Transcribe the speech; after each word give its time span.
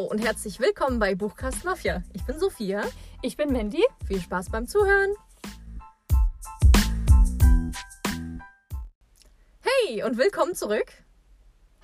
Hallo 0.00 0.08
und 0.12 0.24
herzlich 0.24 0.58
willkommen 0.60 0.98
bei 0.98 1.14
Buchcast 1.14 1.62
Mafia. 1.62 2.02
Ich 2.14 2.24
bin 2.24 2.38
Sophia. 2.38 2.80
Ich 3.20 3.36
bin 3.36 3.52
Mandy. 3.52 3.84
Viel 4.06 4.18
Spaß 4.18 4.48
beim 4.48 4.66
Zuhören. 4.66 5.10
Hey 9.60 10.02
und 10.02 10.16
willkommen 10.16 10.54
zurück. 10.54 10.86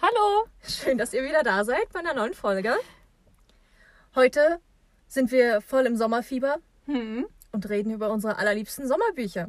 Hallo. 0.01 0.47
Schön, 0.63 0.97
dass 0.97 1.13
ihr 1.13 1.25
wieder 1.25 1.43
da 1.43 1.63
seid 1.65 1.93
bei 1.93 1.99
einer 2.01 2.15
neuen 2.15 2.33
Folge. 2.33 2.75
Heute 4.15 4.61
sind 5.09 5.31
wir 5.31 5.61
voll 5.61 5.85
im 5.85 5.97
Sommerfieber 5.97 6.57
Hm. 6.87 7.27
und 7.53 7.69
reden 7.69 7.93
über 7.93 8.11
unsere 8.11 8.39
allerliebsten 8.39 8.89
Sommerbücher. 8.89 9.49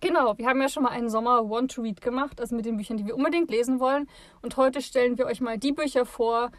Genau, 0.00 0.36
wir 0.36 0.48
haben 0.48 0.60
ja 0.60 0.68
schon 0.68 0.82
mal 0.82 0.90
einen 0.90 1.08
Sommer 1.08 1.48
Want 1.48 1.72
to 1.76 1.82
Read 1.82 2.00
gemacht, 2.00 2.40
also 2.40 2.56
mit 2.56 2.64
den 2.64 2.78
Büchern, 2.78 2.96
die 2.96 3.06
wir 3.06 3.14
unbedingt 3.14 3.48
lesen 3.48 3.78
wollen. 3.78 4.08
Und 4.42 4.56
heute 4.56 4.82
stellen 4.82 5.18
wir 5.18 5.26
euch 5.26 5.40
mal 5.40 5.56
die 5.56 5.72
Bücher 5.72 6.04
vor, 6.04 6.50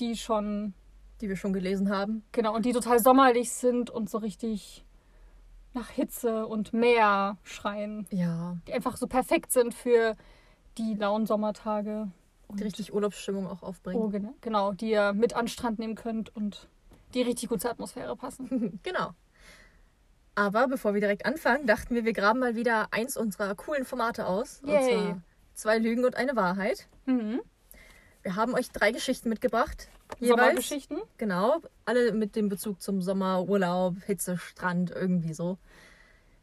die 0.00 0.16
schon, 0.16 0.74
Die 1.20 1.28
wir 1.28 1.36
schon 1.36 1.52
gelesen 1.52 1.90
haben. 1.90 2.22
genau, 2.32 2.54
und 2.54 2.64
die 2.64 2.72
total 2.72 2.98
sommerlich 3.00 3.50
sind 3.52 3.90
und 3.90 4.08
so 4.10 4.18
richtig 4.18 4.84
nach 5.74 5.90
Hitze 5.90 6.46
und 6.46 6.72
Meer 6.72 7.36
schreien. 7.44 8.06
Ja, 8.10 8.56
Die 8.66 8.72
einfach 8.72 8.96
so 8.96 9.06
perfekt 9.06 9.52
sind 9.52 9.74
für 9.74 10.16
die 10.78 10.94
lauen 10.94 11.26
Sommertage. 11.26 12.10
Und 12.48 12.60
die 12.60 12.64
richtig 12.64 12.94
Urlaubsstimmung 12.94 13.46
auch 13.46 13.62
aufbringen. 13.62 14.00
Oh, 14.02 14.08
genau, 14.08 14.34
genau, 14.40 14.72
die 14.72 14.90
ihr 14.90 15.12
mit 15.12 15.34
an 15.34 15.42
den 15.44 15.48
Strand 15.48 15.78
nehmen 15.78 15.94
könnt 15.96 16.34
und 16.34 16.66
die 17.14 17.20
richtig 17.22 17.48
gut 17.50 17.60
zur 17.60 17.70
Atmosphäre 17.70 18.16
passen. 18.16 18.80
genau. 18.82 19.10
Aber 20.34 20.68
bevor 20.68 20.94
wir 20.94 21.00
direkt 21.00 21.26
anfangen, 21.26 21.66
dachten 21.66 21.94
wir, 21.94 22.04
wir 22.04 22.12
graben 22.12 22.38
mal 22.38 22.54
wieder 22.54 22.88
eins 22.92 23.16
unserer 23.16 23.54
coolen 23.54 23.84
Formate 23.84 24.26
aus. 24.26 24.60
Und 24.62 24.70
Yay. 24.70 24.94
zwar 24.94 25.22
zwei 25.54 25.78
Lügen 25.78 26.04
und 26.04 26.16
eine 26.16 26.36
Wahrheit. 26.36 26.88
Mhm. 27.06 27.40
Wir 28.28 28.36
haben 28.36 28.52
euch 28.54 28.70
drei 28.70 28.92
Geschichten 28.92 29.30
mitgebracht. 29.30 29.88
Jeweils. 30.18 30.38
Sommergeschichten. 30.38 30.98
Genau. 31.16 31.62
Alle 31.86 32.12
mit 32.12 32.36
dem 32.36 32.50
Bezug 32.50 32.82
zum 32.82 33.00
Sommer, 33.00 33.48
Urlaub, 33.48 33.94
Hitze, 34.04 34.36
Strand, 34.36 34.90
irgendwie 34.90 35.32
so. 35.32 35.56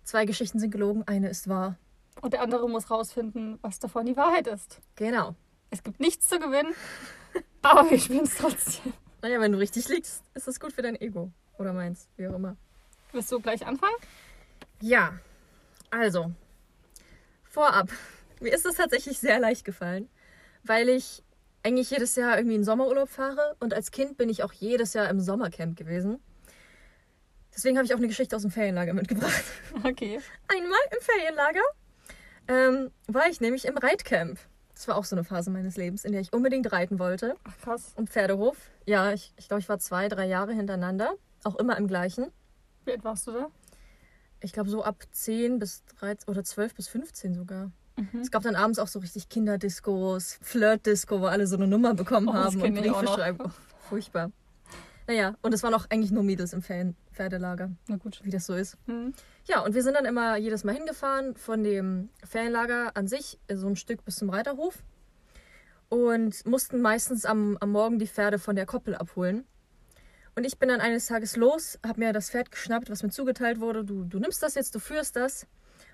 Zwei 0.03 0.25
Geschichten 0.25 0.57
sind 0.57 0.71
gelogen, 0.71 1.03
eine 1.05 1.29
ist 1.29 1.47
wahr. 1.47 1.77
Und 2.21 2.33
der 2.33 2.41
andere 2.41 2.67
muss 2.67 2.89
rausfinden, 2.89 3.59
was 3.61 3.77
davon 3.77 4.07
die 4.07 4.17
Wahrheit 4.17 4.47
ist. 4.47 4.81
Genau. 4.95 5.35
Es 5.69 5.83
gibt 5.83 5.99
nichts 5.99 6.27
zu 6.27 6.39
gewinnen, 6.39 6.73
aber 7.61 7.87
wir 7.87 7.99
spielen 7.99 8.23
es 8.23 8.35
trotzdem. 8.35 8.93
Naja, 9.21 9.39
wenn 9.39 9.51
du 9.51 9.59
richtig 9.59 9.87
liegst, 9.87 10.23
ist 10.33 10.47
das 10.47 10.59
gut 10.59 10.73
für 10.73 10.81
dein 10.81 10.99
Ego. 10.99 11.31
Oder 11.59 11.71
meins, 11.71 12.09
wie 12.17 12.27
auch 12.27 12.33
immer. 12.33 12.57
Willst 13.11 13.31
du 13.31 13.39
gleich 13.39 13.63
anfangen? 13.63 13.95
Ja, 14.81 15.13
also, 15.91 16.31
vorab, 17.43 17.89
mir 18.39 18.55
ist 18.55 18.65
es 18.65 18.77
tatsächlich 18.77 19.19
sehr 19.19 19.39
leicht 19.39 19.63
gefallen, 19.63 20.09
weil 20.63 20.89
ich 20.89 21.21
eigentlich 21.65 21.89
jedes 21.89 22.15
Jahr 22.15 22.37
irgendwie 22.37 22.55
in 22.55 22.63
Sommerurlaub 22.63 23.09
fahre 23.09 23.55
und 23.59 23.73
als 23.73 23.89
Kind 23.89 24.17
bin 24.17 24.29
ich 24.29 24.43
auch 24.43 24.53
jedes 24.53 24.93
Jahr 24.93 25.09
im 25.09 25.19
Sommercamp 25.19 25.75
gewesen. 25.75 26.19
Deswegen 27.55 27.77
habe 27.77 27.85
ich 27.85 27.93
auch 27.93 27.97
eine 27.97 28.07
Geschichte 28.07 28.35
aus 28.35 28.43
dem 28.43 28.51
Ferienlager 28.51 28.93
mitgebracht. 28.93 29.43
Okay. 29.83 30.19
Einmal 30.47 30.79
im 30.91 31.01
Ferienlager 31.01 31.61
ähm, 32.47 32.91
war 33.07 33.27
ich 33.29 33.41
nämlich 33.41 33.65
im 33.65 33.77
Reitcamp. 33.77 34.39
Das 34.73 34.87
war 34.87 34.95
auch 34.95 35.05
so 35.05 35.15
eine 35.15 35.23
Phase 35.23 35.51
meines 35.51 35.75
Lebens, 35.75 36.05
in 36.05 36.11
der 36.11 36.21
ich 36.21 36.33
unbedingt 36.33 36.71
reiten 36.71 36.99
wollte. 36.99 37.35
Ach 37.43 37.57
krass. 37.57 37.93
Und 37.95 38.09
Pferdehof. 38.09 38.57
Ja, 38.85 39.11
ich, 39.11 39.33
ich 39.37 39.47
glaube, 39.47 39.61
ich 39.61 39.69
war 39.69 39.79
zwei, 39.79 40.07
drei 40.07 40.25
Jahre 40.27 40.53
hintereinander. 40.53 41.15
Auch 41.43 41.55
immer 41.55 41.77
im 41.77 41.87
gleichen. 41.87 42.31
Wie 42.85 42.91
alt 42.91 43.03
warst 43.03 43.27
du 43.27 43.31
da? 43.31 43.47
Ich 44.41 44.53
glaube, 44.53 44.69
so 44.69 44.83
ab 44.83 45.03
10 45.11 45.59
bis 45.59 45.83
13 45.99 46.29
oder 46.29 46.43
12 46.43 46.75
bis 46.75 46.87
15 46.87 47.33
sogar. 47.33 47.71
Mhm. 47.97 48.19
Es 48.21 48.31
gab 48.31 48.43
dann 48.43 48.55
abends 48.55 48.79
auch 48.79 48.87
so 48.87 48.99
richtig 48.99 49.29
Kinderdiscos, 49.29 50.37
Flirt-Disco, 50.41 51.21
wo 51.21 51.25
alle 51.27 51.47
so 51.47 51.55
eine 51.55 51.67
Nummer 51.67 51.93
bekommen 51.93 52.27
Oh, 52.29 52.33
haben 52.33 52.61
und 52.61 52.73
Briefe 52.75 53.07
schreiben. 53.07 53.53
Furchtbar. 53.89 54.31
Naja, 55.07 55.35
und 55.43 55.53
es 55.53 55.61
waren 55.63 55.73
auch 55.75 55.85
eigentlich 55.89 56.11
nur 56.11 56.23
Mädels 56.23 56.51
im 56.53 56.61
Ferien 56.63 56.95
Pferdelager, 57.13 57.69
Na 57.87 57.97
gut. 57.97 58.19
wie 58.23 58.31
das 58.31 58.45
so 58.47 58.55
ist. 58.55 58.77
Mhm. 58.87 59.13
Ja, 59.45 59.61
und 59.61 59.75
wir 59.75 59.83
sind 59.83 59.93
dann 59.93 60.05
immer 60.05 60.35
jedes 60.37 60.63
Mal 60.63 60.73
hingefahren 60.73 61.35
von 61.35 61.63
dem 61.63 62.09
Ferienlager 62.23 62.91
an 62.97 63.07
sich, 63.07 63.39
so 63.53 63.67
ein 63.67 63.75
Stück 63.75 64.03
bis 64.03 64.15
zum 64.15 64.29
Reiterhof. 64.31 64.83
Und 65.89 66.45
mussten 66.47 66.81
meistens 66.81 67.25
am, 67.25 67.57
am 67.61 67.71
Morgen 67.71 67.99
die 67.99 68.07
Pferde 68.07 68.39
von 68.39 68.55
der 68.55 68.65
Koppel 68.65 68.95
abholen. 68.95 69.45
Und 70.35 70.43
ich 70.43 70.57
bin 70.57 70.67
dann 70.67 70.81
eines 70.81 71.05
Tages 71.05 71.37
los, 71.37 71.79
habe 71.85 71.99
mir 72.01 72.11
das 72.11 72.31
Pferd 72.31 72.51
geschnappt, 72.51 72.89
was 72.89 73.03
mir 73.03 73.09
zugeteilt 73.11 73.59
wurde. 73.61 73.85
Du, 73.85 74.03
du 74.03 74.19
nimmst 74.19 74.41
das 74.43 74.55
jetzt, 74.55 74.73
du 74.75 74.79
führst 74.79 75.15
das. 75.15 75.45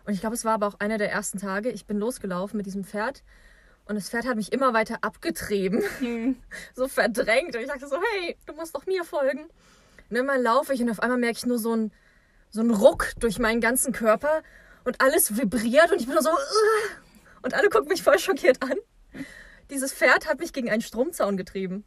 Und 0.06 0.14
ich 0.14 0.20
glaube, 0.22 0.36
es 0.36 0.46
war 0.46 0.54
aber 0.54 0.68
auch 0.68 0.80
einer 0.80 0.98
der 0.98 1.12
ersten 1.12 1.38
Tage. 1.40 1.70
Ich 1.70 1.86
bin 1.86 1.98
losgelaufen 2.00 2.58
mit 2.58 2.66
diesem 2.66 2.84
Pferd. 2.84 3.24
Und 3.86 3.96
das 3.96 4.10
Pferd 4.10 4.26
hat 4.28 4.36
mich 4.36 4.52
immer 4.52 4.74
weiter 4.74 5.00
abgetrieben 5.02 5.84
Mhm. 6.00 6.36
so 6.76 6.88
verdrängt. 6.88 7.56
Und 7.56 7.62
ich 7.62 7.68
dachte 7.68 7.88
so, 7.88 7.98
hey, 8.14 8.38
du 8.46 8.54
musst 8.54 8.76
doch 8.76 8.86
mir 8.86 9.04
folgen. 9.04 9.42
Und 10.10 10.16
irgendwann 10.16 10.42
laufe 10.42 10.74
ich 10.74 10.82
und 10.82 10.90
auf 10.90 11.00
einmal 11.00 11.18
merke 11.18 11.38
ich 11.38 11.46
nur 11.46 11.60
so 11.60 11.72
einen 11.74 11.92
so 12.54 12.60
einen 12.60 12.72
Ruck 12.72 13.12
durch 13.20 13.40
meinen 13.40 13.62
ganzen 13.62 13.94
Körper 13.94 14.44
und 14.84 15.00
alles 15.00 15.38
vibriert 15.38 15.90
und 15.92 16.02
ich 16.02 16.06
bin 16.06 16.16
nur 16.16 16.24
so, 16.24 16.32
"Ugh." 16.32 16.92
und 17.44 17.54
alle 17.54 17.70
gucken 17.70 17.88
mich 17.88 18.04
voll 18.04 18.20
schockiert 18.20 18.62
an. 18.62 18.74
Dieses 19.70 19.94
Pferd 19.94 20.28
hat 20.28 20.40
mich 20.40 20.52
gegen 20.52 20.70
einen 20.70 20.82
Stromzaun 20.82 21.38
getrieben. 21.38 21.86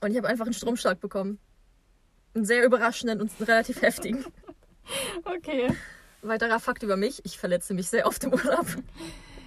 Und 0.00 0.12
ich 0.12 0.16
habe 0.16 0.28
einfach 0.28 0.46
einen 0.46 0.54
Stromschlag 0.54 0.98
bekommen. 1.00 1.38
Einen 2.34 2.46
sehr 2.46 2.64
überraschenden 2.64 3.20
und 3.20 3.30
relativ 3.40 3.82
heftigen. 3.82 4.24
Okay. 5.24 5.68
Weiterer 6.28 6.60
Fakt 6.60 6.82
über 6.82 6.96
mich, 6.96 7.24
ich 7.24 7.38
verletze 7.38 7.74
mich 7.74 7.88
sehr 7.88 8.06
oft 8.06 8.22
im 8.24 8.32
Urlaub. 8.32 8.66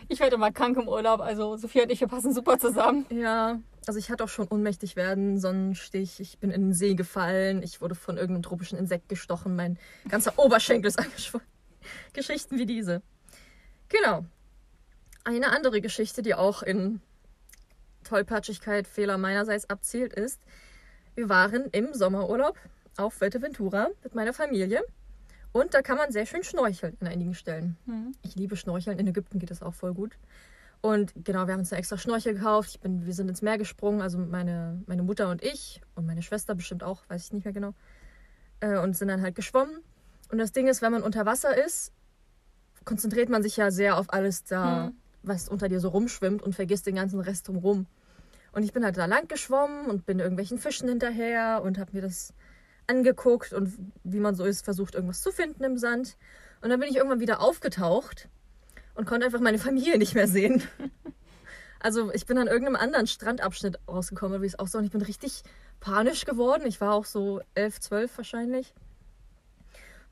Ich 0.08 0.20
werde 0.20 0.38
mal 0.38 0.52
krank 0.52 0.78
im 0.78 0.88
Urlaub, 0.88 1.22
also 1.22 1.56
Sophia 1.58 1.84
und 1.84 1.92
ich, 1.92 2.00
wir 2.00 2.08
passen 2.08 2.34
super 2.34 2.58
zusammen. 2.58 3.06
Ja, 3.10 3.60
also 3.86 4.00
ich 4.00 4.10
hatte 4.10 4.24
auch 4.24 4.30
schon 4.30 4.48
ohnmächtig 4.48 4.96
werden, 4.96 5.40
Sonnenstich, 5.40 6.20
ich 6.20 6.40
bin 6.40 6.52
in 6.52 6.62
den 6.62 6.74
See 6.74 6.96
gefallen, 6.96 7.62
ich 7.62 7.82
wurde 7.82 7.96
von 7.96 8.18
irgendeinem 8.18 8.44
tropischen 8.44 8.78
Insekt 8.78 9.08
gestochen, 9.10 9.56
mein 9.56 9.78
ganzer 10.10 10.38
Oberschenkel 10.38 10.88
ist 10.88 11.00
angeschwollen. 11.00 11.46
Geschichten 12.14 12.58
wie 12.58 12.66
diese. 12.66 13.02
Genau. 13.88 14.26
Eine 15.24 15.52
andere 15.52 15.82
Geschichte, 15.82 16.22
die 16.22 16.34
auch 16.34 16.64
in 16.64 17.02
Tollpatschigkeit, 18.04 18.88
Fehler 18.88 19.18
meinerseits 19.18 19.70
abzielt, 19.70 20.14
ist, 20.14 20.42
wir 21.16 21.30
waren 21.30 21.66
im 21.72 21.94
Sommerurlaub 21.94 22.58
auf 22.98 23.14
Fuerteventura 23.14 23.90
mit 24.04 24.16
meiner 24.16 24.34
Familie 24.34 24.84
und 25.52 25.74
da 25.74 25.82
kann 25.82 25.98
man 25.98 26.12
sehr 26.12 26.26
schön 26.26 26.44
schnorcheln 26.44 26.98
an 27.02 27.08
einigen 27.08 27.34
Stellen. 27.34 27.78
Mhm. 27.86 28.14
Ich 28.22 28.36
liebe 28.36 28.56
Schnorcheln. 28.56 29.00
In 29.00 29.08
Ägypten 29.08 29.40
geht 29.40 29.52
das 29.52 29.62
auch 29.62 29.74
voll 29.74 29.94
gut. 29.94 30.18
Und 30.82 31.12
genau, 31.26 31.46
wir 31.48 31.54
haben 31.54 31.60
uns 31.60 31.70
da 31.70 31.76
extra 31.76 31.98
Schnorchel 31.98 32.36
gekauft. 32.36 32.70
Ich 32.72 32.80
bin, 32.80 33.06
wir 33.06 33.14
sind 33.14 33.28
ins 33.28 33.42
Meer 33.42 33.58
gesprungen, 33.58 34.02
also 34.02 34.18
meine, 34.18 34.82
meine 34.86 35.04
Mutter 35.04 35.30
und 35.30 35.44
ich 35.44 35.82
und 35.96 36.06
meine 36.06 36.22
Schwester 36.22 36.56
bestimmt 36.56 36.84
auch, 36.84 37.02
weiß 37.10 37.26
ich 37.26 37.34
nicht 37.34 37.44
mehr 37.44 37.54
genau. 37.54 37.74
Äh, 38.62 38.78
und 38.80 38.96
sind 38.96 39.10
dann 39.10 39.22
halt 39.22 39.36
geschwommen. 39.36 39.80
Und 40.32 40.38
das 40.38 40.52
Ding 40.54 40.68
ist, 40.68 40.82
wenn 40.82 40.92
man 40.92 41.04
unter 41.04 41.26
Wasser 41.26 41.58
ist, 41.66 41.92
konzentriert 42.86 43.30
man 43.30 43.44
sich 43.44 43.58
ja 43.58 43.72
sehr 43.72 43.98
auf 43.98 44.14
alles 44.14 44.44
da, 44.46 44.88
Mhm. 44.88 44.94
was 45.24 45.50
unter 45.50 45.68
dir 45.68 45.80
so 45.82 45.90
rumschwimmt 45.90 46.42
und 46.42 46.56
vergisst 46.56 46.86
den 46.86 46.96
ganzen 46.96 47.20
Rest 47.20 47.48
drumherum. 47.48 47.88
Und 48.52 48.64
ich 48.64 48.72
bin 48.72 48.84
halt 48.84 48.98
da 48.98 49.06
lang 49.06 49.28
geschwommen 49.28 49.88
und 49.88 50.06
bin 50.06 50.20
irgendwelchen 50.20 50.58
Fischen 50.60 50.88
hinterher 50.88 51.62
und 51.64 51.78
habe 51.78 51.92
mir 51.94 52.02
das 52.02 52.34
angeguckt 52.90 53.54
und 53.54 53.74
wie 54.04 54.20
man 54.20 54.36
so 54.36 54.44
ist, 54.44 54.66
versucht 54.66 54.96
irgendwas 54.96 55.22
zu 55.22 55.32
finden 55.32 55.64
im 55.64 55.78
Sand. 55.78 56.18
Und 56.62 56.70
dann 56.70 56.80
bin 56.80 56.90
ich 56.90 56.98
irgendwann 56.98 57.20
wieder 57.20 57.40
aufgetaucht 57.40 58.28
und 58.96 59.06
konnte 59.06 59.26
einfach 59.26 59.40
meine 59.40 59.60
Familie 59.60 59.98
nicht 59.98 60.16
mehr 60.16 60.28
sehen. 60.28 60.64
Also 61.82 62.12
ich 62.12 62.26
bin 62.26 62.38
an 62.38 62.48
irgendeinem 62.48 62.76
anderen 62.76 63.08
Strandabschnitt 63.08 63.80
rausgekommen, 63.88 64.42
wie 64.42 64.46
es 64.46 64.60
auch 64.60 64.68
so. 64.68 64.78
Und 64.78 64.84
ich 64.84 64.92
bin 64.92 65.02
richtig 65.02 65.44
panisch 65.80 66.26
geworden. 66.26 66.64
Ich 66.66 66.82
war 66.82 66.94
auch 66.94 67.06
so 67.06 67.40
elf, 67.56 67.80
zwölf 67.80 68.18
wahrscheinlich. 68.18 68.74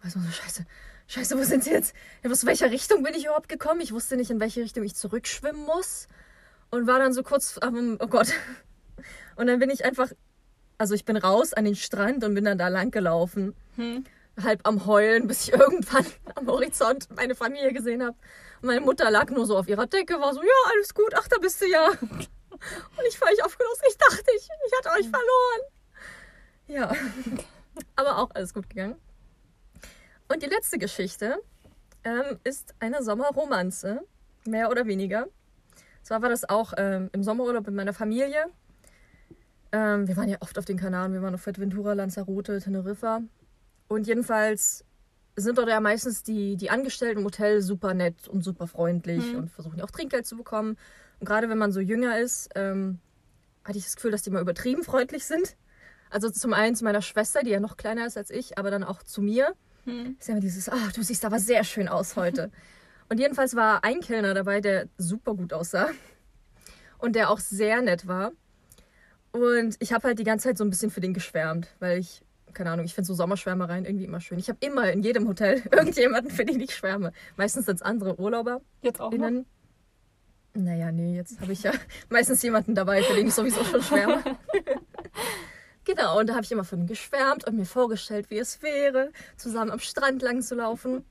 Weiß 0.01 0.15
man 0.15 0.23
so, 0.23 0.31
scheiße, 0.31 0.65
scheiße, 1.07 1.37
wo 1.37 1.43
sind 1.43 1.65
sie 1.65 1.71
jetzt? 1.71 1.93
Aus 2.25 2.45
welcher 2.45 2.71
Richtung 2.71 3.03
bin 3.03 3.13
ich 3.15 3.25
überhaupt 3.25 3.49
gekommen? 3.49 3.81
Ich 3.81 3.91
wusste 3.91 4.15
nicht, 4.15 4.31
in 4.31 4.39
welche 4.39 4.61
Richtung 4.61 4.85
ich 4.85 4.95
zurückschwimmen 4.95 5.65
muss. 5.65 6.07
Und 6.69 6.87
war 6.87 6.99
dann 6.99 7.11
so 7.11 7.21
kurz 7.21 7.57
am, 7.57 7.97
oh 7.99 8.07
Gott. 8.07 8.31
Und 9.35 9.47
dann 9.47 9.59
bin 9.59 9.69
ich 9.69 9.83
einfach, 9.83 10.09
also 10.77 10.93
ich 10.93 11.05
bin 11.05 11.17
raus 11.17 11.53
an 11.53 11.65
den 11.65 11.75
Strand 11.75 12.23
und 12.23 12.33
bin 12.33 12.45
dann 12.45 12.57
da 12.57 12.67
lang 12.67 12.91
gelaufen 12.91 13.55
Hm. 13.75 14.03
halb 14.41 14.61
am 14.67 14.85
Heulen, 14.85 15.27
bis 15.27 15.47
ich 15.47 15.53
irgendwann 15.59 16.05
am 16.35 16.47
Horizont 16.47 17.07
meine 17.15 17.35
Familie 17.35 17.73
gesehen 17.73 18.03
habe. 18.03 18.17
Und 18.61 18.67
meine 18.67 18.81
Mutter 18.81 19.09
lag 19.11 19.29
nur 19.29 19.45
so 19.45 19.57
auf 19.57 19.67
ihrer 19.67 19.87
Decke, 19.87 20.19
war 20.19 20.33
so, 20.33 20.41
ja, 20.41 20.71
alles 20.71 20.93
gut, 20.93 21.13
ach, 21.15 21.27
da 21.27 21.37
bist 21.37 21.61
du 21.61 21.67
ja. 21.67 21.87
Und 21.89 23.05
ich 23.07 23.17
völlig 23.17 23.43
aufgelöst. 23.43 23.83
Ich 23.87 23.97
dachte, 23.97 24.23
ich, 24.35 24.47
ich 24.65 24.77
hatte 24.77 24.99
euch 24.99 25.09
verloren. 25.09 25.61
Ja, 26.67 26.91
aber 27.95 28.17
auch 28.17 28.31
alles 28.33 28.53
gut 28.53 28.69
gegangen. 28.69 28.95
Und 30.27 30.41
die 30.41 30.47
letzte 30.47 30.77
Geschichte 30.77 31.41
ähm, 32.03 32.39
ist 32.43 32.73
eine 32.79 33.03
Sommerromanze, 33.03 34.01
mehr 34.45 34.69
oder 34.69 34.85
weniger. 34.87 35.27
Zwar 36.01 36.21
war 36.21 36.29
das 36.29 36.49
auch 36.49 36.73
ähm, 36.77 37.09
im 37.13 37.23
Sommerurlaub 37.23 37.65
mit 37.67 37.75
meiner 37.75 37.93
Familie. 37.93 38.45
Ähm, 39.71 40.07
wir 40.07 40.15
waren 40.17 40.29
ja 40.29 40.37
oft 40.39 40.57
auf 40.57 40.65
den 40.65 40.77
Kanaren, 40.77 41.13
wir 41.13 41.21
waren 41.21 41.33
auf 41.35 41.41
Fuerteventura, 41.41 41.93
Lanzarote, 41.93 42.59
Teneriffa. 42.61 43.21
Und 43.87 44.07
jedenfalls 44.07 44.83
sind 45.35 45.57
dort 45.57 45.69
ja 45.69 45.79
meistens 45.79 46.23
die, 46.23 46.57
die 46.57 46.69
Angestellten 46.69 47.19
im 47.19 47.25
Hotel 47.25 47.61
super 47.61 47.93
nett 47.93 48.27
und 48.27 48.43
super 48.43 48.67
freundlich 48.67 49.31
Mhm. 49.33 49.39
und 49.39 49.51
versuchen 49.51 49.77
ja 49.77 49.83
auch 49.83 49.91
Trinkgeld 49.91 50.25
zu 50.25 50.35
bekommen. 50.35 50.77
Und 51.19 51.27
gerade 51.27 51.49
wenn 51.49 51.57
man 51.57 51.71
so 51.71 51.79
jünger 51.79 52.19
ist, 52.19 52.49
ähm, 52.55 52.99
hatte 53.63 53.77
ich 53.77 53.83
das 53.83 53.95
Gefühl, 53.95 54.11
dass 54.11 54.23
die 54.23 54.29
mal 54.29 54.41
übertrieben 54.41 54.83
freundlich 54.83 55.25
sind. 55.25 55.55
Also 56.09 56.29
zum 56.29 56.53
einen 56.53 56.75
zu 56.75 56.85
meiner 56.85 57.01
Schwester, 57.01 57.41
die 57.43 57.49
ja 57.49 57.59
noch 57.59 57.75
kleiner 57.77 58.05
ist 58.07 58.17
als 58.17 58.29
ich, 58.31 58.57
aber 58.57 58.71
dann 58.71 58.83
auch 58.83 59.03
zu 59.03 59.21
mir. 59.21 59.53
Hm. 59.83 60.15
Ist 60.19 60.27
ja 60.27 60.33
immer 60.33 60.41
dieses, 60.41 60.69
ah, 60.69 60.89
du 60.95 61.03
siehst 61.03 61.25
aber 61.25 61.39
sehr 61.39 61.63
schön 61.63 61.87
aus 61.87 62.15
heute. 62.15 62.51
Und 63.09 63.19
jedenfalls 63.19 63.55
war 63.55 63.83
ein 63.83 63.99
Kellner 64.01 64.33
dabei, 64.33 64.59
der 64.59 64.87
super 64.97 65.33
gut 65.33 65.53
aussah 65.53 65.89
und 66.97 67.15
der 67.15 67.29
auch 67.29 67.39
sehr 67.39 67.81
nett 67.81 68.05
war. 68.05 68.31
Und 69.37 69.75
ich 69.79 69.93
habe 69.93 70.07
halt 70.07 70.17
die 70.17 70.23
ganze 70.23 70.47
Zeit 70.47 70.57
so 70.57 70.63
ein 70.63 70.69
bisschen 70.71 70.89
für 70.89 70.99
den 70.99 71.13
geschwärmt, 71.13 71.67
weil 71.79 71.99
ich, 71.99 72.23
keine 72.53 72.71
Ahnung, 72.71 72.85
ich 72.85 72.95
finde 72.95 73.07
so 73.07 73.13
Sommerschwärmereien 73.13 73.85
irgendwie 73.85 74.05
immer 74.05 74.19
schön. 74.19 74.39
Ich 74.39 74.49
habe 74.49 74.57
immer 74.61 74.91
in 74.91 75.03
jedem 75.03 75.27
Hotel 75.27 75.61
irgendjemanden, 75.71 76.31
für 76.31 76.43
den 76.43 76.59
ich 76.59 76.75
schwärme. 76.75 77.11
Meistens 77.35 77.67
sind 77.67 77.75
es 77.75 77.81
andere 77.83 78.19
Urlauber. 78.19 78.61
Jetzt 78.81 78.99
auch 78.99 79.11
noch? 79.11 79.27
Innen. 79.27 79.45
Naja, 80.55 80.91
nee, 80.91 81.15
jetzt 81.15 81.39
habe 81.39 81.53
ich 81.53 81.61
ja 81.61 81.71
meistens 82.09 82.41
jemanden 82.41 82.73
dabei, 82.73 83.03
für 83.03 83.13
den 83.13 83.27
ich 83.27 83.33
sowieso 83.33 83.63
schon 83.63 83.83
schwärme. 83.83 84.23
genau, 85.85 86.19
und 86.19 86.27
da 86.27 86.33
habe 86.33 86.43
ich 86.43 86.51
immer 86.51 86.63
von 86.63 86.79
ihm 86.79 86.87
geschwärmt 86.87 87.45
und 87.45 87.57
mir 87.57 87.65
vorgestellt, 87.65 88.31
wie 88.31 88.39
es 88.39 88.63
wäre, 88.63 89.11
zusammen 89.35 89.69
am 89.69 89.79
Strand 89.79 90.23
lang 90.23 90.41
zu 90.41 90.55
laufen. 90.55 91.05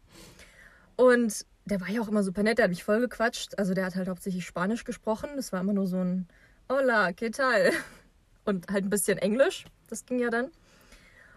Und 0.96 1.46
der 1.64 1.80
war 1.80 1.88
ja 1.88 2.00
auch 2.00 2.08
immer 2.08 2.24
super 2.24 2.42
nett, 2.42 2.58
der 2.58 2.64
hat 2.64 2.70
mich 2.70 2.82
voll 2.82 2.98
gequatscht. 2.98 3.56
Also 3.56 3.72
der 3.72 3.84
hat 3.84 3.94
halt 3.94 4.08
hauptsächlich 4.08 4.44
Spanisch 4.44 4.82
gesprochen. 4.82 5.30
Das 5.36 5.52
war 5.52 5.60
immer 5.60 5.74
nur 5.74 5.86
so 5.86 5.98
ein 5.98 6.26
Hola, 6.68 7.12
¿qué 7.12 7.30
tal? 7.30 7.70
Und 8.46 8.68
halt 8.70 8.84
ein 8.84 8.90
bisschen 8.90 9.18
Englisch. 9.18 9.66
Das 9.90 10.06
ging 10.06 10.18
ja 10.18 10.30
dann. 10.30 10.50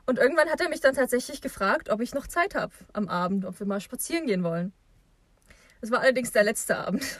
Und 0.05 0.17
irgendwann 0.17 0.49
hat 0.49 0.61
er 0.61 0.69
mich 0.69 0.79
dann 0.79 0.95
tatsächlich 0.95 1.41
gefragt, 1.41 1.89
ob 1.89 2.01
ich 2.01 2.13
noch 2.13 2.25
Zeit 2.25 2.55
habe 2.55 2.73
am 2.93 3.09
Abend, 3.09 3.45
ob 3.45 3.59
wir 3.59 3.67
mal 3.67 3.81
spazieren 3.81 4.25
gehen 4.25 4.43
wollen. 4.43 4.73
Das 5.81 5.91
war 5.91 5.99
allerdings 5.99 6.31
der 6.31 6.43
letzte 6.43 6.77
Abend. 6.77 7.19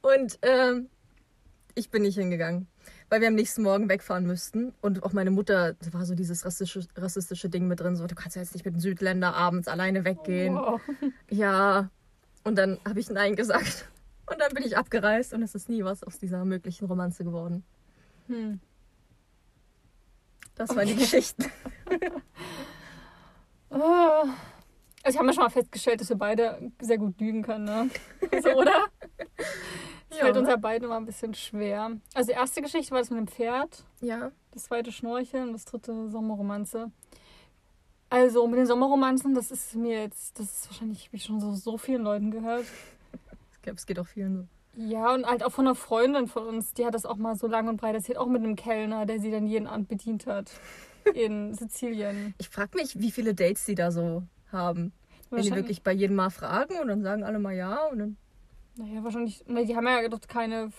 Und 0.00 0.38
ähm, 0.42 0.88
ich 1.74 1.90
bin 1.90 2.02
nicht 2.02 2.16
hingegangen, 2.16 2.68
weil 3.08 3.20
wir 3.20 3.28
am 3.28 3.34
nächsten 3.34 3.62
Morgen 3.62 3.88
wegfahren 3.88 4.26
müssten. 4.26 4.72
Und 4.80 5.02
auch 5.02 5.12
meine 5.12 5.30
Mutter, 5.30 5.74
da 5.74 5.92
war 5.92 6.06
so 6.06 6.14
dieses 6.14 6.44
rassistische, 6.44 6.88
rassistische 6.96 7.48
Ding 7.48 7.68
mit 7.68 7.80
drin, 7.80 7.96
so, 7.96 8.06
du 8.06 8.14
kannst 8.14 8.36
ja 8.36 8.42
jetzt 8.42 8.54
nicht 8.54 8.64
mit 8.64 8.74
einem 8.74 8.80
Südländer 8.80 9.34
abends 9.34 9.68
alleine 9.68 10.04
weggehen. 10.04 10.54
Wow. 10.54 10.80
Ja. 11.30 11.90
Und 12.44 12.56
dann 12.56 12.78
habe 12.86 13.00
ich 13.00 13.10
Nein 13.10 13.36
gesagt. 13.36 13.88
Und 14.26 14.40
dann 14.40 14.52
bin 14.54 14.64
ich 14.64 14.76
abgereist 14.76 15.32
und 15.32 15.42
es 15.42 15.54
ist 15.54 15.68
nie 15.68 15.84
was 15.84 16.02
aus 16.02 16.18
dieser 16.18 16.44
möglichen 16.44 16.86
Romanze 16.86 17.24
geworden. 17.24 17.64
Hm. 18.28 18.60
Das 20.54 20.70
waren 20.74 20.86
die 20.86 20.92
Okay. 20.92 21.00
Geschichten. 21.02 21.44
Ah. 23.70 24.24
Also 25.04 25.14
ich 25.14 25.18
habe 25.20 25.26
mir 25.28 25.32
schon 25.32 25.44
mal 25.44 25.48
festgestellt, 25.50 26.00
dass 26.00 26.08
wir 26.10 26.16
beide 26.16 26.72
sehr 26.80 26.98
gut 26.98 27.18
lügen 27.20 27.42
können, 27.42 27.64
ne? 27.64 27.88
So, 28.42 28.50
oder? 28.50 28.86
Das 29.36 30.18
Ja. 30.18 30.24
fällt 30.24 30.36
uns 30.36 30.48
ja 30.48 30.56
beiden 30.56 30.84
immer 30.86 30.96
ein 30.96 31.06
bisschen 31.06 31.32
schwer. 31.34 31.92
Also 32.14 32.32
die 32.32 32.36
erste 32.36 32.60
Geschichte 32.60 32.90
war 32.90 32.98
das 32.98 33.08
mit 33.08 33.18
dem 33.18 33.28
Pferd, 33.28 33.84
Ja. 34.00 34.32
das 34.50 34.64
zweite 34.64 34.90
Schnorcheln, 34.92 35.52
das 35.52 35.64
dritte 35.64 36.10
Sommerromanze. 36.10 36.90
Also 38.10 38.46
mit 38.48 38.58
den 38.58 38.66
Sommerromanzen, 38.66 39.34
das 39.34 39.50
ist 39.52 39.74
mir 39.76 40.02
jetzt, 40.02 40.38
das 40.38 40.46
ist 40.46 40.66
wahrscheinlich, 40.70 41.06
habe 41.06 41.16
ich 41.16 41.24
schon 41.24 41.40
so, 41.40 41.52
so 41.54 41.78
vielen 41.78 42.02
Leuten 42.02 42.30
gehört. 42.30 42.66
Ich 43.52 43.62
glaube, 43.62 43.76
es 43.78 43.86
geht 43.86 43.98
auch 44.00 44.06
vielen 44.08 44.36
so. 44.36 44.46
Ja, 44.80 45.12
und 45.12 45.26
halt 45.26 45.42
auch 45.42 45.50
von 45.50 45.66
einer 45.66 45.74
Freundin 45.74 46.28
von 46.28 46.46
uns, 46.46 46.72
die 46.72 46.86
hat 46.86 46.94
das 46.94 47.04
auch 47.04 47.16
mal 47.16 47.34
so 47.34 47.48
lang 47.48 47.66
und 47.66 47.78
breit 47.78 47.96
erzählt, 47.96 48.16
auch 48.16 48.28
mit 48.28 48.44
einem 48.44 48.54
Kellner, 48.54 49.06
der 49.06 49.18
sie 49.18 49.32
dann 49.32 49.48
jeden 49.48 49.66
Abend 49.66 49.88
bedient 49.88 50.26
hat. 50.28 50.52
In 51.14 51.52
Sizilien. 51.58 52.32
Ich 52.38 52.48
frage 52.48 52.76
mich, 52.76 53.00
wie 53.00 53.10
viele 53.10 53.34
Dates 53.34 53.64
die 53.64 53.74
da 53.74 53.90
so 53.90 54.22
haben. 54.52 54.92
Wenn 55.30 55.42
die 55.42 55.50
wirklich 55.50 55.82
bei 55.82 55.92
jedem 55.92 56.14
Mal 56.14 56.30
fragen 56.30 56.78
und 56.78 56.86
dann 56.86 57.02
sagen 57.02 57.24
alle 57.24 57.40
mal 57.40 57.56
ja 57.56 57.86
und 57.86 57.98
dann. 57.98 58.16
Naja, 58.76 59.02
wahrscheinlich. 59.02 59.44
Ne, 59.48 59.66
die 59.66 59.74
haben 59.74 59.84
ja 59.84 60.06
doch 60.08 60.20
keine 60.20 60.70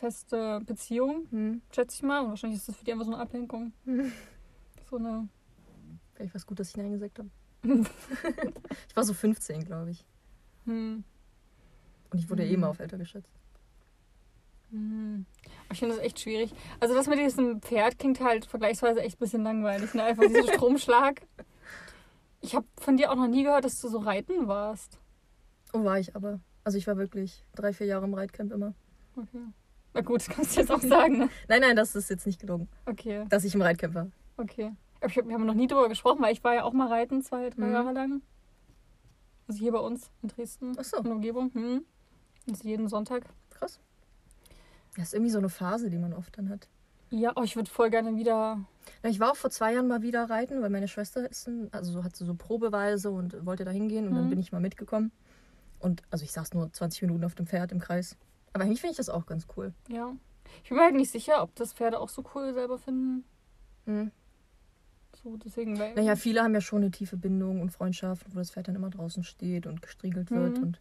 feste 0.00 0.62
Beziehung, 0.64 1.26
Hm, 1.30 1.60
schätze 1.70 1.96
ich 1.96 2.02
mal. 2.02 2.22
Und 2.22 2.30
wahrscheinlich 2.30 2.58
ist 2.58 2.68
das 2.68 2.76
für 2.76 2.86
die 2.86 2.92
einfach 2.92 3.04
so 3.04 3.12
eine 3.12 3.20
Ablenkung. 3.20 3.72
Hm. 3.84 4.12
So 4.88 4.98
eine. 4.98 5.28
vielleicht 6.14 6.32
war 6.32 6.36
es 6.36 6.46
gut, 6.46 6.60
dass 6.60 6.68
ich 6.68 6.76
Nein 6.76 6.92
gesagt 6.92 7.18
habe. 7.18 7.28
ich 8.88 8.96
war 8.96 9.02
so 9.02 9.12
15, 9.12 9.64
glaube 9.64 9.90
ich. 9.90 10.06
Hm, 10.64 11.02
Und 12.16 12.20
ich 12.22 12.30
wurde 12.30 12.44
eh 12.44 12.48
Hm. 12.48 12.54
immer 12.54 12.68
auf 12.70 12.78
älter 12.78 12.96
geschätzt. 12.96 13.28
hm. 14.70 15.26
Aber 15.66 15.72
Ich 15.72 15.78
finde 15.80 15.94
das 15.96 16.02
echt 16.04 16.18
schwierig. 16.20 16.50
Also 16.80 16.94
das 16.94 17.06
mit 17.08 17.18
diesem 17.18 17.60
Pferd 17.60 17.98
klingt 17.98 18.20
halt 18.20 18.46
vergleichsweise 18.46 19.02
echt 19.02 19.16
ein 19.16 19.18
bisschen 19.20 19.42
langweilig. 19.42 19.92
Ne? 19.92 20.02
Einfach 20.02 20.24
dieser 20.26 20.44
Stromschlag. 20.54 21.20
Ich 22.40 22.54
habe 22.54 22.66
von 22.80 22.96
dir 22.96 23.10
auch 23.12 23.16
noch 23.16 23.28
nie 23.28 23.42
gehört, 23.42 23.64
dass 23.66 23.80
du 23.82 23.88
so 23.88 23.98
reiten 23.98 24.48
warst. 24.48 24.98
Oh, 25.74 25.84
war 25.84 25.98
ich 25.98 26.16
aber. 26.16 26.40
Also 26.64 26.78
ich 26.78 26.86
war 26.86 26.96
wirklich 26.96 27.44
drei, 27.54 27.74
vier 27.74 27.86
Jahre 27.86 28.06
im 28.06 28.14
Reitcamp 28.14 28.50
immer. 28.52 28.72
Okay. 29.16 29.42
Na 29.92 30.00
gut, 30.00 30.20
das 30.20 30.28
kannst 30.28 30.56
du 30.56 30.60
jetzt 30.60 30.70
auch 30.72 30.80
sagen, 30.80 31.18
ne? 31.18 31.28
Nein, 31.48 31.60
nein, 31.60 31.76
das 31.76 31.94
ist 31.96 32.08
jetzt 32.08 32.24
nicht 32.26 32.40
gelogen, 32.40 32.68
Okay, 32.86 33.24
dass 33.28 33.44
ich 33.44 33.54
im 33.54 33.60
Reitcamp 33.62 33.94
war. 33.94 34.06
okay. 34.38 34.72
Aber 35.00 35.10
ich 35.10 35.18
hab, 35.18 35.26
wir 35.28 35.34
haben 35.34 35.44
noch 35.46 35.54
nie 35.54 35.66
drüber 35.66 35.88
gesprochen, 35.90 36.22
weil 36.22 36.32
ich 36.32 36.42
war 36.42 36.54
ja 36.54 36.64
auch 36.64 36.72
mal 36.72 36.88
reiten, 36.88 37.22
zwei, 37.22 37.50
drei 37.50 37.66
Mhm. 37.66 37.72
Jahre 37.72 37.92
lang. 37.92 38.22
Also 39.48 39.60
hier 39.60 39.72
bei 39.72 39.78
uns 39.78 40.10
in 40.22 40.28
Dresden. 40.28 40.72
Ach 40.78 40.84
so. 40.84 40.96
In 40.98 41.04
der 41.04 41.12
Umgebung. 41.12 41.50
Hm. 41.52 41.84
Also 42.48 42.66
jeden 42.68 42.88
Sonntag. 42.88 43.24
Krass. 43.50 43.80
Das 44.96 45.08
ist 45.08 45.14
irgendwie 45.14 45.30
so 45.30 45.38
eine 45.38 45.48
Phase, 45.48 45.90
die 45.90 45.98
man 45.98 46.12
oft 46.12 46.36
dann 46.38 46.48
hat. 46.48 46.68
Ja, 47.10 47.32
oh, 47.36 47.42
ich 47.42 47.54
würde 47.56 47.70
voll 47.70 47.90
gerne 47.90 48.16
wieder. 48.16 48.58
Ja, 49.02 49.10
Ich 49.10 49.20
war 49.20 49.30
auch 49.32 49.36
vor 49.36 49.50
zwei 49.50 49.74
Jahren 49.74 49.86
mal 49.88 50.02
wieder 50.02 50.28
reiten, 50.28 50.60
weil 50.62 50.70
meine 50.70 50.88
Schwester 50.88 51.28
ist, 51.30 51.46
ein, 51.46 51.68
also 51.72 51.92
so 51.92 52.04
hat 52.04 52.16
sie 52.16 52.24
so 52.24 52.34
Probeweise 52.34 53.10
und 53.10 53.44
wollte 53.46 53.64
da 53.64 53.70
hingehen 53.70 54.08
und 54.08 54.14
dann 54.14 54.24
Mhm. 54.26 54.30
bin 54.30 54.38
ich 54.40 54.52
mal 54.52 54.60
mitgekommen. 54.60 55.12
Und 55.78 56.02
also 56.10 56.24
ich 56.24 56.32
saß 56.32 56.54
nur 56.54 56.72
20 56.72 57.02
Minuten 57.02 57.24
auf 57.24 57.34
dem 57.34 57.46
Pferd 57.46 57.70
im 57.72 57.78
Kreis. 57.80 58.16
Aber 58.52 58.64
eigentlich 58.64 58.80
finde 58.80 58.92
ich 58.92 58.96
das 58.96 59.08
auch 59.08 59.26
ganz 59.26 59.46
cool. 59.56 59.72
Ja. 59.88 60.12
Ich 60.62 60.68
bin 60.70 60.78
mir 60.78 60.84
halt 60.84 60.94
nicht 60.94 61.10
sicher, 61.10 61.42
ob 61.42 61.54
das 61.56 61.72
Pferde 61.74 61.98
auch 62.00 62.08
so 62.08 62.24
cool 62.34 62.54
selber 62.54 62.78
finden. 62.78 63.24
Mhm. 63.84 64.10
So, 65.22 65.36
deswegen. 65.36 65.78
Weil, 65.78 65.94
Naja, 65.94 66.16
viele 66.16 66.42
haben 66.42 66.54
ja 66.54 66.60
schon 66.60 66.82
eine 66.82 66.90
tiefe 66.90 67.16
Bindung 67.16 67.60
und 67.60 67.70
Freundschaft, 67.70 68.26
wo 68.30 68.38
das 68.38 68.50
Pferd 68.50 68.68
dann 68.68 68.74
immer 68.76 68.90
draußen 68.90 69.22
steht 69.24 69.66
und 69.66 69.82
gestriegelt 69.82 70.30
wird. 70.30 70.56
Mhm. 70.58 70.62
Und 70.62 70.80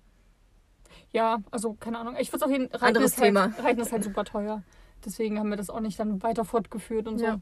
Ja, 1.12 1.40
also 1.52 1.74
keine 1.74 2.00
Ahnung. 2.00 2.16
Ich 2.20 2.32
würde 2.32 2.46
auf 2.46 2.52
jeden 2.52 2.70
Fall. 2.70 2.90
Anderes 2.90 3.12
ist 3.12 3.18
halt, 3.18 3.28
Thema. 3.28 3.52
Reiten 3.60 3.80
ist 3.80 3.92
halt 3.92 4.04
super 4.04 4.24
teuer. 4.24 4.64
Deswegen 5.06 5.40
haben 5.40 5.50
wir 5.50 5.58
das 5.58 5.70
auch 5.70 5.80
nicht 5.80 6.00
dann 6.00 6.24
weiter 6.24 6.46
fortgeführt 6.46 7.08
und 7.08 7.20
so. 7.20 7.26
Ja. 7.26 7.40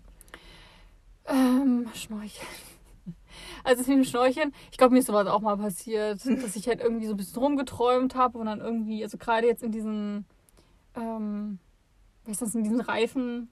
Ähm, 1.26 1.88
Schnorcheln. 1.94 2.48
Also 3.64 3.80
mit 3.82 4.00
dem 4.00 4.04
Schnorcheln, 4.04 4.54
ich 4.72 4.78
glaube, 4.78 4.94
mir 4.94 5.00
ist 5.00 5.08
sowas 5.08 5.28
auch 5.28 5.42
mal 5.42 5.58
passiert, 5.58 6.24
dass 6.26 6.56
ich 6.56 6.68
halt 6.68 6.82
irgendwie 6.82 7.08
so 7.08 7.14
ein 7.14 7.18
bisschen 7.18 7.42
rumgeträumt 7.42 8.16
habe 8.16 8.38
und 8.38 8.46
dann 8.46 8.60
irgendwie, 8.60 9.04
also 9.04 9.18
gerade 9.18 9.48
jetzt 9.48 9.64
in 9.64 9.72
diesen, 9.72 10.26
ähm, 10.96 11.60
was 12.26 12.34
ist 12.34 12.42
das, 12.42 12.56
in 12.56 12.64
diesen 12.64 12.82
Reifen, 12.82 13.50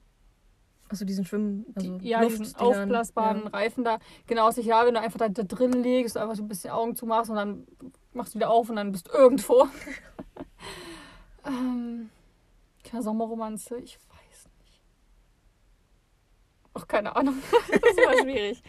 also 0.88 1.04
diesen 1.04 1.24
Schwimmen, 1.24 1.66
also 1.74 1.98
die, 1.98 2.08
ja, 2.08 2.24
diesen 2.24 2.54
aufblasbaren 2.56 3.44
ja. 3.44 3.48
Reifen 3.48 3.84
da, 3.84 3.98
genau 4.26 4.50
sich 4.50 4.66
ja, 4.66 4.84
wenn 4.86 4.94
du 4.94 5.00
einfach 5.00 5.18
da, 5.18 5.28
da 5.28 5.42
drin 5.42 5.72
liegst, 5.72 6.16
einfach 6.16 6.36
so 6.36 6.42
ein 6.42 6.48
bisschen 6.48 6.70
Augen 6.70 6.94
zumachst 6.94 7.30
und 7.30 7.36
dann 7.36 7.66
machst 8.14 8.34
du 8.34 8.38
wieder 8.38 8.50
auf 8.50 8.68
und 8.68 8.76
dann 8.76 8.92
bist 8.92 9.08
du 9.08 9.12
irgendwo. 9.12 9.68
ähm, 11.46 12.10
keine 12.84 13.02
Sommerromanze, 13.02 13.78
ich 13.78 13.96
weiß 13.96 14.48
nicht. 14.58 14.80
Ach, 16.74 16.86
keine 16.86 17.16
Ahnung. 17.16 17.36
das 17.70 18.06
war 18.06 18.22
schwierig. 18.22 18.62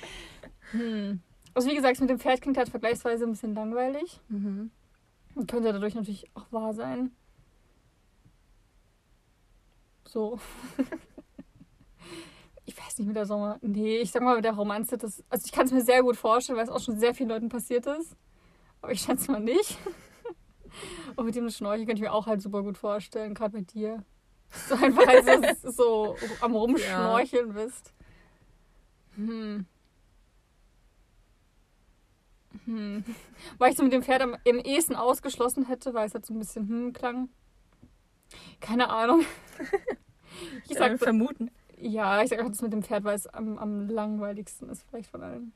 Hm. 0.72 1.22
Also 1.54 1.70
wie 1.70 1.76
gesagt, 1.76 2.00
mit 2.00 2.10
dem 2.10 2.20
Pferd 2.20 2.42
klingt 2.42 2.58
halt 2.58 2.70
vergleichsweise 2.70 3.26
ein 3.26 3.32
bisschen 3.32 3.54
langweilig. 3.54 4.20
Mhm. 4.30 4.72
Und 5.36 5.52
könnte 5.52 5.72
dadurch 5.72 5.96
natürlich 5.96 6.30
auch 6.36 6.52
wahr 6.52 6.74
sein. 6.74 7.12
So. 10.06 10.40
ich 12.66 12.78
weiß 12.78 13.00
nicht 13.00 13.08
mit 13.08 13.16
der 13.16 13.26
Sommer. 13.26 13.58
Nee, 13.62 13.98
ich 13.98 14.12
sag 14.12 14.22
mal 14.22 14.36
mit 14.36 14.46
der 14.46 14.54
Romanze, 14.54 14.98
das. 14.98 15.24
Also 15.30 15.46
ich 15.46 15.52
kann 15.52 15.66
es 15.66 15.72
mir 15.72 15.82
sehr 15.82 16.02
gut 16.04 16.18
vorstellen, 16.18 16.58
weil 16.58 16.66
es 16.66 16.72
auch 16.72 16.80
schon 16.80 17.00
sehr 17.00 17.14
vielen 17.14 17.30
Leuten 17.30 17.50
passiert 17.50 17.86
ist. 17.88 18.16
Aber 18.84 18.92
ich 18.92 19.00
schätze 19.00 19.32
mal 19.32 19.40
nicht. 19.40 19.78
Und 21.16 21.26
mit 21.26 21.36
dem 21.36 21.50
Schnorcheln 21.50 21.88
könnte 21.88 22.02
ich 22.02 22.08
mir 22.08 22.12
auch 22.12 22.28
halt 22.28 22.42
super 22.42 22.64
gut 22.64 22.78
vorstellen, 22.78 23.34
gerade 23.34 23.58
bei 23.58 23.62
dir. 23.62 24.04
So 24.68 24.76
einfach 24.76 25.08
halt 25.08 25.58
so, 25.62 25.72
so 25.72 26.16
am 26.42 26.54
Rumschnorcheln 26.54 27.54
bist. 27.54 27.94
Hm. 29.16 29.66
Hm. 32.66 33.06
Weil 33.58 33.72
ich 33.72 33.78
so 33.78 33.84
mit 33.84 33.94
dem 33.94 34.04
Pferd 34.04 34.22
am, 34.22 34.36
im 34.44 34.60
ehesten 34.60 34.96
ausgeschlossen 34.96 35.66
hätte, 35.66 35.94
weil 35.94 36.08
es 36.08 36.14
halt 36.14 36.26
so 36.26 36.34
ein 36.34 36.40
bisschen 36.40 36.68
hm 36.68 36.94
klang. 36.94 37.30
Keine 38.60 38.90
Ahnung. 38.90 39.24
Ich 40.68 40.80
sag, 40.80 40.90
sag, 40.94 41.00
vermuten. 41.00 41.52
ja, 41.78 42.24
ich 42.24 42.30
sag 42.32 42.42
auch 42.42 42.50
das 42.50 42.64
mit 42.64 42.74
dem 42.74 42.82
Pferd, 42.82 43.04
weil 43.04 43.16
es 43.16 43.28
am, 43.28 43.60
am 43.60 43.88
langweiligsten 43.88 44.68
ist, 44.68 44.82
vielleicht 44.90 45.12
von 45.12 45.22
allen. 45.22 45.54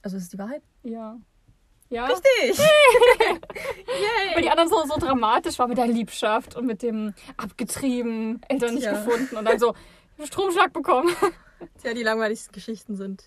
Also 0.00 0.16
ist 0.16 0.32
die 0.32 0.38
Wahrheit? 0.38 0.62
Ja. 0.82 1.20
Ja. 1.90 2.06
Richtig! 2.06 2.58
Weil 4.34 4.42
die 4.42 4.50
anderen 4.50 4.68
so, 4.68 4.84
so 4.86 4.98
dramatisch 4.98 5.58
war 5.58 5.68
mit 5.68 5.78
der 5.78 5.86
Liebschaft 5.86 6.56
und 6.56 6.66
mit 6.66 6.82
dem 6.82 7.14
abgetrieben, 7.36 8.40
Eltern 8.48 8.74
nicht 8.74 8.84
Tja. 8.84 8.92
gefunden 8.92 9.36
und 9.36 9.44
dann 9.44 9.58
so 9.58 9.74
Stromschlag 10.22 10.72
bekommen. 10.72 11.14
Tja, 11.82 11.94
die 11.94 12.02
langweiligsten 12.02 12.52
Geschichten 12.52 12.96
sind 12.96 13.24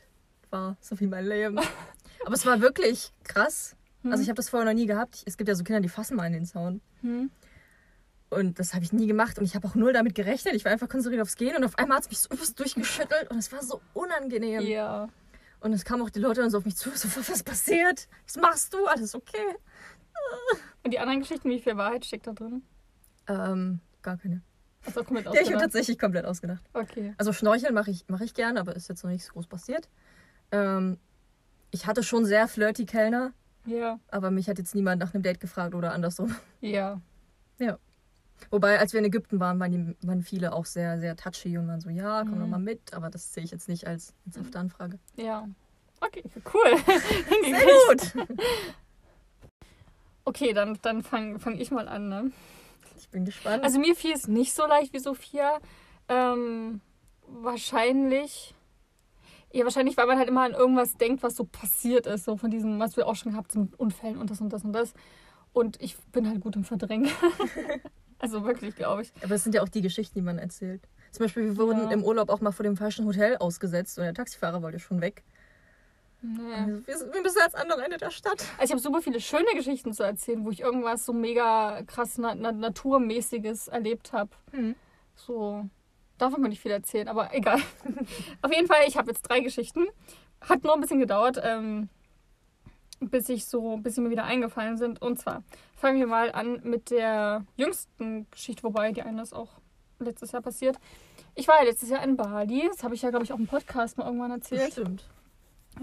wahr, 0.49 0.77
so 0.81 0.99
wie 0.99 1.07
mein 1.07 1.25
Leben. 1.25 1.59
Aber 2.25 2.33
es 2.33 2.45
war 2.45 2.61
wirklich 2.61 3.11
krass. 3.23 3.75
Also 4.03 4.23
ich 4.23 4.29
habe 4.29 4.37
das 4.37 4.49
vorher 4.49 4.65
noch 4.65 4.73
nie 4.73 4.85
gehabt. 4.85 5.23
Es 5.25 5.37
gibt 5.37 5.49
ja 5.49 5.55
so 5.55 5.63
Kinder, 5.63 5.81
die 5.81 5.89
fassen 5.89 6.15
mal 6.15 6.27
in 6.27 6.33
den 6.33 6.45
Zaun. 6.45 6.81
Hm. 7.01 7.29
Und 8.29 8.59
das 8.59 8.73
habe 8.73 8.83
ich 8.83 8.91
nie 8.91 9.07
gemacht 9.07 9.39
und 9.39 9.45
ich 9.45 9.55
habe 9.55 9.67
auch 9.67 9.75
null 9.75 9.93
damit 9.93 10.15
gerechnet. 10.15 10.53
Ich 10.53 10.65
war 10.65 10.71
einfach 10.71 10.89
konzentriert 10.89 11.21
aufs 11.21 11.35
Gehen 11.35 11.55
und 11.55 11.63
auf 11.63 11.77
einmal 11.77 11.97
hat 11.97 12.03
es 12.05 12.09
mich 12.09 12.19
so 12.19 12.53
durchgeschüttelt 12.55 13.29
und 13.29 13.37
es 13.37 13.51
war 13.51 13.63
so 13.63 13.81
unangenehm. 13.93 14.61
Ja. 14.61 15.07
Und 15.59 15.73
es 15.73 15.83
kamen 15.85 16.01
auch 16.03 16.09
die 16.09 16.19
Leute 16.19 16.41
dann 16.41 16.49
so 16.51 16.57
auf 16.59 16.65
mich 16.65 16.75
zu, 16.77 16.89
so, 16.91 17.07
was 17.29 17.43
passiert? 17.43 18.07
Was 18.25 18.35
machst 18.37 18.73
du? 18.73 18.85
Alles 18.87 19.15
okay? 19.15 19.55
Und 20.83 20.91
die 20.93 20.99
anderen 20.99 21.19
Geschichten, 21.19 21.49
wie 21.49 21.59
viel 21.59 21.77
Wahrheit 21.77 22.05
steckt 22.05 22.27
da 22.27 22.33
drin? 22.33 22.63
Ähm, 23.27 23.79
gar 24.01 24.17
keine. 24.17 24.41
Hast 24.85 24.95
du 24.95 25.01
auch 25.01 25.05
komplett 25.05 25.25
Ja, 25.27 25.31
ich 25.33 25.37
habe 25.39 25.43
ausgedacht? 25.45 25.63
tatsächlich 25.63 25.99
komplett 25.99 26.25
ausgedacht. 26.25 26.63
Okay. 26.73 27.13
Also 27.17 27.33
Schnorcheln 27.33 27.73
mache 27.73 27.91
ich, 27.91 28.05
mach 28.07 28.21
ich 28.21 28.33
gerne, 28.33 28.59
aber 28.59 28.75
ist 28.75 28.87
jetzt 28.87 29.03
noch 29.03 29.11
nichts 29.11 29.29
groß 29.29 29.47
passiert. 29.47 29.89
Ähm, 30.51 30.97
ich 31.71 31.85
hatte 31.87 32.03
schon 32.03 32.25
sehr 32.25 32.47
flirty 32.47 32.85
Kellner, 32.85 33.33
Ja. 33.65 33.99
aber 34.09 34.31
mich 34.31 34.47
hat 34.49 34.57
jetzt 34.59 34.75
niemand 34.75 35.01
nach 35.01 35.13
einem 35.13 35.23
Date 35.23 35.39
gefragt 35.39 35.75
oder 35.75 35.91
andersrum. 35.93 36.35
Ja. 36.61 37.01
Wobei, 38.49 38.79
als 38.79 38.93
wir 38.93 38.99
in 38.99 39.05
Ägypten 39.05 39.39
waren, 39.39 39.59
waren, 39.59 39.71
die, 39.71 40.07
waren 40.07 40.21
viele 40.21 40.53
auch 40.53 40.65
sehr, 40.65 40.99
sehr 40.99 41.15
touchy 41.15 41.57
und 41.57 41.67
waren 41.67 41.81
so, 41.81 41.89
ja, 41.89 42.23
komm 42.23 42.35
Mhm. 42.35 42.39
doch 42.41 42.47
mal 42.47 42.59
mit. 42.59 42.93
Aber 42.93 43.09
das 43.09 43.33
sehe 43.33 43.43
ich 43.43 43.51
jetzt 43.51 43.67
nicht 43.67 43.87
als 43.87 44.13
ernsthafte 44.25 44.59
Anfrage. 44.59 44.99
Ja. 45.15 45.47
Okay, 45.99 46.23
cool. 46.53 46.77
Sehr 47.43 47.65
gut. 48.25 48.27
Okay, 50.25 50.53
dann, 50.53 50.77
dann 50.81 51.01
fange 51.03 51.39
fang 51.39 51.57
ich 51.57 51.71
mal 51.71 51.87
an, 51.87 52.09
ne? 52.09 52.31
Ich 52.99 53.09
bin 53.09 53.25
gespannt. 53.25 53.63
Also 53.63 53.79
mir 53.79 53.95
fiel 53.95 54.11
es 54.13 54.27
nicht 54.27 54.53
so 54.53 54.67
leicht 54.67 54.93
wie 54.93 54.99
Sophia. 54.99 55.59
Ähm, 56.07 56.81
wahrscheinlich. 57.27 58.53
Ja, 59.53 59.63
wahrscheinlich, 59.63 59.95
weil 59.97 60.05
man 60.07 60.17
halt 60.17 60.27
immer 60.27 60.43
an 60.43 60.53
irgendwas 60.53 60.97
denkt, 60.97 61.23
was 61.23 61.35
so 61.35 61.45
passiert 61.45 62.05
ist. 62.05 62.25
So 62.25 62.37
von 62.37 62.51
diesem, 62.51 62.79
was 62.79 62.97
wir 62.97 63.07
auch 63.07 63.15
schon 63.15 63.31
gehabt 63.31 63.55
haben, 63.55 63.71
Unfällen 63.77 64.17
und 64.17 64.29
das 64.29 64.41
und 64.41 64.49
das 64.51 64.63
und 64.63 64.73
das. 64.73 64.93
Und 65.53 65.81
ich 65.81 65.97
bin 66.11 66.27
halt 66.27 66.41
gut 66.41 66.55
im 66.55 66.63
Verdrängen. 66.63 67.09
also 68.19 68.43
wirklich, 68.43 68.75
glaube 68.75 69.03
ich. 69.03 69.11
aber 69.23 69.35
es 69.35 69.43
sind 69.43 69.53
ja 69.55 69.61
auch 69.61 69.69
die 69.69 69.81
Geschichten, 69.81 70.15
die 70.19 70.21
man 70.23 70.37
erzählt. 70.37 70.81
Zum 71.11 71.25
Beispiel, 71.25 71.43
wir 71.45 71.57
wurden 71.57 71.83
Ja. 71.85 71.91
im 71.91 72.03
Urlaub 72.03 72.29
auch 72.29 72.41
mal 72.41 72.51
vor 72.51 72.63
dem 72.63 72.75
falschen 72.77 73.05
Hotel 73.05 73.37
ausgesetzt 73.37 73.97
und 73.97 74.03
der 74.05 74.13
Taxifahrer 74.13 74.61
wollte 74.61 74.79
schon 74.79 75.01
weg. 75.01 75.23
Naja. 76.21 76.63
Und 76.65 76.87
Wir, 76.87 76.95
wir 77.13 77.21
müssen 77.21 77.39
ans 77.39 77.53
andere 77.55 77.83
Ende 77.83 77.97
der 77.97 78.09
Stadt. 78.11 78.43
Also 78.57 78.63
ich 78.63 78.71
habe 78.71 78.79
super 78.81 79.01
viele 79.01 79.21
schöne 79.21 79.49
Geschichten 79.55 79.93
zu 79.93 80.03
erzählen, 80.03 80.43
wo 80.43 80.49
ich 80.51 80.61
irgendwas 80.61 81.05
so 81.05 81.13
mega 81.13 81.81
krass 81.83 82.17
na 82.17 82.33
na 82.35 82.51
naturmäßiges 82.51 83.67
erlebt 83.67 84.13
habe. 84.13 84.31
Hm. 84.51 84.75
So, 85.15 85.65
davon 86.17 86.41
könnte 86.41 86.53
ich 86.53 86.59
viel 86.59 86.71
erzählen, 86.71 87.07
aber 87.07 87.33
egal. 87.33 87.59
Auf 88.41 88.51
jeden 88.53 88.67
Fall, 88.67 88.81
ich 88.87 88.97
habe 88.97 89.11
jetzt 89.11 89.21
drei 89.23 89.39
Geschichten. 89.41 89.85
Hat 90.41 90.63
nur 90.63 90.73
ein 90.73 90.81
bisschen 90.81 90.99
gedauert, 90.99 91.39
ähm, 91.43 91.89
bis 92.99 93.29
ich 93.29 93.45
so, 93.45 93.77
bis 93.77 93.95
sie 93.95 94.01
mir 94.01 94.09
wieder 94.09 94.25
eingefallen 94.25 94.77
sind. 94.77 95.01
Und 95.01 95.19
zwar 95.19 95.43
fangen 95.75 95.99
wir 95.99 96.07
mal 96.07 96.31
an 96.31 96.61
mit 96.63 96.91
der 96.91 97.45
jüngsten 97.55 98.27
Geschichte, 98.31 98.63
wobei 98.63 98.91
die 98.91 99.01
eine 99.01 99.21
ist 99.21 99.33
auch 99.33 99.49
letztes 99.99 100.31
Jahr 100.31 100.41
passiert. 100.41 100.77
Ich 101.35 101.47
war 101.47 101.57
ja 101.59 101.63
letztes 101.63 101.89
Jahr 101.89 102.03
in 102.03 102.17
Bali. 102.17 102.67
Das 102.67 102.83
habe 102.83 102.95
ich 102.95 103.01
ja, 103.01 103.09
glaube 103.09 103.25
ich, 103.25 103.33
auch 103.33 103.39
im 103.39 103.47
Podcast 103.47 103.97
mal 103.97 104.05
irgendwann 104.05 104.31
erzählt. 104.31 104.71
Stimmt. 104.71 105.07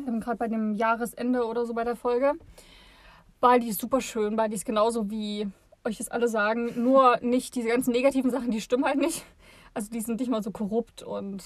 Ähm, 0.06 0.20
Gerade 0.20 0.36
bei 0.36 0.48
dem 0.48 0.74
Jahresende 0.74 1.44
oder 1.46 1.64
so 1.64 1.74
bei 1.74 1.84
der 1.84 1.96
Folge. 1.96 2.32
Bali 3.40 3.68
ist 3.68 3.80
super 3.80 4.00
schön. 4.00 4.36
Bali 4.36 4.54
ist 4.54 4.64
genauso 4.64 5.10
wie 5.10 5.48
euch 5.84 5.98
das 5.98 6.08
alle 6.08 6.28
sagen. 6.28 6.82
Nur 6.82 7.18
nicht 7.20 7.54
diese 7.54 7.68
ganzen 7.68 7.92
negativen 7.92 8.30
Sachen, 8.30 8.50
die 8.50 8.60
stimmen 8.60 8.84
halt 8.84 8.98
nicht. 8.98 9.24
Also 9.74 9.90
die 9.90 10.00
sind 10.00 10.20
nicht 10.20 10.30
mal 10.30 10.42
so 10.42 10.50
korrupt 10.50 11.02
und 11.02 11.42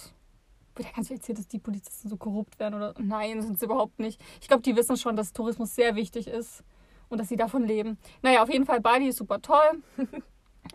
wird 0.78 0.88
ja 0.88 0.94
ganz 0.94 1.10
erzählt, 1.10 1.38
dass 1.38 1.48
die 1.48 1.58
Polizisten 1.58 2.08
so 2.08 2.16
korrupt 2.16 2.58
werden 2.58 2.74
oder 2.74 2.94
nein, 2.98 3.42
sind 3.42 3.58
sie 3.58 3.66
überhaupt 3.66 3.98
nicht. 3.98 4.20
Ich 4.40 4.48
glaube, 4.48 4.62
die 4.62 4.76
wissen 4.76 4.96
schon, 4.96 5.16
dass 5.16 5.32
Tourismus 5.32 5.74
sehr 5.74 5.94
wichtig 5.96 6.28
ist 6.28 6.62
und 7.08 7.18
dass 7.18 7.28
sie 7.28 7.36
davon 7.36 7.64
leben. 7.64 7.98
Naja, 8.22 8.42
auf 8.42 8.50
jeden 8.50 8.66
Fall, 8.66 8.80
Bali 8.80 9.08
ist 9.08 9.18
super 9.18 9.40
toll. 9.42 9.82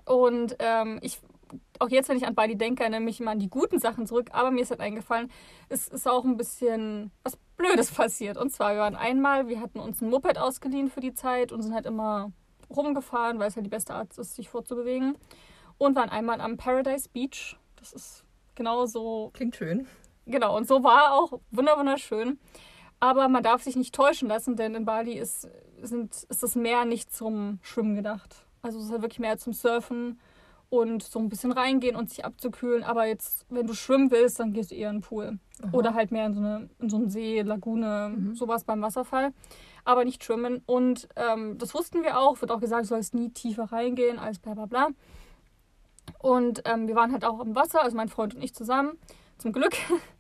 Und 0.06 0.56
ähm, 0.60 1.00
ich, 1.02 1.20
auch 1.80 1.90
jetzt, 1.90 2.10
wenn 2.10 2.18
ich 2.18 2.26
an 2.26 2.36
Bali 2.36 2.56
denke, 2.56 2.82
erinnere 2.82 3.02
mich 3.02 3.20
immer 3.20 3.32
an 3.32 3.40
die 3.40 3.50
guten 3.50 3.80
Sachen 3.80 4.08
zurück. 4.08 4.30
Aber 4.32 4.52
mir 4.52 4.62
ist 4.62 4.72
halt 4.72 4.80
eingefallen, 4.80 5.32
es 5.70 5.88
ist 5.88 6.08
auch 6.08 6.26
ein 6.26 6.38
bisschen 6.38 7.12
was 7.24 7.38
Blödes 7.58 7.92
passiert. 7.92 8.38
Und 8.38 8.52
zwar, 8.52 8.74
wir 8.74 8.82
waren 8.82 8.96
einmal, 8.96 9.48
wir 9.48 9.62
hatten 9.62 9.80
uns 9.80 10.02
ein 10.02 10.10
Moped 10.10 10.38
ausgeliehen 10.38 10.90
für 10.90 11.00
die 11.00 11.14
Zeit 11.14 11.52
und 11.52 11.62
sind 11.62 11.74
halt 11.74 11.86
immer 11.86 12.32
rumgefahren, 12.70 13.40
weil 13.40 13.50
es 13.50 13.56
halt 13.56 13.66
die 13.66 13.70
beste 13.70 13.94
Art 13.94 14.18
ist, 14.18 14.36
sich 14.36 14.50
fortzubewegen. 14.50 15.16
Und 15.78 15.96
waren 15.96 16.10
einmal 16.10 16.42
am 16.42 16.58
Paradise 16.58 17.10
Beach. 17.10 17.58
Das 17.76 17.94
ist 17.94 18.23
genauso 18.56 19.32
Klingt 19.34 19.56
schön. 19.56 19.88
Genau, 20.26 20.56
und 20.56 20.68
so 20.68 20.84
war 20.84 21.14
auch 21.14 21.40
wunder 21.52 21.78
wunderschön. 21.78 22.40
Aber 23.00 23.28
man 23.28 23.44
darf 23.44 23.64
sich 23.64 23.76
nicht 23.76 23.94
täuschen 23.94 24.30
lassen, 24.30 24.56
denn 24.56 24.76
in 24.76 24.86
Bali 24.86 25.14
ist, 25.14 25.50
sind, 25.82 26.14
ist 26.30 26.42
das 26.44 26.56
Meer 26.56 26.86
nicht 26.86 27.14
zum 27.14 27.60
Schwimmen 27.62 27.96
gedacht. 27.96 28.46
Also 28.62 28.80
es 28.80 28.86
ist 28.86 28.92
halt 28.92 29.02
wirklich 29.02 29.20
mehr 29.20 29.38
zum 29.38 29.52
Surfen 29.52 30.20
und 30.70 31.04
so 31.04 31.20
ein 31.20 31.28
bisschen 31.28 31.52
reingehen 31.52 31.98
und 31.98 32.10
sich 32.10 32.24
abzukühlen. 32.24 32.84
Aber 32.84 33.06
jetzt, 33.06 33.46
wenn 33.50 33.68
du 33.68 33.74
schwimmen 33.74 34.10
willst, 34.10 34.40
dann 34.40 34.54
gehst 34.54 34.72
du 34.72 34.76
eher 34.76 34.90
in 34.90 34.98
den 34.98 35.02
Pool. 35.02 35.38
Aha. 35.62 35.70
Oder 35.74 35.94
halt 35.94 36.12
mehr 36.12 36.26
in 36.28 36.34
so, 36.34 36.40
eine, 36.40 36.70
in 36.80 36.90
so 36.90 36.96
einen 36.96 37.10
See, 37.10 37.42
Lagune, 37.42 38.14
Mhm. 38.16 38.36
sowas 38.36 38.64
beim 38.64 38.82
Wasserfall. 38.82 39.34
Aber 39.84 40.06
nicht 40.06 40.24
schwimmen. 40.24 40.64
Und 40.66 41.10
ähm, 41.18 41.58
das 41.58 41.74
wussten 41.74 42.04
wir 42.04 42.18
auch. 42.18 42.40
Wird 42.40 42.52
auch 42.52 42.62
gesagt, 42.62 42.84
du 42.84 42.88
sollst 42.88 43.14
nie 43.14 43.30
tiefer 43.32 43.66
reingehen, 43.66 44.18
als 44.18 44.40
bla 44.40 44.54
bla 44.54 44.66
bla. 44.66 44.88
Und 46.20 46.62
ähm, 46.66 46.88
wir 46.88 46.96
waren 46.96 47.12
halt 47.12 47.26
auch 47.26 47.40
am 47.40 47.56
Wasser, 47.56 47.84
also 47.84 47.96
mein 47.96 48.10
Freund 48.10 48.36
und 48.36 48.42
ich 48.42 48.54
zusammen. 48.54 48.98
Zum 49.38 49.52
Glück. 49.52 49.74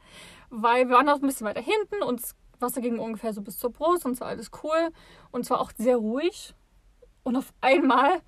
Weil 0.50 0.88
wir 0.88 0.96
waren 0.96 1.10
auch 1.10 1.16
ein 1.16 1.28
bisschen 1.28 1.48
weiter 1.48 1.62
hinten 1.62 2.04
und 2.04 2.22
das 2.22 2.36
Wasser 2.60 2.82
ging 2.82 3.00
ungefähr 3.00 3.34
so 3.34 3.42
bis 3.42 3.58
zur 3.58 3.72
Brust 3.72 4.06
und 4.06 4.14
es 4.14 4.22
war 4.22 4.28
alles 4.28 4.52
cool. 4.64 4.90
Und 5.32 5.42
es 5.42 5.50
war 5.50 5.60
auch 5.60 5.72
sehr 5.78 5.98
ruhig. 5.98 6.54
Und 7.24 7.36
auf 7.36 7.54
einmal 7.62 8.22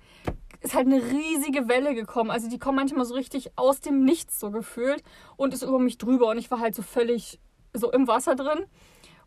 ist 0.60 0.74
halt 0.74 0.86
eine 0.86 1.02
riesige 1.02 1.68
Welle 1.68 1.94
gekommen. 1.94 2.30
Also 2.30 2.48
die 2.48 2.58
kommen 2.58 2.76
manchmal 2.76 3.04
so 3.04 3.14
richtig 3.14 3.52
aus 3.56 3.80
dem 3.80 4.04
Nichts 4.04 4.40
so 4.40 4.50
gefühlt 4.50 5.02
und 5.36 5.54
ist 5.54 5.62
über 5.62 5.78
mich 5.78 5.98
drüber. 5.98 6.28
Und 6.28 6.38
ich 6.38 6.50
war 6.50 6.60
halt 6.60 6.74
so 6.74 6.82
völlig 6.82 7.40
so 7.72 7.92
im 7.92 8.08
Wasser 8.08 8.34
drin. 8.34 8.64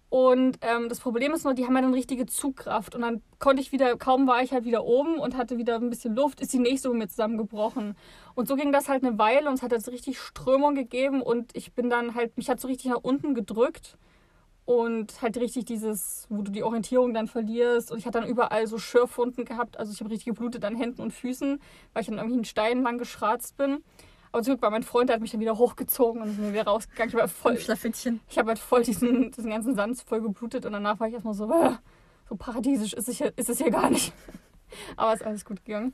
Und 0.09 0.57
ähm, 0.61 0.89
das 0.89 0.99
Problem 0.99 1.33
ist 1.33 1.43
nur, 1.43 1.53
die 1.53 1.65
haben 1.65 1.75
ja 1.75 1.81
dann 1.81 1.93
richtige 1.93 2.25
Zugkraft. 2.25 2.95
Und 2.95 3.01
dann 3.01 3.21
konnte 3.37 3.61
ich 3.61 3.71
wieder, 3.71 3.95
kaum 3.95 4.27
war 4.27 4.41
ich 4.41 4.51
halt 4.51 4.65
wieder 4.65 4.83
oben 4.83 5.19
und 5.19 5.37
hatte 5.37 5.59
wieder 5.59 5.75
ein 5.75 5.91
bisschen 5.91 6.15
Luft, 6.15 6.41
ist 6.41 6.51
die 6.51 6.59
nächste 6.59 6.87
über 6.87 6.97
mir 6.97 7.07
zusammengebrochen. 7.07 7.95
Und 8.33 8.47
so 8.47 8.55
ging 8.55 8.71
das 8.71 8.89
halt 8.89 9.03
eine 9.03 9.19
Weile 9.19 9.49
und 9.49 9.55
es 9.55 9.61
hat 9.61 9.71
jetzt 9.71 9.87
richtig 9.89 10.19
Strömung 10.19 10.73
gegeben 10.73 11.21
und 11.21 11.55
ich 11.55 11.73
bin 11.73 11.91
dann 11.91 12.15
halt, 12.15 12.35
mich 12.37 12.49
hat 12.49 12.59
so 12.59 12.67
richtig 12.67 12.89
nach 12.89 13.03
unten 13.03 13.35
gedrückt. 13.35 13.97
Und 14.65 15.23
halt 15.23 15.35
richtig 15.37 15.65
dieses, 15.65 16.27
wo 16.29 16.43
du 16.43 16.51
die 16.51 16.61
Orientierung 16.61 17.11
dann 17.11 17.27
verlierst. 17.27 17.91
Und 17.91 17.97
ich 17.97 18.05
hatte 18.05 18.19
dann 18.19 18.29
überall 18.29 18.67
so 18.67 18.77
Schürfwunden 18.77 19.43
gehabt. 19.43 19.79
Also 19.79 19.91
ich 19.91 19.99
habe 19.99 20.11
richtig 20.11 20.27
geblutet 20.27 20.63
an 20.63 20.75
Händen 20.75 21.01
und 21.01 21.11
Füßen, 21.11 21.59
weil 21.93 22.03
ich 22.03 22.07
an 22.07 22.15
irgendwelchen 22.15 22.45
Steinen 22.45 22.83
lang 22.83 22.99
geschratzt 22.99 23.57
bin. 23.57 23.83
Aber 24.31 24.43
zum 24.43 24.53
Glück 24.53 24.62
war 24.62 24.69
mein 24.69 24.83
Freund, 24.83 25.09
der 25.09 25.15
hat 25.15 25.21
mich 25.21 25.31
dann 25.31 25.39
wieder 25.39 25.57
hochgezogen 25.57 26.21
und 26.21 26.29
ist 26.29 26.39
mir 26.39 26.53
wieder 26.53 26.65
rausgegangen. 26.65 27.09
Ich 27.09 27.15
war 27.15 27.27
voll, 27.27 27.53
Voll 27.53 27.62
Schlafittchen. 27.62 28.19
ich 28.29 28.38
habe 28.38 28.50
halt 28.50 28.59
voll 28.59 28.83
diesen, 28.83 29.31
diesen 29.31 29.50
ganzen 29.50 29.75
Sand 29.75 30.00
voll 30.01 30.21
geblutet 30.21 30.65
und 30.65 30.74
danach 30.74 31.00
war 31.00 31.07
ich 31.07 31.13
erstmal 31.13 31.33
so, 31.33 31.51
äh, 31.51 31.71
so 32.27 32.36
paradiesisch 32.36 32.93
ist 32.93 33.09
es, 33.09 33.17
hier, 33.17 33.33
ist 33.36 33.50
es 33.50 33.57
hier 33.57 33.71
gar 33.71 33.89
nicht. 33.89 34.13
Aber 34.98 35.13
ist 35.13 35.24
alles 35.24 35.45
gut 35.45 35.65
gegangen. 35.65 35.93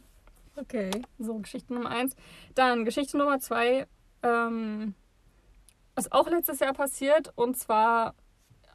Okay. 0.57 0.91
So, 1.17 1.35
Geschichte 1.37 1.73
Nummer 1.73 1.89
eins. 1.89 2.15
Dann 2.55 2.83
Geschichte 2.83 3.17
Nummer 3.17 3.39
zwei, 3.39 3.87
ähm, 4.21 4.95
ist 5.95 6.11
auch 6.11 6.27
letztes 6.29 6.59
Jahr 6.59 6.73
passiert 6.73 7.31
und 7.35 7.57
zwar 7.57 8.15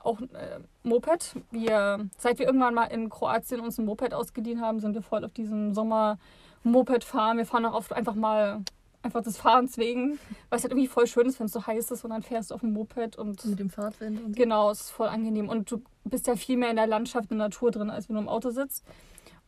auch 0.02 0.21
äh, 0.21 0.61
Moped. 0.83 1.37
Wir, 1.50 2.09
seit 2.17 2.38
wir 2.38 2.47
irgendwann 2.47 2.75
mal 2.75 2.87
in 2.87 3.11
Kroatien 3.11 3.61
uns 3.61 3.79
ein 3.79 3.85
Moped 3.85 4.14
ausgeliehen 4.14 4.62
haben, 4.62 4.81
sind 4.81 4.95
wir 4.95 5.02
voll 5.02 5.25
auf 5.25 5.33
diesen 5.33 5.75
Sommer-Moped 5.75 7.05
fahren. 7.05 7.37
Wir 7.37 7.45
fahren 7.45 7.67
auch 7.67 7.75
oft 7.75 7.93
einfach 7.93 8.14
mal 8.14 8.62
einfach 9.02 9.23
des 9.23 9.38
Fahrens 9.38 9.78
wegen, 9.78 10.19
weil 10.49 10.59
es 10.59 10.62
halt 10.62 10.73
irgendwie 10.73 10.88
voll 10.88 11.07
schön 11.07 11.26
ist, 11.26 11.38
wenn 11.40 11.47
es 11.47 11.52
so 11.52 11.66
heiß 11.66 11.90
ist 11.90 12.04
und 12.04 12.11
dann 12.11 12.23
fährst 12.23 12.50
du 12.50 12.54
auf 12.54 12.61
dem 12.61 12.73
Moped 12.73 13.16
und 13.16 13.45
Mit 13.45 13.59
dem 13.59 13.71
Fahrtwind 13.71 14.23
und 14.23 14.35
so. 14.35 14.42
Genau, 14.42 14.71
es 14.71 14.83
ist 14.83 14.90
voll 14.90 15.09
angenehm. 15.09 15.49
Und 15.49 15.71
du 15.71 15.83
bist 16.04 16.26
ja 16.26 16.37
viel 16.37 16.57
mehr 16.57 16.71
in 16.71 16.76
der 16.76 16.87
Landschaft, 16.87 17.30
in 17.30 17.38
der 17.38 17.49
Natur 17.49 17.71
drin, 17.71 17.90
als 17.90 18.09
wenn 18.09 18.16
du 18.16 18.23
im 18.23 18.28
Auto 18.28 18.50
sitzt. 18.50 18.85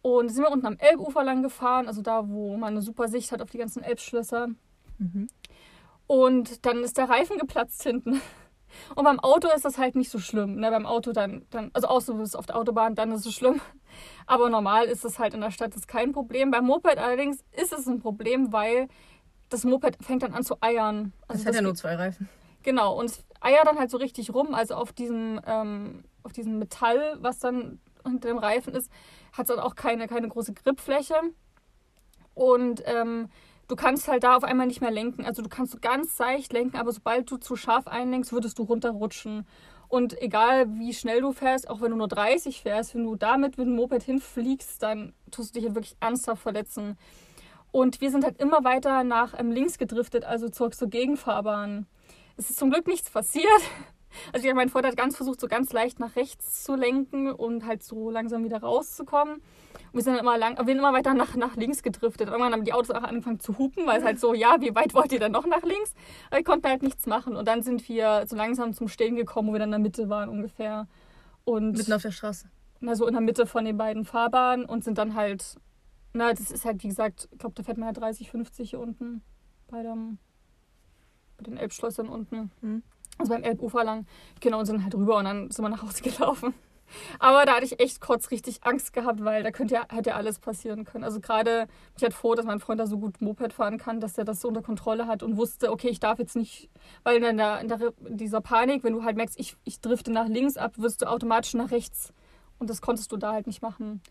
Und 0.01 0.31
sind 0.31 0.43
wir 0.43 0.51
unten 0.51 0.67
am 0.67 0.79
Elbufer 0.79 1.23
lang 1.23 1.43
gefahren, 1.43 1.87
also 1.87 2.03
da, 2.03 2.29
wo 2.29 2.57
man 2.57 2.73
eine 2.73 2.83
super 2.83 3.09
Sicht 3.09 3.31
hat 3.31 3.41
auf 3.41 3.51
die 3.51 3.59
ganzen 3.59 3.83
Elbschlösser. 3.83 4.49
Mhm. 4.99 5.29
Und 6.07 6.67
dann 6.67 6.83
ist 6.83 6.99
der 6.99 7.09
Reifen 7.09 7.39
geplatzt 7.39 7.83
hinten. 7.83 8.21
Und 8.95 9.05
beim 9.05 9.21
Auto 9.21 9.49
ist 9.55 9.65
das 9.65 9.79
halt 9.79 9.95
nicht 9.95 10.11
so 10.11 10.19
schlimm. 10.19 10.57
Ne? 10.57 10.71
Beim 10.71 10.87
Auto 10.87 11.13
dann, 11.13 11.47
dann 11.51 11.71
also 11.75 11.89
außer 11.89 12.13
du 12.15 12.21
bist 12.21 12.37
auf 12.37 12.47
der 12.47 12.57
Autobahn, 12.57 12.95
dann 12.95 13.13
ist 13.13 13.27
es 13.27 13.35
schlimm. 13.35 13.61
Aber 14.27 14.49
normal 14.49 14.87
ist 14.87 15.05
es 15.05 15.19
halt 15.19 15.35
in 15.35 15.41
der 15.41 15.51
Stadt 15.51 15.75
ist 15.77 15.89
kein 15.89 16.13
Problem. 16.13 16.51
Beim 16.51 16.65
Moped 16.65 16.99
allerdings 16.99 17.45
ist 17.53 17.73
es 17.73 17.87
ein 17.87 18.01
Problem, 18.01 18.53
weil 18.53 18.89
das 19.53 19.65
Moped 19.65 20.03
fängt 20.05 20.23
dann 20.23 20.35
an 20.35 20.45
zu 20.45 20.57
eiern. 20.61 21.13
Das 21.29 21.39
Also 21.39 21.47
hat 21.47 21.55
ja 21.55 21.63
nur 21.63 21.75
zwei 21.75 21.95
Reifen. 21.95 22.29
Genau, 22.63 22.99
und 22.99 23.07
es 23.07 23.25
eiert 23.41 23.67
dann 23.67 23.79
halt 23.79 23.91
so 23.91 23.97
richtig 23.97 24.33
rum, 24.33 24.55
also 24.55 24.75
auf 24.75 24.93
diesem, 24.93 25.41
ähm, 25.47 26.05
auf 26.23 26.33
diesem 26.33 26.59
Metall, 26.59 27.17
was 27.21 27.39
dann 27.41 27.81
unter 28.05 28.29
dem 28.29 28.39
Reifen 28.39 28.75
ist, 28.75 28.91
hat 29.33 29.49
es 29.49 29.55
dann 29.55 29.65
auch 29.65 29.75
keine, 29.75 30.07
keine 30.07 30.29
große 30.29 30.53
Gripfläche. 30.53 31.15
Und 32.35 32.83
ähm, 32.87 33.29
du 33.69 33.77
kannst 33.77 34.09
halt 34.09 34.23
da 34.23 34.37
auf 34.37 34.45
einmal 34.45 34.67
nicht 34.67 34.81
mehr 34.81 34.91
lenken. 34.91 35.25
Also 35.25 35.43
du 35.43 35.49
kannst 35.49 35.81
ganz 35.83 36.17
seicht 36.17 36.53
lenken, 36.53 36.77
aber 36.77 36.93
sobald 36.93 37.31
du 37.31 37.37
zu 37.37 37.57
scharf 37.57 37.87
einlenkst, 37.87 38.33
würdest 38.33 38.59
du 38.59 38.63
runterrutschen. 38.63 39.47
Und 39.89 40.21
egal 40.23 40.73
wie 40.79 40.95
schnell 40.95 41.21
du 41.21 41.33
fährst, 41.33 41.69
auch 41.69 41.81
wenn 41.81 41.91
du 41.91 41.97
nur 41.97 42.09
30 42.09 42.63
fährst, 42.63 42.95
wenn 42.95 43.05
du 43.05 43.15
damit 43.17 43.59
mit 43.59 43.67
dem 43.67 43.77
Moped 43.77 44.03
hinfliegst, 44.03 44.83
dann 44.83 45.13
tust 45.31 45.55
du 45.55 45.59
dich 45.59 45.67
halt 45.67 45.75
wirklich 45.75 45.97
ernsthaft 46.01 46.43
verletzen. 46.43 46.97
Und 47.73 48.01
wir 48.01 48.11
sind 48.11 48.25
halt 48.25 48.41
immer 48.41 48.65
weiter 48.65 49.03
nach 49.03 49.39
ähm, 49.39 49.51
links 49.51 49.79
gedriftet, 49.79 50.25
also 50.25 50.49
zurück 50.49 50.75
zur 50.75 50.89
Gegenfahrbahn. 50.89 51.87
Es 52.37 52.51
ist 52.51 52.59
zum 52.59 52.71
Glück 52.71 52.87
nichts 52.87 53.11
passiert. 53.11 53.47
Also 54.35 54.47
ja, 54.47 54.53
mein 54.53 54.69
Freund 54.69 54.85
hat 54.85 54.95
ganz 54.95 55.17
versucht, 55.17 55.41
so 55.41 55.49
ganz 55.49 55.73
leicht 55.73 55.99
nach 55.99 56.17
rechts 56.17 56.65
zu 56.65 56.75
lenken 56.75 57.33
und 57.33 57.65
halt 57.65 57.83
so 57.83 58.11
langsam 58.11 58.45
wieder 58.45 58.61
rauszukommen. 58.61 59.37
Und 59.37 59.95
wir 59.95 60.03
sind 60.03 60.17
immer 60.17 60.37
lang, 60.37 60.59
wir 60.59 60.67
sind 60.67 60.81
immer 60.81 60.93
weiter 60.93 61.15
nach, 61.15 61.35
nach 61.35 61.57
links 61.57 61.83
gedriftet. 61.83 62.27
Und 62.29 62.35
irgendwann 62.35 62.53
haben 62.53 62.65
die 62.65 62.75
Autos 62.75 62.91
auch 62.91 63.03
angefangen 63.03 63.41
zu 63.41 63.57
hupen, 63.57 63.87
weil 63.87 64.01
es 64.01 64.05
halt 64.05 64.21
so, 64.21 64.35
ja, 64.35 64.57
wie 64.61 64.75
weit 64.75 64.93
wollt 64.93 65.13
ihr 65.13 65.19
denn 65.19 65.33
noch 65.33 65.47
nach 65.47 65.63
links? 65.63 65.95
Aber 66.29 66.37
wir 66.37 66.45
konnten 66.45 66.69
halt 66.69 66.83
nichts 66.83 67.07
machen. 67.07 67.37
Und 67.37 67.49
dann 67.49 67.63
sind 67.63 67.89
wir 67.89 68.27
so 68.27 68.37
langsam 68.37 68.75
zum 68.75 68.89
Stehen 68.89 69.17
gekommen, 69.17 69.49
wo 69.49 69.53
wir 69.53 69.61
dann 69.61 69.69
in 69.69 69.73
der 69.73 69.79
Mitte 69.81 70.11
waren 70.11 70.29
ungefähr. 70.29 70.89
Und 71.45 71.79
Mitten 71.79 71.95
auf 71.95 72.03
der 72.03 72.11
Straße. 72.11 72.51
na, 72.81 72.95
so 72.95 73.07
in 73.07 73.15
der 73.15 73.23
Mitte 73.23 73.47
von 73.47 73.65
den 73.65 73.79
beiden 73.79 74.05
Fahrbahnen 74.05 74.67
und 74.67 74.85
sind 74.85 74.99
dann 74.99 75.15
halt, 75.15 75.57
na, 76.13 76.33
das 76.33 76.51
ist 76.51 76.65
halt, 76.65 76.83
wie 76.83 76.89
gesagt, 76.89 77.29
ich 77.33 77.39
glaube, 77.39 77.55
da 77.55 77.63
fährt 77.63 77.79
man 77.79 77.89
ja 77.89 77.93
30, 77.93 78.31
50 78.31 78.71
hier 78.71 78.81
unten 78.81 79.23
bei, 79.69 79.83
dem, 79.83 80.19
bei 81.37 81.45
den 81.45 81.57
Elbschlössern 81.57 82.09
unten. 82.09 82.51
Mhm. 82.61 82.83
Also 83.19 83.33
beim 83.33 83.43
Elbufer 83.43 83.85
lang. 83.85 84.07
Genau, 84.41 84.61
und 84.61 84.67
sind 84.67 84.83
halt 84.83 84.95
rüber 84.95 85.17
und 85.19 85.25
dann 85.25 85.51
sind 85.51 85.65
wir 85.65 85.69
nach 85.69 85.83
Hause 85.83 86.03
gelaufen. 86.03 86.55
Aber 87.19 87.47
da 87.47 87.55
hatte 87.55 87.65
ich 87.65 87.81
echt 87.81 88.01
kurz 88.01 88.31
richtig 88.31 88.65
Angst 88.65 88.93
gehabt, 88.93 89.25
weil 89.25 89.43
da 89.43 89.51
könnte 89.51 89.75
ja, 89.75 89.87
hätte 89.89 90.11
ja 90.11 90.17
alles 90.17 90.39
passieren 90.39 90.85
können. 90.85 91.05
Also 91.05 91.21
gerade, 91.21 91.67
ich 91.97 92.03
halt 92.03 92.13
froh, 92.13 92.35
dass 92.35 92.45
mein 92.45 92.61
Freund 92.61 92.81
da 92.81 92.87
so 92.87 92.99
gut 92.99 93.21
Moped 93.23 93.53
fahren 93.53 93.79
kann, 93.79 94.01
dass 94.01 94.19
er 94.19 94.25
das 94.25 94.41
so 94.41 94.49
unter 94.49 94.63
Kontrolle 94.63 95.07
hat 95.07 95.23
und 95.23 95.37
wusste, 95.37 95.71
okay, 95.71 95.89
ich 95.89 96.01
darf 96.01 96.19
jetzt 96.19 96.37
nicht, 96.37 96.69
weil 97.03 97.23
in, 97.23 97.37
der, 97.39 97.61
in, 97.61 97.69
der, 97.69 97.93
in 98.05 98.17
dieser 98.17 98.41
Panik, 98.41 98.85
wenn 98.85 98.93
du 98.93 99.05
halt 99.05 99.17
merkst, 99.17 99.39
ich, 99.39 99.57
ich 99.65 99.81
drifte 99.81 100.13
nach 100.13 100.29
links 100.29 100.57
ab, 100.57 100.73
wirst 100.77 101.03
du 101.03 101.07
automatisch 101.07 101.55
nach 101.55 101.71
rechts. 101.71 102.13
Und 102.59 102.71
das 102.71 102.81
konntest 102.81 103.11
du 103.11 103.17
da 103.17 103.33
halt 103.33 103.47
nicht 103.47 103.63
machen. 103.63 104.03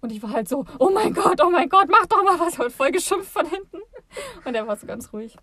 Und 0.00 0.12
ich 0.12 0.22
war 0.22 0.30
halt 0.30 0.48
so, 0.48 0.64
oh 0.78 0.90
mein 0.90 1.12
Gott, 1.12 1.40
oh 1.42 1.50
mein 1.50 1.68
Gott, 1.68 1.88
mach 1.88 2.06
doch 2.06 2.22
mal 2.22 2.38
was. 2.38 2.54
Ich 2.54 2.58
hab 2.58 2.72
voll 2.72 2.90
geschimpft 2.90 3.30
von 3.30 3.46
hinten. 3.46 3.78
Und 4.44 4.54
er 4.54 4.66
war 4.66 4.76
so 4.76 4.86
ganz 4.86 5.12
ruhig. 5.12 5.36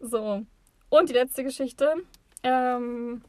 So. 0.00 0.42
Und 0.88 1.08
die 1.08 1.12
letzte 1.12 1.44
Geschichte. 1.44 1.94
Ähm, 2.42 3.22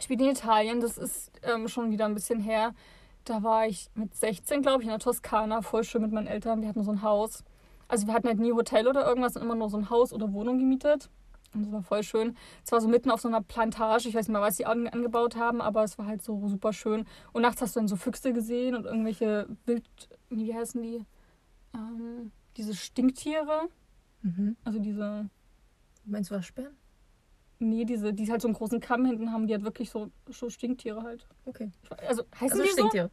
spielt 0.00 0.20
in 0.20 0.30
Italien. 0.30 0.80
Das 0.80 0.96
ist 0.98 1.32
ähm, 1.42 1.68
schon 1.68 1.90
wieder 1.90 2.06
ein 2.06 2.14
bisschen 2.14 2.40
her. 2.40 2.74
Da 3.24 3.42
war 3.42 3.66
ich 3.66 3.90
mit 3.94 4.14
16, 4.14 4.62
glaube 4.62 4.82
ich, 4.82 4.86
in 4.86 4.92
der 4.92 5.00
Toskana. 5.00 5.62
Voll 5.62 5.84
schön 5.84 6.02
mit 6.02 6.12
meinen 6.12 6.26
Eltern. 6.26 6.62
Wir 6.62 6.68
hatten 6.68 6.82
so 6.82 6.92
ein 6.92 7.02
Haus. 7.02 7.44
Also 7.88 8.06
wir 8.06 8.14
hatten 8.14 8.28
halt 8.28 8.38
nie 8.38 8.52
Hotel 8.52 8.86
oder 8.86 9.06
irgendwas, 9.06 9.36
immer 9.36 9.54
nur 9.54 9.70
so 9.70 9.78
ein 9.78 9.90
Haus 9.90 10.12
oder 10.12 10.32
Wohnung 10.32 10.58
gemietet. 10.58 11.10
Und 11.54 11.64
das 11.64 11.72
war 11.72 11.82
voll 11.82 12.02
schön. 12.02 12.36
Es 12.64 12.72
war 12.72 12.80
so 12.80 12.88
mitten 12.88 13.10
auf 13.10 13.20
so 13.20 13.28
einer 13.28 13.42
Plantage. 13.42 14.08
Ich 14.08 14.14
weiß 14.14 14.28
nicht 14.28 14.32
mal, 14.32 14.42
was 14.42 14.56
die 14.56 14.66
an- 14.66 14.86
angebaut 14.86 15.36
haben, 15.36 15.60
aber 15.60 15.82
es 15.82 15.96
war 15.98 16.06
halt 16.06 16.22
so 16.22 16.46
super 16.46 16.72
schön. 16.72 17.06
Und 17.32 17.42
nachts 17.42 17.62
hast 17.62 17.74
du 17.74 17.80
dann 17.80 17.88
so 17.88 17.96
Füchse 17.96 18.32
gesehen 18.32 18.74
und 18.74 18.84
irgendwelche 18.84 19.48
Wild... 19.64 19.84
Wie 20.30 20.54
heißen 20.54 20.82
die? 20.82 21.04
Ähm, 21.74 22.32
diese 22.56 22.74
Stinktiere. 22.74 23.68
Mhm. 24.22 24.56
Also 24.64 24.78
diese... 24.78 25.30
Meinst 26.04 26.30
du 26.30 26.34
Waschbären? 26.34 26.76
Nee, 27.58 27.84
diese, 27.84 28.14
die 28.14 28.30
halt 28.30 28.40
so 28.40 28.48
einen 28.48 28.54
großen 28.54 28.78
Kamm 28.80 29.04
hinten 29.04 29.32
haben, 29.32 29.46
die 29.46 29.54
hat 29.54 29.64
wirklich 29.64 29.90
so, 29.90 30.10
so 30.28 30.48
Stinktiere 30.48 31.02
halt. 31.02 31.26
Okay. 31.44 31.72
Also 32.06 32.22
heißen 32.34 32.60
Also 32.60 32.62
die 32.62 32.68
so? 32.68 32.74
Stinktiere. 32.76 33.10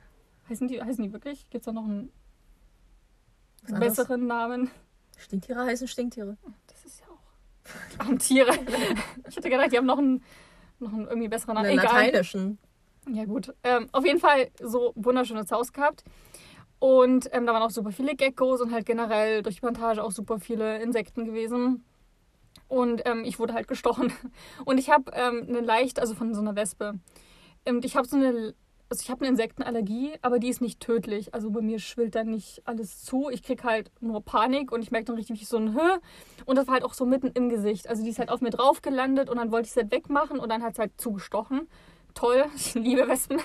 Heißen 0.49 0.67
die, 0.67 0.81
heißen 0.81 1.03
die 1.03 1.11
wirklich? 1.11 1.49
Gibt 1.49 1.63
es 1.63 1.65
da 1.65 1.71
noch 1.71 1.85
einen 1.85 2.11
besseren 3.67 4.27
Namen? 4.27 4.69
Stinktiere 5.17 5.65
heißen 5.65 5.87
Stinktiere. 5.87 6.37
Das 7.65 7.73
ist 7.73 7.75
ja 7.75 7.81
auch. 7.81 7.89
Die 7.91 7.99
armen 7.99 8.19
Tiere. 8.19 8.51
Ich 9.27 9.35
hätte 9.35 9.49
gedacht, 9.49 9.71
die 9.71 9.77
haben 9.77 9.85
noch 9.85 9.97
einen, 9.97 10.23
noch 10.79 10.93
einen 10.93 11.07
irgendwie 11.07 11.27
besseren 11.27 11.55
Namen. 11.55 11.71
Egal. 11.71 11.85
lateinischen. 11.85 12.59
Ja, 13.11 13.25
gut. 13.25 13.53
Ähm, 13.63 13.87
auf 13.91 14.05
jeden 14.05 14.19
Fall 14.19 14.49
so 14.61 14.93
wunderschönes 14.95 15.51
Haus 15.51 15.73
gehabt. 15.73 16.03
Und 16.79 17.29
ähm, 17.31 17.45
da 17.45 17.53
waren 17.53 17.63
auch 17.63 17.71
super 17.71 17.91
viele 17.91 18.15
Geckos 18.15 18.61
und 18.61 18.71
halt 18.71 18.85
generell 18.85 19.41
durch 19.41 19.55
die 19.55 19.61
Plantage 19.61 20.03
auch 20.03 20.11
super 20.11 20.39
viele 20.39 20.81
Insekten 20.81 21.25
gewesen. 21.25 21.83
Und 22.67 23.03
ähm, 23.05 23.23
ich 23.25 23.39
wurde 23.39 23.53
halt 23.53 23.67
gestochen. 23.67 24.11
Und 24.65 24.79
ich 24.79 24.89
habe 24.89 25.11
ähm, 25.13 25.45
eine 25.47 25.61
leicht, 25.61 25.99
also 25.99 26.15
von 26.15 26.33
so 26.33 26.41
einer 26.41 26.55
Wespe. 26.55 26.95
Und 27.67 27.85
ich 27.85 27.95
habe 27.95 28.07
so 28.07 28.17
eine, 28.17 28.55
also 28.95 29.03
ich 29.03 29.11
habe 29.11 29.21
eine 29.21 29.29
Insektenallergie, 29.31 30.13
aber 30.21 30.39
die 30.39 30.47
ist 30.47 30.61
nicht 30.61 30.79
tödlich. 30.79 31.33
Also 31.33 31.51
bei 31.51 31.61
mir 31.61 31.79
schwillt 31.79 32.15
dann 32.15 32.29
nicht 32.29 32.61
alles 32.65 33.03
zu. 33.03 33.29
Ich 33.29 33.43
krieg 33.43 33.65
halt 33.65 33.91
nur 33.99 34.23
Panik 34.23 34.71
und 34.71 34.81
ich 34.81 34.89
merke 34.89 35.07
dann 35.07 35.17
richtig 35.17 35.41
wie 35.41 35.45
so 35.45 35.57
ein 35.57 35.75
Hö. 35.75 35.97
Und 36.45 36.57
das 36.57 36.67
war 36.67 36.75
halt 36.75 36.85
auch 36.85 36.93
so 36.93 37.05
mitten 37.05 37.27
im 37.27 37.49
Gesicht. 37.49 37.89
Also 37.89 38.03
die 38.03 38.09
ist 38.09 38.19
halt 38.19 38.29
auf 38.29 38.39
mir 38.39 38.51
drauf 38.51 38.81
gelandet 38.81 39.29
und 39.29 39.35
dann 39.35 39.51
wollte 39.51 39.67
ich 39.67 39.73
sie 39.73 39.81
halt 39.81 39.91
wegmachen 39.91 40.39
und 40.39 40.47
dann 40.47 40.63
hat 40.63 40.73
es 40.73 40.79
halt 40.79 40.93
zugestochen. 40.95 41.67
Toll, 42.13 42.45
ich 42.55 42.73
liebe 42.75 43.05
Wespen. 43.05 43.41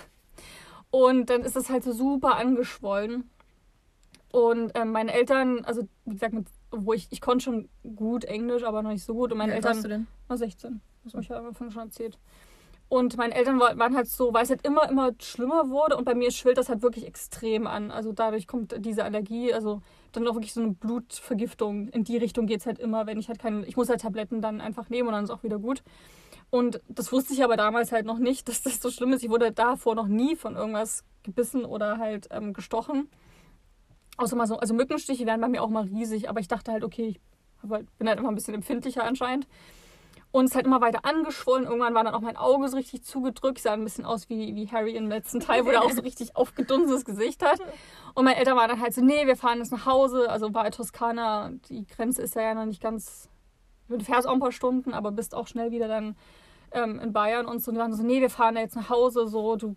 Und 0.92 1.30
dann 1.30 1.42
ist 1.42 1.56
es 1.56 1.68
halt 1.68 1.82
so 1.82 1.92
super 1.92 2.36
angeschwollen. 2.36 3.28
Und 4.30 4.70
ähm, 4.76 4.92
meine 4.92 5.12
Eltern, 5.12 5.64
also 5.64 5.82
wie 6.04 6.14
gesagt, 6.14 6.32
mit, 6.32 6.46
wo 6.70 6.92
ich, 6.92 7.08
ich 7.10 7.20
konnte 7.20 7.42
schon 7.42 7.68
gut 7.96 8.24
Englisch, 8.24 8.62
aber 8.62 8.84
noch 8.84 8.90
nicht 8.90 9.04
so 9.04 9.14
gut. 9.14 9.32
Und 9.32 9.38
meine 9.38 9.52
alt 9.52 9.64
Eltern. 9.64 9.74
warst 9.74 9.84
du 9.84 9.88
denn? 9.88 10.06
War 10.28 10.36
16. 10.36 10.80
Das 11.02 11.14
habe 11.14 11.22
ich 11.24 11.28
ja 11.28 11.38
am 11.38 11.46
Anfang 11.46 11.72
schon 11.72 11.82
erzählt. 11.82 12.20
Und 12.90 13.16
meine 13.16 13.34
Eltern 13.34 13.60
wa- 13.60 13.78
waren 13.78 13.96
halt 13.96 14.08
so, 14.08 14.34
weil 14.34 14.42
es 14.44 14.50
halt 14.50 14.66
immer, 14.66 14.90
immer 14.90 15.12
schlimmer 15.20 15.70
wurde 15.70 15.96
und 15.96 16.04
bei 16.04 16.14
mir 16.14 16.32
schwillt 16.32 16.58
das 16.58 16.68
halt 16.68 16.82
wirklich 16.82 17.06
extrem 17.06 17.68
an. 17.68 17.90
Also 17.92 18.12
dadurch 18.12 18.48
kommt 18.48 18.74
diese 18.84 19.04
Allergie, 19.04 19.54
also 19.54 19.80
dann 20.12 20.28
auch 20.28 20.34
wirklich 20.34 20.52
so 20.52 20.60
eine 20.60 20.72
Blutvergiftung. 20.72 21.88
In 21.88 22.04
die 22.04 22.18
Richtung 22.18 22.46
geht 22.46 22.60
es 22.60 22.66
halt 22.66 22.80
immer, 22.80 23.06
wenn 23.06 23.18
ich 23.20 23.28
halt 23.28 23.38
keine, 23.38 23.64
ich 23.66 23.76
muss 23.78 23.88
halt 23.88 24.02
Tabletten 24.02 24.42
dann 24.42 24.60
einfach 24.60 24.90
nehmen 24.90 25.08
und 25.08 25.14
dann 25.14 25.24
ist 25.24 25.30
auch 25.30 25.44
wieder 25.44 25.60
gut. 25.60 25.84
Und 26.50 26.80
das 26.88 27.12
wusste 27.12 27.34
ich 27.34 27.44
aber 27.44 27.56
damals 27.56 27.92
halt 27.92 28.06
noch 28.06 28.18
nicht, 28.18 28.48
dass 28.50 28.62
das 28.62 28.80
so 28.82 28.90
schlimm 28.90 29.12
ist. 29.12 29.24
Ich 29.24 29.30
wurde 29.30 29.52
davor 29.52 29.94
noch 29.94 30.08
nie 30.08 30.36
von 30.36 30.56
irgendwas 30.56 31.04
gebissen 31.24 31.64
oder 31.64 31.98
halt 31.98 32.28
ähm, 32.32 32.54
gestochen. 32.54 33.08
Außer 34.16 34.36
mal 34.36 34.46
so, 34.46 34.58
also 34.58 34.74
Mückenstiche 34.74 35.26
wären 35.26 35.40
bei 35.40 35.48
mir 35.48 35.62
auch 35.62 35.70
mal 35.70 35.84
riesig, 35.84 36.28
aber 36.28 36.40
ich 36.40 36.48
dachte 36.48 36.72
halt, 36.72 36.84
okay, 36.84 37.08
ich 37.62 37.70
halt, 37.70 37.86
bin 37.98 38.08
halt 38.08 38.18
immer 38.18 38.28
ein 38.28 38.34
bisschen 38.34 38.54
empfindlicher 38.54 39.04
anscheinend. 39.04 39.46
Und 40.32 40.44
es 40.44 40.52
ist 40.52 40.54
halt 40.54 40.66
immer 40.66 40.80
weiter 40.80 41.04
angeschwollen. 41.04 41.64
Irgendwann 41.64 41.94
war 41.94 42.04
dann 42.04 42.14
auch 42.14 42.20
mein 42.20 42.36
Auge 42.36 42.68
so 42.68 42.76
richtig 42.76 43.02
zugedrückt. 43.02 43.58
Ich 43.58 43.62
sah 43.64 43.72
ein 43.72 43.82
bisschen 43.82 44.04
aus 44.04 44.28
wie, 44.28 44.54
wie 44.54 44.68
Harry 44.68 44.94
im 44.94 45.08
letzten 45.08 45.40
Teil, 45.40 45.64
wo 45.64 45.70
er 45.70 45.82
auch 45.82 45.90
so 45.90 46.02
richtig 46.02 46.36
aufgedunsenes 46.36 47.04
Gesicht 47.04 47.44
hat. 47.44 47.58
Und 48.14 48.24
meine 48.24 48.36
Eltern 48.36 48.56
waren 48.56 48.68
dann 48.68 48.80
halt 48.80 48.94
so, 48.94 49.02
nee, 49.02 49.26
wir 49.26 49.36
fahren 49.36 49.58
jetzt 49.58 49.72
nach 49.72 49.86
Hause. 49.86 50.30
Also 50.30 50.50
bei 50.50 50.70
Toskana, 50.70 51.50
die 51.68 51.84
Grenze 51.86 52.22
ist 52.22 52.36
ja, 52.36 52.42
ja 52.42 52.54
noch 52.54 52.66
nicht 52.66 52.80
ganz. 52.80 53.28
Du 53.88 53.98
fährst 53.98 54.28
auch 54.28 54.32
ein 54.32 54.40
paar 54.40 54.52
Stunden, 54.52 54.94
aber 54.94 55.10
bist 55.10 55.34
auch 55.34 55.48
schnell 55.48 55.72
wieder 55.72 55.88
dann 55.88 56.14
ähm, 56.70 57.00
in 57.00 57.12
Bayern 57.12 57.46
und 57.46 57.60
so. 57.60 57.70
Und 57.70 57.74
die 57.74 57.80
waren 57.80 57.92
so, 57.92 58.04
nee, 58.04 58.20
wir 58.20 58.30
fahren 58.30 58.54
da 58.54 58.60
jetzt 58.60 58.76
nach 58.76 58.88
Hause, 58.88 59.26
so, 59.26 59.56
du, 59.56 59.74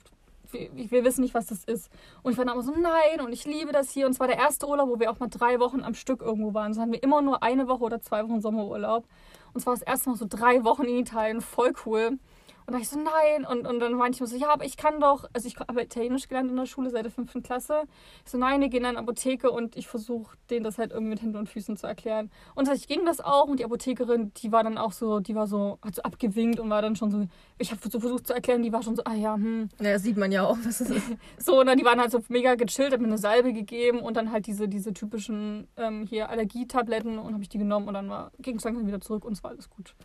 wir, 0.51 0.69
wir 0.73 1.03
wissen 1.03 1.21
nicht, 1.21 1.33
was 1.33 1.47
das 1.47 1.63
ist. 1.63 1.89
Und 2.21 2.33
ich 2.33 2.37
war 2.37 2.45
dann 2.45 2.53
immer 2.53 2.63
so, 2.63 2.73
nein, 2.73 3.25
und 3.25 3.33
ich 3.33 3.45
liebe 3.45 3.71
das 3.71 3.89
hier. 3.89 4.05
Und 4.05 4.11
es 4.11 4.19
war 4.19 4.27
der 4.27 4.37
erste 4.37 4.67
Urlaub, 4.67 4.89
wo 4.89 4.99
wir 4.99 5.11
auch 5.11 5.19
mal 5.19 5.29
drei 5.29 5.59
Wochen 5.59 5.83
am 5.83 5.95
Stück 5.95 6.21
irgendwo 6.21 6.53
waren. 6.53 6.73
So 6.73 6.81
hatten 6.81 6.91
wir 6.91 7.01
immer 7.01 7.21
nur 7.23 7.43
eine 7.43 7.67
Woche 7.67 7.83
oder 7.83 8.01
zwei 8.01 8.23
Wochen 8.23 8.41
Sommerurlaub. 8.41 9.05
Und 9.53 9.59
es 9.59 9.65
war 9.65 9.73
das 9.73 9.83
erste 9.83 10.09
Mal 10.09 10.15
so 10.17 10.25
drei 10.27 10.63
Wochen 10.63 10.83
in 10.83 10.99
Italien, 10.99 11.41
voll 11.41 11.73
cool. 11.85 12.17
Und 12.65 12.73
da 12.73 12.79
ich 12.79 12.89
so, 12.89 12.99
nein. 12.99 13.45
Und, 13.45 13.67
und 13.67 13.79
dann 13.79 13.93
meinte 13.93 14.15
ich 14.15 14.21
mir 14.21 14.27
so, 14.27 14.35
ja, 14.35 14.53
aber 14.53 14.65
ich 14.65 14.77
kann 14.77 14.99
doch, 14.99 15.25
also 15.33 15.47
ich 15.47 15.57
habe 15.57 15.81
Italienisch 15.81 16.27
gelernt 16.27 16.49
in 16.49 16.57
der 16.57 16.65
Schule 16.65 16.89
seit 16.89 17.05
der 17.05 17.11
fünften 17.11 17.43
Klasse. 17.43 17.83
Ich 18.25 18.31
so, 18.31 18.37
nein, 18.37 18.61
wir 18.61 18.69
gehen 18.69 18.81
in 18.81 18.87
eine 18.87 18.99
Apotheke 18.99 19.51
und 19.51 19.75
ich 19.75 19.87
versuche 19.87 20.37
denen 20.49 20.63
das 20.63 20.77
halt 20.77 20.91
irgendwie 20.91 21.11
mit 21.11 21.21
Händen 21.21 21.37
und 21.37 21.49
Füßen 21.49 21.77
zu 21.77 21.87
erklären. 21.87 22.31
Und 22.55 22.65
tatsächlich 22.65 22.97
ging 22.97 23.05
das 23.05 23.19
auch 23.19 23.47
und 23.47 23.59
die 23.59 23.65
Apothekerin, 23.65 24.31
die 24.35 24.51
war 24.51 24.63
dann 24.63 24.77
auch 24.77 24.91
so, 24.91 25.19
die 25.19 25.35
war 25.35 25.47
so, 25.47 25.79
hat 25.83 25.95
so 25.95 26.01
abgewinkt 26.03 26.59
und 26.59 26.69
war 26.69 26.81
dann 26.81 26.95
schon 26.95 27.11
so, 27.11 27.25
ich 27.57 27.71
habe 27.71 27.81
so 27.89 27.99
versucht 27.99 28.27
zu 28.27 28.33
erklären, 28.33 28.63
die 28.63 28.71
war 28.71 28.83
schon 28.83 28.95
so, 28.95 29.03
ah 29.05 29.13
ja, 29.13 29.35
hm. 29.35 29.69
Ja, 29.79 29.93
das 29.93 30.03
sieht 30.03 30.17
man 30.17 30.31
ja 30.31 30.45
auch, 30.45 30.57
was 30.63 30.81
es 30.81 30.89
ist. 30.89 31.03
So, 31.37 31.59
und 31.59 31.67
dann 31.67 31.77
die 31.77 31.85
waren 31.85 31.99
halt 31.99 32.11
so 32.11 32.21
mega 32.29 32.55
gechillt, 32.55 32.93
hat 32.93 33.01
mir 33.01 33.07
eine 33.07 33.17
Salbe 33.17 33.53
gegeben 33.53 33.99
und 33.99 34.15
dann 34.15 34.31
halt 34.31 34.47
diese, 34.47 34.67
diese 34.67 34.93
typischen 34.93 35.67
ähm, 35.77 36.05
hier 36.07 36.29
Allergietabletten 36.29 37.17
und 37.17 37.33
habe 37.33 37.43
ich 37.43 37.49
die 37.49 37.57
genommen 37.57 37.87
und 37.87 37.93
dann 37.93 38.09
war, 38.09 38.31
ging 38.39 38.57
es 38.57 38.63
langsam 38.63 38.87
wieder 38.87 39.01
zurück 39.01 39.25
und 39.25 39.33
es 39.33 39.43
war 39.43 39.51
alles 39.51 39.69
gut. 39.69 39.95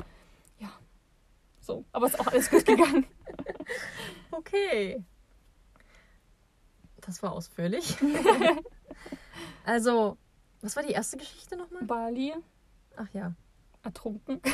So, 1.69 1.85
aber 1.93 2.07
es 2.07 2.15
ist 2.15 2.21
auch 2.21 2.27
alles 2.29 2.51
gut 2.51 2.65
gegangen. 2.65 3.07
Okay. 4.31 5.05
Das 7.03 7.23
war 7.23 7.33
ausführlich. 7.33 7.95
also, 9.65 10.17
was 10.63 10.77
war 10.77 10.83
die 10.83 10.93
erste 10.93 11.19
Geschichte 11.19 11.57
nochmal? 11.57 11.85
Bali, 11.85 12.33
Ach 12.97 13.09
ja. 13.13 13.35
ertrunken. 13.83 14.41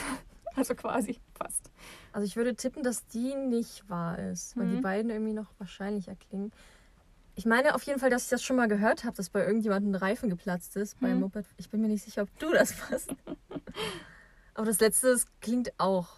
Also 0.57 0.77
quasi, 0.77 1.19
fast. 1.37 1.71
Also 2.13 2.25
ich 2.27 2.37
würde 2.37 2.55
tippen, 2.55 2.85
dass 2.85 3.05
die 3.09 3.35
nicht 3.35 3.89
wahr 3.91 4.19
ist, 4.21 4.57
weil 4.57 4.67
Mhm. 4.67 4.71
die 4.77 4.81
beiden 4.83 5.11
irgendwie 5.11 5.33
noch 5.33 5.51
wahrscheinlicher 5.59 6.15
klingen. 6.15 6.53
Ich 7.35 7.45
meine 7.45 7.75
auf 7.75 7.83
jeden 7.83 7.99
Fall, 7.99 8.11
dass 8.11 8.23
ich 8.25 8.29
das 8.31 8.41
schon 8.45 8.55
mal 8.57 8.69
gehört 8.69 9.03
habe, 9.03 9.17
dass 9.17 9.31
bei 9.31 9.45
irgendjemandem 9.45 9.91
ein 9.93 9.97
Reifen 9.97 10.31
geplatzt 10.31 10.77
ist 10.77 11.01
beim 11.01 11.15
Mhm. 11.15 11.21
Moped. 11.23 11.47
Ich 11.57 11.71
bin 11.71 11.81
mir 11.81 11.89
nicht 11.89 12.05
sicher, 12.05 12.23
ob 12.23 12.39
du 12.39 12.53
das 12.53 12.73
warst. 12.89 13.15
Aber 14.55 14.67
das 14.67 14.79
letzte 14.79 15.11
das 15.13 15.27
klingt 15.41 15.73
auch. 15.79 16.09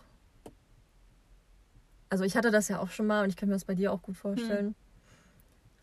Also 2.08 2.24
ich 2.24 2.36
hatte 2.36 2.50
das 2.50 2.68
ja 2.68 2.78
auch 2.80 2.90
schon 2.90 3.06
mal 3.06 3.24
und 3.24 3.30
ich 3.30 3.36
kann 3.36 3.48
mir 3.48 3.54
das 3.54 3.64
bei 3.64 3.74
dir 3.74 3.92
auch 3.92 4.02
gut 4.02 4.16
vorstellen. 4.16 4.74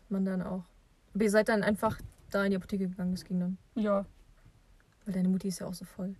Man 0.08 0.24
dann 0.24 0.42
auch. 0.42 0.64
Aber 1.14 1.24
ihr 1.24 1.30
seid 1.30 1.48
dann 1.48 1.62
einfach 1.62 1.98
da 2.30 2.44
in 2.44 2.50
die 2.50 2.56
Apotheke 2.56 2.88
gegangen, 2.88 3.12
das 3.12 3.24
ging 3.24 3.40
dann. 3.40 3.58
Ja. 3.74 4.04
Weil 5.04 5.14
deine 5.14 5.28
Mutti 5.28 5.48
ist 5.48 5.60
ja 5.60 5.66
auch 5.66 5.74
so 5.74 5.84
voll. 5.84 6.14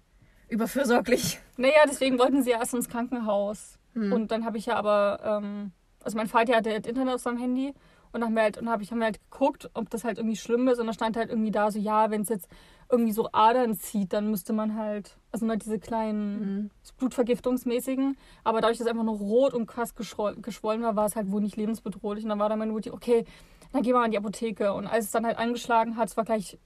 Überfürsorglich. 0.49 1.41
Naja, 1.57 1.85
deswegen 1.87 2.19
wollten 2.19 2.43
sie 2.43 2.51
erst 2.51 2.75
ins 2.75 2.89
Krankenhaus. 2.89 3.79
Hm. 3.95 4.13
Und 4.13 4.31
dann 4.31 4.45
habe 4.45 4.59
ich 4.59 4.67
ja 4.67 4.77
aber, 4.77 5.21
ähm, 5.25 5.73
also 6.03 6.17
mein 6.17 6.29
Vater 6.29 6.57
hatte 6.57 6.71
das 6.71 6.87
Internet 6.89 7.15
auf 7.15 7.21
seinem 7.21 7.39
Handy 7.39 7.75
Und 8.15 8.21
dann 8.21 8.29
haben 8.31 8.35
wir 8.37 8.43
halt, 8.43 8.59
und 8.59 8.69
hab 8.69 8.81
ich, 8.81 8.91
haben 8.91 8.99
wir 8.99 9.07
halt 9.07 9.21
geguckt, 9.31 9.69
ob 9.75 9.91
das 9.91 10.05
halt 10.05 10.19
irgendwie 10.19 10.37
schlimm 10.37 10.69
ist. 10.69 10.79
Und 10.79 10.87
da 10.87 10.93
stand 10.93 11.17
halt 11.17 11.31
irgendwie 11.31 11.51
da 11.51 11.71
so, 11.71 11.79
ja, 11.79 12.11
wenn 12.11 12.23
es 12.23 12.29
jetzt 12.29 12.49
irgendwie 12.91 13.13
so 13.13 13.29
Adern 13.33 13.75
zieht, 13.75 14.13
dann 14.13 14.31
müsste 14.31 14.53
man 14.53 14.77
halt, 14.77 15.17
also 15.33 15.47
nur 15.47 15.57
diese 15.57 15.79
kleinen 15.81 16.39
Mhm. 16.63 16.71
Blutvergiftungsmäßigen. 16.99 18.17
Aber 18.45 18.61
dadurch, 18.61 18.79
dass 18.79 18.87
es 18.87 18.91
einfach 18.91 19.05
nur 19.05 19.17
rot 19.19 19.53
und 19.55 19.67
krass 19.67 19.95
geschwoll- 19.97 20.37
geschwollen 20.41 20.83
war, 20.83 20.95
war 20.97 21.07
es 21.07 21.17
halt 21.17 21.31
wohl 21.31 21.41
nicht 21.41 21.57
lebensbedrohlich. 21.57 22.25
Und 22.25 22.31
dann 22.31 22.39
war 22.39 22.49
dann 22.49 22.59
meine 22.59 22.73
Mutti, 22.73 22.91
okay, 22.91 23.25
dann 23.73 23.83
gehen 23.83 23.95
wir 23.95 23.99
mal 23.99 24.05
in 24.07 24.13
die 24.13 24.19
Apotheke. 24.19 24.73
Und 24.75 24.87
als 24.87 25.07
es 25.07 25.11
dann 25.11 25.27
halt 25.27 25.39
angeschlagen 25.39 25.97
hat, 25.97 26.09
es 26.09 26.17
war 26.17 26.25
gleich 26.25 26.59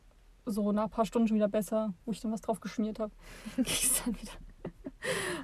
so 0.45 0.73
nach 0.73 0.85
ein 0.85 0.91
paar 0.91 1.07
Stunden 1.07 1.29
schon 1.29 1.37
wieder 1.37 1.49
besser, 1.49 1.95
wo 2.05 2.13
ich 2.13 2.21
dann 2.21 2.33
was 2.33 2.41
drauf 2.43 2.61
geschmiert 2.61 2.99
habe. 2.99 3.13
Ging 3.57 3.65
es 3.65 4.03
dann 4.05 4.15
wieder. 4.21 4.33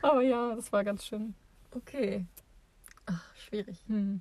Aber 0.03 0.21
ja, 0.23 0.55
das 0.55 0.71
war 0.73 0.85
ganz 0.85 1.05
schön. 1.07 1.35
Okay. 1.75 2.27
Ach, 3.07 3.35
schwierig. 3.37 3.79
Hm. 3.87 4.21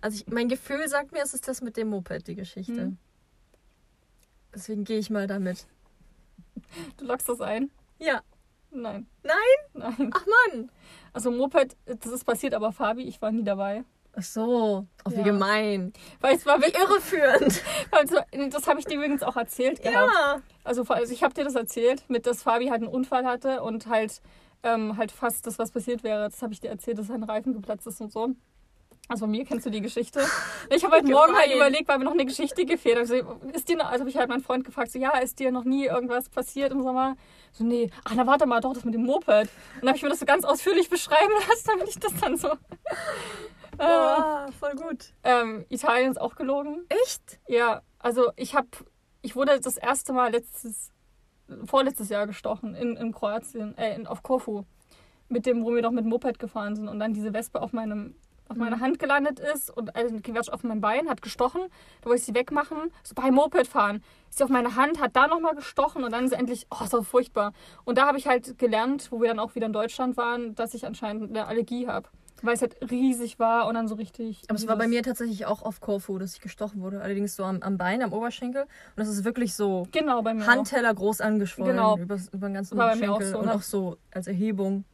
Also 0.00 0.16
ich, 0.16 0.26
mein 0.32 0.48
Gefühl 0.48 0.88
sagt 0.88 1.12
mir, 1.12 1.22
es 1.22 1.34
ist 1.34 1.48
das 1.48 1.62
mit 1.62 1.76
dem 1.76 1.88
Moped, 1.88 2.26
die 2.28 2.34
Geschichte. 2.34 2.82
Hm. 2.82 2.98
Deswegen 4.54 4.84
gehe 4.84 4.98
ich 4.98 5.10
mal 5.10 5.26
damit. 5.26 5.66
Du 6.96 7.04
lockst 7.04 7.28
das 7.28 7.40
ein? 7.40 7.70
Ja. 7.98 8.22
Nein. 8.70 9.06
Nein? 9.22 9.34
Nein. 9.74 10.10
Ach 10.14 10.26
Mann. 10.52 10.70
Also 11.12 11.30
Moped, 11.30 11.76
das 11.86 12.12
ist 12.12 12.24
passiert, 12.24 12.54
aber 12.54 12.72
Fabi, 12.72 13.02
ich 13.02 13.20
war 13.22 13.32
nie 13.32 13.44
dabei. 13.44 13.84
Ach 14.18 14.22
so. 14.22 14.86
Wie 15.08 15.16
Ja. 15.16 15.22
gemein. 15.22 15.92
Weil 16.20 16.36
es 16.36 16.46
war 16.46 16.58
Wie 16.60 16.72
irreführend. 16.72 17.62
also, 17.90 18.18
das 18.50 18.66
habe 18.66 18.80
ich 18.80 18.86
dir 18.86 18.96
übrigens 18.96 19.22
auch 19.22 19.36
erzählt 19.36 19.82
gehabt. 19.82 20.10
ja. 20.14 20.42
Also, 20.64 20.82
also 20.84 21.12
ich 21.12 21.22
habe 21.22 21.34
dir 21.34 21.44
das 21.44 21.54
erzählt, 21.54 22.02
mit 22.08 22.26
dass 22.26 22.42
Fabi 22.42 22.68
halt 22.68 22.82
einen 22.82 22.90
Unfall 22.90 23.26
hatte 23.26 23.62
und 23.62 23.86
halt, 23.88 24.22
ähm, 24.62 24.96
halt 24.96 25.12
fast 25.12 25.46
das, 25.46 25.58
was 25.58 25.70
passiert 25.70 26.02
wäre. 26.02 26.30
Das 26.30 26.40
habe 26.42 26.54
ich 26.54 26.60
dir 26.60 26.68
erzählt, 26.70 26.98
dass 26.98 27.08
sein 27.08 27.22
Reifen 27.22 27.52
geplatzt 27.52 27.86
ist 27.86 28.00
und 28.00 28.10
so. 28.10 28.30
Also 29.08 29.24
von 29.24 29.30
mir 29.30 29.44
kennst 29.44 29.64
du 29.66 29.70
die 29.70 29.80
Geschichte. 29.80 30.20
Ich 30.70 30.84
habe 30.84 30.96
heute 30.96 31.06
Morgen 31.06 31.34
halt 31.34 31.54
überlegt, 31.54 31.88
weil 31.88 31.98
mir 31.98 32.04
noch 32.04 32.12
eine 32.12 32.26
Geschichte 32.26 32.64
gefehlt. 32.64 32.98
Also, 32.98 33.14
ist 33.52 33.68
dir, 33.68 33.84
also 33.86 34.00
habe 34.00 34.10
ich 34.10 34.16
halt 34.16 34.28
meinen 34.28 34.42
Freund 34.42 34.64
gefragt, 34.64 34.90
so, 34.90 34.98
ja, 34.98 35.16
ist 35.18 35.38
dir 35.38 35.52
noch 35.52 35.64
nie 35.64 35.86
irgendwas 35.86 36.28
passiert 36.28 36.72
im 36.72 36.82
Sommer? 36.82 37.16
So, 37.52 37.64
nee. 37.64 37.90
Ach, 38.04 38.12
na 38.16 38.26
warte 38.26 38.46
mal, 38.46 38.60
doch, 38.60 38.72
das 38.72 38.84
mit 38.84 38.94
dem 38.94 39.04
Moped. 39.04 39.28
Und 39.28 39.48
dann 39.80 39.88
habe 39.88 39.96
ich 39.96 40.02
mir 40.02 40.08
das 40.08 40.18
so 40.20 40.26
ganz 40.26 40.44
ausführlich 40.44 40.90
beschreiben 40.90 41.32
lassen, 41.48 41.68
damit 41.68 41.88
ich 41.88 41.98
das 41.98 42.14
dann 42.20 42.36
so... 42.36 42.48
Äh, 43.78 43.84
Oh, 43.84 44.50
voll 44.58 44.74
gut. 44.74 45.12
ähm, 45.22 45.66
Italien 45.68 46.10
ist 46.10 46.18
auch 46.18 46.34
gelogen. 46.34 46.86
Echt? 46.88 47.38
Ja, 47.46 47.82
also 47.98 48.30
ich 48.36 48.54
habe, 48.54 48.68
ich 49.20 49.36
wurde 49.36 49.60
das 49.60 49.76
erste 49.76 50.14
Mal 50.14 50.32
letztes, 50.32 50.92
vorletztes 51.66 52.08
Jahr 52.08 52.26
gestochen 52.26 52.74
in, 52.74 52.96
in 52.96 53.12
Kroatien, 53.12 53.76
äh, 53.76 53.94
in, 53.94 54.06
auf 54.06 54.22
Korfu. 54.22 54.64
Mit 55.28 55.44
dem, 55.44 55.62
wo 55.62 55.74
wir 55.74 55.82
doch 55.82 55.90
mit 55.90 56.04
dem 56.04 56.08
Moped 56.08 56.38
gefahren 56.38 56.74
sind 56.74 56.88
und 56.88 56.98
dann 57.00 57.12
diese 57.12 57.34
Wespe 57.34 57.60
auf 57.60 57.74
meinem 57.74 58.14
auf 58.48 58.56
meiner 58.56 58.80
Hand 58.80 58.98
gelandet 58.98 59.40
ist 59.40 59.70
und 59.76 59.94
also 59.96 60.16
Quatsch 60.22 60.48
auf 60.50 60.62
meinem 60.62 60.80
Bein, 60.80 61.08
hat 61.08 61.22
gestochen. 61.22 61.62
Da 62.00 62.06
wollte 62.10 62.20
ich 62.20 62.26
sie 62.26 62.34
wegmachen. 62.34 62.92
So 63.02 63.14
beim 63.14 63.34
Moped 63.34 63.66
fahren. 63.66 64.02
Ist 64.30 64.38
sie 64.38 64.44
auf 64.44 64.50
meine 64.50 64.76
Hand, 64.76 65.00
hat 65.00 65.16
da 65.16 65.26
nochmal 65.26 65.54
gestochen 65.54 66.04
und 66.04 66.12
dann 66.12 66.24
ist 66.24 66.30
sie 66.30 66.36
endlich, 66.36 66.66
oh, 66.70 66.84
so 66.86 67.02
furchtbar. 67.02 67.52
Und 67.84 67.98
da 67.98 68.06
habe 68.06 68.18
ich 68.18 68.26
halt 68.26 68.58
gelernt, 68.58 69.08
wo 69.10 69.20
wir 69.20 69.28
dann 69.28 69.38
auch 69.38 69.54
wieder 69.54 69.66
in 69.66 69.72
Deutschland 69.72 70.16
waren, 70.16 70.54
dass 70.54 70.74
ich 70.74 70.86
anscheinend 70.86 71.30
eine 71.30 71.46
Allergie 71.46 71.86
habe. 71.88 72.08
Weil 72.42 72.52
es 72.52 72.60
halt 72.60 72.76
riesig 72.90 73.38
war 73.38 73.66
und 73.66 73.74
dann 73.76 73.88
so 73.88 73.94
richtig. 73.94 74.42
Aber 74.48 74.58
es 74.58 74.68
war 74.68 74.76
bei 74.76 74.86
mir 74.88 75.02
tatsächlich 75.02 75.46
auch 75.46 75.62
auf 75.62 75.80
Korfu, 75.80 76.18
dass 76.18 76.34
ich 76.34 76.42
gestochen 76.42 76.82
wurde. 76.82 77.00
Allerdings 77.00 77.34
so 77.34 77.44
am, 77.44 77.62
am 77.62 77.78
Bein, 77.78 78.02
am 78.02 78.12
Oberschenkel. 78.12 78.62
Und 78.64 78.68
das 78.94 79.08
ist 79.08 79.24
wirklich 79.24 79.54
so 79.54 79.88
Genau, 79.90 80.20
bei 80.20 80.34
mir. 80.34 80.42
auch. 80.42 80.46
Handteller 80.48 80.92
groß 80.92 81.22
angeschwollen. 81.22 81.76
Genau. 81.76 81.96
Über, 81.96 82.18
über 82.32 82.48
den 82.48 82.54
ganzen 82.54 82.76
War 82.76 82.90
bei 82.90 82.96
mir 82.96 83.10
auch 83.10 83.20
Schenkel. 83.20 83.32
so, 83.32 83.38
und 83.38 83.46
ne? 83.46 83.54
auch 83.54 83.62
so 83.62 83.96
als 84.12 84.26
Erhebung. 84.26 84.84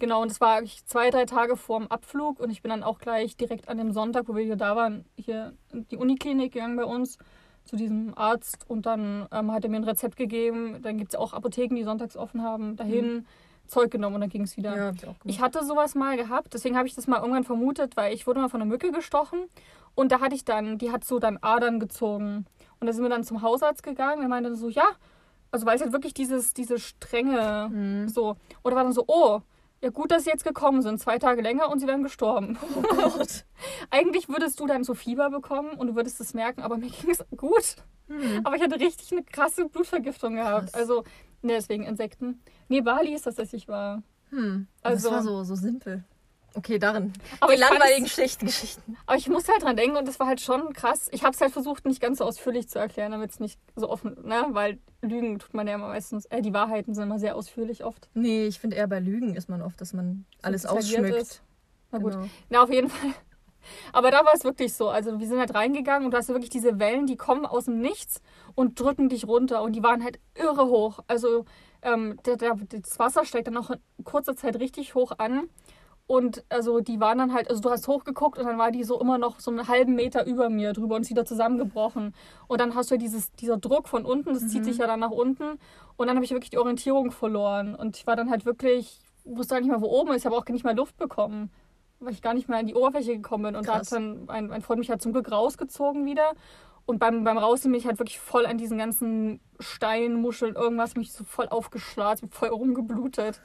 Genau, 0.00 0.22
und 0.22 0.30
es 0.30 0.40
war 0.40 0.56
eigentlich 0.56 0.84
zwei, 0.86 1.10
drei 1.10 1.26
Tage 1.26 1.56
vorm 1.56 1.86
Abflug 1.86 2.40
und 2.40 2.50
ich 2.50 2.62
bin 2.62 2.70
dann 2.70 2.82
auch 2.82 2.98
gleich 2.98 3.36
direkt 3.36 3.68
an 3.68 3.78
dem 3.78 3.92
Sonntag, 3.92 4.28
wo 4.28 4.34
wir 4.34 4.42
hier 4.42 4.56
da 4.56 4.74
waren, 4.74 5.04
hier 5.16 5.52
in 5.72 5.86
die 5.88 5.96
Uniklinik 5.98 6.52
gegangen 6.52 6.76
bei 6.76 6.84
uns 6.84 7.18
zu 7.64 7.76
diesem 7.76 8.14
Arzt 8.16 8.64
und 8.68 8.86
dann 8.86 9.28
ähm, 9.30 9.52
hat 9.52 9.62
er 9.62 9.70
mir 9.70 9.76
ein 9.76 9.84
Rezept 9.84 10.16
gegeben. 10.16 10.80
Dann 10.82 10.96
gibt 10.96 11.12
es 11.12 11.18
auch 11.18 11.34
Apotheken, 11.34 11.76
die 11.76 11.84
sonntags 11.84 12.16
offen 12.16 12.42
haben, 12.42 12.76
dahin 12.76 13.26
Zeug 13.66 13.90
genommen 13.90 14.16
und 14.16 14.22
dann 14.22 14.30
ging 14.30 14.42
es 14.42 14.56
wieder. 14.56 14.74
Ja, 14.76 14.90
ich 14.90 15.06
auch. 15.06 15.14
Ich 15.24 15.40
hatte 15.40 15.64
sowas 15.64 15.94
mal 15.94 16.16
gehabt, 16.16 16.54
deswegen 16.54 16.76
habe 16.76 16.88
ich 16.88 16.94
das 16.94 17.06
mal 17.06 17.20
irgendwann 17.20 17.44
vermutet, 17.44 17.96
weil 17.96 18.12
ich 18.14 18.26
wurde 18.26 18.40
mal 18.40 18.48
von 18.48 18.60
einer 18.60 18.68
Mücke 18.70 18.90
gestochen 18.90 19.44
und 19.94 20.10
da 20.12 20.20
hatte 20.20 20.34
ich 20.34 20.44
dann, 20.44 20.78
die 20.78 20.90
hat 20.90 21.04
so 21.04 21.18
dann 21.18 21.38
Adern 21.42 21.78
gezogen. 21.78 22.46
Und 22.80 22.86
da 22.86 22.94
sind 22.94 23.02
wir 23.04 23.10
dann 23.10 23.24
zum 23.24 23.42
Hausarzt 23.42 23.82
gegangen, 23.82 24.20
der 24.20 24.28
meinte 24.30 24.56
so, 24.56 24.70
ja, 24.70 24.86
also 25.50 25.66
weil 25.66 25.76
es 25.76 25.82
halt 25.82 25.92
wirklich 25.92 26.14
dieses, 26.14 26.54
diese 26.54 26.78
Strenge 26.78 27.68
Mhm. 27.70 28.08
so. 28.08 28.36
Oder 28.64 28.76
war 28.76 28.84
dann 28.84 28.92
so, 28.92 29.04
oh, 29.06 29.40
ja 29.82 29.90
gut, 29.90 30.10
dass 30.10 30.24
sie 30.24 30.30
jetzt 30.30 30.44
gekommen 30.44 30.82
sind, 30.82 30.98
zwei 31.00 31.18
Tage 31.18 31.40
länger 31.42 31.70
und 31.70 31.78
sie 31.80 31.86
wären 31.86 32.02
gestorben. 32.02 32.58
Oh 32.76 32.82
Gott. 32.82 33.44
Eigentlich 33.90 34.28
würdest 34.28 34.60
du 34.60 34.66
dann 34.66 34.84
so 34.84 34.94
Fieber 34.94 35.30
bekommen 35.30 35.70
und 35.72 35.86
du 35.88 35.94
würdest 35.96 36.20
es 36.20 36.34
merken, 36.34 36.62
aber 36.62 36.76
mir 36.76 36.90
ging 36.90 37.10
es 37.10 37.24
gut. 37.36 37.76
Hm. 38.08 38.40
Aber 38.44 38.56
ich 38.56 38.62
hatte 38.62 38.78
richtig 38.78 39.12
eine 39.12 39.22
krasse 39.22 39.66
Blutvergiftung 39.68 40.34
gehabt. 40.34 40.72
Krass. 40.72 40.74
Also, 40.74 41.04
ne, 41.42 41.54
deswegen 41.54 41.84
Insekten. 41.84 42.42
Nee, 42.68 42.80
Bali 42.82 43.14
ist 43.14 43.26
das, 43.26 43.36
dass 43.36 43.52
ich 43.52 43.68
war. 43.68 44.02
Hm. 44.30 44.66
Also- 44.82 45.08
das 45.08 45.16
war 45.16 45.22
so, 45.22 45.44
so 45.44 45.54
simpel. 45.54 46.04
Okay, 46.54 46.78
darin. 46.78 47.12
Aber 47.40 47.54
die 47.54 47.60
langweiligen 47.60 48.04
Geschichten. 48.04 48.48
Aber 49.06 49.16
ich 49.16 49.28
musste 49.28 49.52
halt 49.52 49.62
dran 49.62 49.76
denken 49.76 49.96
und 49.96 50.08
das 50.08 50.18
war 50.18 50.26
halt 50.26 50.40
schon 50.40 50.72
krass. 50.72 51.08
Ich 51.12 51.22
habe 51.22 51.34
es 51.34 51.40
halt 51.40 51.52
versucht, 51.52 51.86
nicht 51.86 52.00
ganz 52.00 52.18
so 52.18 52.24
ausführlich 52.24 52.68
zu 52.68 52.78
erklären, 52.78 53.12
damit 53.12 53.30
es 53.30 53.40
nicht 53.40 53.58
so 53.76 53.88
offen, 53.88 54.16
ne? 54.24 54.46
Weil 54.50 54.78
Lügen 55.02 55.38
tut 55.38 55.54
man 55.54 55.66
ja 55.68 55.74
immer 55.74 55.88
meistens, 55.88 56.26
äh, 56.26 56.42
die 56.42 56.52
Wahrheiten 56.52 56.94
sind 56.94 57.04
immer 57.04 57.18
sehr 57.18 57.36
ausführlich 57.36 57.84
oft. 57.84 58.08
Nee, 58.14 58.46
ich 58.46 58.58
finde 58.58 58.76
eher 58.76 58.88
bei 58.88 58.98
Lügen 58.98 59.36
ist 59.36 59.48
man 59.48 59.62
oft, 59.62 59.80
dass 59.80 59.92
man 59.92 60.24
alles 60.42 60.62
detailliert 60.62 60.84
ausschmückt. 60.84 61.16
ist. 61.16 61.42
Na 61.92 61.98
gut. 61.98 62.12
Genau. 62.12 62.28
Na, 62.48 62.62
auf 62.62 62.70
jeden 62.72 62.90
Fall. 62.90 63.10
Aber 63.92 64.10
da 64.10 64.24
war 64.24 64.34
es 64.34 64.44
wirklich 64.44 64.74
so. 64.74 64.88
Also 64.88 65.20
wir 65.20 65.26
sind 65.28 65.38
halt 65.38 65.54
reingegangen 65.54 66.06
und 66.06 66.12
du 66.12 66.16
hast 66.16 66.28
wirklich 66.28 66.50
diese 66.50 66.78
Wellen, 66.78 67.06
die 67.06 67.16
kommen 67.16 67.46
aus 67.46 67.66
dem 67.66 67.80
Nichts 67.80 68.22
und 68.54 68.80
drücken 68.80 69.08
dich 69.08 69.26
runter. 69.26 69.62
Und 69.62 69.72
die 69.72 69.82
waren 69.82 70.02
halt 70.02 70.18
irre 70.34 70.66
hoch. 70.66 71.00
Also 71.06 71.44
ähm, 71.82 72.18
das 72.22 72.98
Wasser 72.98 73.24
steigt 73.24 73.48
dann 73.48 73.56
auch 73.56 73.70
in 73.70 74.04
kurzer 74.04 74.34
Zeit 74.34 74.58
richtig 74.58 74.94
hoch 74.94 75.12
an. 75.18 75.48
Und 76.10 76.44
also 76.48 76.80
die 76.80 76.98
waren 76.98 77.18
dann 77.18 77.32
halt, 77.32 77.48
also 77.48 77.62
du 77.62 77.70
hast 77.70 77.86
hochgeguckt 77.86 78.36
und 78.36 78.44
dann 78.44 78.58
war 78.58 78.72
die 78.72 78.82
so 78.82 79.00
immer 79.00 79.16
noch 79.16 79.38
so 79.38 79.52
einen 79.52 79.68
halben 79.68 79.94
Meter 79.94 80.26
über 80.26 80.50
mir 80.50 80.72
drüber 80.72 80.96
und 80.96 81.02
ist 81.02 81.10
wieder 81.10 81.24
zusammengebrochen. 81.24 82.16
Und 82.48 82.60
dann 82.60 82.74
hast 82.74 82.90
du 82.90 82.96
ja 82.96 82.98
dieses, 82.98 83.30
dieser 83.36 83.58
Druck 83.58 83.86
von 83.86 84.04
unten, 84.04 84.34
das 84.34 84.48
zieht 84.48 84.64
sich 84.64 84.78
ja 84.78 84.88
dann 84.88 84.98
nach 84.98 85.12
unten. 85.12 85.60
Und 85.96 86.06
dann 86.08 86.16
habe 86.16 86.24
ich 86.24 86.32
wirklich 86.32 86.50
die 86.50 86.58
Orientierung 86.58 87.12
verloren. 87.12 87.76
Und 87.76 87.96
ich 87.96 88.08
war 88.08 88.16
dann 88.16 88.28
halt 88.28 88.44
wirklich, 88.44 88.98
wusste 89.24 89.54
gar 89.54 89.60
nicht 89.60 89.70
mehr, 89.70 89.80
wo 89.80 89.86
oben 89.86 90.10
ist. 90.10 90.22
Ich 90.22 90.26
habe 90.26 90.36
auch 90.36 90.44
nicht 90.46 90.64
mehr 90.64 90.74
Luft 90.74 90.96
bekommen 90.96 91.48
weil 92.02 92.14
ich 92.14 92.22
gar 92.22 92.32
nicht 92.32 92.48
mehr 92.48 92.58
an 92.58 92.66
die 92.66 92.74
Oberfläche 92.74 93.14
gekommen 93.14 93.44
bin. 93.44 93.56
Und 93.56 93.68
da 93.68 93.74
Krass. 93.74 93.92
hat 93.92 93.98
dann 93.98 94.28
ein, 94.30 94.46
mein 94.46 94.62
Freund 94.62 94.78
mich 94.78 94.88
halt 94.88 95.02
zum 95.02 95.12
Glück 95.12 95.30
rausgezogen 95.30 96.06
wieder. 96.06 96.32
Und 96.86 96.98
beim, 96.98 97.24
beim 97.24 97.36
Rausnehmen 97.36 97.74
bin 97.74 97.80
ich 97.80 97.86
halt 97.86 97.98
wirklich 97.98 98.18
voll 98.18 98.46
an 98.46 98.56
diesen 98.56 98.78
ganzen 98.78 99.38
Steinen, 99.58 100.18
Muscheln, 100.18 100.54
irgendwas, 100.56 100.96
mich 100.96 101.12
so 101.12 101.24
voll 101.24 101.46
aufgeschlagen, 101.48 102.30
voll 102.30 102.48
rumgeblutet. 102.48 103.42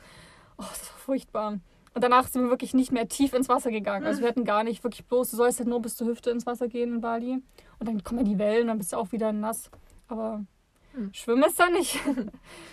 Oh, 0.57 0.63
das 0.69 0.89
war 0.89 0.99
furchtbar. 0.99 1.59
Und 1.95 2.03
danach 2.03 2.27
sind 2.27 2.43
wir 2.43 2.49
wirklich 2.49 2.73
nicht 2.73 2.91
mehr 2.91 3.07
tief 3.07 3.33
ins 3.33 3.49
Wasser 3.49 3.71
gegangen. 3.71 4.05
Also 4.05 4.21
wir 4.21 4.27
hatten 4.27 4.43
gar 4.45 4.63
nicht 4.63 4.83
wirklich 4.83 5.05
bloß, 5.05 5.31
du 5.31 5.37
sollst 5.37 5.59
halt 5.59 5.69
nur 5.69 5.81
bis 5.81 5.95
zur 5.95 6.07
Hüfte 6.07 6.29
ins 6.29 6.45
Wasser 6.45 6.67
gehen 6.67 6.95
in 6.95 7.01
Bali. 7.01 7.41
Und 7.79 7.87
dann 7.87 8.03
kommen 8.03 8.19
ja 8.19 8.25
die 8.25 8.37
Wellen, 8.37 8.67
dann 8.67 8.77
bist 8.77 8.91
du 8.93 8.97
auch 8.97 9.11
wieder 9.13 9.31
nass. 9.31 9.69
Aber 10.07 10.43
Hm. 10.93 11.13
schwimmen 11.13 11.43
ist 11.43 11.59
da 11.59 11.69
nicht. 11.69 11.97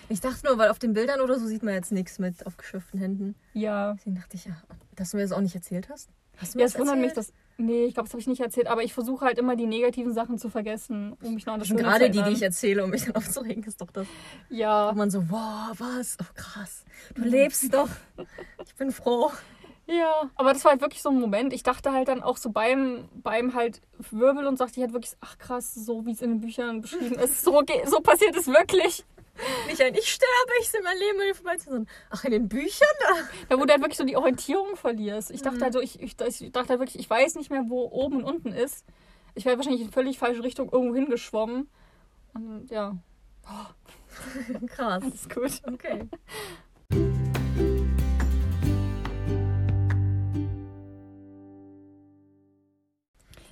Ich 0.08 0.20
dachte 0.20 0.46
nur, 0.46 0.58
weil 0.58 0.68
auf 0.70 0.78
den 0.78 0.92
Bildern 0.92 1.20
oder 1.20 1.38
so 1.38 1.46
sieht 1.46 1.62
man 1.62 1.72
jetzt 1.74 1.90
nichts 1.92 2.18
mit 2.18 2.44
aufgeschürften 2.46 2.98
Händen. 3.00 3.34
ja. 3.54 3.94
Deswegen 3.94 4.16
dachte 4.16 4.36
ich, 4.36 4.44
ja, 4.44 4.56
dass 4.96 5.10
du 5.12 5.16
mir 5.16 5.22
das 5.22 5.32
auch 5.32 5.40
nicht 5.40 5.54
erzählt 5.54 5.88
hast. 5.88 6.10
Hast 6.36 6.54
du 6.54 6.58
mir 6.58 6.62
Ja, 6.62 6.66
das 6.66 6.74
es 6.74 6.80
wundert 6.80 6.98
mich, 6.98 7.12
dass. 7.12 7.32
Nee, 7.62 7.84
ich 7.84 7.94
glaube, 7.94 8.08
das 8.08 8.14
habe 8.14 8.20
ich 8.20 8.26
nicht 8.26 8.40
erzählt, 8.40 8.66
aber 8.66 8.82
ich 8.82 8.92
versuche 8.92 9.24
halt 9.24 9.38
immer 9.38 9.54
die 9.54 9.66
negativen 9.66 10.12
Sachen 10.12 10.36
zu 10.36 10.50
vergessen, 10.50 11.16
um 11.22 11.34
mich 11.34 11.46
noch 11.46 11.54
an 11.54 11.60
das 11.60 11.68
Schöne 11.68 11.82
gerade 11.82 12.10
die, 12.10 12.20
die 12.22 12.30
ich 12.30 12.42
erzähle, 12.42 12.82
um 12.82 12.90
mich 12.90 13.04
dann 13.04 13.14
aufzuregen, 13.16 13.62
ist 13.62 13.80
doch 13.80 13.90
das. 13.92 14.06
Ja, 14.50 14.90
Wo 14.92 14.98
man 14.98 15.10
so, 15.10 15.30
wow, 15.30 15.70
was? 15.78 16.16
Oh, 16.20 16.26
krass. 16.34 16.84
Du 17.14 17.22
lebst 17.22 17.72
doch. 17.72 17.88
Ich 18.66 18.74
bin 18.74 18.90
froh. 18.90 19.30
ja. 19.86 20.28
Aber 20.34 20.52
das 20.52 20.64
war 20.64 20.72
halt 20.72 20.80
wirklich 20.80 21.02
so 21.02 21.10
ein 21.10 21.20
Moment. 21.20 21.52
Ich 21.52 21.62
dachte 21.62 21.92
halt 21.92 22.08
dann 22.08 22.22
auch 22.22 22.36
so 22.36 22.50
beim, 22.50 23.08
beim 23.14 23.54
halt 23.54 23.80
Wirbel 24.10 24.46
und 24.46 24.58
sagte 24.58 24.80
ich 24.80 24.82
halt 24.82 24.92
wirklich, 24.92 25.14
ach 25.20 25.38
krass, 25.38 25.72
so 25.72 26.04
wie 26.04 26.12
es 26.12 26.20
in 26.20 26.30
den 26.30 26.40
Büchern 26.40 26.80
beschrieben 26.80 27.14
ist, 27.14 27.44
so, 27.44 27.62
so 27.86 28.00
passiert 28.00 28.36
es 28.36 28.48
wirklich. 28.48 29.04
Nicht 29.66 29.80
ein, 29.80 29.94
ich 29.94 30.12
sterbe, 30.12 30.52
ich 30.60 30.70
sehe 30.70 30.82
mein 30.82 30.96
Leben 30.98 31.18
mir 31.18 31.34
vorbei, 31.34 31.56
sondern, 31.58 31.88
ach, 32.10 32.24
in 32.24 32.30
den 32.32 32.48
Büchern 32.48 32.88
da. 33.00 33.14
Da 33.48 33.58
wo 33.60 33.64
du 33.64 33.72
halt 33.72 33.80
wirklich 33.82 33.98
so 33.98 34.04
die 34.04 34.16
Orientierung 34.16 34.76
verlierst. 34.76 35.30
Ich 35.30 35.40
Mhm. 35.40 35.44
dachte 35.44 35.60
halt 35.62 35.72
so, 35.72 35.80
ich, 35.80 36.00
ich, 36.00 36.16
ich 36.20 36.52
dachte 36.52 36.68
halt 36.70 36.80
wirklich, 36.80 36.98
ich 36.98 37.08
weiß 37.10 37.34
nicht 37.36 37.50
mehr, 37.50 37.64
wo 37.68 37.84
oben 37.90 38.18
und 38.18 38.24
unten 38.24 38.52
ist. 38.52 38.84
Ich 39.34 39.44
wäre 39.44 39.56
wahrscheinlich 39.56 39.82
in 39.82 39.90
völlig 39.92 40.18
falsche 40.18 40.42
Richtung 40.42 40.70
irgendwo 40.70 40.94
hingeschwommen. 40.94 41.68
Und 42.34 42.70
ja, 42.70 42.96
Krass. 44.68 45.02
alles 45.02 45.28
gut. 45.28 45.60
Okay. 45.72 46.08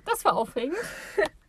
Das 0.05 0.25
war 0.25 0.37
aufregend. 0.37 0.77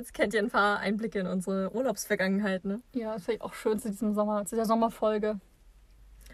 Jetzt 0.00 0.14
kennt 0.14 0.32
ihr 0.32 0.40
ein 0.40 0.48
paar 0.48 0.78
Einblicke 0.78 1.18
in 1.18 1.26
unsere 1.26 1.74
Urlaubsvergangenheit, 1.74 2.64
ne? 2.64 2.80
Ja, 2.94 3.12
das 3.12 3.24
finde 3.24 3.36
ich 3.36 3.42
auch 3.42 3.52
schön 3.52 3.78
zu 3.78 3.90
diesem 3.90 4.14
Sommer, 4.14 4.46
zu 4.46 4.56
der 4.56 4.64
Sommerfolge. 4.64 5.38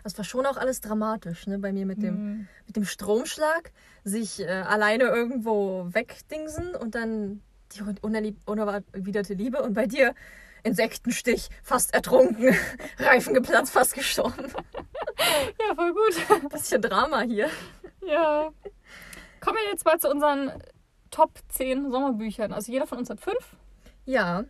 Das 0.04 0.16
war 0.16 0.24
schon 0.24 0.46
auch 0.46 0.56
alles 0.56 0.80
dramatisch, 0.80 1.48
ne? 1.48 1.58
Bei 1.58 1.72
mir 1.72 1.84
mit 1.84 2.00
dem, 2.00 2.14
Mhm. 2.14 2.48
mit 2.68 2.76
dem 2.76 2.84
Stromschlag, 2.84 3.72
sich 4.04 4.38
äh, 4.38 4.46
alleine 4.46 5.06
irgendwo 5.06 5.88
wegdingsen 5.90 6.76
und 6.76 6.94
dann 6.94 7.42
die 7.72 7.82
unerwiderte 8.46 9.34
Liebe 9.34 9.60
und 9.60 9.74
bei 9.74 9.86
dir 9.86 10.14
Insektenstich, 10.62 11.48
fast 11.64 11.92
ertrunken, 11.92 12.54
Reifen 13.00 13.34
geplatzt, 13.34 13.72
fast 13.72 13.94
gestorben. 13.94 14.46
Ja, 15.68 15.74
voll 15.74 15.92
gut. 15.92 16.50
Bisschen 16.52 16.82
Drama 16.82 17.22
hier. 17.22 17.48
Ja. 18.06 18.50
Kommen 19.40 19.56
wir 19.56 19.70
jetzt 19.72 19.84
mal 19.84 19.98
zu 19.98 20.08
unseren 20.10 20.52
Top 21.16 21.38
10 21.48 21.90
Sommerbüchern. 21.90 22.52
Also 22.52 22.70
jeder 22.70 22.86
von 22.86 22.98
uns 22.98 23.08
hat 23.08 23.20
fünf. 23.20 23.56
Ja. 24.04 24.44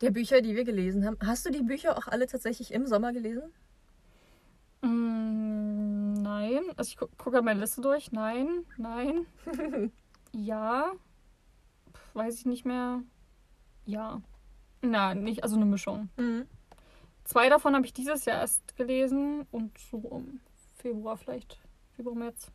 Der 0.00 0.10
Bücher, 0.10 0.40
die 0.40 0.56
wir 0.56 0.64
gelesen 0.64 1.06
haben. 1.06 1.16
Hast 1.24 1.46
du 1.46 1.50
die 1.52 1.62
Bücher 1.62 1.96
auch 1.96 2.08
alle 2.08 2.26
tatsächlich 2.26 2.72
im 2.72 2.88
Sommer 2.88 3.12
gelesen? 3.12 3.52
Mm, 4.80 6.14
nein. 6.14 6.62
Also 6.76 6.88
ich 6.88 6.96
gu 6.96 7.06
gucke 7.18 7.40
meine 7.40 7.60
Liste 7.60 7.80
durch. 7.80 8.10
Nein, 8.10 8.66
nein. 8.78 9.26
ja. 10.32 10.90
Pff, 11.94 12.14
weiß 12.16 12.40
ich 12.40 12.46
nicht 12.46 12.64
mehr. 12.64 13.04
Ja. 13.86 14.20
Na, 14.82 15.14
nicht, 15.14 15.44
also 15.44 15.54
eine 15.54 15.66
Mischung. 15.66 16.08
Mhm. 16.16 16.48
Zwei 17.22 17.48
davon 17.48 17.76
habe 17.76 17.86
ich 17.86 17.92
dieses 17.92 18.24
Jahr 18.24 18.40
erst 18.40 18.76
gelesen 18.76 19.46
und 19.52 19.78
so 19.78 19.98
im 20.10 20.40
Februar 20.78 21.16
vielleicht. 21.16 21.60
Februar, 21.94 22.16
März. 22.16 22.50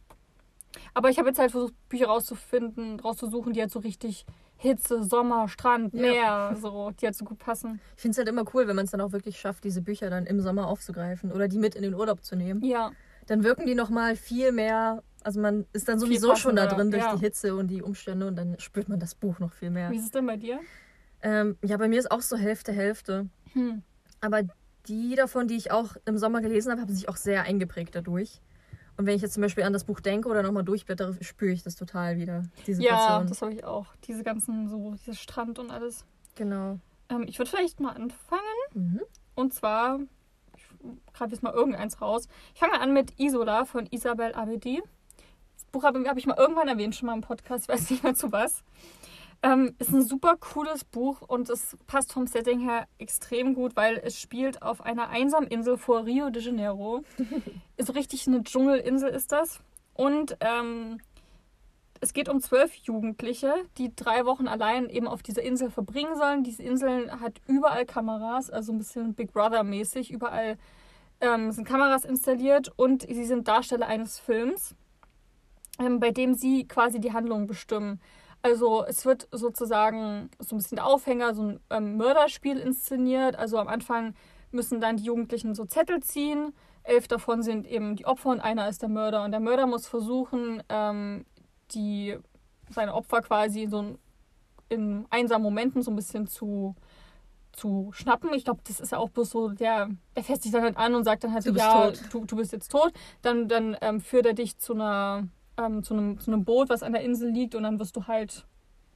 Aber 0.94 1.10
ich 1.10 1.18
habe 1.18 1.30
jetzt 1.30 1.40
halt 1.40 1.52
versucht, 1.52 1.74
Bücher 1.90 2.08
rauszufinden, 2.08 3.00
rauszusuchen, 3.00 3.54
die 3.54 3.62
halt 3.62 3.72
so 3.72 3.80
richtig 3.80 4.26
Hitze, 4.58 5.04
Sommer, 5.04 5.48
Strand, 5.48 5.94
Ja. 5.94 6.02
Meer, 6.02 6.58
so, 6.60 6.92
die 6.92 7.06
halt 7.06 7.16
so 7.16 7.26
gut 7.26 7.38
passen. 7.38 7.82
Ich 7.96 8.02
finde 8.02 8.14
es 8.14 8.18
halt 8.18 8.30
immer 8.30 8.46
cool, 8.54 8.68
wenn 8.68 8.76
man 8.76 8.86
es 8.86 8.92
dann 8.92 9.02
auch 9.02 9.12
wirklich 9.12 9.40
schafft, 9.40 9.64
diese 9.64 9.82
Bücher 9.82 10.10
dann 10.10 10.26
im 10.26 10.40
Sommer 10.40 10.68
aufzugreifen 10.68 11.32
oder 11.32 11.48
die 11.48 11.58
mit 11.58 11.76
in 11.76 11.84
den 11.84 11.94
Urlaub 11.94 12.24
zu 12.24 12.36
nehmen. 12.36 12.64
Ja. 12.64 12.92
Dann 13.28 13.44
wirken 13.44 13.66
die 13.66 13.76
nochmal 13.76 14.16
viel 14.16 14.52
mehr. 14.52 15.04
Also 15.24 15.40
man 15.40 15.66
ist 15.74 15.88
dann 15.88 16.00
sowieso 16.00 16.36
schon 16.36 16.56
da 16.56 16.68
drin 16.68 16.92
durch 16.92 17.04
ja. 17.04 17.16
die 17.16 17.22
Hitze 17.22 17.56
und 17.56 17.68
die 17.68 17.82
Umstände 17.82 18.28
und 18.28 18.36
dann 18.36 18.60
spürt 18.60 18.90
man 18.90 19.00
das 19.00 19.16
Buch 19.16 19.40
noch 19.40 19.54
viel 19.54 19.70
mehr. 19.70 19.92
Wie 19.92 19.98
ist 19.98 20.06
es 20.06 20.12
denn 20.12 20.26
bei 20.26 20.38
dir? 20.38 20.60
Ähm, 21.22 21.58
ja, 21.64 21.78
bei 21.78 21.88
mir 21.88 22.00
ist 22.00 22.12
auch 22.12 22.22
so 22.22 22.36
Hälfte, 22.36 22.74
Hälfte. 22.74 23.30
Hm. 23.54 23.82
Aber 24.20 24.42
die 24.88 25.16
davon, 25.16 25.48
die 25.48 25.56
ich 25.56 25.72
auch 25.72 25.96
im 26.06 26.18
Sommer 26.18 26.42
gelesen 26.42 26.72
habe, 26.72 26.82
haben 26.82 26.94
sich 26.94 27.08
auch 27.08 27.16
sehr 27.16 27.44
eingeprägt 27.44 27.96
dadurch. 27.96 28.42
Und 28.98 29.06
wenn 29.06 29.16
ich 29.16 29.22
jetzt 29.22 29.34
zum 29.34 29.42
Beispiel 29.42 29.64
an 29.64 29.74
das 29.74 29.86
Buch 29.86 30.00
denke 30.00 30.30
oder 30.30 30.44
nochmal 30.44 30.64
durchblättere, 30.64 31.16
spüre 31.24 31.52
ich 31.52 31.64
das 31.64 31.76
total 31.76 32.18
wieder. 32.18 32.44
Die 32.68 32.74
Ja, 32.74 33.24
das 33.24 33.42
habe 33.42 33.54
ich 33.54 33.64
auch. 33.64 33.88
Diese 34.08 34.24
ganzen, 34.24 34.70
so, 34.70 34.94
dieser 34.94 35.16
Strand 35.16 35.60
und 35.60 35.72
alles. 35.72 36.06
genau. 36.36 36.80
Ähm, 37.10 37.26
ich 37.28 37.38
würde 37.38 37.50
vielleicht 37.50 37.80
mal 37.80 37.92
anfangen. 37.92 38.42
Mhm. 38.74 39.02
Und 39.36 39.54
zwar, 39.54 40.00
ich 40.56 40.64
greife 41.14 41.32
jetzt 41.32 41.44
mal 41.44 41.54
irgendeins 41.54 42.02
raus. 42.02 42.28
Ich 42.54 42.60
fange 42.60 42.80
an 42.80 42.94
mit 42.94 43.20
Isola 43.20 43.66
von 43.66 43.88
Isabel 43.88 44.34
Abedi. 44.34 44.82
Das 45.56 45.66
Buch 45.66 45.84
habe 45.84 46.08
hab 46.08 46.18
ich 46.18 46.26
mal 46.26 46.38
irgendwann 46.38 46.68
erwähnt, 46.68 46.96
schon 46.96 47.08
mal 47.08 47.16
im 47.16 47.22
Podcast, 47.22 47.66
ich 47.66 47.70
weiß 47.70 47.90
nicht 47.90 48.04
mehr 48.04 48.16
zu 48.16 48.32
was. 48.32 48.64
Ähm, 49.46 49.76
ist 49.78 49.92
ein 49.92 50.06
super 50.06 50.38
cooles 50.38 50.86
Buch 50.86 51.22
und 51.22 51.50
es 51.50 51.76
passt 51.86 52.14
vom 52.14 52.28
Setting 52.28 52.62
her 52.62 52.88
extrem 52.98 53.54
gut, 53.54 53.76
weil 53.76 53.98
es 54.02 54.18
spielt 54.18 54.62
auf 54.62 54.80
einer 54.80 55.10
einsamen 55.10 55.50
Insel 55.50 55.78
vor 55.78 56.06
Rio 56.06 56.30
de 56.30 56.42
Janeiro. 56.42 57.04
ist 57.78 57.88
so 57.88 57.94
richtig 57.94 58.26
eine 58.26 58.42
Dschungelinsel 58.42 59.10
ist 59.10 59.34
das. 59.34 59.60
Und 59.94 60.38
ähm, 60.40 61.00
es 62.00 62.14
geht 62.14 62.30
um 62.30 62.40
zwölf 62.40 62.74
Jugendliche, 62.76 63.54
die 63.78 63.94
drei 63.94 64.26
Wochen 64.26 64.48
allein 64.48 64.90
eben 64.90 65.08
auf 65.08 65.22
dieser 65.22 65.42
Insel 65.42 65.70
verbringen 65.70 66.16
sollen. 66.16 66.44
Diese 66.44 66.64
Insel 66.64 67.12
hat 67.20 67.42
überall 67.46 67.86
Kameras, 67.86 68.50
also 68.50 68.72
ein 68.72 68.78
bisschen 68.78 69.14
Big 69.14 69.34
Brother-mäßig. 69.34 70.10
Überall 70.12 70.58
ähm, 71.20 71.52
sind 71.52 71.68
Kameras 71.68 72.06
installiert 72.06 72.72
und 72.78 73.04
sie 73.04 73.26
sind 73.26 73.48
Darsteller 73.48 73.88
eines 73.88 74.20
Films, 74.20 74.74
ähm, 75.80 76.00
bei 76.00 76.12
dem 76.12 76.34
sie 76.34 76.66
quasi 76.66 77.02
die 77.02 77.12
Handlung 77.12 77.46
bestimmen. 77.46 78.00
Also 78.44 78.86
es 78.86 79.06
wird 79.06 79.28
sozusagen 79.32 80.30
so 80.40 80.56
ein 80.56 80.58
bisschen 80.60 80.76
der 80.76 80.86
Aufhänger, 80.86 81.34
so 81.34 81.44
ein 81.44 81.60
ähm, 81.70 81.98
Mörderspiel 81.98 82.58
inszeniert. 82.60 83.36
Also 83.38 83.58
am 83.58 83.68
Anfang 83.70 84.14
müssen 84.52 84.80
dann 84.82 84.98
die 84.98 85.04
Jugendlichen 85.06 85.56
so 85.56 85.66
Zettel 85.66 86.02
ziehen. 86.04 86.54
Elf 86.84 87.08
davon 87.08 87.42
sind 87.42 87.66
eben 87.66 87.96
die 87.96 88.06
Opfer 88.06 88.30
und 88.30 88.42
einer 88.42 88.68
ist 88.68 88.82
der 88.82 88.90
Mörder. 88.90 89.24
Und 89.24 89.32
der 89.32 89.40
Mörder 89.40 89.66
muss 89.66 89.88
versuchen, 89.88 90.62
ähm, 90.68 91.26
die, 91.72 92.18
seine 92.70 92.94
Opfer 92.94 93.22
quasi 93.22 93.66
so 93.68 93.82
ein- 93.82 93.98
in 94.68 95.06
einsamen 95.10 95.44
Momenten 95.44 95.82
so 95.82 95.92
ein 95.92 95.96
bisschen 95.96 96.28
zu, 96.28 96.76
zu 97.54 97.92
schnappen. 97.94 98.34
Ich 98.34 98.44
glaube, 98.44 98.60
das 98.68 98.82
ist 98.82 98.92
ja 98.92 98.98
auch 98.98 99.10
bloß 99.10 99.30
so, 99.30 99.50
der, 99.50 99.90
der 100.18 100.24
fässt 100.24 100.44
sich 100.44 100.52
dann 100.52 100.64
halt 100.64 100.76
an 100.78 100.94
und 100.96 101.06
sagt 101.06 101.24
dann 101.24 101.34
halt 101.34 101.46
Du 101.46 101.52
ja, 101.52 101.92
tot. 101.92 102.02
Du, 102.12 102.26
du 102.26 102.36
bist 102.36 102.52
jetzt 102.52 102.70
tot. 102.72 102.92
Dann, 103.22 103.48
dann 103.48 103.78
ähm, 103.82 104.02
führt 104.02 104.26
er 104.26 104.34
dich 104.34 104.58
zu 104.58 104.74
einer, 104.74 105.28
ähm, 105.58 105.84
zu, 105.84 105.94
einem, 105.94 106.20
zu 106.20 106.32
einem 106.32 106.46
Boot, 106.46 106.70
was 106.70 106.84
an 106.84 106.94
der 106.94 107.04
Insel 107.04 107.30
liegt 107.30 107.56
und 107.56 107.64
dann 107.64 107.80
wirst 107.80 107.96
du 107.96 108.08
halt 108.08 108.46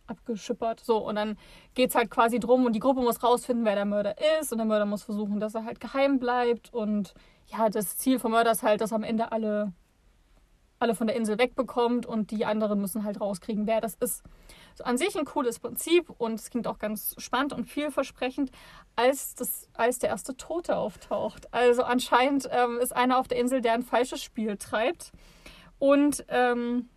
abgeschippert. 0.08 0.80
So, 0.80 0.98
und 0.98 1.16
dann 1.16 1.38
geht 1.76 1.90
es 1.90 1.96
halt 1.96 2.10
quasi 2.10 2.40
drum 2.40 2.66
und 2.66 2.74
die 2.74 2.80
Gruppe 2.80 3.02
muss 3.02 3.24
rausfinden, 3.24 3.66
wer 3.66 3.76
der 3.76 3.86
Mörder 3.86 4.16
ist 4.40 4.52
und 4.52 4.58
der 4.58 4.68
Mörder 4.68 4.86
muss 4.86 5.04
versuchen, 5.04 5.40
dass 5.40 5.56
er 5.56 5.66
halt 5.66 5.80
geheim 5.80 6.20
bleibt 6.20 6.74
und 6.74 7.14
ja, 7.48 7.70
das 7.70 7.98
Ziel 7.98 8.20
vom 8.20 8.32
Mörder 8.32 8.52
ist 8.52 8.64
halt, 8.64 8.82
dass 8.82 8.92
am 8.92 9.04
Ende 9.04 9.32
alle, 9.32 9.72
alle 10.80 10.96
von 10.96 11.08
der 11.08 11.16
Insel 11.16 11.38
wegbekommt 11.38 12.06
und 12.06 12.32
die 12.32 12.46
anderen 12.46 12.82
müssen 12.82 13.04
halt 13.04 13.22
rauskriegen, 13.22 13.68
wer 13.68 13.82
das 13.82 13.96
ist. 13.96 14.24
So 14.76 14.84
an 14.84 14.98
sich 14.98 15.18
ein 15.18 15.26
cooles 15.26 15.60
Prinzip 15.60 16.10
und 16.10 16.36
es 16.36 16.50
klingt 16.50 16.68
auch 16.68 16.78
ganz 16.78 17.16
spannend 17.18 17.54
und 17.54 17.66
vielversprechend, 17.66 18.52
als, 18.96 19.36
das, 19.36 19.70
als 19.74 20.00
der 20.00 20.10
erste 20.10 20.36
Tote 20.36 20.76
auftaucht. 20.76 21.54
Also 21.54 21.84
anscheinend 21.84 22.48
ähm, 22.52 22.80
ist 22.80 22.96
einer 22.96 23.18
auf 23.18 23.28
der 23.28 23.40
Insel, 23.40 23.62
der 23.62 23.74
ein 23.74 23.84
falsches 23.84 24.22
Spiel 24.22 24.58
treibt. 24.58 25.12
Und 25.80 26.26
ähm, 26.30 26.90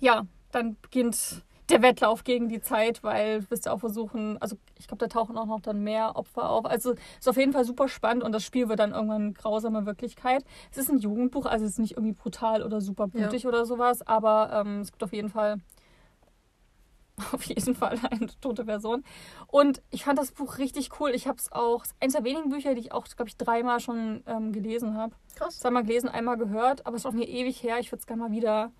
ja, 0.00 0.26
dann 0.52 0.76
beginnt 0.80 1.42
der 1.68 1.82
Wettlauf 1.82 2.24
gegen 2.24 2.48
die 2.48 2.60
Zeit, 2.60 3.02
weil 3.02 3.40
du 3.40 3.50
wirst 3.50 3.66
ja 3.66 3.72
auch 3.72 3.80
versuchen, 3.80 4.38
also 4.40 4.56
ich 4.78 4.88
glaube, 4.88 5.06
da 5.06 5.08
tauchen 5.08 5.36
auch 5.36 5.46
noch 5.46 5.60
dann 5.60 5.82
mehr 5.82 6.16
Opfer 6.16 6.48
auf. 6.48 6.64
Also 6.64 6.94
ist 7.18 7.28
auf 7.28 7.36
jeden 7.36 7.52
Fall 7.52 7.64
super 7.64 7.88
spannend 7.88 8.24
und 8.24 8.32
das 8.32 8.44
Spiel 8.44 8.68
wird 8.68 8.78
dann 8.78 8.92
irgendwann 8.92 9.34
grausame 9.34 9.84
Wirklichkeit. 9.84 10.44
Es 10.70 10.78
ist 10.78 10.90
ein 10.90 10.98
Jugendbuch, 10.98 11.46
also 11.46 11.64
es 11.64 11.72
ist 11.72 11.78
nicht 11.78 11.92
irgendwie 11.92 12.14
brutal 12.14 12.62
oder 12.62 12.80
super 12.80 13.06
blutig 13.08 13.46
oder 13.46 13.66
sowas, 13.66 14.06
aber 14.06 14.50
ähm, 14.64 14.80
es 14.80 14.92
gibt 14.92 15.04
auf 15.04 15.12
jeden 15.12 15.28
Fall 15.28 15.58
auf 17.32 17.42
jeden 17.44 17.74
Fall 17.74 17.98
eine 18.10 18.28
tote 18.40 18.64
Person. 18.64 19.04
Und 19.46 19.82
ich 19.90 20.04
fand 20.04 20.18
das 20.18 20.32
Buch 20.32 20.58
richtig 20.58 21.00
cool. 21.00 21.10
Ich 21.10 21.26
habe 21.26 21.38
es 21.38 21.52
auch, 21.52 21.84
es 21.84 21.90
ist 21.90 21.96
eines 22.00 22.14
der 22.14 22.24
wenigen 22.24 22.50
Bücher, 22.50 22.74
die 22.74 22.80
ich 22.80 22.92
auch, 22.92 23.06
glaube 23.06 23.28
ich, 23.28 23.36
dreimal 23.36 23.80
schon 23.80 24.22
ähm, 24.26 24.52
gelesen 24.52 24.96
habe. 24.96 25.14
Krass. 25.34 25.60
Zweimal 25.60 25.84
gelesen, 25.84 26.08
einmal 26.08 26.36
gehört, 26.36 26.86
aber 26.86 26.96
es 26.96 27.02
ist 27.02 27.06
auch 27.06 27.12
mir 27.12 27.28
ewig 27.28 27.62
her. 27.62 27.78
Ich 27.78 27.92
würde 27.92 28.00
es 28.00 28.06
gerne 28.06 28.22
mal 28.22 28.32
wieder 28.32 28.72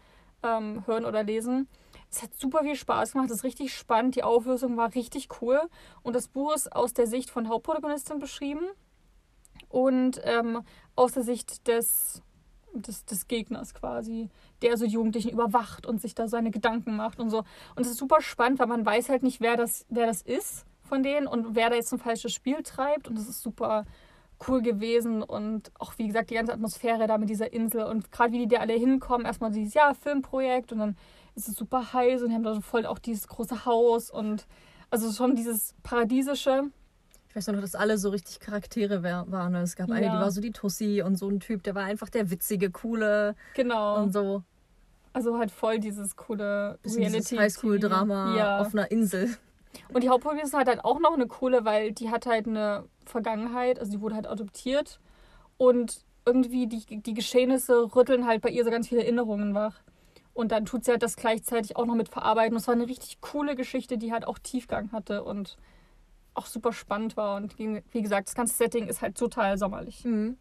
ähm, 0.42 0.86
hören 0.86 1.04
oder 1.04 1.22
lesen. 1.22 1.68
Es 2.10 2.22
hat 2.22 2.34
super 2.34 2.62
viel 2.62 2.76
Spaß 2.76 3.12
gemacht, 3.12 3.30
es 3.30 3.38
ist 3.38 3.44
richtig 3.44 3.74
spannend, 3.74 4.16
die 4.16 4.22
Auflösung 4.22 4.76
war 4.76 4.94
richtig 4.94 5.28
cool. 5.40 5.60
Und 6.02 6.16
das 6.16 6.28
Buch 6.28 6.54
ist 6.54 6.74
aus 6.74 6.94
der 6.94 7.06
Sicht 7.06 7.30
von 7.30 7.48
Hauptprotagonistin 7.48 8.18
beschrieben 8.18 8.66
und 9.68 10.20
ähm, 10.24 10.62
aus 10.96 11.12
der 11.12 11.22
Sicht 11.22 11.68
des, 11.68 12.22
des, 12.78 13.04
des 13.04 13.28
Gegners 13.28 13.74
quasi, 13.74 14.30
der 14.62 14.76
so 14.76 14.84
Jugendlichen 14.84 15.30
überwacht 15.30 15.86
und 15.86 16.00
sich 16.00 16.14
da 16.14 16.28
seine 16.28 16.50
Gedanken 16.50 16.96
macht 16.96 17.20
und 17.20 17.30
so. 17.30 17.38
Und 17.74 17.82
es 17.82 17.88
ist 17.88 17.98
super 17.98 18.20
spannend, 18.20 18.58
weil 18.58 18.66
man 18.66 18.84
weiß 18.84 19.08
halt 19.08 19.22
nicht, 19.22 19.40
wer 19.40 19.56
das, 19.56 19.86
wer 19.88 20.06
das 20.06 20.22
ist 20.22 20.66
von 20.82 21.02
denen 21.02 21.26
und 21.26 21.54
wer 21.54 21.70
da 21.70 21.76
jetzt 21.76 21.92
ein 21.92 21.98
falsches 21.98 22.32
Spiel 22.32 22.62
treibt. 22.62 23.08
Und 23.08 23.18
das 23.18 23.28
ist 23.28 23.42
super 23.42 23.84
cool 24.46 24.62
gewesen 24.62 25.22
und 25.22 25.72
auch 25.78 25.94
wie 25.98 26.06
gesagt 26.06 26.30
die 26.30 26.34
ganze 26.34 26.52
Atmosphäre 26.52 27.06
da 27.06 27.18
mit 27.18 27.28
dieser 27.28 27.52
Insel 27.52 27.82
und 27.82 28.12
gerade 28.12 28.32
wie 28.32 28.38
die 28.38 28.48
da 28.48 28.58
alle 28.58 28.74
hinkommen, 28.74 29.26
erstmal 29.26 29.50
dieses 29.50 29.74
ja 29.74 29.94
Filmprojekt 29.94 30.70
und 30.72 30.78
dann 30.78 30.96
ist 31.34 31.48
es 31.48 31.56
super 31.56 31.92
heiß 31.92 32.22
und 32.22 32.28
die 32.28 32.34
haben 32.34 32.44
da 32.44 32.54
so 32.54 32.60
voll 32.60 32.86
auch 32.86 32.98
dieses 32.98 33.26
große 33.26 33.64
Haus 33.64 34.10
und 34.10 34.46
also 34.90 35.10
schon 35.12 35.34
dieses 35.34 35.74
paradiesische. 35.82 36.70
Ich 37.28 37.36
weiß 37.36 37.48
noch, 37.48 37.60
dass 37.60 37.74
alle 37.74 37.98
so 37.98 38.08
richtig 38.10 38.40
Charaktere 38.40 39.02
waren. 39.02 39.54
Es 39.56 39.76
gab 39.76 39.90
eine, 39.90 40.06
Ja. 40.06 40.12
die 40.14 40.18
war 40.20 40.30
so 40.30 40.40
die 40.40 40.50
Tussi 40.50 41.02
und 41.04 41.16
so 41.16 41.28
ein 41.28 41.40
Typ, 41.40 41.62
der 41.62 41.74
war 41.74 41.84
einfach 41.84 42.08
der 42.08 42.30
witzige, 42.30 42.70
coole 42.70 43.34
Genau. 43.54 44.02
und 44.02 44.12
so. 44.12 44.42
Also 45.12 45.38
halt 45.38 45.50
voll 45.50 45.78
dieses 45.78 46.16
coole 46.16 46.78
Reality. 46.84 47.36
Highschool-Drama 47.36 48.36
Ja. 48.36 48.60
auf 48.60 48.72
einer 48.72 48.90
Insel. 48.90 49.36
Und 49.92 50.02
die 50.02 50.08
Hauptprotagonistin 50.08 50.58
hat 50.60 50.68
halt 50.68 50.84
auch 50.84 50.98
noch 51.00 51.12
eine 51.14 51.26
coole, 51.26 51.64
weil 51.64 51.92
die 51.92 52.10
hat 52.10 52.26
halt 52.26 52.46
eine 52.46 52.84
Vergangenheit, 53.04 53.78
also 53.78 53.90
die 53.92 54.00
wurde 54.00 54.14
halt 54.14 54.26
adoptiert 54.26 54.98
und 55.58 56.04
irgendwie 56.24 56.66
die, 56.66 56.84
die 57.02 57.14
Geschehnisse 57.14 57.94
rütteln 57.94 58.26
halt 58.26 58.40
bei 58.42 58.48
ihr 58.50 58.64
so 58.64 58.70
ganz 58.70 58.88
viele 58.88 59.02
Erinnerungen 59.02 59.54
wach. 59.54 59.74
Und 60.34 60.52
dann 60.52 60.64
tut 60.66 60.84
sie 60.84 60.92
halt 60.92 61.02
das 61.02 61.16
gleichzeitig 61.16 61.76
auch 61.76 61.84
noch 61.86 61.94
mit 61.94 62.08
verarbeiten. 62.08 62.52
Und 62.54 62.60
es 62.60 62.68
war 62.68 62.74
eine 62.74 62.86
richtig 62.86 63.20
coole 63.20 63.56
Geschichte, 63.56 63.98
die 63.98 64.12
halt 64.12 64.26
auch 64.26 64.38
Tiefgang 64.38 64.92
hatte 64.92 65.24
und 65.24 65.56
auch 66.38 66.46
super 66.46 66.72
spannend 66.72 67.16
war. 67.16 67.36
Und 67.36 67.58
wie 67.58 67.82
wie 67.90 68.02
gesagt, 68.02 68.28
das 68.28 68.34
ganze 68.34 68.54
Setting 68.56 68.88
ist 68.88 69.02
halt 69.02 69.16
total 69.18 69.58
sommerlich. 69.58 70.04
Mhm. 70.04 70.36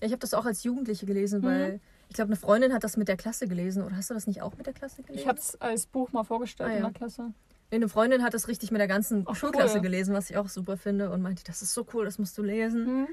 Ich 0.00 0.10
habe 0.12 0.18
das 0.18 0.34
auch 0.34 0.44
als 0.44 0.64
Jugendliche 0.64 1.06
gelesen, 1.06 1.40
Mhm. 1.40 1.44
weil 1.46 1.80
ich 2.08 2.14
glaube, 2.16 2.28
eine 2.28 2.36
Freundin 2.36 2.72
hat 2.72 2.84
das 2.84 2.96
mit 2.96 3.08
der 3.08 3.16
Klasse 3.16 3.46
gelesen. 3.48 3.82
Oder 3.82 3.96
hast 3.96 4.10
du 4.10 4.14
das 4.14 4.26
nicht 4.26 4.42
auch 4.42 4.56
mit 4.56 4.66
der 4.66 4.74
Klasse 4.74 5.02
gelesen? 5.02 5.20
Ich 5.22 5.28
habe 5.28 5.38
es 5.38 5.60
als 5.60 5.86
Buch 5.86 6.12
mal 6.12 6.24
vorgestellt 6.24 6.70
Ah, 6.70 6.72
in 6.76 6.82
ja. 6.82 6.90
der 6.90 6.92
Klasse. 6.98 7.32
Eine 7.70 7.88
Freundin 7.88 8.22
hat 8.22 8.32
das 8.32 8.46
richtig 8.48 8.70
mit 8.70 8.80
der 8.80 8.86
ganzen 8.88 9.24
Ach, 9.26 9.34
Schulklasse 9.34 9.76
cool. 9.76 9.82
gelesen, 9.82 10.14
was 10.14 10.30
ich 10.30 10.36
auch 10.36 10.48
super 10.48 10.76
finde 10.76 11.10
und 11.10 11.20
meinte, 11.22 11.42
das 11.44 11.62
ist 11.62 11.74
so 11.74 11.84
cool, 11.94 12.04
das 12.04 12.18
musst 12.18 12.36
du 12.38 12.42
lesen. 12.42 12.84
Mhm. 13.00 13.08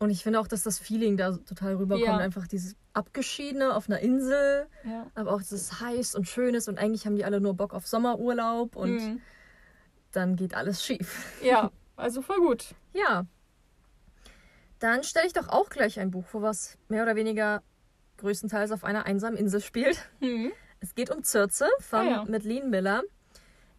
Und 0.00 0.10
ich 0.10 0.24
finde 0.24 0.40
auch, 0.40 0.48
dass 0.48 0.64
das 0.64 0.80
Feeling 0.80 1.16
da 1.16 1.36
total 1.36 1.76
rüberkommt. 1.76 2.08
Ja. 2.08 2.16
Einfach 2.16 2.48
dieses 2.48 2.74
Abgeschiedene 2.94 3.72
auf 3.76 3.88
einer 3.88 4.00
Insel, 4.00 4.66
Ja. 4.84 5.06
aber 5.14 5.32
auch 5.32 5.40
dieses 5.40 5.80
heiß 5.80 6.16
und 6.16 6.26
schönes. 6.26 6.66
Und 6.66 6.78
eigentlich 6.78 7.06
haben 7.06 7.14
die 7.14 7.24
alle 7.24 7.40
nur 7.40 7.54
Bock 7.54 7.72
auf 7.72 7.86
Sommerurlaub 7.86 8.74
und 8.74 8.90
Mhm. 8.96 9.20
Dann 10.16 10.36
geht 10.36 10.54
alles 10.54 10.84
schief. 10.84 11.32
Ja, 11.42 11.70
also 11.96 12.22
voll 12.22 12.38
gut. 12.38 12.74
Ja. 12.92 13.26
Dann 14.78 15.02
stelle 15.04 15.26
ich 15.26 15.32
doch 15.32 15.48
auch 15.48 15.70
gleich 15.70 15.98
ein 16.00 16.10
Buch 16.10 16.26
vor, 16.26 16.42
was 16.42 16.76
mehr 16.88 17.02
oder 17.02 17.16
weniger 17.16 17.62
größtenteils 18.18 18.70
auf 18.72 18.84
einer 18.84 19.06
einsamen 19.06 19.36
Insel 19.38 19.60
spielt. 19.60 20.08
Mhm. 20.20 20.52
Es 20.80 20.94
geht 20.94 21.10
um 21.10 21.24
Circe 21.24 21.64
von 21.80 22.00
Ah, 22.00 22.04
ja. 22.10 22.24
Madeleine 22.28 22.66
Miller. 22.66 23.02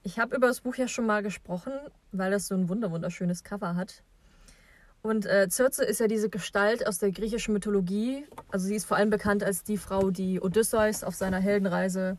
Ich 0.03 0.19
habe 0.19 0.35
über 0.35 0.47
das 0.47 0.61
Buch 0.61 0.75
ja 0.75 0.87
schon 0.87 1.05
mal 1.05 1.21
gesprochen, 1.23 1.73
weil 2.11 2.31
das 2.31 2.47
so 2.47 2.55
ein 2.55 2.69
wunder 2.69 2.91
wunderschönes 2.91 3.43
Cover 3.43 3.75
hat. 3.75 4.03
Und 5.01 5.25
äh, 5.27 5.47
Circe 5.51 5.79
ist 5.83 5.99
ja 5.99 6.07
diese 6.07 6.29
Gestalt 6.29 6.87
aus 6.87 6.97
der 6.97 7.11
griechischen 7.11 7.53
Mythologie. 7.53 8.25
Also 8.49 8.65
sie 8.65 8.75
ist 8.75 8.85
vor 8.85 8.97
allem 8.97 9.11
bekannt 9.11 9.43
als 9.43 9.63
die 9.63 9.77
Frau, 9.77 10.09
die 10.09 10.41
Odysseus 10.41 11.03
auf 11.03 11.13
seiner 11.13 11.39
Heldenreise, 11.39 12.17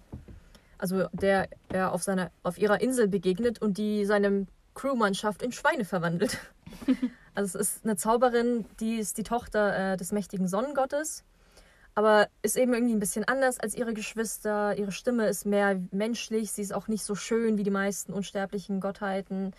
also 0.78 1.08
der 1.12 1.48
er 1.68 1.92
auf 1.92 2.02
seiner 2.02 2.30
auf 2.42 2.58
ihrer 2.58 2.80
Insel 2.80 3.08
begegnet 3.08 3.60
und 3.60 3.78
die 3.78 4.04
seine 4.04 4.46
Crewmannschaft 4.74 5.42
in 5.42 5.52
Schweine 5.52 5.84
verwandelt. 5.84 6.38
also 7.34 7.58
es 7.58 7.68
ist 7.68 7.84
eine 7.84 7.96
Zauberin, 7.96 8.66
die 8.80 8.96
ist 8.96 9.18
die 9.18 9.22
Tochter 9.22 9.92
äh, 9.92 9.96
des 9.96 10.12
mächtigen 10.12 10.48
Sonnengottes 10.48 11.24
aber 11.96 12.28
ist 12.42 12.58
eben 12.58 12.74
irgendwie 12.74 12.94
ein 12.94 13.00
bisschen 13.00 13.24
anders 13.24 13.58
als 13.58 13.74
ihre 13.74 13.94
Geschwister. 13.94 14.76
Ihre 14.76 14.92
Stimme 14.92 15.28
ist 15.28 15.46
mehr 15.46 15.80
menschlich, 15.92 16.52
sie 16.52 16.60
ist 16.60 16.74
auch 16.74 16.88
nicht 16.88 17.02
so 17.02 17.14
schön 17.14 17.56
wie 17.56 17.62
die 17.62 17.70
meisten 17.70 18.12
unsterblichen 18.12 18.80
Gottheiten. 18.80 19.54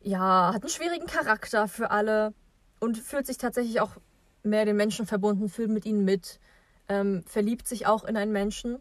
Ja, 0.00 0.52
hat 0.54 0.62
einen 0.62 0.70
schwierigen 0.70 1.06
Charakter 1.06 1.68
für 1.68 1.90
alle 1.90 2.32
und 2.80 2.96
fühlt 2.96 3.26
sich 3.26 3.36
tatsächlich 3.36 3.82
auch 3.82 3.90
mehr 4.42 4.64
den 4.64 4.76
Menschen 4.76 5.04
verbunden, 5.04 5.50
fühlt 5.50 5.68
mit 5.68 5.84
ihnen 5.84 6.02
mit, 6.02 6.40
ähm, 6.88 7.22
verliebt 7.26 7.68
sich 7.68 7.86
auch 7.86 8.04
in 8.04 8.16
einen 8.16 8.32
Menschen. 8.32 8.78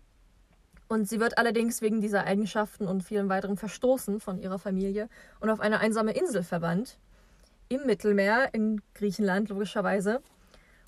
Und 0.88 1.10
sie 1.10 1.20
wird 1.20 1.38
allerdings 1.38 1.82
wegen 1.82 2.00
dieser 2.02 2.24
Eigenschaften 2.24 2.88
und 2.88 3.04
vielen 3.04 3.30
weiteren 3.30 3.58
verstoßen 3.58 4.20
von 4.20 4.40
ihrer 4.40 4.60
Familie 4.60 5.10
und 5.40 5.50
auf 5.50 5.60
eine 5.60 5.80
einsame 5.80 6.12
Insel 6.14 6.44
verbannt. 6.44 6.98
Im 7.70 7.86
Mittelmeer, 7.86 8.54
in 8.54 8.82
Griechenland 8.94 9.50
logischerweise 9.50 10.22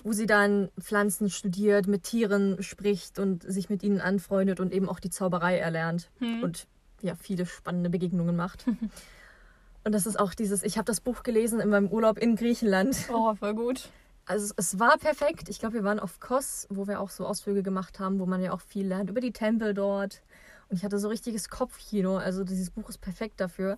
wo 0.02 0.12
sie 0.12 0.26
dann 0.26 0.70
Pflanzen 0.80 1.30
studiert, 1.30 1.86
mit 1.86 2.04
Tieren 2.04 2.62
spricht 2.62 3.18
und 3.18 3.42
sich 3.42 3.68
mit 3.68 3.82
ihnen 3.82 4.00
anfreundet 4.00 4.60
und 4.60 4.72
eben 4.72 4.88
auch 4.88 5.00
die 5.00 5.10
Zauberei 5.10 5.58
erlernt 5.58 6.10
Hm. 6.18 6.42
und 6.42 6.66
ja, 7.02 7.14
viele 7.14 7.46
spannende 7.46 7.90
Begegnungen 7.90 8.36
macht. 8.36 8.66
und 9.84 9.92
das 9.92 10.06
ist 10.06 10.18
auch 10.18 10.34
dieses, 10.34 10.62
ich 10.62 10.76
habe 10.76 10.86
das 10.86 11.00
Buch 11.00 11.22
gelesen 11.22 11.60
in 11.60 11.68
meinem 11.68 11.88
Urlaub 11.88 12.18
in 12.18 12.36
Griechenland. 12.36 12.96
Oh, 13.12 13.34
voll 13.34 13.54
gut. 13.54 13.88
Also 14.30 14.54
es, 14.56 14.78
war 14.78 14.96
perfekt. 14.96 15.48
Ich 15.48 15.58
glaube, 15.58 15.74
wir 15.74 15.82
waren 15.82 15.98
auf 15.98 16.20
Kos, 16.20 16.68
wo 16.70 16.86
wir 16.86 17.00
auch 17.00 17.10
so 17.10 17.26
Ausflüge 17.26 17.64
gemacht 17.64 17.98
haben, 17.98 18.20
wo 18.20 18.26
man 18.26 18.40
ja 18.40 18.52
auch 18.52 18.60
viel 18.60 18.86
lernt 18.86 19.10
über 19.10 19.20
die 19.20 19.32
Tempel 19.32 19.74
dort. 19.74 20.22
Und 20.68 20.76
ich 20.76 20.84
hatte 20.84 21.00
so 21.00 21.08
richtiges 21.08 21.48
Kopfkino. 21.48 22.16
Also 22.16 22.44
dieses 22.44 22.70
Buch 22.70 22.88
ist 22.88 22.98
perfekt 22.98 23.40
dafür. 23.40 23.76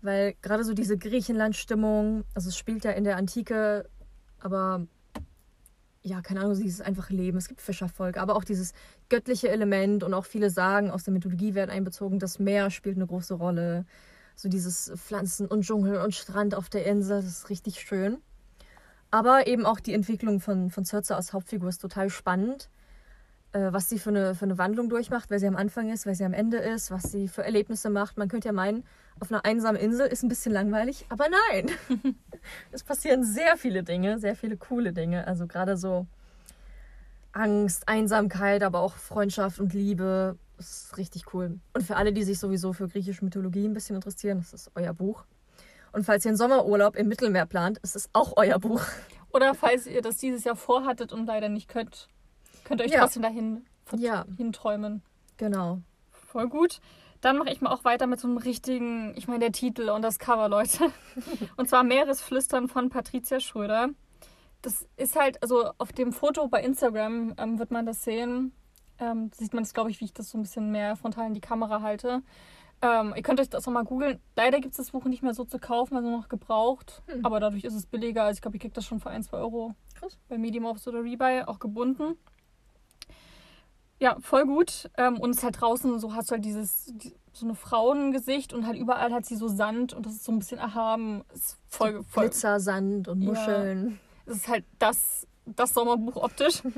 Weil 0.00 0.34
gerade 0.42 0.62
so 0.62 0.74
diese 0.74 0.96
Griechenland-Stimmung, 0.96 2.22
also 2.34 2.50
es 2.50 2.56
spielt 2.56 2.84
ja 2.84 2.92
in 2.92 3.02
der 3.02 3.16
Antike, 3.16 3.90
aber 4.38 4.86
ja, 6.02 6.22
keine 6.22 6.42
Ahnung, 6.42 6.54
dieses 6.54 6.80
einfache 6.80 7.12
Leben. 7.12 7.38
Es 7.38 7.48
gibt 7.48 7.60
Fischervolk, 7.60 8.16
aber 8.16 8.36
auch 8.36 8.44
dieses 8.44 8.74
göttliche 9.08 9.48
Element 9.48 10.04
und 10.04 10.14
auch 10.14 10.24
viele 10.24 10.50
Sagen 10.50 10.92
aus 10.92 11.02
der 11.02 11.14
Mythologie 11.14 11.56
werden 11.56 11.72
einbezogen. 11.72 12.20
Das 12.20 12.38
Meer 12.38 12.70
spielt 12.70 12.94
eine 12.94 13.08
große 13.08 13.34
Rolle. 13.34 13.86
So 14.36 14.48
dieses 14.48 14.92
Pflanzen 14.94 15.48
und 15.48 15.62
Dschungel 15.62 15.96
und 15.96 16.14
Strand 16.14 16.54
auf 16.54 16.68
der 16.68 16.86
Insel, 16.86 17.22
das 17.22 17.26
ist 17.26 17.50
richtig 17.50 17.80
schön. 17.80 18.18
Aber 19.14 19.46
eben 19.46 19.64
auch 19.64 19.78
die 19.78 19.92
Entwicklung 19.92 20.40
von, 20.40 20.70
von 20.70 20.84
Circe 20.84 21.12
als 21.12 21.32
Hauptfigur 21.32 21.68
ist 21.68 21.78
total 21.78 22.10
spannend. 22.10 22.68
Äh, 23.52 23.72
was 23.72 23.88
sie 23.88 24.00
für 24.00 24.10
eine, 24.10 24.34
für 24.34 24.44
eine 24.44 24.58
Wandlung 24.58 24.88
durchmacht, 24.88 25.30
wer 25.30 25.38
sie 25.38 25.46
am 25.46 25.54
Anfang 25.54 25.88
ist, 25.92 26.04
wer 26.04 26.16
sie 26.16 26.24
am 26.24 26.32
Ende 26.32 26.56
ist, 26.56 26.90
was 26.90 27.12
sie 27.12 27.28
für 27.28 27.44
Erlebnisse 27.44 27.90
macht. 27.90 28.18
Man 28.18 28.26
könnte 28.26 28.48
ja 28.48 28.52
meinen, 28.52 28.82
auf 29.20 29.30
einer 29.30 29.44
einsamen 29.44 29.80
Insel 29.80 30.08
ist 30.08 30.24
ein 30.24 30.28
bisschen 30.28 30.50
langweilig, 30.50 31.06
aber 31.10 31.26
nein. 31.28 31.70
es 32.72 32.82
passieren 32.82 33.22
sehr 33.22 33.56
viele 33.56 33.84
Dinge, 33.84 34.18
sehr 34.18 34.34
viele 34.34 34.56
coole 34.56 34.92
Dinge. 34.92 35.28
Also 35.28 35.46
gerade 35.46 35.76
so 35.76 36.08
Angst, 37.30 37.86
Einsamkeit, 37.86 38.64
aber 38.64 38.80
auch 38.80 38.96
Freundschaft 38.96 39.60
und 39.60 39.74
Liebe. 39.74 40.36
Das 40.56 40.86
ist 40.86 40.96
richtig 40.96 41.32
cool. 41.32 41.60
Und 41.72 41.84
für 41.84 41.94
alle, 41.94 42.12
die 42.12 42.24
sich 42.24 42.40
sowieso 42.40 42.72
für 42.72 42.88
griechische 42.88 43.24
Mythologie 43.24 43.68
ein 43.68 43.74
bisschen 43.74 43.94
interessieren, 43.94 44.38
das 44.38 44.52
ist 44.52 44.72
euer 44.74 44.92
Buch. 44.92 45.24
Und 45.94 46.04
falls 46.04 46.24
ihr 46.24 46.30
einen 46.30 46.36
Sommerurlaub 46.36 46.96
im 46.96 47.08
Mittelmeer 47.08 47.46
plant, 47.46 47.78
ist 47.78 47.94
es 47.96 48.10
auch 48.12 48.34
euer 48.36 48.58
Buch. 48.58 48.82
Oder 49.32 49.54
falls 49.54 49.86
ihr 49.86 50.02
das 50.02 50.16
dieses 50.16 50.44
Jahr 50.44 50.56
vorhattet 50.56 51.12
und 51.12 51.26
leider 51.26 51.48
nicht 51.48 51.68
könnt, 51.68 52.08
könnt 52.64 52.80
ihr 52.80 52.86
euch 52.86 52.92
Ja. 52.92 53.00
trotzdem 53.00 53.22
dahin 53.22 53.64
Ja. 53.96 54.24
hinträumen. 54.36 55.02
Genau. 55.36 55.80
Voll 56.10 56.48
gut. 56.48 56.80
Dann 57.20 57.38
mache 57.38 57.50
ich 57.50 57.60
mal 57.60 57.70
auch 57.72 57.84
weiter 57.84 58.06
mit 58.06 58.20
so 58.20 58.28
einem 58.28 58.36
richtigen, 58.36 59.14
ich 59.16 59.28
meine, 59.28 59.40
der 59.40 59.52
Titel 59.52 59.88
und 59.88 60.02
das 60.02 60.18
Cover, 60.18 60.48
Leute. 60.48 60.90
Und 61.56 61.68
zwar 61.68 61.82
Meeresflüstern 61.82 62.68
von 62.68 62.90
Patricia 62.90 63.40
Schröder. 63.40 63.88
Das 64.62 64.86
ist 64.96 65.16
halt, 65.16 65.42
also 65.42 65.70
auf 65.78 65.92
dem 65.92 66.12
Foto 66.12 66.48
bei 66.48 66.62
Instagram 66.62 67.34
ähm, 67.38 67.58
wird 67.58 67.70
man 67.70 67.86
das 67.86 68.02
sehen. 68.04 68.52
Ähm, 68.98 69.30
sieht 69.34 69.54
man 69.54 69.62
das, 69.64 69.72
glaube 69.74 69.90
ich, 69.90 70.00
wie 70.00 70.04
ich 70.06 70.12
das 70.12 70.30
so 70.30 70.38
ein 70.38 70.42
bisschen 70.42 70.70
mehr 70.70 70.96
frontal 70.96 71.26
in 71.26 71.34
die 71.34 71.40
Kamera 71.40 71.80
halte. 71.82 72.22
Ähm, 72.84 73.14
ihr 73.16 73.22
könnt 73.22 73.40
euch 73.40 73.48
das 73.48 73.64
nochmal 73.64 73.84
googeln. 73.84 74.20
Leider 74.36 74.60
gibt 74.60 74.72
es 74.72 74.76
das 74.76 74.90
Buch 74.90 75.06
nicht 75.06 75.22
mehr 75.22 75.32
so 75.32 75.44
zu 75.44 75.58
kaufen, 75.58 75.96
also 75.96 76.10
noch 76.10 76.28
gebraucht. 76.28 77.02
Hm. 77.06 77.24
Aber 77.24 77.40
dadurch 77.40 77.64
ist 77.64 77.72
es 77.72 77.86
billiger. 77.86 78.24
Also 78.24 78.36
ich 78.36 78.42
glaube, 78.42 78.58
ihr 78.58 78.60
kriegt 78.60 78.76
das 78.76 78.84
schon 78.84 79.00
für 79.00 79.08
1, 79.08 79.28
2 79.28 79.38
Euro 79.38 79.74
Krass. 79.94 80.18
bei 80.28 80.36
Medium-Office 80.36 80.88
oder 80.88 81.02
Rebuy, 81.02 81.44
auch 81.46 81.60
gebunden. 81.60 82.18
Ja, 84.00 84.18
voll 84.20 84.44
gut. 84.44 84.90
Ähm, 84.98 85.18
und 85.18 85.30
es 85.30 85.38
ist 85.38 85.44
halt 85.44 85.62
draußen, 85.62 85.98
so 85.98 86.14
hast 86.14 86.30
du 86.30 86.34
halt 86.34 86.44
dieses, 86.44 86.92
die, 86.94 87.14
so 87.32 87.46
eine 87.46 87.54
Frauengesicht 87.54 88.52
und 88.52 88.66
halt 88.66 88.76
überall 88.76 89.14
hat 89.14 89.24
sie 89.24 89.36
so 89.36 89.48
Sand 89.48 89.94
und 89.94 90.04
das 90.04 90.16
ist 90.16 90.24
so 90.24 90.32
ein 90.32 90.38
bisschen 90.38 90.58
erhaben. 90.58 91.24
Ist 91.32 91.56
voll, 91.68 92.04
voll, 92.04 92.24
Glitzer, 92.24 92.60
Sand 92.60 93.08
und. 93.08 93.20
Muscheln. 93.20 93.98
es 94.26 94.36
ist 94.36 94.48
halt 94.48 94.66
das, 94.78 95.26
das 95.46 95.72
Sommerbuch 95.72 96.16
optisch. 96.16 96.62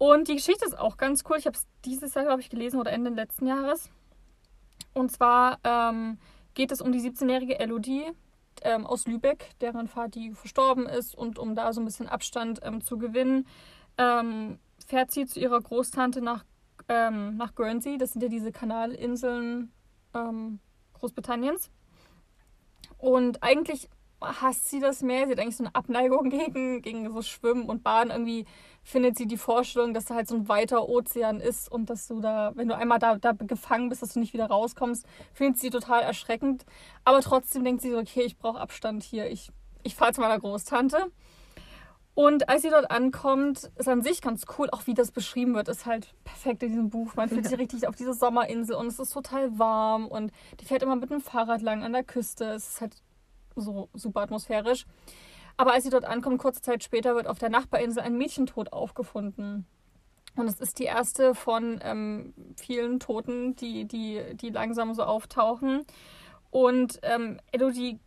Und 0.00 0.28
die 0.28 0.36
Geschichte 0.36 0.64
ist 0.64 0.78
auch 0.78 0.96
ganz 0.96 1.24
cool. 1.28 1.38
Ich 1.38 1.46
habe 1.46 1.56
es 1.56 1.66
dieses 1.84 2.14
Jahr, 2.14 2.24
glaube 2.24 2.40
ich, 2.40 2.50
gelesen 2.50 2.78
oder 2.78 2.92
Ende 2.92 3.10
letzten 3.10 3.48
Jahres. 3.48 3.90
Und 4.94 5.10
zwar 5.12 5.58
ähm, 5.64 6.18
geht 6.54 6.72
es 6.72 6.80
um 6.80 6.92
die 6.92 7.00
17-jährige 7.00 7.58
Elodie 7.58 8.04
ähm, 8.62 8.86
aus 8.86 9.06
Lübeck, 9.06 9.50
deren 9.60 9.88
Vati 9.88 10.32
verstorben 10.34 10.86
ist. 10.86 11.14
Und 11.14 11.38
um 11.38 11.54
da 11.54 11.72
so 11.72 11.80
ein 11.80 11.84
bisschen 11.84 12.08
Abstand 12.08 12.60
ähm, 12.62 12.80
zu 12.80 12.98
gewinnen, 12.98 13.46
ähm, 13.96 14.58
fährt 14.86 15.10
sie 15.10 15.26
zu 15.26 15.40
ihrer 15.40 15.60
Großtante 15.60 16.20
nach, 16.20 16.44
ähm, 16.88 17.36
nach 17.36 17.54
Guernsey. 17.54 17.98
Das 17.98 18.12
sind 18.12 18.22
ja 18.22 18.28
diese 18.28 18.52
Kanalinseln 18.52 19.72
ähm, 20.14 20.60
Großbritanniens. 20.94 21.70
Und 22.98 23.42
eigentlich 23.42 23.88
hasst 24.20 24.68
sie 24.68 24.80
das 24.80 25.02
Meer. 25.02 25.26
Sie 25.26 25.32
hat 25.32 25.40
eigentlich 25.40 25.56
so 25.56 25.64
eine 25.64 25.74
Abneigung 25.74 26.30
gegen, 26.30 26.82
gegen 26.82 27.12
so 27.12 27.22
Schwimmen 27.22 27.64
und 27.64 27.82
Baden. 27.82 28.10
Irgendwie 28.10 28.46
findet 28.82 29.16
sie 29.16 29.26
die 29.26 29.36
Vorstellung, 29.36 29.94
dass 29.94 30.06
da 30.06 30.14
halt 30.14 30.28
so 30.28 30.34
ein 30.34 30.48
weiter 30.48 30.88
Ozean 30.88 31.40
ist 31.40 31.70
und 31.70 31.90
dass 31.90 32.08
du 32.08 32.20
da, 32.20 32.52
wenn 32.54 32.68
du 32.68 32.76
einmal 32.76 32.98
da, 32.98 33.16
da 33.16 33.32
gefangen 33.32 33.88
bist, 33.88 34.02
dass 34.02 34.14
du 34.14 34.20
nicht 34.20 34.32
wieder 34.32 34.46
rauskommst, 34.46 35.06
findet 35.32 35.60
sie 35.60 35.70
total 35.70 36.02
erschreckend. 36.02 36.64
Aber 37.04 37.20
trotzdem 37.20 37.64
denkt 37.64 37.82
sie 37.82 37.90
so, 37.90 37.98
okay, 37.98 38.22
ich 38.22 38.38
brauche 38.38 38.60
Abstand 38.60 39.02
hier. 39.02 39.30
Ich, 39.30 39.50
ich 39.82 39.94
fahre 39.94 40.12
zu 40.12 40.20
meiner 40.20 40.38
Großtante. 40.38 41.10
Und 42.18 42.48
als 42.48 42.62
sie 42.62 42.70
dort 42.70 42.90
ankommt, 42.90 43.70
ist 43.76 43.88
an 43.88 44.02
sich 44.02 44.20
ganz 44.20 44.44
cool, 44.58 44.68
auch 44.70 44.88
wie 44.88 44.94
das 44.94 45.12
beschrieben 45.12 45.54
wird, 45.54 45.68
ist 45.68 45.86
halt 45.86 46.14
perfekt 46.24 46.64
in 46.64 46.70
diesem 46.70 46.90
Buch. 46.90 47.14
Man 47.14 47.28
fühlt 47.28 47.46
sich 47.48 47.56
richtig 47.56 47.86
auf 47.86 47.94
diese 47.94 48.12
Sommerinsel 48.12 48.74
und 48.74 48.88
es 48.88 48.98
ist 48.98 49.12
total 49.12 49.56
warm 49.56 50.08
und 50.08 50.32
die 50.58 50.64
fährt 50.64 50.82
immer 50.82 50.96
mit 50.96 51.12
dem 51.12 51.20
Fahrrad 51.20 51.62
lang 51.62 51.84
an 51.84 51.92
der 51.92 52.02
Küste. 52.02 52.46
Es 52.46 52.70
ist 52.70 52.80
halt 52.80 52.96
so 53.60 53.88
super 53.94 54.22
atmosphärisch. 54.22 54.86
Aber 55.56 55.72
als 55.72 55.84
sie 55.84 55.90
dort 55.90 56.04
ankommt, 56.04 56.38
kurze 56.38 56.62
Zeit 56.62 56.84
später, 56.84 57.14
wird 57.14 57.26
auf 57.26 57.38
der 57.38 57.50
Nachbarinsel 57.50 58.02
ein 58.02 58.16
Mädchentod 58.16 58.72
aufgefunden. 58.72 59.66
Und 60.36 60.46
es 60.46 60.60
ist 60.60 60.78
die 60.78 60.84
erste 60.84 61.34
von 61.34 61.80
ähm, 61.82 62.32
vielen 62.56 63.00
Toten, 63.00 63.56
die, 63.56 63.84
die, 63.86 64.22
die 64.34 64.50
langsam 64.50 64.94
so 64.94 65.02
auftauchen. 65.02 65.84
Und 66.50 67.00
ähm, 67.02 67.40
Elodie 67.50 67.98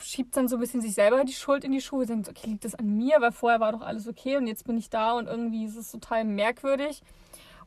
schiebt 0.00 0.36
dann 0.36 0.48
so 0.48 0.56
ein 0.56 0.60
bisschen 0.60 0.80
sich 0.80 0.94
selber 0.94 1.24
die 1.24 1.32
Schuld 1.32 1.64
in 1.64 1.72
die 1.72 1.80
Schuhe. 1.80 2.06
Sie 2.06 2.12
denkt, 2.12 2.28
okay, 2.28 2.48
liegt 2.48 2.64
das 2.64 2.74
an 2.74 2.96
mir? 2.96 3.20
Weil 3.20 3.32
vorher 3.32 3.60
war 3.60 3.72
doch 3.72 3.82
alles 3.82 4.08
okay 4.08 4.36
und 4.36 4.46
jetzt 4.46 4.64
bin 4.64 4.76
ich 4.76 4.90
da 4.90 5.12
und 5.12 5.26
irgendwie 5.26 5.66
ist 5.66 5.76
es 5.76 5.92
total 5.92 6.24
merkwürdig. 6.24 7.02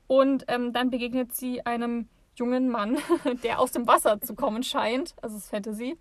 Und 0.08 0.46
ähm, 0.48 0.74
dann 0.74 0.90
begegnet 0.90 1.36
sie 1.36 1.66
einem 1.66 2.10
jungen 2.36 2.70
Mann, 2.70 2.98
der 3.44 3.60
aus 3.60 3.72
dem 3.72 3.88
Wasser 3.88 4.20
zu 4.22 4.34
kommen 4.34 4.64
scheint. 4.64 5.14
Also 5.22 5.38
es 5.38 5.44
ist 5.44 5.50
Fantasy. 5.50 5.98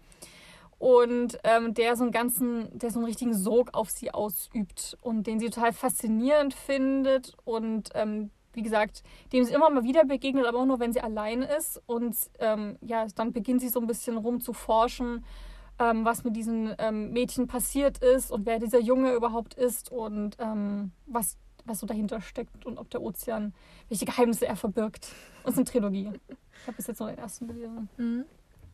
Und 0.79 1.39
ähm, 1.43 1.75
der 1.75 1.97
so 1.97 2.05
einen 2.05 2.13
ganzen, 2.13 2.79
der 2.79 2.91
so 2.91 2.99
einen 2.99 3.07
richtigen 3.07 3.35
Sog 3.35 3.75
auf 3.75 3.91
sie 3.91 4.13
ausübt 4.13 4.97
und 5.01 5.27
den 5.27 5.41
sie 5.41 5.51
total 5.51 5.73
faszinierend 5.73 6.55
findet 6.55 7.35
und 7.45 7.91
ähm, 7.95 8.31
wie 8.53 8.63
gesagt, 8.63 9.03
dem 9.33 9.45
sie 9.45 9.55
immer 9.55 9.71
mal 9.71 9.85
wieder 9.85 10.05
begegnet, 10.05 10.47
aber 10.47 10.59
auch 10.59 10.67
nur, 10.67 10.81
wenn 10.81 10.93
sie 10.93 11.01
allein 11.01 11.43
ist. 11.43 11.81
Und 11.87 12.17
ähm, 12.41 12.77
ja, 12.81 13.07
dann 13.15 13.33
beginnt 13.33 13.61
sie 13.61 13.69
so 13.69 13.81
ein 13.81 13.87
bisschen 13.87 14.17
rum 14.17 14.41
zu 14.41 14.53
forschen, 14.53 15.25
ähm, 15.79 16.05
was 16.05 16.25
mit 16.25 16.35
diesen 16.35 16.75
ähm, 16.79 17.13
Mädchen 17.13 17.47
passiert 17.47 17.99
ist 17.99 18.33
und 18.33 18.47
wer 18.47 18.59
dieser 18.59 18.81
Junge 18.81 19.13
überhaupt 19.13 19.55
ist 19.55 19.93
und 19.93 20.37
ähm, 20.41 20.91
was, 21.07 21.37
was 21.65 21.81
so 21.81 21.87
dahinter 21.87 22.21
steckt 22.21 22.67
und 22.67 22.79
ob 22.79 22.91
der 22.91 23.01
Ozean, 23.01 23.55
welche 23.89 24.07
Geheimnisse 24.07 24.47
er 24.47 24.57
verbirgt. 24.57 25.09
Und 25.45 25.51
es 25.51 25.53
ist 25.53 25.59
eine 25.59 25.65
Trilogie. 25.65 26.11
Ich 26.61 26.67
habe 26.67 26.77
bis 26.77 26.87
jetzt 26.89 26.99
nur 26.99 27.11
den 27.11 27.19
ersten 27.19 27.47
gelesen. 27.47 27.89
Mhm. 27.97 28.25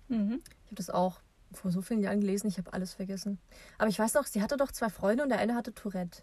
Mhm. 0.09 0.41
Ich 0.65 0.67
habe 0.67 0.77
das 0.77 0.91
auch 0.91 1.21
vor 1.57 1.71
so 1.71 1.81
vielen 1.83 2.03
Jahren 2.03 2.21
gelesen, 2.21 2.47
ich 2.49 2.59
habe 2.59 2.73
alles 2.73 2.95
vergessen. 2.95 3.39
Aber 3.79 3.89
ich 3.89 3.99
weiß 3.99 4.15
noch, 4.15 4.27
sie 4.27 4.43
hatte 4.43 4.57
doch 4.57 4.73
zwei 4.73 4.89
Freunde 4.89 5.23
und 5.23 5.29
der 5.31 5.39
eine 5.39 5.55
hatte 5.55 5.75
Tourette. 5.75 6.23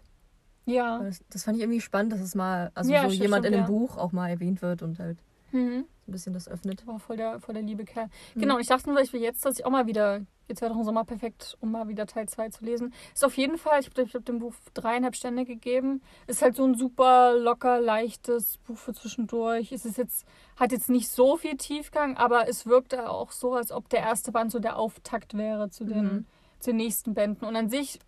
Ja. 0.64 0.98
Das, 1.00 1.20
das 1.30 1.44
fand 1.44 1.56
ich 1.56 1.62
irgendwie 1.62 1.80
spannend, 1.80 2.12
dass 2.12 2.20
es 2.20 2.34
mal, 2.34 2.70
also 2.74 2.90
Ja, 2.92 3.02
so 3.08 3.14
jemand 3.14 3.44
in 3.44 3.52
einem 3.54 3.62
ja. 3.64 3.68
Buch 3.68 3.96
auch 3.96 4.12
mal 4.12 4.28
erwähnt 4.28 4.62
wird 4.62 4.82
und 4.82 4.98
halt 4.98 5.18
Mhm. 5.52 5.84
So 6.04 6.10
ein 6.10 6.12
bisschen 6.12 6.32
das 6.32 6.48
öffnet. 6.48 6.86
War 6.86 6.98
voll 6.98 7.16
der, 7.16 7.40
voll 7.40 7.54
der 7.54 7.62
liebe 7.62 7.84
Kerl. 7.84 8.08
Mhm. 8.34 8.40
Genau, 8.40 8.54
und 8.56 8.60
ich 8.60 8.66
dachte 8.66 8.90
nur, 8.90 9.00
ich 9.00 9.12
will 9.12 9.22
jetzt, 9.22 9.44
dass 9.44 9.58
ich 9.58 9.64
auch 9.64 9.70
mal 9.70 9.86
wieder, 9.86 10.20
jetzt 10.48 10.60
wäre 10.60 10.70
doch 10.72 10.78
im 10.78 10.84
Sommer 10.84 11.04
perfekt, 11.04 11.56
um 11.60 11.70
mal 11.70 11.86
wieder 11.88 12.06
Teil 12.06 12.28
2 12.28 12.48
zu 12.50 12.64
lesen. 12.64 12.92
Ist 13.14 13.24
auf 13.24 13.36
jeden 13.36 13.56
Fall, 13.56 13.80
ich 13.80 13.86
habe 13.88 14.02
ich 14.02 14.14
hab 14.14 14.24
dem 14.24 14.40
Buch 14.40 14.54
dreieinhalb 14.74 15.14
Sterne 15.14 15.44
gegeben. 15.44 16.02
Ist 16.26 16.42
halt 16.42 16.56
so 16.56 16.64
ein 16.64 16.74
super 16.74 17.34
locker, 17.38 17.80
leichtes 17.80 18.58
Buch 18.66 18.76
für 18.76 18.92
zwischendurch. 18.92 19.70
Es 19.70 19.84
ist 19.84 19.96
jetzt, 19.96 20.26
hat 20.56 20.72
jetzt 20.72 20.90
nicht 20.90 21.08
so 21.08 21.36
viel 21.36 21.56
Tiefgang, 21.56 22.16
aber 22.16 22.48
es 22.48 22.66
wirkt 22.66 22.98
auch 22.98 23.30
so, 23.30 23.54
als 23.54 23.70
ob 23.70 23.88
der 23.88 24.00
erste 24.00 24.32
Band 24.32 24.50
so 24.50 24.58
der 24.58 24.76
Auftakt 24.78 25.36
wäre 25.36 25.70
zu 25.70 25.84
den, 25.84 26.04
Mhm. 26.04 26.26
zu 26.58 26.70
den 26.70 26.76
nächsten 26.78 27.14
Bänden. 27.14 27.46
Und 27.46 27.54
an 27.54 27.68
sich 27.70 28.00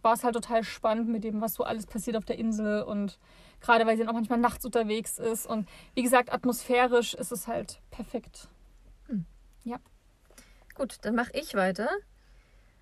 war 0.00 0.14
es 0.14 0.24
halt 0.24 0.34
total 0.34 0.64
spannend 0.64 1.08
mit 1.08 1.22
dem, 1.22 1.40
was 1.40 1.54
so 1.54 1.64
alles 1.64 1.86
passiert 1.86 2.16
auf 2.16 2.24
der 2.24 2.38
Insel 2.38 2.82
und 2.82 3.18
gerade 3.62 3.86
weil 3.86 3.96
sie 3.96 4.02
dann 4.02 4.10
auch 4.10 4.14
manchmal 4.14 4.38
nachts 4.38 4.64
unterwegs 4.66 5.18
ist. 5.18 5.46
Und 5.46 5.66
wie 5.94 6.02
gesagt, 6.02 6.30
atmosphärisch 6.32 7.14
ist 7.14 7.32
es 7.32 7.48
halt 7.48 7.80
perfekt. 7.90 8.48
Gut, 10.74 10.96
dann 11.02 11.14
mache 11.14 11.32
ich 11.34 11.52
weiter 11.54 11.86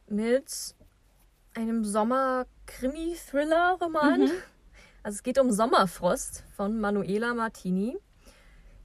mit 0.08 0.76
einem 1.54 1.84
Sommer-Krimi-Thriller-Roman. 1.84 4.20
Mhm. 4.20 4.30
Also 5.02 5.16
es 5.16 5.22
geht 5.24 5.40
um 5.40 5.50
Sommerfrost 5.50 6.44
von 6.54 6.80
Manuela 6.80 7.34
Martini. 7.34 7.98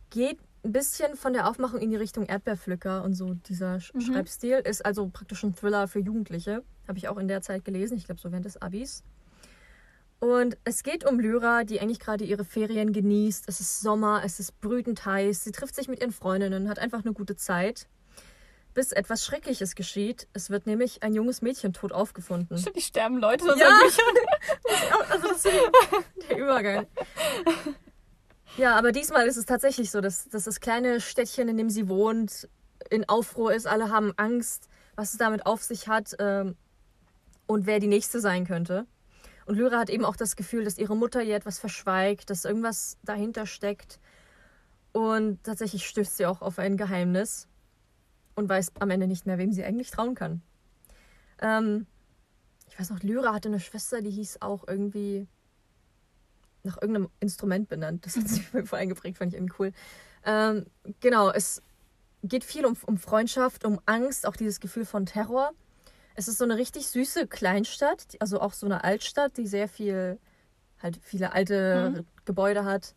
Geht 0.10 0.40
ein 0.64 0.72
bisschen 0.72 1.16
von 1.16 1.34
der 1.34 1.48
Aufmachung 1.48 1.80
in 1.80 1.92
die 1.92 1.98
Richtung 1.98 2.26
Erdbeerpflücker 2.26 3.04
und 3.04 3.14
so 3.14 3.36
dieser 3.36 3.80
Sch 3.80 3.94
Mhm. 3.94 4.02
Schreibstil. 4.02 4.58
Ist 4.58 4.84
also 4.84 5.08
praktisch 5.08 5.44
ein 5.44 5.56
Thriller 5.56 5.88
für 5.88 6.00
Jugendliche. 6.00 6.64
Habe 6.88 6.98
ich 6.98 7.08
auch 7.08 7.18
in 7.18 7.28
der 7.28 7.42
Zeit 7.42 7.64
gelesen, 7.64 7.96
ich 7.98 8.06
glaube 8.06 8.20
so 8.20 8.32
während 8.32 8.46
des 8.46 8.60
Abis. 8.60 9.04
Und 10.26 10.58
es 10.64 10.82
geht 10.82 11.06
um 11.06 11.20
Lyra, 11.20 11.66
die 11.66 11.80
eigentlich 11.80 12.00
gerade 12.00 12.24
ihre 12.24 12.44
Ferien 12.46 12.94
genießt. 12.94 13.44
Es 13.48 13.60
ist 13.60 13.82
Sommer, 13.82 14.24
es 14.26 14.40
ist 14.40 14.60
brütend 14.60 15.06
heiß. 15.06 15.44
Sie 15.44 15.52
trifft 15.52 15.76
sich 15.76 15.88
mit 15.88 16.00
ihren 16.02 16.12
Freundinnen, 16.12 16.68
hat 16.68 16.80
einfach 16.80 17.06
eine 17.06 17.14
gute 17.14 17.36
Zeit. 17.36 17.86
Bis 18.74 18.92
etwas 18.92 19.24
Schreckliches 19.24 19.76
geschieht. 19.76 20.28
Es 20.34 20.50
wird 20.50 20.66
nämlich 20.66 21.04
ein 21.04 21.14
junges 21.14 21.44
Mädchen 21.44 21.74
tot 21.74 21.92
aufgefunden. 21.92 22.58
Die 22.76 22.82
sterben 22.82 23.20
Leute 23.20 23.46
in 23.52 23.60
Ja. 23.60 23.70
Büchern. 23.84 24.16
Also 25.12 25.28
das 25.28 25.46
ist 25.46 25.48
der 26.28 26.38
Übergang. 26.40 26.88
Ja, 28.58 28.76
aber 28.76 28.92
diesmal 28.92 29.28
ist 29.28 29.38
es 29.38 29.46
tatsächlich 29.46 29.92
so, 29.92 30.02
dass, 30.02 30.28
dass 30.28 30.46
das 30.46 30.60
kleine 30.60 31.02
Städtchen, 31.02 31.48
in 31.50 31.58
dem 31.58 31.70
sie 31.70 31.88
wohnt, 31.88 32.50
in 32.90 33.08
Aufruhr 33.08 33.54
ist. 33.54 33.68
Alle 33.68 33.90
haben 33.92 34.12
Angst, 34.18 34.70
was 34.96 35.12
es 35.12 35.20
damit 35.20 35.46
auf 35.46 35.62
sich 35.62 35.88
hat 35.88 36.16
ähm, 36.18 36.56
und 37.46 37.68
wer 37.68 37.80
die 37.80 37.88
Nächste 37.88 38.20
sein 38.20 38.48
könnte. 38.48 38.88
Und 39.46 39.56
Lyra 39.56 39.80
hat 39.80 39.90
eben 39.90 40.06
auch 40.06 40.16
das 40.16 40.36
Gefühl, 40.36 40.64
dass 40.64 40.78
ihre 40.78 40.96
Mutter 40.96 41.22
ihr 41.22 41.36
etwas 41.36 41.60
verschweigt, 41.60 42.30
dass 42.30 42.46
irgendwas 42.46 42.98
dahinter 43.04 43.46
steckt. 43.46 44.00
Und 44.92 45.44
tatsächlich 45.44 45.86
stößt 45.88 46.18
sie 46.18 46.26
auch 46.26 46.42
auf 46.42 46.58
ein 46.58 46.78
Geheimnis 46.78 47.48
und 48.36 48.50
weiß 48.50 48.74
am 48.80 48.90
Ende 48.90 49.08
nicht 49.08 49.26
mehr, 49.26 49.38
wem 49.38 49.52
sie 49.52 49.64
eigentlich 49.64 49.92
trauen 49.92 50.16
kann. 50.16 50.42
Ähm, 51.42 51.86
ich 52.70 52.80
weiß 52.80 52.90
noch, 52.90 53.04
Lyra 53.04 53.34
hatte 53.34 53.50
eine 53.50 53.60
Schwester, 53.60 54.02
die 54.02 54.10
hieß 54.10 54.42
auch 54.42 54.68
irgendwie 54.68 55.28
nach 56.64 56.82
irgendeinem 56.82 57.10
Instrument 57.20 57.70
benannt. 57.70 58.06
Das 58.06 58.16
hat 58.16 58.28
sich 58.28 58.52
mir 58.54 58.66
voll 58.66 58.80
eingeprägt, 58.80 59.18
fand 59.18 59.34
ich 59.34 59.38
irgendwie 59.38 59.56
cool. 59.60 59.72
Ähm, 60.26 60.66
genau, 61.00 61.30
es 61.30 61.62
geht 62.24 62.44
viel 62.44 62.66
um, 62.66 62.76
um 62.86 62.98
Freundschaft, 62.98 63.66
um 63.66 63.80
Angst, 63.86 64.26
auch 64.26 64.36
dieses 64.36 64.60
Gefühl 64.60 64.86
von 64.86 65.06
Terror. 65.06 65.52
Es 66.16 66.28
ist 66.28 66.38
so 66.38 66.46
eine 66.46 66.58
richtig 66.58 66.88
süße 66.88 67.28
Kleinstadt, 67.28 68.16
also 68.20 68.40
auch 68.42 68.54
so 68.54 68.66
eine 68.66 68.84
Altstadt, 68.84 69.38
die 69.38 69.48
sehr 69.48 69.68
viel, 69.68 70.18
halt 70.82 70.98
viele 71.02 71.34
alte 71.34 71.94
Mhm. 71.96 72.06
Gebäude 72.26 72.66
hat. 72.66 72.96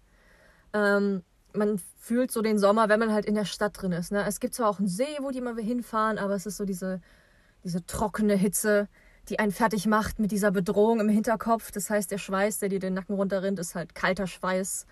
Ähm, 0.72 1.22
man 1.52 1.80
fühlt 1.98 2.30
so 2.30 2.42
den 2.42 2.58
Sommer, 2.58 2.88
wenn 2.88 3.00
man 3.00 3.12
halt 3.12 3.26
in 3.26 3.34
der 3.34 3.44
Stadt 3.44 3.80
drin 3.80 3.92
ist. 3.92 4.12
Ne? 4.12 4.24
Es 4.26 4.38
gibt 4.40 4.54
zwar 4.54 4.68
auch 4.68 4.78
einen 4.78 4.88
See, 4.88 5.18
wo 5.20 5.30
die 5.30 5.40
mal 5.40 5.56
hinfahren, 5.58 6.18
aber 6.18 6.34
es 6.34 6.46
ist 6.46 6.56
so 6.58 6.64
diese, 6.64 7.00
diese 7.64 7.84
trockene 7.86 8.34
Hitze, 8.36 8.88
die 9.28 9.38
einen 9.38 9.52
fertig 9.52 9.86
macht 9.86 10.18
mit 10.18 10.30
dieser 10.30 10.50
Bedrohung 10.50 11.00
im 11.00 11.08
Hinterkopf. 11.08 11.70
Das 11.72 11.90
heißt, 11.90 12.10
der 12.10 12.18
Schweiß, 12.18 12.60
der 12.60 12.68
dir 12.68 12.78
den 12.78 12.94
Nacken 12.94 13.16
runterrinnt, 13.16 13.58
ist 13.58 13.74
halt 13.74 13.94
kalter 13.94 14.26
Schweiß. 14.26 14.86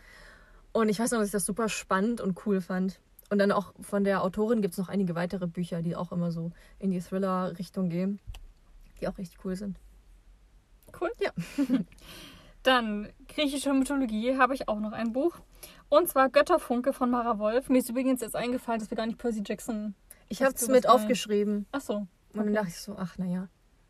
Und 0.72 0.88
ich 0.88 0.98
weiß 0.98 1.12
noch, 1.12 1.20
dass 1.20 1.28
ich 1.28 1.32
das 1.32 1.46
super 1.46 1.68
spannend 1.68 2.20
und 2.20 2.44
cool 2.46 2.60
fand. 2.60 3.00
Und 3.30 3.38
dann 3.38 3.50
auch 3.52 3.72
von 3.80 4.04
der 4.04 4.22
Autorin 4.22 4.62
gibt 4.62 4.72
es 4.72 4.78
noch 4.78 4.88
einige 4.88 5.14
weitere 5.14 5.46
Bücher, 5.46 5.82
die 5.82 5.96
auch 5.96 6.12
immer 6.12 6.30
so 6.30 6.52
in 6.78 6.90
die 6.92 7.00
Thriller-Richtung 7.00 7.88
gehen, 7.88 8.20
die 9.00 9.08
auch 9.08 9.18
richtig 9.18 9.44
cool 9.44 9.56
sind. 9.56 9.78
Cool. 11.00 11.10
Ja. 11.20 11.30
Dann 12.62 13.08
griechische 13.28 13.72
Mythologie 13.72 14.36
habe 14.38 14.54
ich 14.54 14.68
auch 14.68 14.80
noch 14.80 14.92
ein 14.92 15.12
Buch. 15.12 15.36
Und 15.88 16.08
zwar 16.08 16.28
Götterfunke 16.28 16.92
von 16.92 17.10
Mara 17.10 17.38
Wolf. 17.38 17.68
Mir 17.68 17.78
ist 17.78 17.88
übrigens 17.90 18.20
jetzt 18.20 18.34
eingefallen, 18.34 18.80
dass 18.80 18.90
wir 18.90 18.96
gar 18.96 19.06
nicht 19.06 19.18
Percy 19.18 19.42
Jackson. 19.44 19.94
Ich 20.28 20.42
habe 20.42 20.54
es 20.54 20.66
mit 20.68 20.84
rein? 20.84 20.92
aufgeschrieben. 20.92 21.66
Ach 21.70 21.80
so. 21.80 21.94
Und 21.94 22.08
dann 22.34 22.42
Okay. 22.48 22.54
dachte 22.54 22.68
ich 22.68 22.80
so, 22.80 22.96
ach 22.98 23.18
naja, 23.18 23.48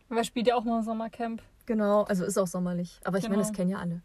Wer 0.08 0.22
spielt 0.24 0.46
ja 0.46 0.54
auch 0.54 0.64
mal 0.64 0.82
Sommercamp. 0.82 1.42
genau, 1.64 2.02
also 2.04 2.24
ist 2.24 2.38
auch 2.38 2.46
sommerlich. 2.46 3.00
Aber 3.04 3.18
ich 3.18 3.24
meine, 3.24 3.36
Genau. 3.36 3.48
das 3.48 3.56
kennen 3.56 3.70
ja 3.70 3.78
alle. 3.78 4.02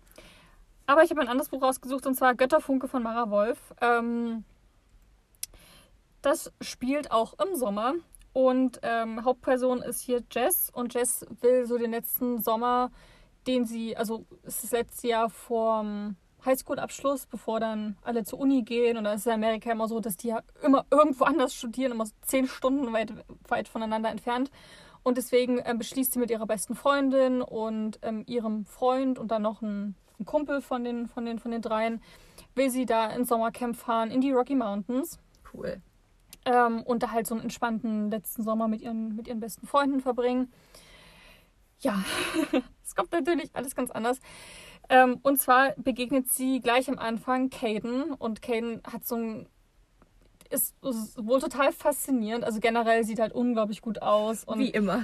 Aber 0.88 1.04
ich 1.04 1.12
habe 1.12 1.22
ein 1.22 1.28
anderes 1.28 1.50
Buch 1.50 1.62
rausgesucht 1.62 2.08
und 2.08 2.16
zwar 2.16 2.34
Götterfunke 2.34 2.88
von 2.88 3.04
Mara 3.04 3.30
Wolf. 3.30 3.60
Ähm, 3.82 4.44
das 6.22 6.52
spielt 6.62 7.12
auch 7.12 7.34
im 7.40 7.56
Sommer. 7.56 7.94
Und 8.34 8.80
ähm, 8.84 9.26
Hauptperson 9.26 9.82
ist 9.82 10.02
hier 10.02 10.24
Jess. 10.32 10.70
Und 10.74 10.94
Jess 10.94 11.26
will 11.42 11.66
so 11.66 11.78
den 11.78 11.92
letzten 11.92 12.42
Sommer, 12.42 12.92
den 13.48 13.66
sie, 13.66 13.98
also 13.98 14.26
es 14.44 14.56
ist 14.56 14.66
das 14.66 14.72
letzte 14.72 15.08
Jahr 15.10 15.30
vorm 15.30 16.16
Highschool-Abschluss, 16.46 17.28
bevor 17.28 17.60
dann 17.60 17.98
alle 18.04 18.24
zur 18.24 18.40
Uni 18.40 18.64
gehen. 18.64 18.98
Und 18.98 19.04
dann 19.04 19.16
ist 19.16 19.22
es 19.22 19.26
in 19.28 19.34
Amerika 19.34 19.72
immer 19.72 19.88
so, 19.88 20.00
dass 20.00 20.18
die 20.18 20.30
ja 20.30 20.42
immer 20.64 20.86
irgendwo 20.92 21.24
anders 21.26 21.54
studieren, 21.54 21.92
immer 21.92 22.06
so 22.06 22.14
zehn 22.22 22.48
Stunden 22.48 22.94
weit, 22.94 23.14
weit 23.48 23.68
voneinander 23.68 24.10
entfernt. 24.10 24.50
Und 25.04 25.18
deswegen 25.18 25.60
ähm, 25.66 25.80
beschließt 25.80 26.14
sie 26.14 26.20
mit 26.20 26.30
ihrer 26.30 26.46
besten 26.46 26.76
Freundin 26.76 27.42
und 27.42 28.00
ähm, 28.04 28.24
ihrem 28.28 28.66
Freund 28.66 29.18
und 29.18 29.32
dann 29.32 29.42
noch 29.42 29.62
ein, 29.62 29.96
ein 30.20 30.26
Kumpel 30.26 30.62
von 30.62 30.84
den, 30.84 31.08
von, 31.08 31.26
den, 31.26 31.40
von 31.40 31.52
den 31.52 31.62
dreien, 31.62 32.02
will 32.54 32.70
sie 32.70 32.86
da 32.86 33.08
ins 33.08 33.30
Sommercamp 33.30 33.76
fahren 33.76 34.12
in 34.12 34.22
die 34.22 34.32
Rocky 34.32 34.56
Mountains 34.56 35.20
Cool. 35.54 35.82
Ähm, 36.46 36.82
und 36.84 37.04
da 37.04 37.12
halt 37.12 37.28
so 37.28 37.36
einen 37.36 37.44
entspannten 37.44 38.10
letzten 38.10 38.44
Sommer 38.44 38.68
mit 38.68 38.82
ihren, 38.82 39.16
mit 39.16 39.28
ihren 39.28 39.40
besten 39.40 39.68
Freunden 39.68 40.02
verbringen. 40.02 40.52
Ja, 41.80 42.04
es 42.84 42.96
kommt 42.96 43.12
natürlich 43.12 43.50
alles 43.54 43.76
ganz 43.76 43.92
anders. 43.92 44.20
Ähm, 44.90 45.20
und 45.24 45.40
zwar 45.40 45.74
begegnet 45.78 46.30
sie 46.30 46.60
gleich 46.60 46.90
am 46.90 47.00
Anfang 47.00 47.50
Caden 47.50 48.12
und 48.12 48.42
Caden 48.42 48.82
hat 48.92 49.06
so 49.06 49.16
ein 49.16 49.48
ist, 50.52 50.76
ist 50.84 51.26
wohl 51.26 51.40
total 51.40 51.72
faszinierend. 51.72 52.44
Also 52.44 52.60
generell 52.60 53.04
sieht 53.04 53.20
halt 53.20 53.34
unglaublich 53.34 53.82
gut 53.82 54.02
aus. 54.02 54.44
Und 54.44 54.60
Wie 54.60 54.70
immer. 54.70 55.04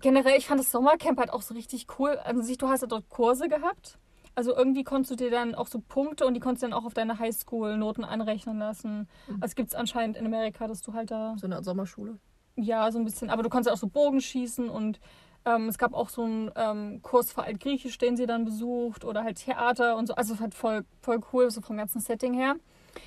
generell, 0.00 0.36
ich 0.38 0.46
fand 0.46 0.60
das 0.60 0.70
Sommercamp 0.70 1.18
halt 1.18 1.30
auch 1.30 1.42
so 1.42 1.54
richtig 1.54 1.86
cool. 1.98 2.18
Also 2.24 2.42
sich, 2.42 2.58
du 2.58 2.68
hast 2.68 2.80
ja 2.80 2.86
dort 2.86 3.08
Kurse 3.08 3.48
gehabt. 3.48 3.98
Also 4.38 4.54
irgendwie 4.54 4.84
konntest 4.84 5.10
du 5.10 5.16
dir 5.16 5.32
dann 5.32 5.56
auch 5.56 5.66
so 5.66 5.80
Punkte 5.80 6.24
und 6.24 6.34
die 6.34 6.38
konntest 6.38 6.62
du 6.62 6.68
dann 6.68 6.72
auch 6.78 6.84
auf 6.84 6.94
deine 6.94 7.18
Highschool-Noten 7.18 8.04
anrechnen 8.04 8.56
lassen. 8.56 9.08
Mhm. 9.26 9.38
Also 9.40 9.56
gibt 9.56 9.70
es 9.70 9.74
anscheinend 9.74 10.16
in 10.16 10.24
Amerika, 10.24 10.68
dass 10.68 10.80
du 10.80 10.92
halt 10.92 11.10
da, 11.10 11.34
So 11.40 11.48
eine 11.48 11.56
Art 11.56 11.64
Sommerschule. 11.64 12.20
ja, 12.54 12.88
so 12.92 13.00
ein 13.00 13.04
bisschen, 13.04 13.30
aber 13.30 13.42
du 13.42 13.48
konntest 13.48 13.66
ja 13.66 13.72
auch 13.72 13.78
so 13.80 13.88
Bogen 13.88 14.20
schießen 14.20 14.68
und 14.68 15.00
ähm, 15.44 15.68
es 15.68 15.76
gab 15.76 15.92
auch 15.92 16.08
so 16.08 16.22
einen 16.22 16.52
ähm, 16.54 17.02
Kurs 17.02 17.32
für 17.32 17.42
Altgriechisch, 17.42 17.98
den 17.98 18.16
sie 18.16 18.26
dann 18.26 18.44
besucht 18.44 19.04
oder 19.04 19.24
halt 19.24 19.38
Theater 19.44 19.96
und 19.96 20.06
so. 20.06 20.14
Also 20.14 20.38
halt 20.38 20.54
voll, 20.54 20.84
voll 21.00 21.18
cool, 21.32 21.50
so 21.50 21.60
vom 21.60 21.76
ganzen 21.76 22.00
Setting 22.00 22.32
her. 22.34 22.54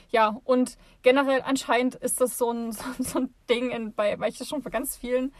Ja, 0.09 0.37
und 0.43 0.77
generell 1.01 1.43
anscheinend 1.45 1.95
ist 1.95 2.19
das 2.19 2.37
so 2.37 2.51
ein, 2.51 2.71
so, 2.73 2.83
so 2.99 3.19
ein 3.19 3.33
Ding, 3.49 3.69
in, 3.69 3.93
bei, 3.93 4.19
weil 4.19 4.31
ich 4.31 4.37
das 4.37 4.49
schon 4.49 4.61
vor 4.61 4.71
ganz 4.71 4.97
vielen 4.97 5.31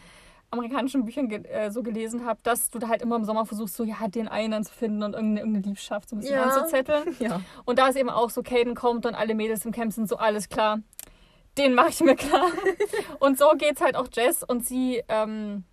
amerikanischen 0.51 1.05
Büchern 1.05 1.29
ge 1.29 1.43
äh, 1.47 1.71
so 1.71 1.81
gelesen 1.81 2.25
habe, 2.25 2.39
dass 2.43 2.69
du 2.69 2.77
da 2.79 2.89
halt 2.89 3.01
immer 3.01 3.15
im 3.15 3.23
Sommer 3.25 3.45
versuchst, 3.45 3.75
so 3.75 3.83
ja, 3.83 4.07
den 4.07 4.27
einen 4.27 4.51
dann 4.51 4.63
zu 4.63 4.73
finden 4.73 5.01
und 5.03 5.13
irgendeine, 5.13 5.39
irgendeine 5.39 5.65
Liebschaft 5.67 6.09
so 6.09 6.15
ein 6.15 6.19
bisschen 6.19 6.35
Ja. 6.35 6.43
anzuzetteln. 6.43 7.15
Ja. 7.19 7.41
Und 7.65 7.79
da 7.79 7.87
ist 7.87 7.95
eben 7.95 8.09
auch 8.09 8.29
so, 8.29 8.43
Caden 8.43 8.75
kommt 8.75 9.05
und 9.05 9.15
alle 9.15 9.33
Mädels 9.33 9.65
im 9.65 9.71
Camp 9.71 9.93
sind 9.93 10.07
so, 10.09 10.17
alles 10.17 10.49
klar, 10.49 10.79
den 11.57 11.73
mache 11.73 11.89
ich 11.89 12.01
mir 12.01 12.15
klar. 12.15 12.47
und 13.19 13.37
so 13.37 13.49
geht's 13.57 13.81
halt 13.81 13.95
auch 13.95 14.07
Jess 14.13 14.43
und 14.43 14.65
sie 14.65 15.01
ähm, 15.07 15.63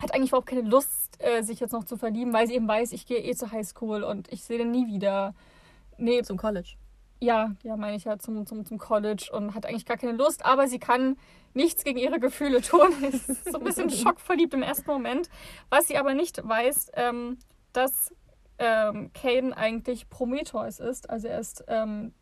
hat 0.00 0.14
eigentlich 0.14 0.30
überhaupt 0.30 0.48
keine 0.48 0.62
Lust, 0.62 1.16
äh, 1.18 1.42
sich 1.42 1.60
jetzt 1.60 1.72
noch 1.72 1.84
zu 1.84 1.96
verlieben, 1.96 2.32
weil 2.32 2.46
sie 2.46 2.54
eben 2.54 2.68
weiß, 2.68 2.92
ich 2.92 3.06
gehe 3.06 3.18
eh 3.18 3.34
zur 3.34 3.50
Highschool 3.52 4.02
und 4.04 4.32
ich 4.32 4.44
sehe 4.44 4.58
den 4.58 4.70
nie 4.70 4.86
wieder. 4.86 5.34
Nee, 5.96 6.22
Zum 6.22 6.36
College. 6.36 6.74
Ja, 7.20 7.54
ja, 7.62 7.76
meine 7.76 7.96
ich 7.96 8.04
ja, 8.04 8.18
zum, 8.18 8.46
zum, 8.46 8.64
zum 8.66 8.78
College 8.78 9.30
und 9.32 9.54
hat 9.54 9.64
eigentlich 9.64 9.86
gar 9.86 9.96
keine 9.96 10.12
Lust, 10.12 10.44
aber 10.44 10.66
sie 10.66 10.78
kann 10.80 11.16
nichts 11.54 11.84
gegen 11.84 11.98
ihre 11.98 12.20
Gefühle 12.20 12.60
tun. 12.60 12.92
ist 13.02 13.50
so 13.50 13.58
ein 13.58 13.64
bisschen 13.64 13.90
schockverliebt 13.90 14.54
im 14.54 14.62
ersten 14.62 14.90
Moment. 14.90 15.28
Was 15.70 15.88
sie 15.88 15.96
aber 15.96 16.14
nicht 16.14 16.46
weiß, 16.46 16.92
ähm, 16.94 17.38
dass 17.72 18.12
ähm, 18.58 19.10
Caden 19.12 19.52
eigentlich 19.52 20.08
Prometheus 20.08 20.80
ist. 20.80 21.10
Also 21.10 21.28
er 21.28 21.40
ist 21.40 21.64
ähm, 21.68 22.12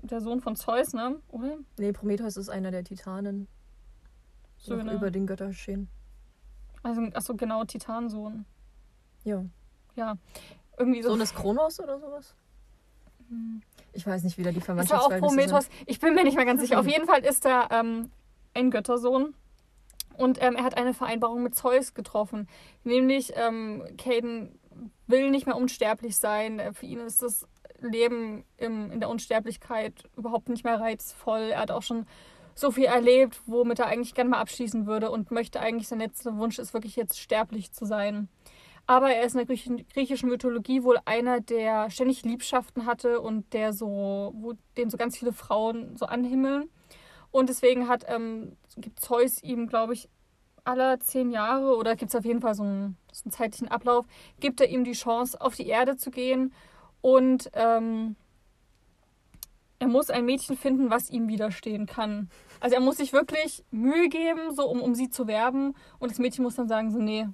der 0.00 0.20
Sohn 0.20 0.40
von 0.40 0.56
Zeus, 0.56 0.92
ne? 0.92 1.20
Oder? 1.28 1.58
Nee, 1.78 1.92
Prometheus 1.92 2.36
ist 2.36 2.48
einer 2.48 2.70
der 2.70 2.84
Titanen. 2.84 3.48
So 4.56 4.76
Söhne. 4.76 4.94
über 4.94 5.10
den 5.10 5.26
Götter 5.26 5.52
stehen. 5.52 5.88
Also, 6.82 7.02
achso, 7.14 7.34
genau, 7.34 7.64
Titansohn. 7.64 8.44
Ja. 9.24 9.44
Ja. 9.94 10.16
Irgendwie 10.78 11.02
so. 11.02 11.10
Sohn 11.10 11.20
des 11.20 11.34
Kronos 11.34 11.78
oder 11.80 11.98
sowas? 11.98 12.34
Ich 13.92 14.06
weiß 14.06 14.24
nicht, 14.24 14.38
wie 14.38 14.42
da 14.42 14.50
die 14.50 14.58
Ist 14.58 14.68
er 14.68 15.02
auch 15.02 15.18
Prometheus? 15.18 15.64
sind. 15.64 15.74
Ich 15.86 16.00
bin 16.00 16.14
mir 16.14 16.24
nicht 16.24 16.36
mehr 16.36 16.44
ganz 16.44 16.60
sicher. 16.60 16.78
Auf 16.78 16.86
jeden 16.86 17.06
Fall 17.06 17.24
ist 17.24 17.44
er 17.44 17.68
ähm, 17.70 18.10
ein 18.54 18.70
Göttersohn. 18.70 19.34
Und 20.16 20.42
ähm, 20.42 20.56
er 20.56 20.64
hat 20.64 20.76
eine 20.76 20.94
Vereinbarung 20.94 21.42
mit 21.42 21.54
Zeus 21.54 21.94
getroffen. 21.94 22.48
Nämlich, 22.84 23.32
ähm, 23.36 23.82
Caden 23.96 24.58
will 25.06 25.30
nicht 25.30 25.46
mehr 25.46 25.56
unsterblich 25.56 26.16
sein. 26.16 26.60
Für 26.74 26.86
ihn 26.86 27.00
ist 27.00 27.22
das 27.22 27.46
Leben 27.80 28.44
im, 28.56 28.90
in 28.92 29.00
der 29.00 29.08
Unsterblichkeit 29.08 30.04
überhaupt 30.16 30.48
nicht 30.48 30.64
mehr 30.64 30.80
reizvoll. 30.80 31.50
Er 31.52 31.60
hat 31.60 31.70
auch 31.70 31.82
schon 31.82 32.06
so 32.54 32.70
viel 32.70 32.84
erlebt, 32.84 33.40
womit 33.46 33.78
er 33.78 33.86
eigentlich 33.86 34.14
gerne 34.14 34.30
mal 34.30 34.40
abschließen 34.40 34.86
würde 34.86 35.10
und 35.10 35.30
möchte 35.30 35.60
eigentlich, 35.60 35.88
sein 35.88 36.00
letzter 36.00 36.36
Wunsch 36.36 36.58
ist 36.58 36.74
wirklich 36.74 36.96
jetzt 36.96 37.18
sterblich 37.18 37.72
zu 37.72 37.86
sein. 37.86 38.28
Aber 38.86 39.12
er 39.12 39.24
ist 39.24 39.34
in 39.34 39.46
der 39.46 39.56
griechischen, 39.92 40.28
Mythologie 40.28 40.82
wohl 40.82 40.98
einer, 41.04 41.40
der 41.40 41.88
ständig 41.90 42.24
Liebschaften 42.24 42.84
hatte 42.84 43.20
und 43.20 43.52
der 43.52 43.72
so, 43.72 44.32
wo 44.34 44.54
den 44.76 44.90
so 44.90 44.96
ganz 44.96 45.16
viele 45.16 45.32
Frauen 45.32 45.96
so 45.96 46.06
anhimmeln. 46.06 46.68
Und 47.32 47.48
deswegen 47.48 47.88
hat, 47.88 48.04
ähm, 48.08 48.56
gibt 48.76 49.00
Zeus 49.00 49.42
ihm, 49.42 49.66
glaube 49.66 49.94
ich, 49.94 50.08
aller 50.64 51.00
zehn 51.00 51.30
Jahre 51.30 51.76
oder 51.76 51.96
gibt 51.96 52.10
es 52.10 52.14
auf 52.14 52.24
jeden 52.24 52.40
Fall 52.40 52.54
so 52.54 52.62
einen, 52.62 52.96
so 53.10 53.24
einen 53.24 53.32
zeitlichen 53.32 53.68
Ablauf, 53.68 54.06
gibt 54.38 54.60
er 54.60 54.68
ihm 54.68 54.84
die 54.84 54.92
Chance, 54.92 55.40
auf 55.40 55.56
die 55.56 55.66
Erde 55.66 55.96
zu 55.96 56.10
gehen 56.10 56.52
und 57.00 57.50
ähm, 57.54 58.14
er 59.80 59.88
muss 59.88 60.10
ein 60.10 60.24
Mädchen 60.24 60.56
finden, 60.56 60.90
was 60.90 61.10
ihm 61.10 61.26
widerstehen 61.26 61.86
kann. 61.86 62.30
Also 62.60 62.76
er 62.76 62.80
muss 62.80 62.98
sich 62.98 63.12
wirklich 63.12 63.64
Mühe 63.72 64.08
geben, 64.08 64.54
so 64.54 64.68
um, 64.68 64.80
um 64.80 64.94
sie 64.94 65.10
zu 65.10 65.26
werben 65.26 65.74
und 65.98 66.12
das 66.12 66.20
Mädchen 66.20 66.44
muss 66.44 66.54
dann 66.54 66.68
sagen, 66.68 66.92
so 66.92 66.98
nee, 66.98 67.26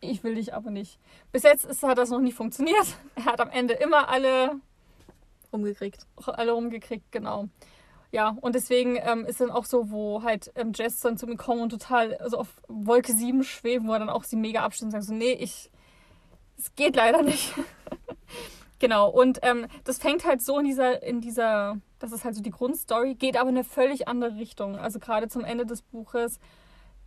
ich 0.00 0.22
will 0.22 0.34
dich 0.34 0.52
aber 0.52 0.70
nicht. 0.70 0.98
Bis 1.32 1.44
jetzt 1.44 1.64
ist, 1.64 1.82
hat 1.82 1.96
das 1.96 2.10
noch 2.10 2.20
nie 2.20 2.32
funktioniert. 2.32 2.86
Er 3.14 3.24
hat 3.24 3.40
am 3.40 3.48
Ende 3.48 3.74
immer 3.74 4.08
alle 4.10 4.60
Umgekriegt. 5.50 6.06
alle 6.26 6.52
rumgekriegt, 6.52 7.10
genau. 7.12 7.48
Ja, 8.14 8.36
und 8.40 8.54
deswegen 8.54 8.96
ähm, 9.02 9.24
ist 9.24 9.40
dann 9.40 9.50
auch 9.50 9.64
so, 9.64 9.90
wo 9.90 10.22
halt 10.22 10.52
ähm, 10.54 10.70
Jess 10.72 11.00
dann 11.00 11.18
zu 11.18 11.26
mir 11.26 11.34
kommen 11.34 11.62
und 11.62 11.70
total 11.70 12.16
so 12.28 12.38
auf 12.38 12.62
Wolke 12.68 13.12
7 13.12 13.42
schweben, 13.42 13.88
wo 13.88 13.92
er 13.92 13.98
dann 13.98 14.08
auch 14.08 14.22
sie 14.22 14.36
mega 14.36 14.62
abstimmt 14.62 14.94
und 14.94 15.00
sagt 15.00 15.06
so, 15.06 15.12
nee, 15.12 15.32
ich, 15.32 15.68
es 16.56 16.72
geht 16.76 16.94
leider 16.94 17.22
nicht. 17.22 17.52
genau, 18.78 19.10
und 19.10 19.40
ähm, 19.42 19.66
das 19.82 19.98
fängt 19.98 20.24
halt 20.24 20.42
so 20.42 20.60
in 20.60 20.64
dieser, 20.64 21.02
in 21.02 21.22
dieser, 21.22 21.80
das 21.98 22.12
ist 22.12 22.24
halt 22.24 22.36
so 22.36 22.40
die 22.40 22.52
Grundstory, 22.52 23.16
geht 23.16 23.36
aber 23.36 23.50
in 23.50 23.56
eine 23.56 23.64
völlig 23.64 24.06
andere 24.06 24.36
Richtung. 24.36 24.76
Also 24.76 25.00
gerade 25.00 25.26
zum 25.26 25.42
Ende 25.42 25.66
des 25.66 25.82
Buches 25.82 26.38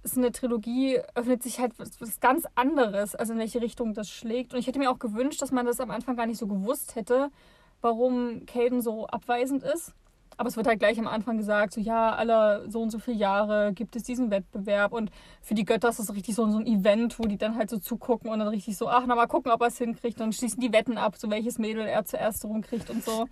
ist 0.03 0.17
eine 0.17 0.33
Trilogie, 0.33 0.99
öffnet 1.15 1.41
sich 1.41 1.61
halt 1.61 1.71
was, 1.79 2.01
was 2.01 2.19
ganz 2.19 2.43
anderes, 2.55 3.15
also 3.15 3.31
in 3.31 3.39
welche 3.39 3.61
Richtung 3.61 3.93
das 3.93 4.09
schlägt. 4.09 4.53
Und 4.53 4.59
ich 4.59 4.67
hätte 4.67 4.79
mir 4.79 4.91
auch 4.91 4.99
gewünscht, 4.99 5.41
dass 5.41 5.53
man 5.53 5.65
das 5.65 5.79
am 5.79 5.89
Anfang 5.89 6.17
gar 6.17 6.25
nicht 6.25 6.37
so 6.37 6.47
gewusst 6.47 6.95
hätte, 6.95 7.31
warum 7.79 8.45
Caden 8.45 8.81
so 8.81 9.07
abweisend 9.07 9.63
ist. 9.63 9.93
Aber 10.37 10.49
es 10.49 10.55
wird 10.55 10.67
halt 10.67 10.79
gleich 10.79 10.99
am 10.99 11.07
Anfang 11.07 11.37
gesagt, 11.37 11.73
so 11.73 11.81
ja, 11.81 12.13
alle 12.13 12.69
so 12.69 12.81
und 12.81 12.91
so 12.91 12.99
viele 12.99 13.17
Jahre 13.17 13.73
gibt 13.73 13.95
es 13.95 14.03
diesen 14.03 14.29
Wettbewerb 14.29 14.93
und 14.93 15.09
für 15.41 15.55
die 15.55 15.65
Götter 15.65 15.89
ist 15.89 15.99
das 15.99 16.13
richtig 16.13 16.35
so, 16.35 16.49
so 16.49 16.59
ein 16.59 16.67
Event, 16.67 17.17
wo 17.17 17.23
die 17.23 17.37
dann 17.37 17.55
halt 17.55 17.71
so 17.71 17.79
zugucken 17.79 18.29
und 18.29 18.37
dann 18.39 18.47
richtig 18.47 18.77
so, 18.77 18.87
ach, 18.87 19.03
na 19.07 19.15
mal 19.15 19.25
gucken, 19.25 19.51
ob 19.51 19.61
er 19.61 19.67
es 19.67 19.79
hinkriegt. 19.79 20.17
Und 20.19 20.27
dann 20.27 20.33
schließen 20.33 20.61
die 20.61 20.71
Wetten 20.71 20.97
ab, 20.97 21.15
so 21.17 21.29
welches 21.31 21.57
Mädel 21.57 21.87
er 21.87 22.05
zuerst 22.05 22.45
rumkriegt 22.45 22.89
und 22.91 23.03
so. 23.03 23.27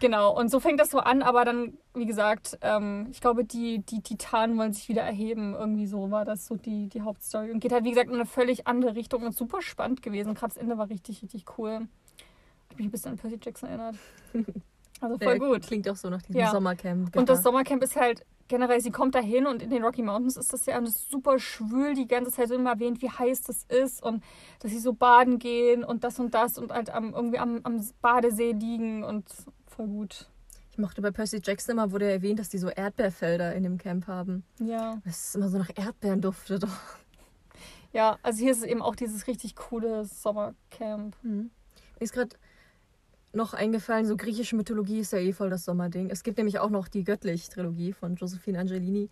Genau, 0.00 0.36
und 0.36 0.48
so 0.48 0.60
fängt 0.60 0.78
das 0.78 0.90
so 0.90 0.98
an, 0.98 1.22
aber 1.22 1.44
dann, 1.44 1.76
wie 1.94 2.06
gesagt, 2.06 2.56
ähm, 2.62 3.08
ich 3.10 3.20
glaube, 3.20 3.44
die, 3.44 3.80
die 3.80 4.00
Titanen 4.00 4.56
wollen 4.56 4.72
sich 4.72 4.88
wieder 4.88 5.02
erheben. 5.02 5.54
Irgendwie 5.54 5.86
so 5.86 6.10
war 6.10 6.24
das 6.24 6.46
so 6.46 6.54
die, 6.54 6.88
die 6.88 7.02
Hauptstory. 7.02 7.50
Und 7.50 7.60
geht 7.60 7.72
halt, 7.72 7.84
wie 7.84 7.90
gesagt, 7.90 8.08
in 8.08 8.14
eine 8.14 8.26
völlig 8.26 8.68
andere 8.68 8.94
Richtung 8.94 9.24
und 9.24 9.36
super 9.36 9.60
spannend 9.60 10.02
gewesen. 10.02 10.34
Gerade 10.34 10.54
das 10.54 10.62
Ende 10.62 10.78
war 10.78 10.88
richtig, 10.88 11.22
richtig 11.22 11.46
cool. 11.58 11.88
Hat 12.70 12.78
mich 12.78 12.86
ein 12.86 12.90
bisschen 12.92 13.12
an 13.12 13.18
Percy 13.18 13.38
Jackson 13.42 13.68
erinnert. 13.68 13.96
Also 15.00 15.18
voll 15.18 15.38
Der 15.38 15.48
gut. 15.48 15.62
Klingt 15.62 15.88
auch 15.88 15.96
so 15.96 16.10
nach 16.10 16.22
diesem 16.22 16.40
Ja. 16.40 16.50
Sommercamp. 16.50 17.16
Und 17.16 17.28
das 17.28 17.42
Sommercamp 17.42 17.82
ist 17.82 17.96
halt 17.96 18.24
generell, 18.48 18.80
sie 18.80 18.90
kommt 18.90 19.14
da 19.14 19.20
hin 19.20 19.46
und 19.46 19.62
in 19.62 19.70
den 19.70 19.84
Rocky 19.84 20.02
Mountains 20.02 20.36
ist 20.36 20.52
das 20.52 20.66
ja 20.66 20.76
alles 20.76 21.08
super 21.08 21.38
schwül 21.38 21.94
die 21.94 22.06
ganze 22.06 22.32
Zeit 22.32 22.48
so 22.48 22.54
immer 22.54 22.70
erwähnt, 22.70 23.02
wie 23.02 23.10
heiß 23.10 23.42
das 23.42 23.64
ist 23.64 24.02
und 24.02 24.24
dass 24.60 24.70
sie 24.70 24.78
so 24.78 24.94
baden 24.94 25.38
gehen 25.38 25.84
und 25.84 26.02
das 26.02 26.18
und 26.18 26.34
das 26.34 26.58
und 26.58 26.72
halt 26.72 26.90
am, 26.90 27.14
irgendwie 27.14 27.38
am, 27.38 27.60
am 27.64 27.86
Badesee 28.00 28.52
liegen 28.52 29.04
und 29.04 29.28
voll 29.66 29.86
gut. 29.86 30.28
Ich 30.72 30.78
mochte 30.78 31.02
bei 31.02 31.10
Percy 31.10 31.40
Jackson 31.42 31.72
immer, 31.72 31.92
wurde 31.92 32.10
erwähnt, 32.10 32.38
dass 32.38 32.48
die 32.48 32.58
so 32.58 32.68
Erdbeerfelder 32.68 33.54
in 33.54 33.64
dem 33.64 33.78
Camp 33.78 34.06
haben. 34.06 34.44
Ja. 34.60 34.98
Das 35.04 35.28
ist 35.28 35.36
immer 35.36 35.48
so 35.48 35.58
nach 35.58 35.70
Erdbeeren 35.74 36.20
duftet. 36.20 36.64
Ja, 37.92 38.18
also 38.22 38.40
hier 38.40 38.52
ist 38.52 38.58
es 38.58 38.64
eben 38.64 38.82
auch 38.82 38.94
dieses 38.94 39.26
richtig 39.26 39.56
coole 39.56 40.04
Sommercamp. 40.04 41.16
Mir 41.22 41.50
ist 42.00 42.12
gerade 42.12 42.36
noch 43.32 43.54
eingefallen, 43.54 44.06
so 44.06 44.16
griechische 44.16 44.56
Mythologie 44.56 45.00
ist 45.00 45.12
ja 45.12 45.18
eh 45.18 45.32
voll 45.32 45.50
das 45.50 45.64
Sommerding. 45.64 46.10
Es 46.10 46.22
gibt 46.22 46.38
nämlich 46.38 46.58
auch 46.58 46.70
noch 46.70 46.88
die 46.88 47.04
Göttlich-Trilogie 47.04 47.92
von 47.92 48.16
Josephine 48.16 48.58
Angelini. 48.58 49.10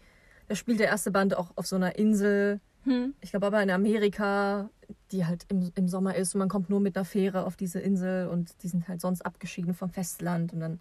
Da 0.48 0.54
spielt 0.54 0.80
der 0.80 0.88
erste 0.88 1.10
Band 1.10 1.36
auch 1.36 1.52
auf 1.56 1.66
so 1.66 1.76
einer 1.76 1.96
Insel, 1.98 2.60
Hm. 2.84 3.14
ich 3.20 3.30
glaube 3.30 3.46
aber 3.46 3.60
in 3.62 3.70
Amerika, 3.70 4.70
die 5.10 5.26
halt 5.26 5.44
im, 5.48 5.72
im 5.74 5.88
Sommer 5.88 6.14
ist 6.14 6.34
und 6.34 6.38
man 6.38 6.48
kommt 6.48 6.70
nur 6.70 6.78
mit 6.78 6.96
einer 6.96 7.04
Fähre 7.04 7.44
auf 7.44 7.56
diese 7.56 7.80
Insel 7.80 8.28
und 8.28 8.62
die 8.62 8.68
sind 8.68 8.86
halt 8.86 9.00
sonst 9.00 9.22
abgeschieden 9.22 9.74
vom 9.74 9.90
Festland 9.90 10.52
und 10.52 10.60
dann 10.60 10.78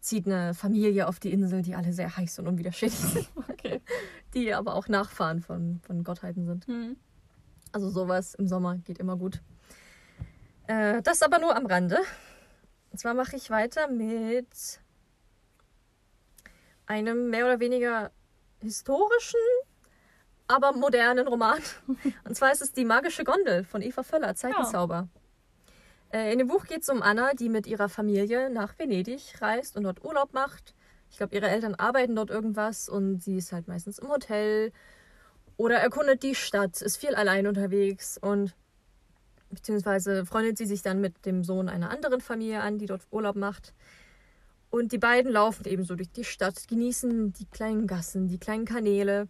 zieht 0.00 0.26
eine 0.26 0.54
Familie 0.54 1.08
auf 1.08 1.18
die 1.18 1.32
Insel, 1.32 1.62
die 1.62 1.74
alle 1.74 1.92
sehr 1.92 2.16
heiß 2.16 2.38
und 2.38 2.46
unwiderständig 2.46 2.96
sind, 3.00 3.28
Okay. 3.48 3.80
die 4.34 4.54
aber 4.54 4.76
auch 4.76 4.86
Nachfahren 4.86 5.40
von, 5.40 5.80
von 5.82 6.04
Gottheiten 6.04 6.46
sind. 6.46 6.68
Hm. 6.68 6.96
Also 7.72 7.90
sowas 7.90 8.34
im 8.36 8.46
Sommer 8.46 8.76
geht 8.76 8.98
immer 8.98 9.16
gut. 9.16 9.42
Äh, 10.68 11.02
das 11.02 11.22
aber 11.22 11.40
nur 11.40 11.56
am 11.56 11.66
Rande. 11.66 11.98
Und 12.90 12.98
zwar 12.98 13.14
mache 13.14 13.36
ich 13.36 13.50
weiter 13.50 13.88
mit 13.88 14.80
einem 16.86 17.30
mehr 17.30 17.44
oder 17.44 17.60
weniger 17.60 18.10
historischen, 18.60 19.40
aber 20.46 20.72
modernen 20.72 21.28
Roman. 21.28 21.60
Und 22.24 22.34
zwar 22.34 22.50
ist 22.52 22.62
es 22.62 22.72
Die 22.72 22.84
magische 22.84 23.24
Gondel 23.24 23.64
von 23.64 23.82
Eva 23.82 24.02
Völler, 24.02 24.34
Zeitenzauber. 24.34 25.08
Äh, 26.12 26.32
in 26.32 26.38
dem 26.38 26.48
Buch 26.48 26.64
geht 26.64 26.82
es 26.82 26.88
um 26.88 27.02
Anna, 27.02 27.34
die 27.34 27.48
mit 27.48 27.66
ihrer 27.66 27.88
Familie 27.88 28.50
nach 28.50 28.78
Venedig 28.78 29.40
reist 29.40 29.76
und 29.76 29.84
dort 29.84 30.02
Urlaub 30.04 30.32
macht. 30.32 30.74
Ich 31.10 31.18
glaube, 31.18 31.34
ihre 31.34 31.48
Eltern 31.48 31.74
arbeiten 31.74 32.16
dort 32.16 32.30
irgendwas 32.30 32.88
und 32.88 33.22
sie 33.22 33.36
ist 33.36 33.52
halt 33.52 33.68
meistens 33.68 33.98
im 33.98 34.08
Hotel 34.08 34.72
oder 35.56 35.76
erkundet 35.76 36.22
die 36.22 36.34
Stadt, 36.34 36.80
ist 36.80 36.96
viel 36.96 37.14
allein 37.14 37.46
unterwegs 37.46 38.18
und 38.18 38.54
beziehungsweise 39.50 40.26
freundet 40.26 40.58
sie 40.58 40.66
sich 40.66 40.82
dann 40.82 41.00
mit 41.00 41.24
dem 41.26 41.44
Sohn 41.44 41.68
einer 41.68 41.90
anderen 41.90 42.20
Familie 42.20 42.60
an, 42.60 42.78
die 42.78 42.86
dort 42.86 43.06
Urlaub 43.10 43.36
macht. 43.36 43.74
Und 44.70 44.92
die 44.92 44.98
beiden 44.98 45.32
laufen 45.32 45.66
eben 45.66 45.84
so 45.84 45.94
durch 45.94 46.10
die 46.10 46.24
Stadt, 46.24 46.68
genießen 46.68 47.32
die 47.32 47.46
kleinen 47.46 47.86
Gassen, 47.86 48.28
die 48.28 48.38
kleinen 48.38 48.66
Kanäle. 48.66 49.28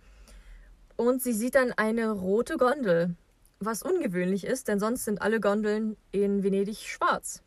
Und 0.97 1.23
sie 1.23 1.33
sieht 1.33 1.55
dann 1.55 1.73
eine 1.73 2.11
rote 2.11 2.57
Gondel, 2.57 3.15
was 3.61 3.83
ungewöhnlich 3.83 4.45
ist, 4.45 4.69
denn 4.69 4.81
sonst 4.81 5.05
sind 5.05 5.23
alle 5.23 5.41
Gondeln 5.41 5.97
in 6.11 6.43
Venedig 6.43 6.79
schwarz. 6.79 7.43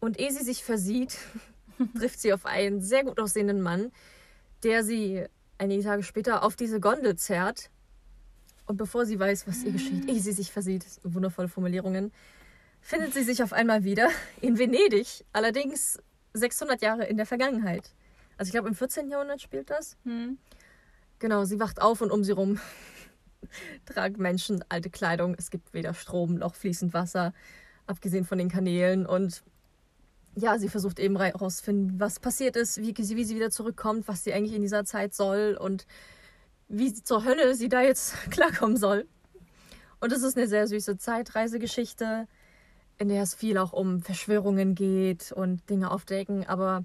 Und 0.00 0.18
ehe 0.18 0.32
sie 0.32 0.44
sich 0.44 0.64
versieht, 0.64 1.18
trifft 1.96 2.20
sie 2.20 2.32
auf 2.32 2.46
einen 2.46 2.80
sehr 2.80 3.04
gut 3.04 3.20
aussehenden 3.20 3.60
Mann, 3.60 3.92
der 4.64 4.82
sie 4.82 5.24
einige 5.58 5.84
Tage 5.84 6.02
später 6.02 6.42
auf 6.42 6.56
diese 6.56 6.80
Gondel 6.80 7.16
zerrt. 7.16 7.70
Und 8.66 8.76
bevor 8.76 9.06
sie 9.06 9.18
weiß, 9.18 9.46
was 9.46 9.62
ihr 9.64 9.72
geschieht, 9.72 10.08
ehe 10.08 10.20
sie 10.20 10.32
sich 10.32 10.52
versieht, 10.52 10.84
wundervolle 11.02 11.48
Formulierungen, 11.48 12.12
findet 12.80 13.14
sie 13.14 13.22
sich 13.22 13.42
auf 13.42 13.52
einmal 13.52 13.84
wieder 13.84 14.08
in 14.40 14.58
Venedig, 14.58 15.24
allerdings 15.32 15.98
600 16.34 16.82
Jahre 16.82 17.04
in 17.04 17.16
der 17.16 17.26
Vergangenheit. 17.26 17.90
Also 18.36 18.48
ich 18.48 18.52
glaube 18.52 18.68
im 18.68 18.74
14. 18.74 19.08
Jahrhundert 19.08 19.40
spielt 19.40 19.70
das. 19.70 19.96
Hm. 20.04 20.38
Genau, 21.18 21.44
sie 21.44 21.60
wacht 21.60 21.80
auf 21.80 22.00
und 22.00 22.10
um 22.10 22.24
sie 22.24 22.32
rum 22.32 22.58
tragen 23.86 24.20
Menschen 24.20 24.64
alte 24.68 24.90
Kleidung. 24.90 25.34
Es 25.38 25.50
gibt 25.50 25.72
weder 25.74 25.94
Strom 25.94 26.34
noch 26.34 26.54
fließend 26.54 26.94
Wasser, 26.94 27.32
abgesehen 27.86 28.24
von 28.24 28.38
den 28.38 28.48
Kanälen. 28.48 29.06
Und 29.06 29.42
ja, 30.34 30.58
sie 30.58 30.68
versucht 30.68 30.98
eben 30.98 31.18
herauszufinden, 31.20 32.00
was 32.00 32.18
passiert 32.18 32.56
ist, 32.56 32.78
wie 32.78 32.94
sie, 33.02 33.16
wie 33.16 33.24
sie 33.24 33.36
wieder 33.36 33.50
zurückkommt, 33.50 34.08
was 34.08 34.24
sie 34.24 34.32
eigentlich 34.32 34.54
in 34.54 34.62
dieser 34.62 34.84
Zeit 34.84 35.14
soll 35.14 35.56
und 35.60 35.86
wie 36.72 36.92
zur 36.94 37.24
Hölle 37.24 37.54
sie 37.54 37.68
da 37.68 37.82
jetzt 37.82 38.14
klarkommen 38.30 38.76
soll. 38.76 39.06
Und 40.00 40.10
es 40.12 40.22
ist 40.22 40.36
eine 40.36 40.48
sehr 40.48 40.66
süße 40.66 40.96
Zeitreisegeschichte. 40.98 42.26
in 42.98 43.08
der 43.08 43.22
es 43.22 43.34
viel 43.34 43.58
auch 43.58 43.72
um 43.72 44.00
Verschwörungen 44.00 44.74
geht 44.74 45.32
und 45.32 45.68
Dinge 45.70 45.90
aufdecken. 45.90 46.46
Aber 46.46 46.84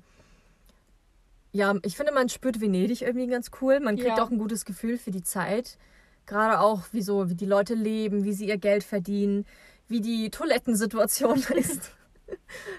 ja, 1.51 1.75
ich 1.83 1.95
finde, 1.95 2.11
man 2.11 2.29
spürt 2.29 2.59
Venedig 2.61 3.01
irgendwie 3.01 3.27
ganz 3.27 3.51
cool. 3.61 3.79
Man 3.79 3.95
kriegt 3.97 4.17
Ja. 4.17 4.23
auch 4.23 4.29
ein 4.31 4.37
gutes 4.39 4.65
Gefühl 4.65 4.97
für 4.97 5.11
die 5.11 5.23
Zeit. 5.23 5.77
Gerade 6.25 6.59
auch, 6.59 6.83
wie, 6.91 7.01
so, 7.01 7.29
wie 7.29 7.35
die 7.35 7.45
Leute 7.45 7.73
leben, 7.73 8.23
wie 8.23 8.33
sie 8.33 8.47
ihr 8.47 8.57
Geld 8.57 8.83
verdienen, 8.83 9.45
wie 9.87 10.01
die 10.01 10.29
Toilettensituation 10.29 11.39
ist. 11.55 11.91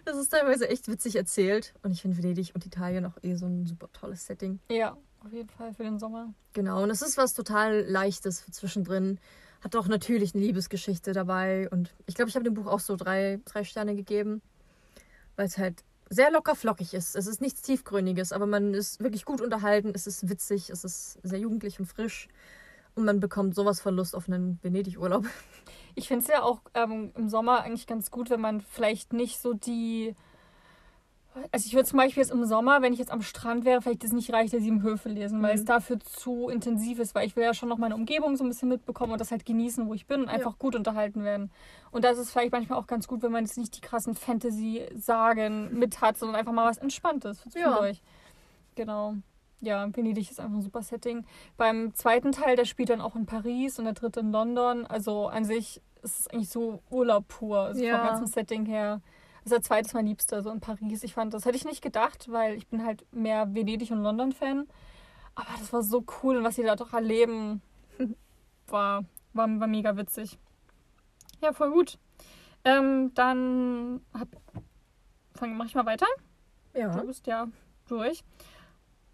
Das 0.04 0.16
ist 0.18 0.28
teilweise 0.30 0.68
echt 0.68 0.88
witzig 0.88 1.16
erzählt. 1.16 1.74
Und 1.82 1.92
ich 1.92 2.02
finde 2.02 2.16
Venedig 2.18 2.54
und 2.54 2.66
Italien 2.66 3.06
auch 3.06 3.16
eh 3.22 3.34
so 3.36 3.46
ein 3.46 3.66
super 3.66 3.88
tolles 3.92 4.26
Setting. 4.26 4.58
Ja, 4.70 4.96
auf 5.28 5.34
jeden 5.34 5.50
Fall 5.50 5.74
für 5.74 5.82
den 5.82 5.98
Sommer. 5.98 6.32
Genau, 6.54 6.82
und 6.82 6.90
es 6.90 7.02
ist 7.02 7.18
was 7.18 7.34
total 7.34 7.82
Leichtes 7.82 8.46
zwischendrin. 8.50 9.18
Hat 9.62 9.76
auch 9.76 9.86
natürlich 9.86 10.34
eine 10.34 10.42
Liebesgeschichte 10.42 11.12
dabei. 11.12 11.68
Und 11.70 11.94
ich 12.06 12.14
glaube, 12.14 12.30
ich 12.30 12.34
habe 12.34 12.44
dem 12.44 12.54
Buch 12.54 12.66
auch 12.66 12.80
so 12.80 12.96
drei, 12.96 13.40
drei 13.44 13.64
Sterne 13.64 13.94
gegeben, 13.94 14.40
weil 15.36 15.46
es 15.46 15.58
halt 15.58 15.84
sehr 16.08 16.30
locker 16.30 16.54
flockig 16.54 16.94
ist. 16.94 17.14
Es 17.14 17.26
ist 17.26 17.42
nichts 17.42 17.60
Tiefgründiges, 17.60 18.32
aber 18.32 18.46
man 18.46 18.72
ist 18.72 19.00
wirklich 19.02 19.26
gut 19.26 19.42
unterhalten. 19.42 19.92
Es 19.94 20.06
ist 20.06 20.30
witzig, 20.30 20.70
es 20.70 20.84
ist 20.84 21.18
sehr 21.22 21.38
jugendlich 21.38 21.78
und 21.78 21.86
frisch. 21.86 22.28
Und 22.94 23.04
man 23.04 23.20
bekommt 23.20 23.54
sowas 23.54 23.80
von 23.80 23.94
Lust 23.94 24.16
auf 24.16 24.28
einen 24.28 24.58
Venedig-Urlaub. 24.62 25.26
Ich 25.94 26.08
finde 26.08 26.22
es 26.22 26.28
ja 26.28 26.42
auch 26.42 26.62
ähm, 26.74 27.12
im 27.16 27.28
Sommer 27.28 27.62
eigentlich 27.62 27.86
ganz 27.86 28.10
gut, 28.10 28.30
wenn 28.30 28.40
man 28.40 28.60
vielleicht 28.60 29.12
nicht 29.12 29.40
so 29.40 29.52
die. 29.52 30.14
Also 31.52 31.66
ich 31.66 31.74
würde 31.74 31.88
zum 31.88 31.98
Beispiel 31.98 32.22
jetzt 32.22 32.30
im 32.32 32.44
Sommer, 32.44 32.82
wenn 32.82 32.92
ich 32.92 32.98
jetzt 32.98 33.10
am 33.10 33.22
Strand 33.22 33.64
wäre, 33.64 33.80
vielleicht 33.82 34.04
das 34.04 34.12
nicht 34.12 34.32
reicht, 34.32 34.52
der 34.52 34.60
sieben 34.60 34.82
Höfe 34.82 35.08
lesen, 35.08 35.42
weil 35.42 35.54
Mhm. 35.54 35.58
es 35.60 35.64
dafür 35.64 35.98
zu 36.00 36.48
intensiv 36.48 36.98
ist, 36.98 37.14
weil 37.14 37.26
ich 37.26 37.36
will 37.36 37.44
ja 37.44 37.54
schon 37.54 37.68
noch 37.68 37.78
meine 37.78 37.94
Umgebung 37.94 38.36
so 38.36 38.44
ein 38.44 38.48
bisschen 38.48 38.68
mitbekommen 38.68 39.12
und 39.12 39.20
das 39.20 39.30
halt 39.30 39.44
genießen, 39.46 39.86
wo 39.88 39.94
ich 39.94 40.06
bin 40.06 40.22
und 40.22 40.28
einfach 40.28 40.58
gut 40.58 40.74
unterhalten 40.76 41.24
werden. 41.24 41.50
Und 41.90 42.04
da 42.04 42.10
ist 42.10 42.30
vielleicht 42.30 42.52
manchmal 42.52 42.78
auch 42.78 42.86
ganz 42.86 43.08
gut, 43.08 43.22
wenn 43.22 43.32
man 43.32 43.44
jetzt 43.44 43.56
nicht 43.58 43.76
die 43.76 43.80
krassen 43.80 44.14
Fantasy-Sagen 44.14 45.78
mit 45.78 46.00
hat, 46.00 46.16
sondern 46.18 46.36
einfach 46.36 46.52
mal 46.52 46.68
was 46.68 46.78
Entspanntes 46.78 47.40
für 47.40 47.48
Ja. 47.48 47.52
zwischendurch. 47.52 48.02
Genau. 48.74 49.14
Ja, 49.60 49.88
Venedig 49.94 50.30
ist 50.30 50.38
einfach 50.38 50.54
ein 50.56 50.62
super 50.62 50.82
Setting. 50.82 51.24
Beim 51.56 51.92
zweiten 51.94 52.30
Teil, 52.30 52.54
der 52.54 52.64
spielt 52.64 52.90
dann 52.90 53.00
auch 53.00 53.16
in 53.16 53.26
Paris 53.26 53.78
und 53.78 53.86
der 53.86 53.94
dritte 53.94 54.20
in 54.20 54.30
London. 54.30 54.86
Also 54.86 55.26
an 55.26 55.44
sich 55.44 55.82
ist 56.02 56.20
es 56.20 56.28
eigentlich 56.28 56.48
so 56.48 56.80
Urlaub 56.90 57.26
pur, 57.26 57.58
also 57.58 57.82
Ja. 57.82 57.96
vom 57.96 58.04
ganzen 58.06 58.26
Setting 58.28 58.66
her. 58.66 59.00
Also 59.48 59.56
der 59.56 59.62
zweite 59.62 59.86
ist 59.86 59.94
mein 59.94 60.04
Liebster, 60.04 60.42
so 60.42 60.50
in 60.50 60.60
Paris. 60.60 61.02
Ich 61.02 61.14
fand, 61.14 61.32
das 61.32 61.46
hätte 61.46 61.56
ich 61.56 61.64
nicht 61.64 61.80
gedacht, 61.80 62.30
weil 62.30 62.52
ich 62.52 62.66
bin 62.66 62.84
halt 62.84 63.06
mehr 63.14 63.54
Venedig 63.54 63.90
und 63.90 64.02
London-Fan. 64.02 64.68
Aber 65.34 65.48
das 65.58 65.72
war 65.72 65.82
so 65.82 66.04
cool 66.22 66.36
und 66.36 66.44
was 66.44 66.56
sie 66.56 66.64
da 66.64 66.76
doch 66.76 66.92
erleben, 66.92 67.62
war, 68.66 69.06
war, 69.32 69.48
war 69.60 69.66
mega 69.66 69.96
witzig. 69.96 70.38
Ja, 71.40 71.54
voll 71.54 71.70
gut. 71.70 71.98
Ähm, 72.62 73.14
dann 73.14 74.02
hab, 74.12 74.28
fang, 75.34 75.56
mach 75.56 75.64
ich 75.64 75.74
mal 75.74 75.86
weiter. 75.86 76.06
Ja. 76.74 76.94
Du 76.94 77.06
bist 77.06 77.26
ja 77.26 77.48
durch. 77.88 78.24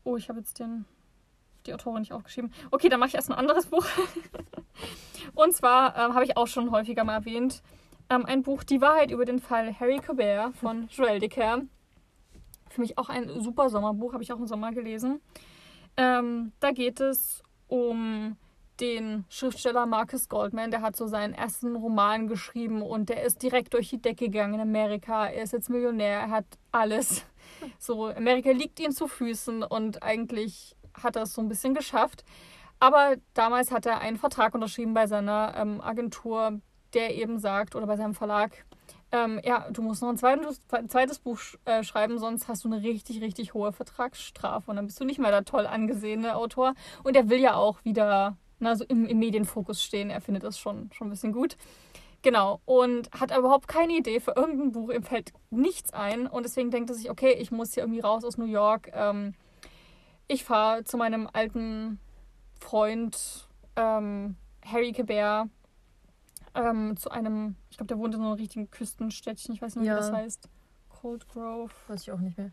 Oh, 0.03 0.17
ich 0.17 0.29
habe 0.29 0.41
jetzt 0.41 0.59
den, 0.59 0.85
die 1.65 1.75
Autorin 1.75 2.01
nicht 2.01 2.13
aufgeschrieben. 2.13 2.53
Okay, 2.73 2.89
dann 2.89 2.99
mache 2.99 3.11
ich 3.11 3.15
erst 3.15 3.31
ein 3.31 3.39
anderes 3.39 3.67
Buch. 3.67 3.87
Und 5.37 5.55
zwar 5.55 5.97
ähm, 5.97 6.15
habe 6.15 6.25
ich 6.25 6.37
auch 6.37 6.49
schon 6.49 6.73
häufiger 6.73 7.05
mal 7.05 7.15
erwähnt, 7.15 7.63
ähm, 8.11 8.25
ein 8.27 8.43
Buch 8.43 8.65
Die 8.65 8.81
Wahrheit 8.81 9.11
über 9.11 9.25
den 9.25 9.39
Fall 9.39 9.79
Harry 9.79 9.99
Colbert 9.99 10.55
von 10.57 10.89
Joël 10.91 11.19
Decker. 11.19 11.63
Für 12.71 12.81
mich 12.81 12.99
auch 12.99 13.09
ein 13.09 13.41
super 13.41 13.69
Sommerbuch, 13.69 14.13
habe 14.13 14.23
ich 14.23 14.33
auch 14.33 14.39
im 14.39 14.47
Sommer 14.47 14.73
gelesen. 14.73 15.21
Ähm, 15.97 16.53
da 16.61 16.73
geht 16.73 17.01
es 17.01 17.43
um 17.69 18.37
den 18.81 19.25
Schriftsteller 19.29 19.87
Marcus 19.87 20.29
Goldman, 20.29 20.71
der 20.71 20.83
hat 20.83 20.97
so 20.97 21.07
seinen 21.07 21.33
ersten 21.33 21.77
Roman 21.77 22.27
geschrieben 22.27 22.83
und 22.83 23.09
der 23.09 23.23
ist 23.23 23.43
direkt 23.43 23.75
durch 23.75 23.91
die 23.91 24.03
Decke 24.03 24.27
gegangen 24.27 24.55
in 24.55 24.61
Amerika. 24.61 25.27
Er 25.27 25.45
ist 25.45 25.53
jetzt 25.53 25.71
Millionär, 25.71 26.21
er 26.21 26.31
hat 26.31 26.47
alles. 26.73 27.25
So, 27.79 28.09
Amerika 28.09 28.51
liegt 28.51 28.81
ihm 28.81 28.91
zu 28.91 29.07
Füßen 29.07 29.63
und 29.63 30.03
eigentlich 30.03 30.75
hat 30.95 31.17
er 31.17 31.23
es 31.23 31.35
so 31.35 31.41
ein 31.41 31.49
bisschen 31.49 31.73
geschafft. 31.73 32.25
Aber 32.81 33.17
damals 33.33 33.71
hat 33.71 33.87
er 33.87 34.01
einen 34.01 34.17
Vertrag 34.17 34.55
unterschrieben 34.55 34.93
bei 34.93 35.07
seiner 35.07 35.55
ähm, 35.57 35.81
Agentur, 35.81 36.61
der 36.95 37.15
eben 37.15 37.39
sagt, 37.39 37.75
oder 37.75 37.87
bei 37.87 37.97
seinem 37.97 38.15
Verlag, 38.15 38.65
ähm, 39.13 39.41
ja, 39.45 39.69
du 39.71 39.83
musst 39.83 40.03
noch 40.03 40.09
ein 40.09 40.17
zweites, 40.17 40.61
zweites 40.89 41.19
Buch 41.19 41.39
sch- 41.39 41.59
äh, 41.65 41.85
schreiben, 41.85 42.19
sonst 42.19 42.49
hast 42.49 42.65
du 42.65 42.69
eine 42.69 42.83
richtig, 42.83 43.21
richtig 43.21 43.55
hohe 43.55 43.73
Vertragsstrafe 43.73 44.71
und 44.71 44.77
dann 44.77 44.87
bist 44.87 44.99
du 44.99 45.05
nicht 45.05 45.19
mehr 45.19 45.31
der 45.31 45.45
toll 45.45 45.67
angesehene 45.67 46.35
Autor. 46.35 46.75
Und 47.05 47.17
er 47.17 47.29
will 47.29 47.39
ja 47.39 47.55
auch 47.55 47.85
wieder 47.85 48.37
na, 48.59 48.77
so 48.77 48.85
im, 48.85 49.07
im 49.07 49.19
Medienfokus 49.19 49.83
stehen. 49.83 50.11
Er 50.11 50.21
findet 50.21 50.43
das 50.43 50.59
schon, 50.59 50.91
schon 50.93 51.09
ein 51.09 51.11
bisschen 51.11 51.33
gut. 51.33 51.57
Genau. 52.23 52.61
Und 52.65 53.11
hat 53.13 53.37
überhaupt 53.37 53.69
keine 53.69 53.93
Idee 53.93 54.19
für 54.21 54.33
irgendein 54.37 54.73
Buch. 54.73 54.91
Ihm 54.91 55.03
fällt 55.03 55.33
nichts 55.51 55.93
ein. 55.93 56.27
Und 56.27 56.45
deswegen 56.45 56.71
denkt 56.71 56.89
er 56.91 56.97
sich, 56.97 57.11
okay, 57.11 57.33
ich 57.33 57.51
muss 57.51 57.75
hier 57.75 57.83
irgendwie 57.83 58.01
raus 58.01 58.25
aus 58.25 58.39
New 58.39 58.47
York. 58.47 58.91
Ähm, 58.95 59.35
ich 60.27 60.45
fahre 60.45 60.85
zu 60.85 60.97
meinem 60.97 61.29
alten 61.33 62.01
Freund 62.59 63.49
ähm, 63.77 64.37
Harry 64.65 64.93
Quebert 64.93 65.49
ähm, 66.55 66.97
zu 66.97 67.11
einem, 67.11 67.57
ich 67.71 67.77
glaube, 67.77 67.89
der 67.89 67.99
wohnt 67.99 68.15
in 68.15 68.21
so 68.21 68.27
einem 68.27 68.37
richtigen 68.37 68.71
Küstenstädtchen. 68.71 69.55
Ich 69.55 69.63
weiß 69.63 69.77
nicht, 69.77 69.87
Ja. 69.87 69.95
wie 69.95 69.99
das 69.99 70.13
heißt. 70.13 70.49
Cold 70.89 71.29
Grove. 71.29 71.73
Weiß 71.89 72.03
ich 72.03 72.13
auch 72.13 72.19
nicht 72.21 72.39
mehr. 72.39 72.51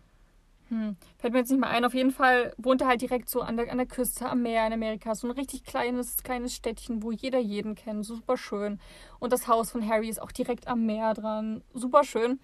Hm. 0.70 0.96
Fällt 1.18 1.34
mir 1.34 1.40
jetzt 1.40 1.52
nicht 1.52 1.60
mehr 1.60 1.70
ein. 1.70 1.84
Auf 1.84 1.94
jeden 1.94 2.12
Fall 2.12 2.54
wohnt 2.58 2.82
er 2.82 2.88
halt 2.88 3.02
direkt 3.02 3.30
so 3.30 3.42
an 3.42 3.58
der, 3.58 3.70
an 3.72 3.78
der 3.78 3.88
Küste, 3.88 4.30
am 4.30 4.42
Meer 4.42 4.66
in 4.68 4.74
Amerika. 4.74 5.14
So 5.16 5.28
ein 5.28 5.32
richtig 5.32 5.66
kleines, 5.66 6.24
kleines 6.24 6.56
Städtchen, 6.56 7.04
wo 7.04 7.12
jeder 7.12 7.40
jeden 7.40 7.76
kennt. 7.76 8.06
Super 8.06 8.38
schön. 8.38 8.80
Und 9.20 9.34
das 9.34 9.48
Haus 9.50 9.72
von 9.72 9.88
Harry 9.88 10.08
ist 10.08 10.22
auch 10.22 10.32
direkt 10.32 10.68
am 10.68 10.86
Meer 10.86 11.14
dran. 11.14 11.62
Super 11.74 12.04
schön. 12.06 12.40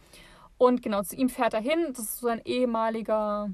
Und 0.58 0.82
genau, 0.82 1.03
zu 1.03 1.16
ihm 1.16 1.30
fährt 1.30 1.53
er 1.53 1.62
hin. 1.62 1.88
Das 1.89 1.99
ist 1.99 2.20
so 2.20 2.28
ein 2.28 2.41
ehemaliger 2.43 3.49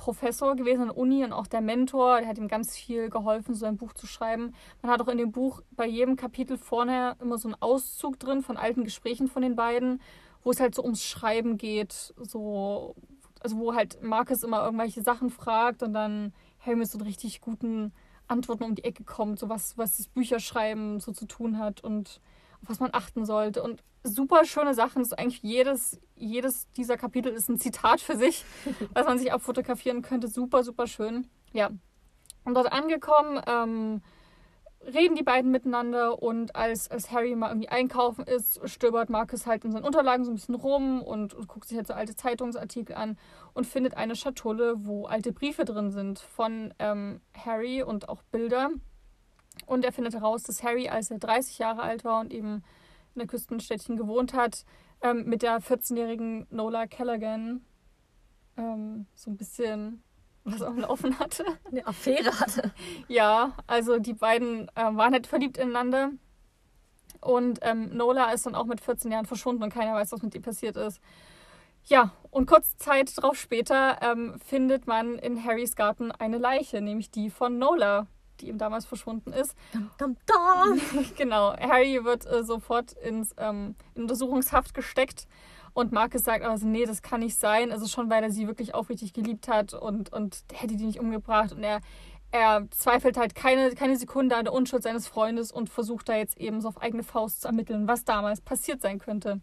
Professor 0.00 0.56
gewesen 0.56 0.80
an 0.80 0.88
der 0.88 0.96
Uni 0.96 1.22
und 1.24 1.34
auch 1.34 1.46
der 1.46 1.60
Mentor. 1.60 2.20
Der 2.20 2.28
hat 2.28 2.38
ihm 2.38 2.48
ganz 2.48 2.74
viel 2.74 3.10
geholfen, 3.10 3.54
so 3.54 3.66
ein 3.66 3.76
Buch 3.76 3.92
zu 3.92 4.06
schreiben. 4.06 4.54
Man 4.80 4.90
hat 4.90 5.02
auch 5.02 5.08
in 5.08 5.18
dem 5.18 5.30
Buch 5.30 5.60
bei 5.72 5.86
jedem 5.86 6.16
Kapitel 6.16 6.56
vorne 6.56 7.16
immer 7.20 7.36
so 7.36 7.48
einen 7.48 7.56
Auszug 7.60 8.18
drin 8.18 8.42
von 8.42 8.56
alten 8.56 8.82
Gesprächen 8.82 9.28
von 9.28 9.42
den 9.42 9.56
beiden, 9.56 10.00
wo 10.42 10.50
es 10.52 10.58
halt 10.58 10.74
so 10.74 10.82
ums 10.82 11.04
Schreiben 11.04 11.58
geht. 11.58 12.14
So, 12.16 12.96
also 13.40 13.58
wo 13.58 13.74
halt 13.74 14.02
Marcus 14.02 14.42
immer 14.42 14.64
irgendwelche 14.64 15.02
Sachen 15.02 15.28
fragt 15.28 15.82
und 15.82 15.92
dann 15.92 16.32
Harry 16.60 16.76
mit 16.76 16.88
so 16.88 16.98
richtig 16.98 17.42
guten 17.42 17.92
Antworten 18.26 18.64
um 18.64 18.74
die 18.74 18.84
Ecke 18.84 19.04
kommt, 19.04 19.38
so 19.38 19.50
was, 19.50 19.76
was 19.76 19.98
das 19.98 20.08
Bücherschreiben 20.08 21.00
so 21.00 21.12
zu 21.12 21.26
tun 21.26 21.58
hat 21.58 21.84
und 21.84 22.22
auf 22.62 22.70
was 22.70 22.80
man 22.80 22.90
achten 22.94 23.26
sollte. 23.26 23.62
Und 23.62 23.82
super 24.02 24.44
schöne 24.44 24.74
Sachen. 24.74 25.04
So 25.04 25.16
eigentlich 25.16 25.42
jedes, 25.42 26.00
jedes 26.16 26.70
dieser 26.72 26.96
Kapitel 26.96 27.32
ist 27.32 27.48
ein 27.48 27.58
Zitat 27.58 28.00
für 28.00 28.16
sich, 28.16 28.44
was 28.94 29.06
man 29.06 29.18
sich 29.18 29.32
auch 29.32 29.40
fotografieren 29.40 30.02
könnte. 30.02 30.28
Super, 30.28 30.62
super 30.62 30.86
schön. 30.86 31.28
Ja. 31.52 31.70
Und 32.44 32.54
dort 32.54 32.72
angekommen, 32.72 33.40
ähm, 33.46 34.02
reden 34.82 35.14
die 35.14 35.22
beiden 35.22 35.50
miteinander 35.50 36.22
und 36.22 36.56
als, 36.56 36.90
als 36.90 37.10
Harry 37.10 37.34
mal 37.36 37.48
irgendwie 37.48 37.68
einkaufen 37.68 38.24
ist, 38.24 38.66
stöbert 38.68 39.10
Marcus 39.10 39.46
halt 39.46 39.64
in 39.64 39.72
seinen 39.72 39.84
Unterlagen 39.84 40.24
so 40.24 40.30
ein 40.30 40.34
bisschen 40.34 40.54
rum 40.54 41.02
und, 41.02 41.34
und 41.34 41.48
guckt 41.48 41.68
sich 41.68 41.76
halt 41.76 41.86
so 41.86 41.92
alte 41.92 42.16
Zeitungsartikel 42.16 42.96
an 42.96 43.18
und 43.52 43.66
findet 43.66 43.94
eine 43.96 44.16
Schatulle, 44.16 44.86
wo 44.86 45.04
alte 45.04 45.32
Briefe 45.32 45.64
drin 45.64 45.90
sind 45.90 46.18
von 46.18 46.72
ähm, 46.78 47.20
Harry 47.36 47.82
und 47.82 48.08
auch 48.08 48.22
Bilder. 48.22 48.70
Und 49.66 49.84
er 49.84 49.92
findet 49.92 50.14
heraus, 50.14 50.44
dass 50.44 50.62
Harry, 50.62 50.88
als 50.88 51.10
er 51.10 51.18
30 51.18 51.58
Jahre 51.58 51.82
alt 51.82 52.04
war 52.04 52.20
und 52.20 52.32
eben 52.32 52.62
der 53.20 53.28
Küstenstädtchen 53.28 53.96
gewohnt 53.96 54.34
hat, 54.34 54.64
ähm, 55.02 55.24
mit 55.24 55.42
der 55.42 55.60
14-jährigen 55.60 56.46
Nola 56.50 56.86
Callaghan 56.86 57.64
ähm, 58.56 59.06
so 59.14 59.30
ein 59.30 59.36
bisschen 59.36 60.02
was 60.44 60.62
am 60.62 60.78
Laufen 60.78 61.18
hatte. 61.18 61.44
Eine 61.70 61.86
Affäre 61.86 62.38
hatte. 62.38 62.72
Ja, 63.08 63.52
also 63.66 63.98
die 63.98 64.14
beiden 64.14 64.68
äh, 64.74 64.82
waren 64.82 65.12
halt 65.12 65.26
verliebt 65.26 65.58
ineinander. 65.58 66.10
Und 67.20 67.58
ähm, 67.62 67.96
Nola 67.96 68.32
ist 68.32 68.46
dann 68.46 68.54
auch 68.54 68.64
mit 68.64 68.80
14 68.80 69.12
Jahren 69.12 69.26
verschwunden 69.26 69.62
und 69.62 69.72
keiner 69.72 69.94
weiß, 69.94 70.12
was 70.12 70.22
mit 70.22 70.34
ihr 70.34 70.42
passiert 70.42 70.76
ist. 70.76 71.00
Ja, 71.84 72.12
und 72.30 72.46
kurze 72.46 72.76
Zeit 72.76 73.16
darauf 73.16 73.38
später 73.38 73.98
ähm, 74.02 74.38
findet 74.44 74.86
man 74.86 75.18
in 75.18 75.44
Harrys 75.44 75.76
Garten 75.76 76.12
eine 76.12 76.38
Leiche, 76.38 76.80
nämlich 76.80 77.10
die 77.10 77.30
von 77.30 77.58
Nola, 77.58 78.06
die 78.40 78.48
ihm 78.48 78.58
damals 78.58 78.86
verschwunden 78.86 79.32
ist. 79.32 79.54
Dum, 79.72 79.90
dum, 79.98 80.16
dum. 80.26 81.06
genau, 81.16 81.56
Harry 81.56 82.04
wird 82.04 82.26
äh, 82.26 82.44
sofort 82.44 82.92
ins 82.92 83.34
ähm, 83.38 83.74
in 83.94 84.02
Untersuchungshaft 84.02 84.74
gesteckt 84.74 85.26
und 85.72 85.92
Marcus 85.92 86.22
sagt 86.22 86.44
also, 86.44 86.66
nee, 86.66 86.84
das 86.84 87.02
kann 87.02 87.20
nicht 87.20 87.38
sein. 87.38 87.70
Also 87.72 87.86
schon, 87.86 88.10
weil 88.10 88.22
er 88.22 88.30
sie 88.30 88.46
wirklich 88.46 88.74
aufrichtig 88.74 89.12
geliebt 89.12 89.48
hat 89.48 89.74
und, 89.74 90.12
und 90.12 90.44
hätte 90.52 90.76
die 90.76 90.84
nicht 90.84 91.00
umgebracht. 91.00 91.52
Und 91.52 91.62
er, 91.62 91.80
er 92.32 92.66
zweifelt 92.70 93.16
halt 93.16 93.34
keine, 93.34 93.74
keine 93.74 93.96
Sekunde 93.96 94.36
an 94.36 94.44
der 94.44 94.52
Unschuld 94.52 94.82
seines 94.82 95.06
Freundes 95.06 95.52
und 95.52 95.68
versucht 95.68 96.08
da 96.08 96.16
jetzt 96.16 96.36
eben 96.38 96.60
so 96.60 96.68
auf 96.68 96.82
eigene 96.82 97.02
Faust 97.02 97.42
zu 97.42 97.48
ermitteln, 97.48 97.86
was 97.86 98.04
damals 98.04 98.40
passiert 98.40 98.80
sein 98.80 98.98
könnte. 98.98 99.40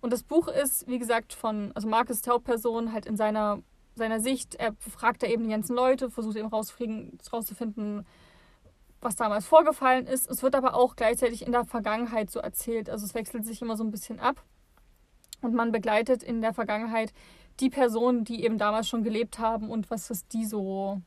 Und 0.00 0.12
das 0.12 0.22
Buch 0.22 0.48
ist, 0.48 0.88
wie 0.88 0.98
gesagt, 0.98 1.34
von, 1.34 1.72
also 1.74 1.86
Marcus 1.86 2.22
Hauptperson, 2.26 2.92
halt 2.92 3.06
in 3.06 3.16
seiner, 3.16 3.62
seiner 3.94 4.20
Sicht. 4.20 4.54
Er 4.56 4.72
befragt 4.72 5.22
da 5.22 5.26
eben 5.26 5.44
die 5.44 5.50
ganzen 5.50 5.76
Leute, 5.76 6.10
versucht 6.10 6.36
eben 6.36 6.48
rauszufinden, 6.48 8.06
was 9.00 9.16
damals 9.16 9.46
vorgefallen 9.46 10.06
ist. 10.06 10.30
Es 10.30 10.42
wird 10.42 10.54
aber 10.54 10.74
auch 10.74 10.96
gleichzeitig 10.96 11.46
in 11.46 11.52
der 11.52 11.64
Vergangenheit 11.64 12.30
so 12.30 12.40
erzählt. 12.40 12.90
Also 12.90 13.06
es 13.06 13.14
wechselt 13.14 13.46
sich 13.46 13.62
immer 13.62 13.76
so 13.76 13.84
ein 13.84 13.90
bisschen 13.90 14.20
ab. 14.20 14.42
Und 15.40 15.54
man 15.54 15.72
begleitet 15.72 16.22
in 16.22 16.42
der 16.42 16.52
Vergangenheit 16.52 17.12
die 17.60 17.70
Personen, 17.70 18.24
die 18.24 18.44
eben 18.44 18.58
damals 18.58 18.88
schon 18.88 19.02
gelebt 19.02 19.38
haben 19.38 19.70
und 19.70 19.90
was, 19.90 20.10
was 20.10 20.26
die 20.28 20.44
so, 20.44 21.00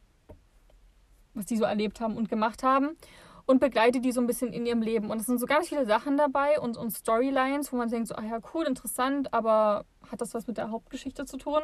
was 1.34 1.46
die 1.46 1.58
so 1.58 1.66
erlebt 1.66 2.02
haben 2.02 2.18
und 2.18 2.30
gemacht 2.30 2.64
haben. 2.64 2.98
Und 3.46 3.60
begleitet 3.60 4.06
die 4.06 4.14
so 4.14 4.22
ein 4.22 4.28
bisschen 4.28 4.54
in 4.54 4.66
ihrem 4.66 4.82
Leben. 4.82 5.12
Und 5.12 5.20
es 5.20 5.26
sind 5.26 5.40
so 5.40 5.46
ganz 5.46 5.68
viele 5.68 5.86
Sachen 5.86 6.18
dabei 6.18 6.60
und, 6.62 6.78
und 6.78 6.92
Storylines, 6.92 7.74
wo 7.74 7.76
man 7.76 7.90
denkt, 7.90 8.08
so, 8.08 8.16
ah 8.16 8.24
ja, 8.24 8.40
cool, 8.54 8.66
interessant, 8.66 9.34
aber 9.34 9.86
hat 10.10 10.22
das 10.22 10.34
was 10.34 10.48
mit 10.48 10.58
der 10.58 10.72
Hauptgeschichte 10.72 11.26
zu 11.26 11.38
tun? 11.38 11.62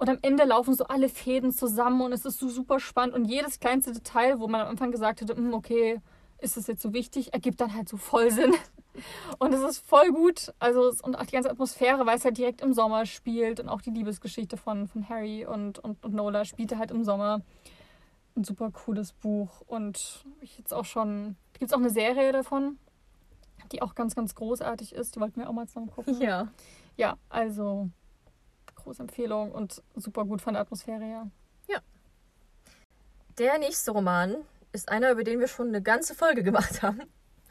Und 0.00 0.08
am 0.08 0.18
Ende 0.22 0.44
laufen 0.44 0.72
so 0.72 0.84
alle 0.84 1.10
Fäden 1.10 1.52
zusammen 1.52 2.00
und 2.00 2.12
es 2.14 2.24
ist 2.24 2.38
so 2.38 2.48
super 2.48 2.80
spannend. 2.80 3.14
Und 3.14 3.26
jedes 3.26 3.60
kleinste 3.60 3.92
Detail, 3.92 4.40
wo 4.40 4.48
man 4.48 4.62
am 4.62 4.68
Anfang 4.68 4.92
gesagt 4.92 5.20
hätte, 5.20 5.36
hm, 5.36 5.52
okay, 5.52 6.00
ist 6.38 6.56
das 6.56 6.68
jetzt 6.68 6.80
so 6.80 6.94
wichtig, 6.94 7.34
ergibt 7.34 7.60
dann 7.60 7.74
halt 7.74 7.86
so 7.86 7.98
voll 7.98 8.30
Sinn. 8.30 8.54
Und 9.38 9.52
es 9.52 9.60
ist 9.60 9.86
voll 9.86 10.10
gut. 10.10 10.54
Also, 10.58 10.92
und 11.02 11.16
auch 11.16 11.24
die 11.24 11.32
ganze 11.32 11.48
Atmosphäre, 11.48 12.06
weil 12.06 12.16
es 12.16 12.24
halt 12.24 12.36
direkt 12.36 12.60
im 12.60 12.72
Sommer 12.72 13.06
spielt. 13.06 13.60
Und 13.60 13.68
auch 13.68 13.82
die 13.82 13.90
Liebesgeschichte 13.90 14.56
von, 14.56 14.88
von 14.88 15.08
Harry 15.08 15.46
und, 15.46 15.78
und, 15.78 16.04
und 16.04 16.12
Nola 16.12 16.44
spielte 16.44 16.76
halt 16.76 16.90
im 16.90 17.04
Sommer. 17.04 17.42
Ein 18.36 18.44
super 18.44 18.70
cooles 18.72 19.12
Buch. 19.12 19.62
Und 19.66 20.24
ich 20.40 20.58
jetzt 20.58 20.74
auch 20.74 20.84
schon. 20.86 21.36
Gibt 21.52 21.70
es 21.70 21.72
auch 21.72 21.80
eine 21.80 21.90
Serie 21.90 22.32
davon, 22.32 22.78
die 23.70 23.80
auch 23.80 23.94
ganz, 23.94 24.16
ganz 24.16 24.34
großartig 24.34 24.94
ist. 24.94 25.14
Die 25.14 25.20
wollten 25.20 25.40
wir 25.40 25.48
auch 25.48 25.54
mal 25.54 25.68
zusammen 25.68 25.90
gucken. 25.90 26.20
Ja. 26.20 26.48
Ja, 26.96 27.16
also 27.28 27.90
große 28.82 29.02
Empfehlung 29.02 29.52
und 29.52 29.82
super 29.96 30.24
gut 30.24 30.42
von 30.42 30.54
der 30.54 30.62
Atmosphäre 30.62 31.04
her. 31.04 31.30
Der 33.38 33.58
nächste 33.58 33.92
Roman 33.92 34.36
ist 34.72 34.90
einer, 34.90 35.12
über 35.12 35.24
den 35.24 35.40
wir 35.40 35.48
schon 35.48 35.68
eine 35.68 35.80
ganze 35.80 36.14
Folge 36.14 36.42
gemacht 36.42 36.82
haben. 36.82 37.00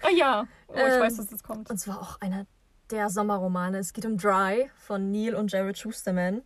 Ah 0.04 0.12
ja, 0.16 0.46
oh, 0.68 0.74
ich 0.76 0.82
Ähm, 0.82 1.02
weiß, 1.02 1.18
dass 1.18 1.28
das 1.28 1.42
kommt. 1.42 1.70
Und 1.70 1.78
zwar 1.78 2.00
auch 2.00 2.22
einer 2.22 2.46
der 2.92 3.10
Sommerromane. 3.10 3.80
Es 3.80 3.92
geht 3.94 4.06
um 4.06 4.16
Dry 4.16 4.70
von 4.76 5.12
Neil 5.12 5.34
und 5.34 5.52
Jared 5.52 5.78
Schusterman. 5.80 6.44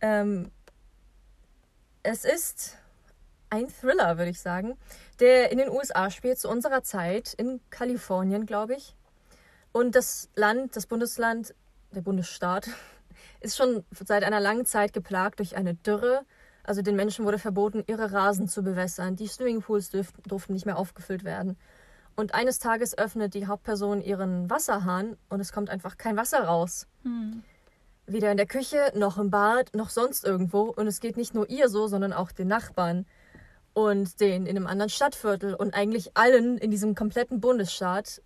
Ähm, 0.00 0.50
es 2.02 2.26
ist 2.26 2.76
ein 3.48 3.68
Thriller, 3.68 4.18
würde 4.18 4.30
ich 4.30 4.40
sagen, 4.40 4.76
der 5.20 5.50
in 5.50 5.56
den 5.56 5.70
USA 5.70 6.10
spielt, 6.10 6.38
zu 6.38 6.50
unserer 6.50 6.82
Zeit, 6.82 7.32
in 7.34 7.60
Kalifornien, 7.70 8.44
glaube 8.44 8.74
ich. 8.74 8.94
Und 9.72 9.94
das 9.94 10.28
Land, 10.34 10.76
das 10.76 10.86
Bundesland, 10.86 11.54
der 11.92 12.02
Bundesstaat, 12.02 12.68
ist 13.44 13.56
schon 13.56 13.84
seit 13.90 14.24
einer 14.24 14.40
langen 14.40 14.66
Zeit 14.66 14.92
geplagt 14.92 15.38
durch 15.38 15.56
eine 15.56 15.74
Dürre. 15.74 16.24
Also 16.64 16.82
den 16.82 16.96
Menschen 16.96 17.24
wurde 17.24 17.38
verboten, 17.38 17.84
ihre 17.86 18.12
Rasen 18.12 18.48
zu 18.48 18.62
bewässern. 18.62 19.16
Die 19.16 19.28
Swimmingpools 19.28 19.90
durften 19.90 20.54
nicht 20.54 20.66
mehr 20.66 20.78
aufgefüllt 20.78 21.24
werden. 21.24 21.56
Und 22.16 22.34
eines 22.34 22.58
Tages 22.58 22.96
öffnet 22.96 23.34
die 23.34 23.46
Hauptperson 23.46 24.00
ihren 24.00 24.48
Wasserhahn 24.48 25.16
und 25.28 25.40
es 25.40 25.52
kommt 25.52 25.68
einfach 25.68 25.96
kein 25.98 26.16
Wasser 26.16 26.44
raus. 26.44 26.86
Hm. 27.02 27.42
Weder 28.06 28.30
in 28.30 28.36
der 28.36 28.46
Küche, 28.46 28.92
noch 28.94 29.18
im 29.18 29.30
Bad, 29.30 29.74
noch 29.74 29.90
sonst 29.90 30.24
irgendwo. 30.24 30.62
Und 30.62 30.86
es 30.86 31.00
geht 31.00 31.16
nicht 31.16 31.34
nur 31.34 31.48
ihr 31.50 31.68
so, 31.68 31.86
sondern 31.86 32.12
auch 32.12 32.32
den 32.32 32.48
Nachbarn 32.48 33.06
und 33.74 34.20
den 34.20 34.46
in 34.46 34.56
einem 34.56 34.66
anderen 34.66 34.90
Stadtviertel 34.90 35.54
und 35.54 35.74
eigentlich 35.74 36.16
allen 36.16 36.56
in 36.58 36.70
diesem 36.70 36.94
kompletten 36.94 37.40
Bundesstaat 37.40 38.22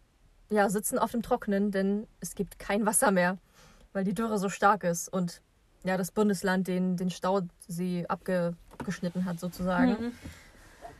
ja, 0.50 0.68
sitzen 0.68 0.98
auf 0.98 1.10
dem 1.10 1.22
Trockenen, 1.22 1.70
denn 1.70 2.06
es 2.20 2.34
gibt 2.34 2.58
kein 2.58 2.86
Wasser 2.86 3.10
mehr, 3.10 3.38
weil 3.92 4.04
die 4.04 4.14
Dürre 4.14 4.38
so 4.38 4.48
stark 4.48 4.84
ist 4.84 5.12
und 5.12 5.42
ja, 5.84 5.96
das 5.96 6.10
Bundesland 6.10 6.68
den, 6.68 6.96
den 6.96 7.10
Stausee 7.10 8.06
abgeschnitten 8.08 9.24
hat 9.24 9.38
sozusagen. 9.38 9.90
Mhm. 9.90 10.12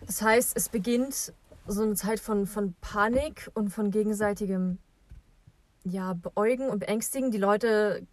Das 0.06 0.22
heißt, 0.22 0.56
es 0.56 0.68
beginnt 0.68 1.32
so 1.66 1.82
eine 1.82 1.94
Zeit 1.94 2.20
von, 2.20 2.46
von 2.46 2.74
Panik 2.80 3.50
und 3.54 3.70
von 3.70 3.90
gegenseitigem 3.90 4.78
ja, 5.84 6.14
Beäugen 6.14 6.68
und 6.68 6.80
Beängstigen. 6.80 7.30
Die 7.30 7.38
Leute 7.38 8.06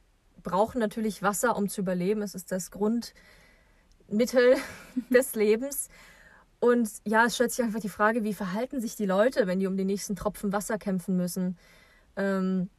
brauchen 0.44 0.80
natürlich 0.80 1.22
Wasser, 1.22 1.56
um 1.56 1.70
zu 1.70 1.82
überleben. 1.82 2.22
Es 2.22 2.36
ist 2.36 2.52
das 2.52 2.72
Grundmittel 2.72 4.58
des 5.10 5.36
Lebens. 5.36 5.90
Und 6.60 6.90
ja, 7.06 7.26
es 7.26 7.36
stellt 7.36 7.52
sich 7.52 7.64
einfach 7.64 7.80
die 7.80 7.90
Frage, 7.90 8.24
wie 8.24 8.34
verhalten 8.34 8.82
sich 8.82 8.96
die 8.96 9.06
Leute, 9.06 9.46
wenn 9.46 9.60
die 9.60 9.68
um 9.68 9.78
den 9.78 9.88
nächsten 9.88 10.16
Tropfen 10.16 10.52
Wasser 10.52 10.78
kämpfen 10.78 11.16
müssen? 11.16 11.58
Ähm, 12.16 12.70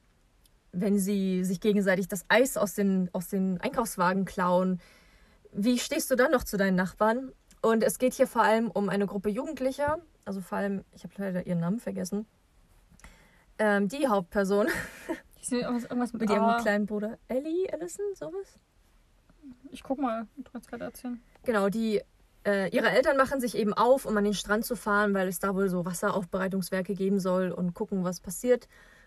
wenn 0.80 0.98
sie 0.98 1.44
sich 1.44 1.60
gegenseitig 1.60 2.08
das 2.08 2.24
Eis 2.28 2.56
aus 2.56 2.74
den, 2.74 3.10
aus 3.12 3.28
den 3.28 3.60
Einkaufswagen 3.60 4.24
klauen. 4.24 4.80
Wie 5.52 5.78
stehst 5.78 6.10
du 6.10 6.16
dann 6.16 6.30
noch 6.30 6.44
zu 6.44 6.56
deinen 6.56 6.76
Nachbarn? 6.76 7.32
Und 7.62 7.82
es 7.82 7.98
geht 7.98 8.14
hier 8.14 8.26
vor 8.26 8.42
allem 8.42 8.70
um 8.70 8.88
eine 8.88 9.06
Gruppe 9.06 9.30
Jugendlicher, 9.30 9.98
also 10.24 10.40
vor 10.40 10.58
allem, 10.58 10.84
ich 10.92 11.04
habe 11.04 11.14
leider 11.16 11.46
ihren 11.46 11.60
Namen 11.60 11.80
vergessen. 11.80 12.26
Ähm, 13.58 13.88
die 13.88 14.06
Hauptperson 14.06 14.68
Ich 15.46 15.50
sehe 15.50 15.60
irgendwas, 15.60 16.12
mit, 16.12 16.22
mit 16.22 16.30
ihrem 16.30 16.42
A. 16.42 16.60
kleinen 16.60 16.86
Bruder 16.86 17.18
Ellie 17.28 17.72
Allison, 17.72 18.04
sowas? 18.14 18.58
Ich 19.70 19.84
guck 19.84 20.00
mal, 20.00 20.26
du 20.36 20.50
kannst 20.50 20.68
gerade 20.68 20.82
erzählen. 20.82 21.22
Genau, 21.44 21.68
die 21.68 22.02
äh, 22.44 22.68
ihre 22.74 22.90
Eltern 22.90 23.16
machen 23.16 23.40
sich 23.40 23.56
eben 23.56 23.72
auf, 23.72 24.06
um 24.06 24.16
an 24.16 24.24
den 24.24 24.34
Strand 24.34 24.64
zu 24.64 24.74
fahren, 24.74 25.14
weil 25.14 25.28
es 25.28 25.38
da 25.38 25.54
wohl 25.54 25.68
so 25.68 25.84
Wasseraufbereitungswerke 25.84 26.94
geben 26.94 27.20
soll 27.20 27.52
und 27.52 27.74
gucken, 27.74 28.02
was 28.02 28.20
passiert. 28.20 28.66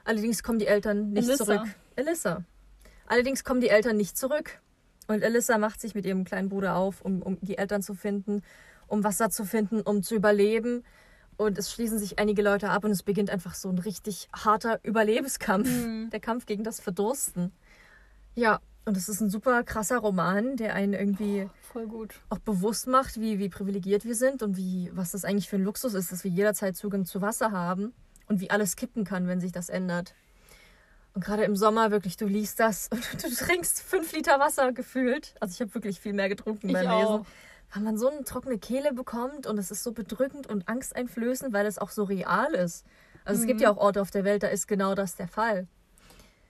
Allerdings 0.09 0.41
kommen 0.41 0.57
die 0.57 0.65
Eltern 0.65 1.11
nicht 1.11 1.29
Alyssa. 1.29 1.45
zurück. 1.45 1.67
Alyssa. 1.95 2.43
Allerdings 3.05 3.43
kommen 3.43 3.61
die 3.61 3.69
Eltern 3.69 3.95
nicht 3.95 4.17
zurück. 4.17 4.59
Und 5.07 5.23
Alyssa 5.23 5.59
macht 5.59 5.79
sich 5.79 5.93
mit 5.93 6.03
ihrem 6.03 6.23
kleinen 6.23 6.49
Bruder 6.49 6.77
auf, 6.77 7.01
um, 7.01 7.21
um 7.21 7.37
die 7.41 7.59
Eltern 7.59 7.83
zu 7.83 7.93
finden, 7.93 8.41
um 8.87 9.03
Wasser 9.03 9.29
zu 9.29 9.45
finden, 9.45 9.81
um 9.81 10.01
zu 10.01 10.15
überleben. 10.15 10.83
Und 11.37 11.59
es 11.59 11.71
schließen 11.71 11.99
sich 11.99 12.17
einige 12.17 12.41
Leute 12.41 12.71
ab 12.71 12.85
und 12.85 12.89
es 12.89 13.03
beginnt 13.03 13.29
einfach 13.29 13.53
so 13.53 13.69
ein 13.69 13.77
richtig 13.77 14.29
harter 14.33 14.79
Überlebenskampf. 14.81 15.69
Mhm. 15.69 16.09
Der 16.09 16.19
Kampf 16.19 16.47
gegen 16.47 16.63
das 16.63 16.79
Verdursten. 16.79 17.51
Ja, 18.33 18.61
und 18.85 18.97
es 18.97 19.09
ist 19.09 19.21
ein 19.21 19.29
super 19.29 19.61
krasser 19.61 19.99
Roman, 19.99 20.55
der 20.55 20.73
einen 20.73 20.93
irgendwie 20.93 21.47
Voll 21.71 21.85
gut. 21.85 22.15
auch 22.29 22.39
bewusst 22.39 22.87
macht, 22.87 23.21
wie, 23.21 23.37
wie 23.37 23.49
privilegiert 23.49 24.05
wir 24.05 24.15
sind 24.15 24.41
und 24.41 24.57
wie, 24.57 24.89
was 24.91 25.11
das 25.11 25.23
eigentlich 25.23 25.49
für 25.49 25.57
ein 25.57 25.63
Luxus 25.63 25.93
ist, 25.93 26.11
dass 26.11 26.23
wir 26.23 26.31
jederzeit 26.31 26.75
Zugang 26.75 27.05
zu 27.05 27.21
Wasser 27.21 27.51
haben 27.51 27.93
und 28.29 28.39
wie 28.39 28.49
alles 28.49 28.75
kippen 28.77 29.03
kann, 29.03 29.27
wenn 29.27 29.39
sich 29.41 29.51
das 29.51 29.67
ändert. 29.69 30.13
Und 31.13 31.25
gerade 31.25 31.43
im 31.43 31.55
Sommer 31.55 31.91
wirklich, 31.91 32.15
du 32.15 32.25
liest 32.27 32.59
das 32.59 32.87
und 32.91 33.03
du 33.23 33.29
trinkst 33.29 33.81
fünf 33.81 34.13
Liter 34.13 34.39
Wasser 34.39 34.71
gefühlt. 34.71 35.35
Also 35.41 35.53
ich 35.53 35.59
habe 35.61 35.73
wirklich 35.73 35.99
viel 35.99 36.13
mehr 36.13 36.29
getrunken 36.29 36.67
Ich 36.69 36.73
beim 36.73 36.87
auch. 36.87 37.11
Lesen. 37.19 37.25
Weil 37.73 37.83
man 37.83 37.97
so 37.97 38.09
eine 38.09 38.23
trockene 38.23 38.57
Kehle 38.57 38.93
bekommt 38.93 39.45
und 39.45 39.57
es 39.59 39.69
ist 39.69 39.83
so 39.83 39.91
bedrückend 39.91 40.47
und 40.47 40.67
angsteinflößend, 40.67 41.53
weil 41.53 41.65
es 41.67 41.77
auch 41.77 41.89
so 41.89 42.03
real 42.03 42.53
ist. 42.53 42.85
Also 43.25 43.41
es 43.41 43.47
gibt 43.47 43.59
Mhm. 43.59 43.63
ja 43.63 43.71
auch 43.71 43.77
Orte 43.77 44.01
auf 44.01 44.09
der 44.09 44.23
Welt, 44.23 44.41
da 44.41 44.47
ist 44.47 44.67
genau 44.67 44.95
das 44.95 45.15
der 45.15 45.27
Fall. 45.27 45.67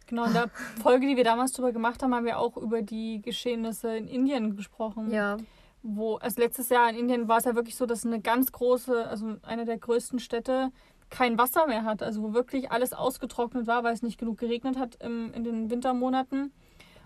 Genau, 0.07 0.25
in 0.25 0.33
der 0.33 0.49
Folge, 0.81 1.07
die 1.07 1.17
wir 1.17 1.23
damals 1.25 1.51
drüber 1.51 1.71
gemacht 1.73 2.01
haben, 2.03 2.15
haben 2.15 2.25
wir 2.25 2.39
auch 2.39 2.55
über 2.57 2.81
die 2.81 3.21
Geschehnisse 3.21 3.97
in 3.97 4.07
Indien 4.07 4.55
gesprochen. 4.55 5.11
Ja. 5.11 5.37
Wo, 5.81 6.15
also 6.17 6.41
letztes 6.41 6.69
Jahr 6.69 6.89
in 6.89 6.95
Indien 6.97 7.27
war 7.27 7.37
es 7.37 7.45
ja 7.45 7.55
wirklich 7.55 7.75
so, 7.75 7.85
dass 7.85 8.05
eine 8.05 8.19
ganz 8.21 8.51
große, 8.51 9.07
also 9.07 9.35
eine 9.43 9.65
der 9.65 9.77
größten 9.77 10.19
Städte 10.19 10.71
kein 11.09 11.37
Wasser 11.37 11.67
mehr 11.67 11.83
hat. 11.83 12.03
Also 12.03 12.21
wo 12.21 12.33
wirklich 12.33 12.71
alles 12.71 12.93
ausgetrocknet 12.93 13.67
war, 13.67 13.83
weil 13.83 13.93
es 13.93 14.01
nicht 14.01 14.19
genug 14.19 14.37
geregnet 14.37 14.77
hat 14.77 14.95
im, 15.03 15.33
in 15.33 15.43
den 15.43 15.69
Wintermonaten. 15.69 16.53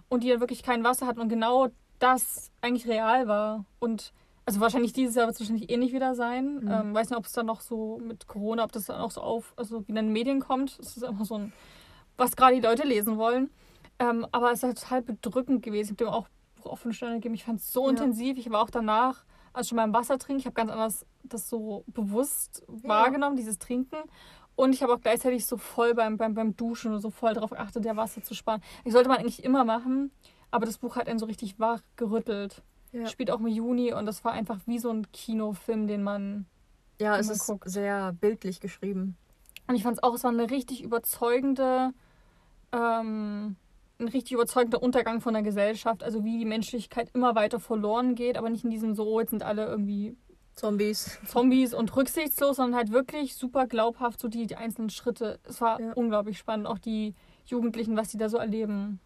Und 0.09 0.23
die 0.23 0.27
ja 0.27 0.39
wirklich 0.39 0.63
kein 0.63 0.83
Wasser 0.83 1.07
hatten. 1.07 1.19
Und 1.21 1.29
genau 1.29 1.69
das 1.99 2.51
eigentlich 2.61 2.87
real 2.87 3.27
war. 3.27 3.65
Und 3.79 4.13
also 4.45 4.59
wahrscheinlich 4.59 4.91
dieses 4.93 5.15
Jahr 5.15 5.25
wird 5.27 5.35
es 5.35 5.39
wahrscheinlich 5.39 5.71
ähnlich 5.71 5.93
wieder 5.93 6.15
sein. 6.15 6.55
Mhm. 6.55 6.71
Ähm, 6.71 6.93
weiß 6.93 7.09
nicht, 7.09 7.17
ob 7.17 7.25
es 7.25 7.31
dann 7.31 7.45
noch 7.45 7.61
so 7.61 7.99
mit 8.03 8.27
Corona, 8.27 8.63
ob 8.65 8.71
das 8.73 8.87
dann 8.87 8.99
auch 8.99 9.11
so 9.11 9.21
auf, 9.21 9.53
also 9.55 9.87
wieder 9.87 9.99
in 10.01 10.07
den 10.07 10.13
Medien 10.13 10.39
kommt. 10.41 10.77
Es 10.79 10.97
ist 10.97 11.03
immer 11.03 11.23
so 11.25 11.35
ein, 11.35 11.53
was 12.17 12.35
gerade 12.35 12.55
die 12.55 12.61
Leute 12.61 12.85
lesen 12.85 13.17
wollen. 13.17 13.49
Ähm, 13.99 14.27
aber 14.31 14.51
es 14.51 14.59
ist 14.59 14.63
halt 14.63 14.81
total 14.81 15.01
bedrückend 15.01 15.63
gewesen. 15.63 15.93
Ich 15.93 16.01
habe 16.01 16.11
dem 16.11 16.13
auch 16.13 16.27
Buch 16.55 16.71
auf 16.71 16.79
fünf 16.81 16.95
Sterne 16.97 17.15
gegeben. 17.15 17.35
Ich 17.35 17.45
fand 17.45 17.59
es 17.59 17.71
so 17.71 17.85
Ja. 17.85 17.91
intensiv. 17.91 18.37
Ich 18.37 18.49
war 18.51 18.61
auch 18.61 18.69
danach, 18.69 19.23
als 19.53 19.69
schon 19.69 19.77
beim 19.77 19.93
Wasser 19.93 20.17
trinken, 20.17 20.39
ich 20.39 20.45
habe 20.45 20.55
ganz 20.55 20.71
anders 20.71 21.05
das 21.23 21.49
so 21.49 21.83
bewusst 21.87 22.63
wahrgenommen, 22.67 23.35
dieses 23.35 23.59
Trinken. 23.59 23.97
Und 24.55 24.73
ich 24.73 24.83
habe 24.83 24.93
auch 24.93 25.01
gleichzeitig 25.01 25.45
so 25.45 25.57
voll 25.57 25.95
beim, 25.95 26.17
beim, 26.17 26.33
beim 26.35 26.55
Duschen 26.55 26.99
so 26.99 27.09
voll 27.09 27.33
darauf 27.33 27.51
geachtet, 27.51 27.85
der 27.85 27.97
Wasser 27.97 28.21
zu 28.21 28.33
sparen. 28.35 28.61
Ich 28.83 28.93
sollte 28.93 29.09
man 29.09 29.17
eigentlich 29.17 29.43
immer 29.43 29.63
machen, 29.63 30.11
aber 30.51 30.65
das 30.65 30.77
Buch 30.77 30.95
hat 30.95 31.07
einen 31.07 31.19
so 31.19 31.25
richtig 31.25 31.59
wach 31.59 31.81
gerüttelt. 31.95 32.61
Ja. 32.91 33.07
Spielt 33.07 33.31
auch 33.31 33.39
im 33.39 33.47
Juni 33.47 33.91
und 33.93 34.05
das 34.05 34.23
war 34.23 34.33
einfach 34.33 34.59
wie 34.67 34.77
so 34.77 34.91
ein 34.91 35.11
Kinofilm, 35.11 35.87
den 35.87 36.03
man. 36.03 36.45
Ja, 36.99 37.17
es 37.17 37.27
man 37.27 37.35
ist 37.35 37.47
guckt. 37.47 37.69
sehr 37.69 38.13
bildlich 38.13 38.59
geschrieben. 38.59 39.17
Und 39.67 39.75
ich 39.75 39.83
fand 39.83 39.97
es 39.97 40.03
auch, 40.03 40.13
es 40.13 40.23
war 40.23 40.31
eine 40.31 40.51
richtig 40.51 40.83
überzeugende, 40.83 41.91
ähm, 42.71 43.55
ein 44.03 44.09
richtig 44.09 44.33
überzeugender 44.33 44.81
Untergang 44.83 45.21
von 45.21 45.33
der 45.33 45.43
Gesellschaft. 45.43 46.03
Also 46.03 46.23
wie 46.23 46.37
die 46.39 46.45
Menschlichkeit 46.45 47.09
immer 47.13 47.35
weiter 47.35 47.59
verloren 47.59 48.15
geht, 48.15 48.37
aber 48.37 48.49
nicht 48.49 48.63
in 48.63 48.69
diesem 48.69 48.93
so, 48.95 49.19
jetzt 49.19 49.31
sind 49.31 49.43
alle 49.43 49.65
irgendwie 49.65 50.15
Zombies. 50.55 51.19
Zombies 51.25 51.73
und 51.73 51.95
rücksichtslos, 51.95 52.57
sondern 52.57 52.75
halt 52.77 52.91
wirklich 52.91 53.35
super 53.35 53.65
glaubhaft, 53.65 54.19
so 54.19 54.27
die, 54.27 54.45
die 54.45 54.55
einzelnen 54.55 54.91
Schritte. 54.91 55.39
Es 55.43 55.59
war 55.61 55.81
Ja. 55.81 55.93
unglaublich 55.93 56.37
spannend, 56.37 56.67
auch 56.67 56.77
die 56.77 57.15
Jugendlichen, 57.45 57.97
was 57.97 58.09
die 58.09 58.17
da 58.17 58.29
so 58.29 58.37
erleben. 58.37 58.99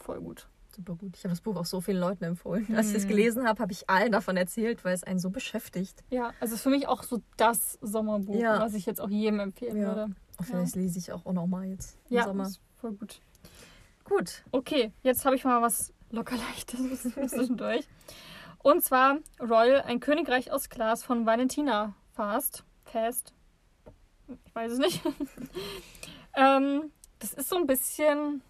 Voll 0.00 0.20
gut. 0.20 0.48
Super 0.74 0.94
gut. 0.96 1.14
Ich 1.16 1.22
habe 1.22 1.30
das 1.30 1.40
Buch 1.42 1.56
auch 1.56 1.66
so 1.66 1.80
vielen 1.80 2.00
Leuten 2.00 2.24
empfohlen. 2.24 2.66
Als 2.74 2.88
ich 2.88 2.96
es 2.96 3.02
Hm. 3.02 3.10
gelesen 3.10 3.46
habe, 3.46 3.60
habe 3.62 3.70
ich 3.70 3.88
allen 3.88 4.10
davon 4.12 4.36
erzählt, 4.36 4.84
weil 4.84 4.94
es 4.94 5.04
einen 5.04 5.18
so 5.20 5.30
beschäftigt. 5.30 6.02
Ja, 6.10 6.32
also 6.40 6.46
es 6.46 6.52
ist 6.54 6.62
für 6.62 6.70
mich 6.70 6.88
auch 6.88 7.02
so 7.04 7.20
das 7.36 7.78
Sommerbuch, 7.82 8.34
Ja. 8.40 8.58
was 8.60 8.74
ich 8.74 8.86
jetzt 8.86 9.00
auch 9.00 9.10
jedem 9.10 9.38
empfehlen 9.40 9.76
Ja. 9.76 9.86
würde. 9.94 10.14
Vielleicht 10.42 10.74
lese 10.74 10.98
ich 10.98 11.12
auch, 11.12 11.26
auch 11.26 11.32
noch 11.32 11.46
mal 11.46 11.64
jetzt 11.66 11.98
im 12.08 12.16
Ja, 12.16 12.24
Sommer. 12.24 12.46
ist 12.46 12.60
voll 12.80 12.92
gut. 12.94 13.20
Gut. 14.04 14.44
Okay, 14.52 14.92
jetzt 15.02 15.24
habe 15.24 15.34
ich 15.34 15.44
mal 15.44 15.62
was 15.62 15.92
locker 16.10 16.36
leichtes 16.36 17.02
zwischendurch. 17.30 17.86
Und 18.62 18.82
zwar 18.82 19.18
Royal, 19.40 19.82
ein 19.82 20.00
Königreich 20.00 20.50
aus 20.50 20.68
Glas 20.68 21.02
von 21.02 21.26
Valentina 21.26 21.94
Fast. 22.12 22.64
Fast. 22.84 23.34
Ich 24.46 24.54
weiß 24.54 24.72
es 24.72 24.78
nicht. 24.78 25.02
ähm, 26.36 26.92
das 27.18 27.34
ist 27.34 27.48
so 27.48 27.56
ein 27.56 27.66
bisschen, 27.66 28.42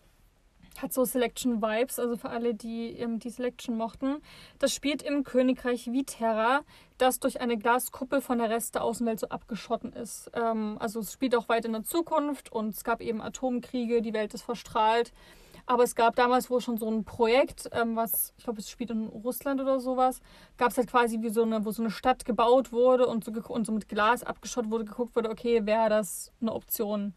hat 0.80 0.92
so 0.92 1.04
Selection-Vibes, 1.04 1.98
also 1.98 2.16
für 2.16 2.30
alle, 2.30 2.54
die 2.54 2.90
ähm, 2.90 3.18
die 3.18 3.30
Selection 3.30 3.76
mochten. 3.76 4.18
Das 4.58 4.74
spielt 4.74 5.02
im 5.02 5.24
Königreich 5.24 5.90
Viterra, 5.92 6.62
das 6.98 7.18
durch 7.18 7.40
eine 7.40 7.56
Glaskuppel 7.56 8.20
von 8.20 8.38
der 8.38 8.50
Rest 8.50 8.74
der 8.74 8.84
Außenwelt 8.84 9.18
so 9.18 9.28
abgeschotten 9.28 9.92
ist. 9.92 10.30
Ähm, 10.34 10.76
also 10.78 11.00
es 11.00 11.12
spielt 11.12 11.34
auch 11.34 11.48
weit 11.48 11.64
in 11.64 11.72
der 11.72 11.84
Zukunft 11.84 12.52
und 12.52 12.74
es 12.74 12.84
gab 12.84 13.00
eben 13.00 13.20
Atomkriege, 13.20 14.02
die 14.02 14.12
Welt 14.12 14.34
ist 14.34 14.42
verstrahlt. 14.42 15.12
Aber 15.66 15.82
es 15.82 15.94
gab 15.94 16.14
damals 16.16 16.50
wohl 16.50 16.60
schon 16.60 16.76
so 16.76 16.90
ein 16.90 17.04
Projekt, 17.04 17.70
ähm, 17.72 17.96
was, 17.96 18.34
ich 18.36 18.44
glaube, 18.44 18.60
es 18.60 18.68
spielt 18.68 18.90
in 18.90 19.06
Russland 19.06 19.60
oder 19.60 19.80
sowas, 19.80 20.20
gab 20.58 20.70
es 20.70 20.76
halt 20.76 20.90
quasi 20.90 21.22
wie 21.22 21.30
so 21.30 21.42
eine, 21.42 21.64
wo 21.64 21.70
so 21.70 21.82
eine 21.82 21.90
Stadt 21.90 22.24
gebaut 22.24 22.70
wurde 22.70 23.06
und 23.06 23.24
so, 23.24 23.32
und 23.48 23.66
so 23.66 23.72
mit 23.72 23.88
Glas 23.88 24.22
abgeschottet 24.22 24.70
wurde, 24.70 24.84
geguckt 24.84 25.16
wurde, 25.16 25.30
okay, 25.30 25.64
wäre 25.64 25.88
das 25.88 26.32
eine 26.40 26.52
Option. 26.52 27.14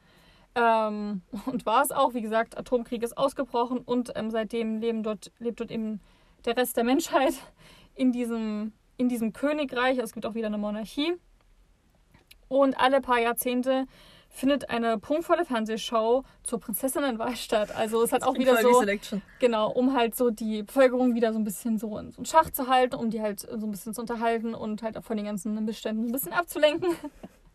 Ähm, 0.56 1.22
und 1.46 1.66
war 1.66 1.84
es 1.84 1.92
auch, 1.92 2.14
wie 2.14 2.22
gesagt, 2.22 2.58
Atomkrieg 2.58 3.04
ist 3.04 3.18
ausgebrochen 3.18 3.80
und 3.80 4.14
ähm, 4.16 4.32
seitdem 4.32 4.80
leben 4.80 5.04
dort, 5.04 5.32
lebt 5.40 5.60
dort 5.60 5.72
eben 5.72 6.00
der 6.46 6.56
Rest 6.56 6.78
der 6.78 6.86
Menschheit 6.86 7.34
in 7.96 8.14
diesem, 8.14 8.72
in 8.96 9.10
diesem 9.10 9.34
Königreich. 9.34 9.98
Es 9.98 10.14
gibt 10.14 10.26
auch 10.26 10.36
wieder 10.36 10.48
eine 10.48 10.58
Monarchie. 10.58 11.14
Und 12.48 12.80
alle 12.80 13.02
paar 13.02 13.20
Jahrzehnte 13.20 13.88
findet 14.38 14.70
eine 14.70 15.00
prunkvolle 15.00 15.46
Fernsehshow 15.46 16.24
zur 16.44 16.60
Prinzessinnenwahl 16.60 17.36
statt. 17.36 17.76
Also 17.76 18.04
es 18.04 18.12
hat 18.12 18.24
auch 18.24 18.36
wieder 18.36 18.58
so 18.62 18.84
genau, 19.40 19.72
um 19.72 19.96
halt 19.96 20.16
so 20.16 20.30
die 20.30 20.64
Bevölkerung 20.64 21.16
wieder 21.16 21.34
so 21.34 21.40
ein 21.40 21.44
bisschen 21.44 21.80
so 21.80 21.98
in 21.98 22.12
so 22.12 22.18
einen 22.18 22.26
Schach 22.26 22.52
zu 22.52 22.68
halten, 22.68 22.96
um 22.96 23.10
die 23.10 23.22
halt 23.22 23.40
so 23.40 23.66
ein 23.66 23.72
bisschen 23.72 23.96
zu 23.96 24.02
unterhalten 24.02 24.54
und 24.54 24.84
halt 24.84 24.96
auch 24.98 25.04
von 25.04 25.18
den 25.18 25.26
ganzen 25.26 25.66
Beständen 25.66 26.06
ein 26.06 26.12
bisschen 26.12 26.34
abzulenken. 26.34 26.96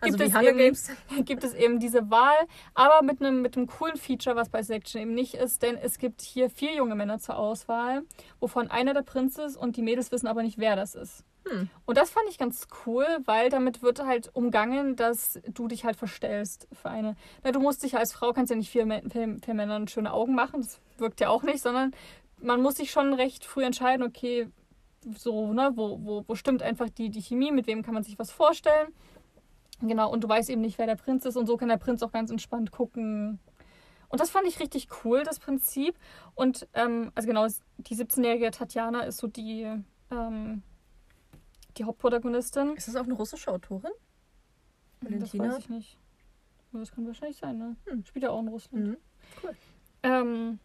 Also 0.00 0.18
gibt, 0.18 0.34
wie 0.34 0.70
es 0.70 0.88
eben, 0.88 1.24
gibt 1.24 1.44
es 1.44 1.54
eben 1.54 1.78
diese 1.78 2.10
Wahl, 2.10 2.36
aber 2.74 3.02
mit 3.02 3.20
einem, 3.20 3.42
mit 3.42 3.56
einem 3.56 3.66
coolen 3.66 3.96
Feature, 3.96 4.36
was 4.36 4.48
bei 4.48 4.62
Selection 4.62 5.00
eben 5.00 5.14
nicht 5.14 5.34
ist, 5.34 5.62
denn 5.62 5.76
es 5.76 5.98
gibt 5.98 6.22
hier 6.22 6.50
vier 6.50 6.74
junge 6.74 6.94
Männer 6.94 7.18
zur 7.18 7.36
Auswahl, 7.36 8.02
wovon 8.40 8.70
einer 8.70 8.94
der 8.94 9.02
Prinz 9.02 9.38
ist 9.38 9.56
und 9.56 9.76
die 9.76 9.82
Mädels 9.82 10.10
wissen 10.10 10.26
aber 10.26 10.42
nicht, 10.42 10.58
wer 10.58 10.76
das 10.76 10.94
ist. 10.94 11.24
Hm. 11.48 11.68
Und 11.86 11.98
das 11.98 12.10
fand 12.10 12.26
ich 12.28 12.38
ganz 12.38 12.68
cool, 12.86 13.06
weil 13.24 13.48
damit 13.48 13.82
wird 13.82 14.04
halt 14.04 14.30
umgangen, 14.32 14.96
dass 14.96 15.40
du 15.48 15.66
dich 15.68 15.84
halt 15.84 15.96
verstellst 15.96 16.68
für 16.72 16.88
eine. 16.88 17.16
Na, 17.42 17.50
du 17.50 17.60
musst 17.60 17.82
dich 17.82 17.96
als 17.96 18.12
Frau, 18.12 18.32
kannst 18.32 18.50
ja 18.50 18.56
nicht 18.56 18.70
vier, 18.70 18.86
vier, 19.10 19.36
vier 19.44 19.54
Männern 19.54 19.88
schöne 19.88 20.12
Augen 20.12 20.34
machen, 20.34 20.60
das 20.60 20.80
wirkt 20.98 21.20
ja 21.20 21.28
auch 21.28 21.42
nicht, 21.42 21.60
sondern 21.60 21.92
man 22.40 22.60
muss 22.60 22.76
sich 22.76 22.90
schon 22.90 23.12
recht 23.12 23.44
früh 23.44 23.64
entscheiden, 23.64 24.04
okay, 24.04 24.48
so, 25.16 25.52
ne, 25.52 25.72
wo, 25.74 25.98
wo, 26.02 26.24
wo 26.26 26.34
stimmt 26.34 26.62
einfach 26.62 26.88
die, 26.88 27.10
die 27.10 27.22
Chemie, 27.22 27.50
mit 27.50 27.66
wem 27.66 27.82
kann 27.82 27.94
man 27.94 28.04
sich 28.04 28.18
was 28.18 28.30
vorstellen. 28.30 28.88
Genau, 29.82 30.10
und 30.10 30.22
du 30.22 30.28
weißt 30.28 30.48
eben 30.50 30.60
nicht, 30.60 30.78
wer 30.78 30.86
der 30.86 30.96
Prinz 30.96 31.24
ist 31.24 31.36
und 31.36 31.46
so 31.46 31.56
kann 31.56 31.68
der 31.68 31.76
Prinz 31.76 32.02
auch 32.02 32.12
ganz 32.12 32.30
entspannt 32.30 32.70
gucken. 32.70 33.40
Und 34.08 34.20
das 34.20 34.30
fand 34.30 34.46
ich 34.46 34.60
richtig 34.60 34.88
cool, 35.04 35.24
das 35.24 35.38
Prinzip. 35.38 35.98
Und 36.34 36.68
ähm, 36.74 37.10
also 37.14 37.26
genau, 37.26 37.46
die 37.78 37.96
17-jährige 37.96 38.50
Tatjana 38.50 39.02
ist 39.02 39.16
so 39.16 39.26
die, 39.26 39.66
ähm, 40.10 40.62
die 41.78 41.84
Hauptprotagonistin. 41.84 42.74
Ist 42.76 42.88
das 42.88 42.96
auch 42.96 43.04
eine 43.04 43.14
russische 43.14 43.50
Autorin? 43.50 43.90
Das 45.00 45.10
Valentina? 45.10 45.48
weiß 45.48 45.58
ich 45.58 45.68
nicht. 45.68 45.98
Das 46.72 46.92
kann 46.92 47.06
wahrscheinlich 47.06 47.38
sein, 47.38 47.58
ne? 47.58 47.76
Hm. 47.86 48.04
Spielt 48.04 48.22
ja 48.24 48.30
auch 48.30 48.40
in 48.40 48.48
Russland. 48.48 48.88
Mhm. 48.88 48.96
Ähm, 50.02 50.58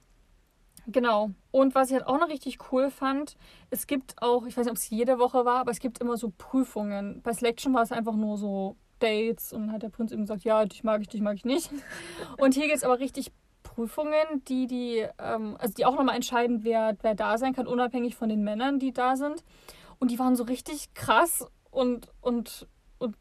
genau. 0.88 1.32
Und 1.52 1.76
was 1.76 1.90
ich 1.90 1.96
halt 1.96 2.08
auch 2.08 2.20
noch 2.20 2.30
richtig 2.30 2.72
cool 2.72 2.90
fand, 2.92 3.38
es 3.70 3.88
gibt 3.88 4.22
auch, 4.22 4.46
ich 4.46 4.58
weiß 4.58 4.66
nicht, 4.66 4.72
ob 4.72 4.78
es 4.78 4.90
jede 4.90 5.20
Woche 5.20 5.46
war, 5.46 5.60
aber 5.60 5.72
es 5.72 5.80
gibt 5.80 6.00
immer 6.00 6.18
so 6.18 6.34
Prüfungen. 6.38 7.22
Bei 7.22 7.34
Selection 7.34 7.74
war 7.74 7.84
es 7.84 7.92
einfach 7.92 8.16
nur 8.16 8.38
so 8.38 8.76
Dates 9.00 9.54
und 9.54 9.68
dann 9.68 9.72
hat 9.72 9.84
der 9.84 9.90
Prinz 9.90 10.12
eben 10.12 10.22
gesagt, 10.22 10.44
ja, 10.44 10.66
dich 10.66 10.84
mag 10.84 11.02
ich, 11.02 11.08
dich 11.08 11.22
mag 11.22 11.36
ich 11.36 11.46
nicht. 11.46 11.72
Und 12.38 12.54
hier 12.54 12.66
gibt 12.66 12.78
es 12.78 12.84
aber 12.84 13.00
richtig 13.00 13.32
Prüfungen, 13.64 14.44
die, 14.48 14.68
die, 14.68 15.06
ähm, 15.20 15.56
also 15.60 15.74
die 15.74 15.86
auch 15.86 15.96
nochmal 15.96 16.16
entscheiden, 16.16 16.64
wer, 16.64 16.98
wer 17.02 17.16
da 17.16 17.38
sein 17.38 17.54
kann, 17.54 17.68
unabhängig 17.68 18.16
von 18.16 18.30
den 18.30 18.44
Männern, 18.44 18.80
die 18.80 18.92
da 18.92 19.16
sind. 19.16 19.44
Und 20.00 20.12
die 20.12 20.20
waren 20.20 20.36
so 20.36 20.44
richtig 20.44 20.94
krass 20.94 21.46
und, 21.70 22.10
und, 22.22 22.68
und 22.98 23.16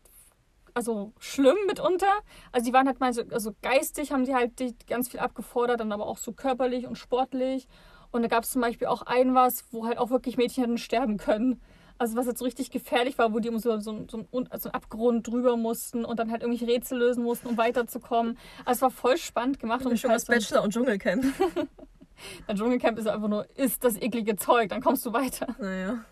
also 0.74 1.12
schlimm 1.18 1.57
mitunter. 1.66 2.12
Also 2.53 2.66
die 2.66 2.72
waren 2.72 2.87
halt 2.87 3.01
mal 3.01 3.12
so 3.12 3.22
also 3.31 3.53
geistig, 3.62 4.12
haben 4.12 4.24
die 4.24 4.35
halt 4.35 4.53
ganz 4.87 5.09
viel 5.09 5.20
abgefordert, 5.20 5.81
dann 5.81 5.93
aber 5.93 6.07
auch 6.07 6.18
so 6.18 6.33
körperlich 6.33 6.87
und 6.87 6.97
sportlich. 6.97 7.66
Und 8.12 8.22
da 8.22 8.29
gab 8.29 8.45
es 8.45 8.51
zum 8.51 8.62
Beispiel 8.62 8.87
auch 8.87 9.03
ein 9.03 9.35
was, 9.35 9.64
wo 9.72 9.87
halt 9.87 9.99
auch 9.99 10.11
wirklich 10.11 10.37
Mädchen 10.37 10.64
hätten 10.64 10.79
sterben 10.79 11.16
können. 11.18 11.61
Also 11.99 12.16
was 12.16 12.26
jetzt 12.26 12.38
so 12.38 12.44
richtig 12.44 12.70
gefährlich 12.70 13.16
war, 13.18 13.32
wo 13.32 13.38
die 13.38 13.49
um 13.49 13.59
so, 13.59 13.78
so, 13.78 14.07
so, 14.09 14.18
einen, 14.18 14.28
so 14.30 14.38
einen 14.68 14.74
Abgrund 14.74 15.26
drüber 15.26 15.57
mussten 15.57 16.05
und 16.05 16.18
dann 16.18 16.30
halt 16.30 16.42
irgendwelche 16.42 16.70
Rätsel 16.72 16.99
lösen 16.99 17.24
mussten, 17.24 17.49
um 17.49 17.57
weiterzukommen. 17.57 18.38
Also 18.64 18.78
es 18.78 18.82
war 18.82 18.90
voll 18.90 19.16
spannend 19.16 19.59
gemacht. 19.59 19.84
Und 19.84 19.99
schon 19.99 20.11
halt 20.11 20.26
Bachelor 20.26 20.62
und 20.62 20.72
Dschungelcamp. 20.72 21.24
Ein 22.47 22.57
Dschungelcamp 22.57 22.99
ist 22.99 23.07
einfach 23.07 23.28
nur, 23.28 23.47
isst 23.57 23.84
das 23.84 23.97
eklige 23.97 24.36
Zeug, 24.36 24.70
dann 24.70 24.82
kommst 24.82 25.05
du 25.07 25.12
weiter. 25.12 25.55
naja. 25.59 26.05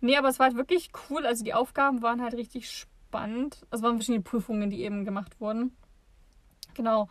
Nee, 0.00 0.16
aber 0.16 0.28
es 0.28 0.38
war 0.38 0.46
halt 0.46 0.56
wirklich 0.56 0.90
cool. 1.08 1.24
Also 1.24 1.44
die 1.44 1.54
Aufgaben 1.54 2.02
waren 2.02 2.22
halt 2.22 2.34
richtig 2.34 2.68
spannend. 2.68 3.64
Es 3.70 3.82
waren 3.82 3.94
verschiedene 3.94 4.22
Prüfungen, 4.22 4.68
die 4.68 4.82
eben 4.82 5.04
gemacht 5.04 5.40
wurden. 5.40 5.76
Genau. 6.74 7.08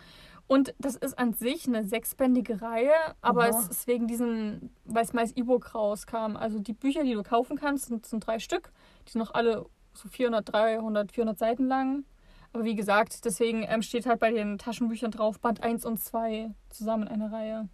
Und 0.51 0.75
das 0.79 0.97
ist 0.97 1.17
an 1.17 1.31
sich 1.31 1.65
eine 1.65 1.85
sechsbändige 1.85 2.61
Reihe, 2.61 2.91
aber 3.21 3.47
Oha. 3.47 3.57
es 3.57 3.69
ist 3.69 3.87
wegen 3.87 4.07
diesem, 4.07 4.69
weil 4.83 5.05
es 5.05 5.15
als 5.15 5.31
E-Book 5.37 5.73
rauskam. 5.73 6.35
Also 6.35 6.59
die 6.59 6.73
Bücher, 6.73 7.05
die 7.05 7.13
du 7.13 7.23
kaufen 7.23 7.57
kannst, 7.57 7.85
sind, 7.85 8.05
sind 8.05 8.27
drei 8.27 8.37
Stück. 8.37 8.73
Die 9.07 9.11
sind 9.13 9.19
noch 9.19 9.33
alle 9.33 9.65
so 9.93 10.09
400, 10.09 10.51
300, 10.51 11.13
400 11.13 11.39
Seiten 11.39 11.67
lang. 11.69 12.03
Aber 12.51 12.65
wie 12.65 12.75
gesagt, 12.75 13.23
deswegen 13.23 13.63
ähm, 13.65 13.81
steht 13.81 14.05
halt 14.05 14.19
bei 14.19 14.29
den 14.29 14.57
Taschenbüchern 14.57 15.11
drauf 15.11 15.39
Band 15.39 15.63
1 15.63 15.85
und 15.85 16.01
2 16.01 16.53
zusammen 16.69 17.03
in 17.03 17.21
einer 17.21 17.31
Reihe. 17.31 17.69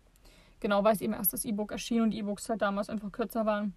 Genau, 0.60 0.84
weil 0.84 0.93
es 0.93 1.01
eben 1.01 1.14
erst 1.14 1.34
das 1.34 1.45
E-Book 1.45 1.72
erschien 1.72 2.01
und 2.01 2.12
E-Books 2.12 2.49
halt 2.49 2.62
damals 2.62 2.89
einfach 2.89 3.12
kürzer 3.12 3.45
waren. 3.45 3.76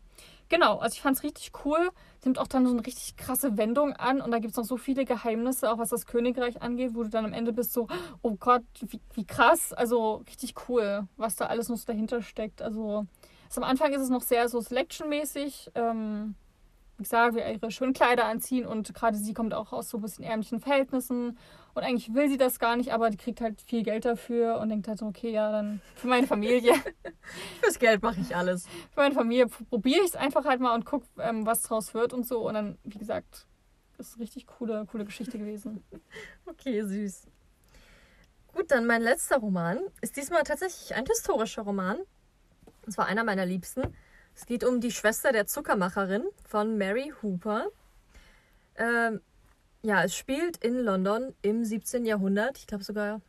Genau, 0.48 0.78
also 0.78 0.94
ich 0.94 1.02
fand 1.02 1.16
es 1.16 1.22
richtig 1.22 1.52
cool. 1.64 1.90
Es 2.18 2.24
nimmt 2.24 2.38
auch 2.38 2.46
dann 2.46 2.66
so 2.66 2.72
eine 2.72 2.84
richtig 2.84 3.16
krasse 3.16 3.56
Wendung 3.56 3.92
an 3.92 4.20
und 4.20 4.30
da 4.30 4.38
gibt 4.38 4.52
es 4.52 4.56
noch 4.56 4.64
so 4.64 4.76
viele 4.76 5.04
Geheimnisse, 5.04 5.70
auch 5.70 5.78
was 5.78 5.90
das 5.90 6.06
Königreich 6.06 6.60
angeht, 6.62 6.94
wo 6.94 7.02
du 7.02 7.10
dann 7.10 7.24
am 7.24 7.32
Ende 7.32 7.52
bist 7.52 7.72
so, 7.72 7.86
oh 8.22 8.36
Gott, 8.38 8.64
wie, 8.80 9.00
wie 9.14 9.24
krass. 9.26 9.72
Also 9.72 10.24
richtig 10.26 10.54
cool, 10.68 11.06
was 11.16 11.36
da 11.36 11.46
alles 11.46 11.68
noch 11.68 11.76
so 11.76 11.86
dahinter 11.86 12.22
steckt. 12.22 12.62
Also 12.62 13.06
es, 13.48 13.58
am 13.58 13.64
Anfang 13.64 13.92
ist 13.92 14.02
es 14.02 14.10
noch 14.10 14.22
sehr 14.22 14.48
so 14.48 14.60
Selection-mäßig. 14.60 15.70
Ähm, 15.74 16.34
wie 17.00 17.04
gesagt, 17.04 17.34
wir 17.34 17.50
ihre 17.50 17.70
schönen 17.70 17.94
Kleider 17.94 18.26
anziehen 18.26 18.66
und 18.66 18.92
gerade 18.92 19.16
sie 19.16 19.32
kommt 19.32 19.54
auch 19.54 19.72
aus 19.72 19.88
so 19.88 19.96
ein 19.96 20.02
bisschen 20.02 20.22
ärmlichen 20.22 20.60
Verhältnissen 20.60 21.38
und 21.72 21.82
eigentlich 21.82 22.12
will 22.12 22.28
sie 22.28 22.36
das 22.36 22.58
gar 22.58 22.76
nicht, 22.76 22.92
aber 22.92 23.08
die 23.08 23.16
kriegt 23.16 23.40
halt 23.40 23.62
viel 23.62 23.82
Geld 23.82 24.04
dafür 24.04 24.58
und 24.58 24.68
denkt 24.68 24.86
halt 24.86 24.98
so, 24.98 25.06
okay, 25.06 25.30
ja, 25.30 25.50
dann 25.50 25.80
für 25.94 26.08
meine 26.08 26.26
Familie. 26.26 26.74
Fürs 27.62 27.78
Geld 27.78 28.02
mache 28.02 28.20
ich 28.20 28.36
alles. 28.36 28.66
für 28.66 29.00
meine 29.00 29.14
Familie 29.14 29.46
probiere 29.46 30.00
ich 30.00 30.08
es 30.08 30.16
einfach 30.16 30.44
halt 30.44 30.60
mal 30.60 30.74
und 30.74 30.84
gucke, 30.84 31.06
ähm, 31.18 31.46
was 31.46 31.62
draus 31.62 31.94
wird 31.94 32.12
und 32.12 32.26
so. 32.26 32.46
Und 32.46 32.52
dann, 32.52 32.76
wie 32.84 32.98
gesagt, 32.98 33.46
ist 33.96 34.16
eine 34.16 34.22
richtig 34.22 34.46
coole, 34.46 34.84
coole 34.84 35.06
Geschichte 35.06 35.38
gewesen. 35.38 35.82
Okay, 36.44 36.82
süß. 36.82 37.28
Gut, 38.48 38.70
dann 38.70 38.84
mein 38.84 39.00
letzter 39.00 39.38
Roman 39.38 39.78
ist 40.02 40.18
diesmal 40.18 40.42
tatsächlich 40.42 40.94
ein 40.94 41.06
historischer 41.06 41.62
Roman. 41.62 41.96
Und 42.84 42.92
zwar 42.92 43.06
einer 43.06 43.24
meiner 43.24 43.46
liebsten. 43.46 43.94
Es 44.34 44.46
geht 44.46 44.64
um 44.64 44.80
die 44.80 44.90
Schwester 44.90 45.32
der 45.32 45.46
Zuckermacherin 45.46 46.24
von 46.44 46.78
Mary 46.78 47.12
Hooper. 47.22 47.68
Ähm, 48.76 49.20
ja, 49.82 50.04
es 50.04 50.14
spielt 50.14 50.58
in 50.58 50.78
London 50.78 51.34
im 51.42 51.64
17. 51.64 52.04
Jahrhundert. 52.04 52.58
Ich 52.58 52.66
glaube 52.66 52.84
sogar 52.84 53.20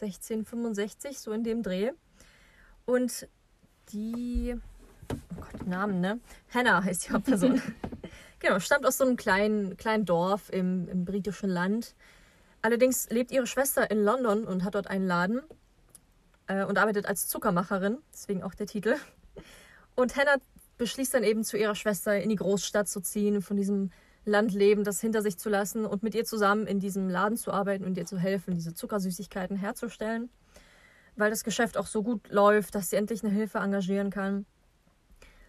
1665, 0.00 1.18
so 1.18 1.32
in 1.32 1.44
dem 1.44 1.62
Dreh. 1.62 1.92
Und 2.86 3.28
die, 3.92 4.56
oh 5.12 5.40
Gott, 5.40 5.66
Namen, 5.66 6.00
ne? 6.00 6.20
Hannah 6.52 6.82
heißt 6.82 7.06
die 7.08 7.12
Hauptperson. 7.12 7.60
genau, 8.38 8.58
stammt 8.58 8.86
aus 8.86 8.98
so 8.98 9.04
einem 9.04 9.16
kleinen, 9.16 9.76
kleinen 9.76 10.04
Dorf 10.04 10.50
im, 10.50 10.88
im 10.88 11.04
britischen 11.04 11.50
Land. 11.50 11.94
Allerdings 12.62 13.08
lebt 13.10 13.30
ihre 13.30 13.46
Schwester 13.46 13.90
in 13.90 14.02
London 14.02 14.44
und 14.44 14.64
hat 14.64 14.74
dort 14.74 14.88
einen 14.88 15.06
Laden 15.06 15.40
äh, 16.46 16.64
und 16.64 16.78
arbeitet 16.78 17.06
als 17.06 17.28
Zuckermacherin, 17.28 17.98
deswegen 18.12 18.42
auch 18.42 18.54
der 18.54 18.66
Titel. 18.66 18.96
Und 19.94 20.16
Hannah 20.16 20.36
beschließt 20.78 21.12
dann 21.14 21.24
eben 21.24 21.44
zu 21.44 21.58
ihrer 21.58 21.74
Schwester 21.74 22.18
in 22.20 22.30
die 22.30 22.36
Großstadt 22.36 22.88
zu 22.88 23.00
ziehen, 23.00 23.42
von 23.42 23.56
diesem 23.56 23.90
Landleben 24.24 24.84
das 24.84 25.00
hinter 25.00 25.22
sich 25.22 25.38
zu 25.38 25.48
lassen 25.48 25.86
und 25.86 26.02
mit 26.02 26.14
ihr 26.14 26.24
zusammen 26.24 26.66
in 26.66 26.78
diesem 26.78 27.08
Laden 27.08 27.36
zu 27.36 27.52
arbeiten 27.52 27.84
und 27.84 27.96
ihr 27.96 28.06
zu 28.06 28.18
helfen, 28.18 28.54
diese 28.54 28.74
Zuckersüßigkeiten 28.74 29.56
herzustellen, 29.56 30.30
weil 31.16 31.30
das 31.30 31.44
Geschäft 31.44 31.76
auch 31.76 31.86
so 31.86 32.02
gut 32.02 32.28
läuft, 32.30 32.74
dass 32.74 32.90
sie 32.90 32.96
endlich 32.96 33.24
eine 33.24 33.32
Hilfe 33.32 33.58
engagieren 33.58 34.10
kann. 34.10 34.46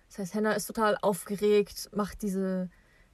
Das 0.07 0.19
heißt, 0.19 0.35
Hannah 0.35 0.53
ist 0.53 0.65
total 0.67 0.97
aufgeregt, 1.01 1.89
macht 1.93 2.21
diese, 2.21 2.69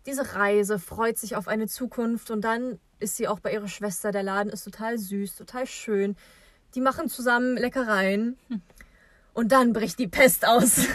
diese 0.05 0.35
Reise, 0.35 0.79
freut 0.79 1.17
sich 1.17 1.35
auf 1.35 1.47
eine 1.47 1.67
Zukunft 1.67 2.31
und 2.31 2.41
dann 2.41 2.79
ist 2.99 3.17
sie 3.17 3.27
auch 3.27 3.39
bei 3.39 3.53
ihrer 3.53 3.67
Schwester. 3.67 4.11
Der 4.11 4.23
Laden 4.23 4.51
ist 4.51 4.63
total 4.63 4.97
süß, 4.97 5.35
total 5.35 5.67
schön. 5.67 6.15
die 6.75 6.81
machen 6.81 7.07
zusammen 7.09 7.57
Leckereien. 7.57 8.37
Und 9.37 9.51
dann 9.51 9.71
bricht 9.71 9.99
die 9.99 10.07
Pest 10.07 10.47
aus. 10.47 10.79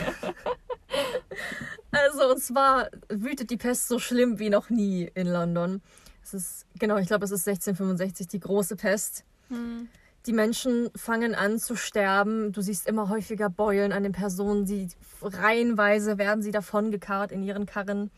also, 1.92 2.32
und 2.32 2.42
zwar 2.42 2.88
wütet 3.08 3.50
die 3.50 3.56
Pest 3.56 3.86
so 3.86 4.00
schlimm 4.00 4.40
wie 4.40 4.50
noch 4.50 4.68
nie 4.68 5.08
in 5.14 5.28
London. 5.28 5.80
Es 6.24 6.34
ist, 6.34 6.66
genau, 6.76 6.96
ich 6.96 7.06
glaube, 7.06 7.24
es 7.24 7.30
ist 7.30 7.46
1665 7.46 8.26
die 8.26 8.40
große 8.40 8.74
Pest. 8.74 9.24
Hm. 9.46 9.88
Die 10.26 10.32
Menschen 10.32 10.90
fangen 10.96 11.36
an 11.36 11.60
zu 11.60 11.76
sterben. 11.76 12.50
Du 12.50 12.62
siehst 12.62 12.88
immer 12.88 13.08
häufiger 13.08 13.48
Beulen 13.48 13.92
an 13.92 14.02
den 14.02 14.10
Personen. 14.10 14.66
Sie 14.66 14.88
reihenweise 15.22 16.18
werden 16.18 16.42
sie 16.42 16.50
davongekarrt 16.50 17.30
in 17.30 17.44
ihren 17.44 17.64
Karren. 17.64 18.10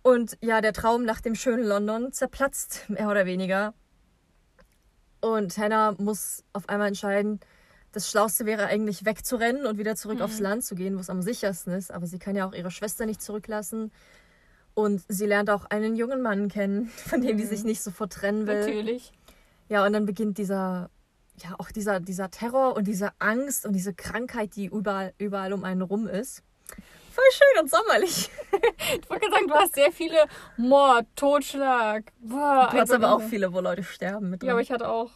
Und 0.00 0.38
ja, 0.40 0.62
der 0.62 0.72
Traum 0.72 1.04
nach 1.04 1.20
dem 1.20 1.34
schönen 1.34 1.66
London 1.66 2.10
zerplatzt, 2.10 2.88
mehr 2.88 3.10
oder 3.10 3.26
weniger. 3.26 3.74
Und 5.20 5.58
Hannah 5.58 5.94
muss 5.98 6.42
auf 6.54 6.70
einmal 6.70 6.88
entscheiden, 6.88 7.40
das 7.92 8.10
Schlauste 8.10 8.44
wäre 8.46 8.66
eigentlich 8.66 9.04
wegzurennen 9.04 9.66
und 9.66 9.78
wieder 9.78 9.96
zurück 9.96 10.16
Mhm. 10.18 10.22
aufs 10.22 10.40
Land 10.40 10.64
zu 10.64 10.74
gehen, 10.74 10.96
wo 10.96 11.00
es 11.00 11.10
am 11.10 11.22
sichersten 11.22 11.72
ist. 11.72 11.90
Aber 11.90 12.06
sie 12.06 12.18
kann 12.18 12.36
ja 12.36 12.46
auch 12.48 12.52
ihre 12.52 12.70
Schwester 12.70 13.06
nicht 13.06 13.22
zurücklassen. 13.22 13.90
Und 14.74 15.02
sie 15.08 15.24
lernt 15.26 15.48
auch 15.48 15.64
einen 15.66 15.96
jungen 15.96 16.20
Mann 16.20 16.48
kennen, 16.48 16.86
von 16.96 17.20
dem 17.22 17.36
die 17.38 17.44
Mhm. 17.44 17.48
sich 17.48 17.64
nicht 17.64 17.82
sofort 17.82 18.12
trennen 18.12 18.46
will. 18.46 18.60
Natürlich. 18.60 19.12
Ja, 19.68 19.84
und 19.86 19.92
dann 19.94 20.04
beginnt 20.06 20.36
dieser, 20.38 20.90
ja, 21.42 21.54
auch 21.58 21.70
dieser, 21.70 21.98
dieser 22.00 22.30
Terror 22.30 22.76
und 22.76 22.86
diese 22.86 23.10
Angst 23.18 23.64
und 23.66 23.72
diese 23.72 23.94
Krankheit, 23.94 24.54
die 24.56 24.66
überall, 24.66 25.12
überall 25.18 25.52
um 25.54 25.64
einen 25.64 25.82
rum 25.82 26.06
ist. 26.06 26.42
Voll 27.12 27.24
schön 27.32 27.62
und 27.62 27.70
sommerlich. 27.70 28.30
Ich 29.02 29.10
wollte 29.10 29.30
sagen, 29.30 29.48
du 29.48 29.54
hast 29.54 29.74
sehr 29.74 29.90
viele 29.90 30.16
Mord, 30.56 31.06
Totschlag. 31.16 32.12
Boah, 32.20 32.68
Du 32.70 32.78
hast 32.78 32.92
aber 32.92 33.12
auch 33.12 33.22
viele, 33.22 33.52
wo 33.52 33.60
Leute 33.60 33.82
sterben 33.82 34.30
mit 34.30 34.42
drin. 34.42 34.48
Ja, 34.48 34.52
aber 34.54 34.60
ich 34.62 34.70
hatte 34.70 34.88
auch 34.88 35.10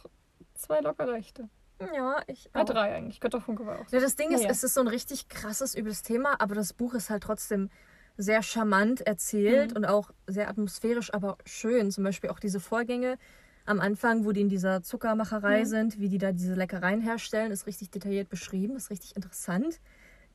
zwei 0.55 0.79
locker 0.81 1.05
leichte. 1.05 1.47
Ja, 1.95 2.21
ich 2.27 2.49
auch. 2.53 2.65
drei 2.65 2.95
eigentlich. 2.95 3.19
Götterfunke 3.19 3.65
war 3.65 3.79
auch 3.79 3.87
so. 3.89 3.95
Ja, 3.95 4.01
das 4.01 4.15
Ding 4.15 4.29
ist, 4.31 4.41
Naja. 4.41 4.51
es 4.51 4.63
ist 4.63 4.73
so 4.73 4.81
ein 4.81 4.87
richtig 4.87 5.29
krasses, 5.29 5.75
übles 5.75 6.01
Thema, 6.03 6.39
aber 6.39 6.55
das 6.55 6.73
Buch 6.73 6.93
ist 6.93 7.09
halt 7.09 7.23
trotzdem 7.23 7.69
sehr 8.17 8.43
charmant 8.43 9.01
erzählt 9.01 9.71
Mhm. 9.71 9.77
und 9.77 9.85
auch 9.85 10.11
sehr 10.27 10.49
atmosphärisch, 10.49 11.13
aber 11.13 11.37
schön. 11.45 11.91
Zum 11.91 12.03
Beispiel 12.03 12.29
auch 12.29 12.39
diese 12.39 12.59
Vorgänge 12.59 13.17
am 13.65 13.79
Anfang, 13.79 14.25
wo 14.25 14.31
die 14.31 14.41
in 14.41 14.49
dieser 14.49 14.83
Zuckermacherei 14.83 15.61
Mhm. 15.61 15.65
sind, 15.65 15.99
wie 15.99 16.09
die 16.09 16.17
da 16.17 16.31
diese 16.31 16.55
Leckereien 16.55 16.99
herstellen, 17.01 17.51
ist 17.51 17.67
richtig 17.67 17.89
detailliert 17.91 18.29
beschrieben, 18.29 18.75
ist 18.75 18.89
richtig 18.89 19.15
interessant. 19.15 19.79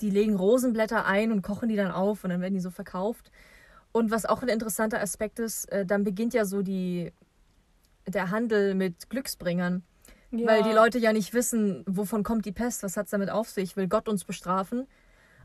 Die 0.00 0.10
legen 0.10 0.36
Rosenblätter 0.36 1.06
ein 1.06 1.32
und 1.32 1.42
kochen 1.42 1.68
die 1.68 1.76
dann 1.76 1.90
auf 1.90 2.24
und 2.24 2.30
dann 2.30 2.40
werden 2.40 2.54
die 2.54 2.60
so 2.60 2.70
verkauft. 2.70 3.30
Und 3.92 4.10
was 4.10 4.26
auch 4.26 4.42
ein 4.42 4.48
interessanter 4.48 5.00
Aspekt 5.00 5.38
ist, 5.38 5.70
äh, 5.72 5.86
dann 5.86 6.04
beginnt 6.04 6.34
ja 6.34 6.44
so 6.44 6.62
die, 6.62 7.12
der 8.06 8.30
Handel 8.30 8.74
mit 8.74 9.08
Glücksbringern. 9.10 9.82
Ja. 10.32 10.46
Weil 10.46 10.62
die 10.62 10.72
Leute 10.72 10.98
ja 10.98 11.12
nicht 11.12 11.32
wissen, 11.34 11.84
wovon 11.86 12.22
kommt 12.22 12.44
die 12.46 12.52
Pest, 12.52 12.82
was 12.82 12.96
hat's 12.96 13.10
damit 13.10 13.30
auf 13.30 13.48
sich, 13.48 13.76
will 13.76 13.86
Gott 13.88 14.08
uns 14.08 14.24
bestrafen. 14.24 14.86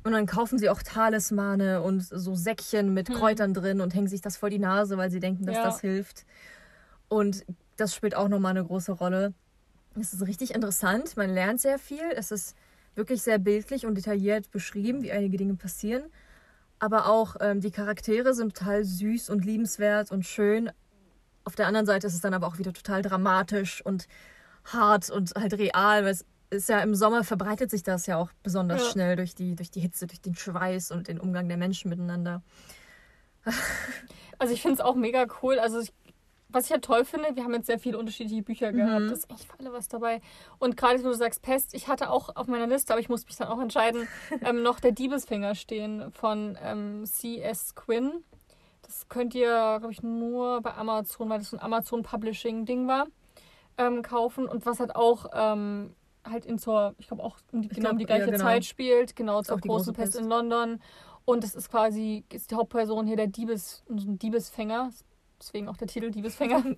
Und 0.04 0.14
dann 0.14 0.26
kaufen 0.26 0.58
sie 0.58 0.70
auch 0.70 0.82
Talismane 0.82 1.82
und 1.84 2.02
so 2.02 2.34
Säckchen 2.34 2.94
mit 2.94 3.10
Hm. 3.10 3.16
Kräutern 3.16 3.54
drin 3.54 3.82
und 3.82 3.94
hängen 3.94 4.08
sich 4.08 4.22
das 4.22 4.38
vor 4.38 4.50
die 4.50 4.58
Nase, 4.60 4.98
weil 4.98 5.12
sie 5.12 5.20
denken, 5.20 5.46
dass 5.46 5.58
Ja. 5.58 5.64
das 5.64 5.82
hilft. 5.82 6.26
Und 7.08 7.46
das 7.78 7.94
spielt 7.94 8.16
auch 8.16 8.28
nochmal 8.28 8.52
eine 8.52 8.66
große 8.66 8.92
Rolle. 8.94 9.34
Es 10.00 10.14
ist 10.14 10.26
richtig 10.26 10.56
interessant, 10.56 11.16
man 11.18 11.30
lernt 11.30 11.62
sehr 11.62 11.78
viel. 11.78 12.04
Es 12.16 12.32
ist 12.32 12.56
wirklich 12.96 13.22
sehr 13.22 13.38
bildlich 13.38 13.86
und 13.86 13.96
detailliert 13.96 14.50
beschrieben, 14.52 15.04
wie 15.04 15.12
einige 15.12 15.38
Dinge 15.38 15.54
passieren. 15.56 16.04
Aber 16.80 17.06
auch 17.08 17.36
ähm, 17.40 17.60
die 17.62 17.72
Charaktere 17.72 18.34
sind 18.34 18.56
total 18.58 18.84
süß 18.84 19.30
und 19.30 19.46
liebenswert 19.46 20.12
und 20.12 20.26
schön. 20.26 20.72
Auf 21.44 21.56
der 21.56 21.68
anderen 21.68 21.86
Seite 21.86 22.08
ist 22.08 22.16
es 22.16 22.22
dann 22.22 22.34
aber 22.34 22.48
auch 22.48 22.58
wieder 22.58 22.74
total 22.74 23.02
dramatisch 23.04 23.86
und 23.86 24.08
hart 24.66 25.10
und 25.10 25.32
halt 25.36 25.54
real, 25.54 26.04
weil 26.04 26.12
es 26.12 26.26
ist 26.50 26.70
ja 26.70 26.80
im 26.82 26.96
Sommer 26.96 27.24
verbreitet 27.24 27.72
sich 27.72 27.82
das 27.84 28.06
ja 28.08 28.18
auch 28.18 28.30
besonders 28.44 28.84
Ja. 28.86 28.92
schnell 28.92 29.16
durch 29.16 29.36
die, 29.36 29.56
durch 29.56 29.72
die 29.72 29.80
Hitze, 29.80 30.06
durch 30.08 30.22
den 30.22 30.36
Schweiß 30.36 30.92
und 30.92 31.08
den 31.08 31.20
Umgang 31.20 31.48
der 31.48 31.58
Menschen 31.58 31.90
miteinander. 31.90 32.42
Also 34.38 34.54
ich 34.54 34.62
finde 34.62 34.76
es 34.76 34.82
auch 34.82 34.96
mega 34.96 35.26
cool. 35.42 35.60
Also 35.60 35.80
ich, 35.80 35.94
was 36.50 36.66
ich 36.66 36.72
ja 36.72 36.80
toll 36.80 37.06
finde, 37.06 37.36
wir 37.36 37.44
haben 37.44 37.54
jetzt 37.54 37.68
sehr 37.68 37.80
viele 37.80 37.98
unterschiedliche 37.98 38.42
Bücher 38.44 38.72
gehabt. 38.74 39.02
Mhm. 39.04 39.10
Das 39.10 39.20
ist 39.20 39.32
echt 39.32 39.46
für 39.46 39.60
alle 39.60 39.72
was 39.72 39.88
dabei. 39.88 40.22
Und 40.60 40.78
gerade 40.78 41.00
wo 41.04 41.08
du 41.08 41.14
sagst 41.14 41.42
Pest, 41.42 41.74
ich 41.74 41.88
hatte 41.88 42.10
auch 42.10 42.36
auf 42.36 42.48
meiner 42.48 42.68
Liste, 42.68 42.94
aber 42.94 43.00
ich 43.00 43.10
musste 43.10 43.28
mich 43.28 43.38
dann 43.38 43.48
auch 43.48 43.60
entscheiden, 43.62 44.08
ähm, 44.44 44.62
noch 44.64 44.80
der 44.80 44.92
Diebesfinger 44.92 45.56
stehen 45.56 46.12
von 46.12 46.58
ähm, 46.62 47.06
C.S. 47.06 47.76
Quinn. 47.76 48.24
Das 48.82 49.08
könnt 49.08 49.34
ihr, 49.36 49.78
glaube 49.80 49.94
ich, 49.94 50.04
nur 50.04 50.62
bei 50.62 50.74
Amazon, 50.74 51.30
weil 51.30 51.40
das 51.40 51.52
so 51.52 51.58
ein 51.58 51.64
Amazon 51.64 52.04
Publishing 52.04 52.66
Ding 52.66 52.88
war, 52.88 53.08
ähm, 53.88 54.02
kaufen. 54.02 54.48
Und 54.48 54.66
was 54.66 54.80
halt 54.80 54.96
auch 54.96 55.28
ähm, 55.34 55.96
halt 56.24 56.46
in 56.46 56.58
zur, 56.58 56.96
ich 56.98 57.08
glaube 57.08 57.24
auch 57.24 57.38
um 57.52 57.62
die, 57.62 57.70
genau 57.70 57.92
um 57.92 57.98
die 57.98 58.06
gleiche 58.06 58.26
ja, 58.26 58.32
genau. 58.32 58.44
Zeit 58.44 58.66
spielt, 58.66 59.16
genau 59.16 59.42
zur 59.42 59.58
großen 59.58 59.70
große 59.70 59.94
Pest 59.94 60.16
in 60.16 60.28
London. 60.28 60.82
Und 61.26 61.44
es 61.44 61.56
ist 61.56 61.70
quasi, 61.70 62.26
ist 62.32 62.52
die 62.52 62.56
Hauptperson 62.56 63.06
hier 63.06 63.16
der 63.16 63.28
Diebes, 63.28 63.84
so 63.88 64.10
ein 64.10 64.18
Diebesfänger. 64.18 64.90
Deswegen 65.40 65.68
auch 65.68 65.78
der 65.78 65.88
Titel 65.88 66.12
Diebesfänger. 66.12 66.64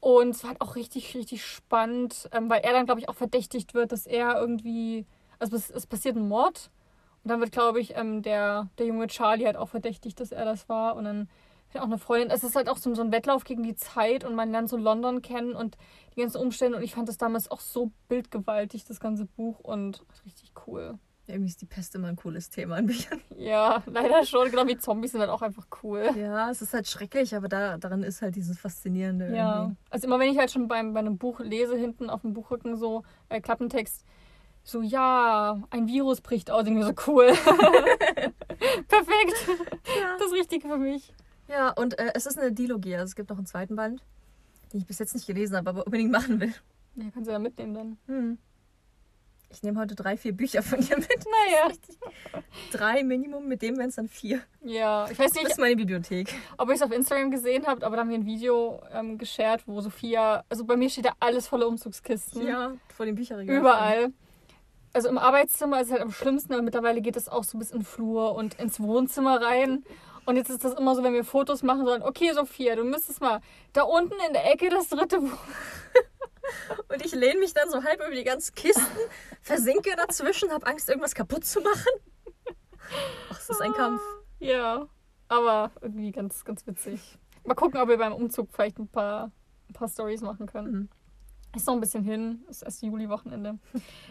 Und 0.00 0.30
es 0.30 0.42
war 0.42 0.50
halt 0.50 0.60
auch 0.60 0.76
richtig, 0.76 1.16
richtig 1.16 1.44
spannend, 1.44 2.28
ähm, 2.32 2.48
weil 2.50 2.60
er 2.60 2.72
dann, 2.72 2.86
glaube 2.86 3.00
ich, 3.00 3.08
auch 3.08 3.14
verdächtigt 3.14 3.74
wird, 3.74 3.92
dass 3.92 4.06
er 4.06 4.38
irgendwie. 4.38 5.06
Also 5.38 5.56
es, 5.56 5.70
es 5.70 5.86
passiert 5.86 6.16
ein 6.16 6.28
Mord. 6.28 6.70
Und 7.24 7.30
dann 7.30 7.40
wird, 7.40 7.50
glaube 7.50 7.80
ich, 7.80 7.96
ähm, 7.96 8.22
der, 8.22 8.68
der 8.78 8.86
junge 8.86 9.08
Charlie 9.08 9.46
halt 9.46 9.56
auch 9.56 9.68
verdächtigt, 9.68 10.20
dass 10.20 10.32
er 10.32 10.44
das 10.44 10.68
war. 10.68 10.96
Und 10.96 11.04
dann 11.04 11.28
auch 11.78 11.84
eine 11.84 11.98
Freundin. 11.98 12.30
Es 12.30 12.44
ist 12.44 12.56
halt 12.56 12.68
auch 12.68 12.76
so, 12.76 12.94
so 12.94 13.02
ein 13.02 13.12
Wettlauf 13.12 13.44
gegen 13.44 13.62
die 13.62 13.74
Zeit 13.76 14.24
und 14.24 14.34
man 14.34 14.50
lernt 14.50 14.68
so 14.68 14.76
London 14.76 15.22
kennen 15.22 15.54
und 15.54 15.76
die 16.14 16.20
ganzen 16.20 16.38
Umstände. 16.38 16.78
Und 16.78 16.84
ich 16.84 16.94
fand 16.94 17.08
das 17.08 17.18
damals 17.18 17.50
auch 17.50 17.60
so 17.60 17.92
bildgewaltig, 18.08 18.84
das 18.84 19.00
ganze 19.00 19.26
Buch. 19.26 19.60
Und 19.60 20.02
richtig 20.24 20.52
cool. 20.66 20.98
Irgendwie 21.28 21.48
ist 21.48 21.60
die 21.60 21.66
Pest 21.66 21.92
immer 21.96 22.06
ein 22.06 22.14
cooles 22.14 22.50
Thema 22.50 22.78
in 22.78 22.86
Büchern. 22.86 23.20
Ja, 23.36 23.82
leider 23.86 24.24
schon. 24.24 24.48
Genau 24.50 24.66
wie 24.68 24.78
Zombies 24.78 25.10
sind 25.12 25.20
halt 25.20 25.30
auch 25.30 25.42
einfach 25.42 25.66
cool. 25.82 26.08
Ja, 26.16 26.50
es 26.50 26.62
ist 26.62 26.72
halt 26.72 26.86
schrecklich, 26.88 27.34
aber 27.34 27.48
da, 27.48 27.78
daran 27.78 28.02
ist 28.04 28.22
halt 28.22 28.36
dieses 28.36 28.58
Faszinierende. 28.58 29.34
Ja, 29.34 29.62
irgendwie. 29.62 29.76
also 29.90 30.06
immer 30.06 30.18
wenn 30.20 30.30
ich 30.32 30.38
halt 30.38 30.50
schon 30.52 30.68
beim, 30.68 30.94
bei 30.94 31.00
einem 31.00 31.18
Buch 31.18 31.40
lese, 31.40 31.76
hinten 31.76 32.10
auf 32.10 32.20
dem 32.22 32.32
Buchrücken 32.32 32.76
so 32.76 33.02
äh, 33.28 33.40
Klappentext, 33.40 34.04
so 34.62 34.80
ja, 34.82 35.60
ein 35.70 35.86
Virus 35.88 36.20
bricht 36.20 36.50
aus, 36.50 36.64
irgendwie 36.64 36.84
so 36.86 36.94
cool. 37.08 37.26
Perfekt, 38.88 39.48
Ja. 40.00 40.16
das 40.18 40.32
Richtige 40.32 40.68
für 40.68 40.78
mich. 40.78 41.12
Ja, 41.48 41.70
und 41.70 41.98
äh, 41.98 42.12
es 42.14 42.26
ist 42.26 42.38
eine 42.38 42.52
Dilogie. 42.52 42.94
Also 42.96 43.06
es 43.10 43.16
gibt 43.16 43.30
noch 43.30 43.36
einen 43.38 43.46
zweiten 43.46 43.76
Band, 43.76 44.02
den 44.72 44.80
ich 44.80 44.86
bis 44.86 44.98
jetzt 44.98 45.14
nicht 45.14 45.26
gelesen 45.26 45.56
habe, 45.56 45.70
aber 45.70 45.84
unbedingt 45.86 46.10
machen 46.12 46.40
will. 46.40 46.54
Ja, 46.96 47.04
kannst 47.12 47.28
du 47.28 47.32
ja 47.32 47.38
mitnehmen 47.38 47.74
dann. 47.74 47.98
Hm. 48.06 48.38
Ich 49.48 49.62
nehme 49.62 49.78
heute 49.78 49.94
drei, 49.94 50.16
vier 50.16 50.32
Bücher 50.32 50.62
von 50.62 50.80
dir 50.80 50.96
mit. 50.96 51.06
Naja, 51.24 51.72
Drei 52.72 53.04
Minimum, 53.04 53.46
mit 53.46 53.62
dem 53.62 53.78
wären 53.78 53.88
es 53.90 53.94
dann 53.96 54.08
vier. 54.08 54.40
ja, 54.64 55.04
ich 55.10 55.18
weiß 55.18 55.30
Das 55.32 55.34
nicht, 55.42 55.50
ist 55.52 55.58
meine 55.60 55.76
Bibliothek. 55.76 56.34
ob 56.58 56.68
ihr 56.68 56.74
es 56.74 56.82
auf 56.82 56.90
Instagram 56.90 57.30
gesehen 57.30 57.64
habt, 57.66 57.84
aber 57.84 57.94
da 57.96 58.02
haben 58.02 58.10
wir 58.10 58.18
ein 58.18 58.26
Video 58.26 58.82
ähm, 58.92 59.18
geshared, 59.18 59.62
wo 59.66 59.80
Sophia, 59.80 60.42
also 60.48 60.64
bei 60.64 60.76
mir 60.76 60.90
steht 60.90 61.04
da 61.04 61.12
alles 61.20 61.46
voller 61.46 61.68
Umzugskisten. 61.68 62.46
Ja, 62.46 62.72
vor 62.88 63.06
dem 63.06 63.14
Bücherregal. 63.14 63.56
Überall. 63.56 64.12
Also 64.92 65.08
im 65.10 65.18
Arbeitszimmer 65.18 65.80
ist 65.80 65.86
es 65.88 65.92
halt 65.92 66.02
am 66.02 66.10
schlimmsten, 66.10 66.52
aber 66.54 66.62
mittlerweile 66.62 67.00
geht 67.00 67.16
es 67.16 67.28
auch 67.28 67.44
so 67.44 67.56
bis 67.58 67.70
in 67.70 67.80
den 67.80 67.84
Flur 67.84 68.34
und 68.34 68.54
ins 68.54 68.80
Wohnzimmer 68.80 69.40
rein. 69.42 69.84
Und 70.26 70.36
jetzt 70.36 70.50
ist 70.50 70.64
das 70.64 70.74
immer 70.74 70.94
so, 70.96 71.04
wenn 71.04 71.14
wir 71.14 71.24
Fotos 71.24 71.62
machen 71.62 71.86
sollen, 71.86 72.02
okay, 72.02 72.32
Sophia, 72.32 72.74
du 72.74 72.84
müsstest 72.84 73.20
mal 73.20 73.40
da 73.72 73.82
unten 73.82 74.14
in 74.26 74.32
der 74.32 74.52
Ecke 74.52 74.68
das 74.68 74.88
dritte 74.88 75.20
Buch. 75.20 75.38
Und 76.88 77.04
ich 77.04 77.12
lehne 77.12 77.40
mich 77.40 77.54
dann 77.54 77.70
so 77.70 77.82
halb 77.82 78.00
über 78.04 78.14
die 78.14 78.24
ganzen 78.24 78.54
Kisten, 78.54 78.82
versinke 79.40 79.94
dazwischen, 79.96 80.50
habe 80.50 80.66
Angst, 80.66 80.88
irgendwas 80.88 81.14
kaputt 81.14 81.44
zu 81.44 81.60
machen. 81.60 82.00
Ach, 83.30 83.38
es 83.38 83.48
ist 83.48 83.60
ein 83.60 83.72
Kampf. 83.72 84.02
Ja, 84.40 84.88
aber 85.28 85.70
irgendwie 85.80 86.10
ganz, 86.10 86.44
ganz 86.44 86.66
witzig. 86.66 87.18
Mal 87.44 87.54
gucken, 87.54 87.80
ob 87.80 87.88
wir 87.88 87.96
beim 87.96 88.12
Umzug 88.12 88.50
vielleicht 88.52 88.78
ein 88.78 88.88
paar, 88.88 89.30
ein 89.68 89.74
paar 89.74 89.88
Stories 89.88 90.22
machen 90.22 90.46
können. 90.46 90.72
Mhm. 90.72 90.88
Ist 91.56 91.66
noch 91.66 91.74
ein 91.74 91.80
bisschen 91.80 92.04
hin, 92.04 92.44
ist 92.48 92.62
erst 92.62 92.82
Juli-Wochenende. 92.82 93.58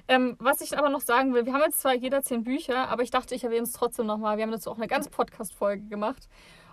Ähm, 0.07 0.35
was 0.39 0.61
ich 0.61 0.77
aber 0.77 0.89
noch 0.89 1.01
sagen 1.01 1.33
will, 1.33 1.45
wir 1.45 1.53
haben 1.53 1.61
jetzt 1.61 1.79
zwar 1.79 1.93
jeder 1.93 2.23
zehn 2.23 2.43
Bücher, 2.43 2.89
aber 2.89 3.03
ich 3.03 3.11
dachte, 3.11 3.35
ich 3.35 3.43
erwähne 3.43 3.63
es 3.63 3.71
trotzdem 3.71 4.07
nochmal. 4.07 4.37
Wir 4.37 4.43
haben 4.43 4.51
dazu 4.51 4.71
auch 4.71 4.77
eine 4.77 4.87
ganz 4.87 5.07
Podcast-Folge 5.09 5.85
gemacht. 5.87 6.27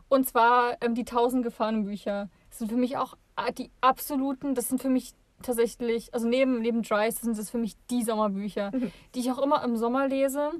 Und 0.09 0.27
zwar 0.29 0.77
ähm, 0.81 0.95
die 0.95 1.03
1000 1.03 1.43
Gefahrenbücher. 1.45 2.29
Das 2.49 2.59
sind 2.59 2.70
für 2.70 2.77
mich 2.77 2.97
auch 2.97 3.16
äh, 3.37 3.53
die 3.53 3.70
absoluten, 3.83 4.55
das 4.55 4.68
sind 4.68 4.81
für 4.81 4.89
mich 4.91 5.12
tatsächlich, 5.43 6.12
also 6.14 6.27
neben, 6.29 6.61
neben 6.61 6.83
Dries 6.83 7.20
sind 7.20 7.37
das 7.37 7.51
für 7.51 7.59
mich 7.59 7.75
die 7.91 8.03
Sommerbücher, 8.03 8.70
Mhm. 8.73 8.93
die 9.14 9.20
ich 9.20 9.31
auch 9.31 9.39
immer 9.39 9.62
im 9.64 9.77
Sommer 9.77 10.09
lese. 10.09 10.53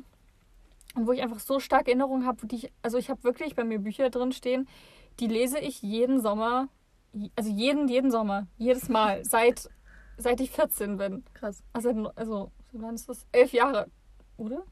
Und 0.95 1.07
wo 1.07 1.13
ich 1.13 1.23
einfach 1.23 1.39
so 1.39 1.59
starke 1.59 1.91
Erinnerungen 1.91 2.27
habe, 2.27 2.47
die 2.47 2.57
ich, 2.57 2.73
also 2.83 2.99
ich 2.99 3.09
habe 3.09 3.25
wirklich 3.25 3.55
bei 3.55 3.65
mir 3.65 3.79
Bücher 3.79 4.11
drin 4.11 4.33
stehen, 4.33 4.69
die 5.21 5.27
lese 5.27 5.59
ich 5.59 5.81
jeden 5.81 6.21
Sommer, 6.21 6.69
also 7.37 7.51
jeden, 7.51 7.89
jeden 7.89 8.11
Sommer, 8.11 8.47
jedes 8.59 8.89
Mal, 8.91 9.25
seit, 9.25 9.71
seit 10.17 10.41
ich 10.41 10.51
14 10.51 10.97
bin. 10.97 11.25
Krass. 11.35 11.63
Also, 11.73 12.11
also 12.15 12.51
so 12.73 12.83
wann 12.83 12.95
ist 12.95 13.09
das? 13.09 13.27
Elf 13.33 13.53
Jahre, 13.53 13.89
oder? 14.37 14.65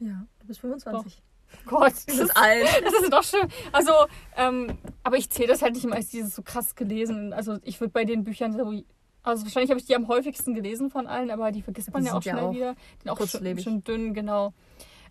Ja, 0.00 0.26
du 0.40 0.46
bist 0.46 0.60
25. 0.60 1.22
Gott, 1.66 1.92
Du 2.06 2.18
bist 2.18 2.36
alt. 2.36 2.66
das 2.84 2.94
ist 3.02 3.12
doch 3.12 3.24
schön. 3.24 3.48
Also, 3.72 3.92
ähm, 4.36 4.78
aber 5.02 5.16
ich 5.16 5.30
zähle 5.30 5.48
das 5.48 5.62
halt 5.62 5.74
nicht 5.74 5.84
immer 5.84 5.96
als 5.96 6.08
dieses 6.08 6.34
so 6.34 6.42
krass 6.42 6.74
gelesen. 6.74 7.32
Also 7.32 7.58
ich 7.62 7.80
würde 7.80 7.92
bei 7.92 8.04
den 8.04 8.24
Büchern 8.24 8.52
so 8.52 8.82
Also 9.22 9.44
wahrscheinlich 9.44 9.70
habe 9.70 9.80
ich 9.80 9.86
die 9.86 9.96
am 9.96 10.08
häufigsten 10.08 10.54
gelesen 10.54 10.90
von 10.90 11.06
allen, 11.06 11.30
aber 11.30 11.50
die 11.50 11.62
vergisst 11.62 11.92
man 11.92 12.02
Die 12.02 12.08
ja 12.08 12.14
auch 12.14 12.22
sind 12.22 12.32
ja 12.32 12.38
schnell 12.38 12.48
auch 12.48 12.54
wieder. 12.54 12.74
Die 12.74 13.02
sind 13.02 13.10
auch 13.10 13.16
kurzlebig. 13.16 13.64
schön 13.64 13.82
dünn, 13.82 14.14
genau. 14.14 14.52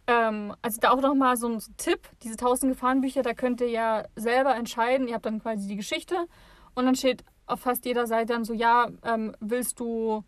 Ähm, 0.07 0.55
also 0.61 0.79
da 0.79 0.91
auch 0.91 1.01
nochmal 1.01 1.35
so 1.35 1.49
ein 1.49 1.61
Tipp, 1.75 2.07
diese 2.23 2.35
1000 2.35 2.71
Gefahrenbücher, 2.73 3.23
da 3.23 3.33
könnt 3.33 3.59
ihr 3.59 3.69
ja 3.69 4.05
selber 4.15 4.55
entscheiden. 4.55 5.07
Ihr 5.07 5.15
habt 5.15 5.25
dann 5.25 5.41
quasi 5.41 5.67
die 5.67 5.75
Geschichte 5.75 6.15
und 6.75 6.85
dann 6.85 6.95
steht 6.95 7.25
auf 7.47 7.61
fast 7.61 7.85
jeder 7.85 8.05
Seite 8.05 8.33
dann 8.33 8.43
so, 8.43 8.53
ja, 8.53 8.89
ähm, 9.03 9.33
willst 9.39 9.79
du, 9.79 10.23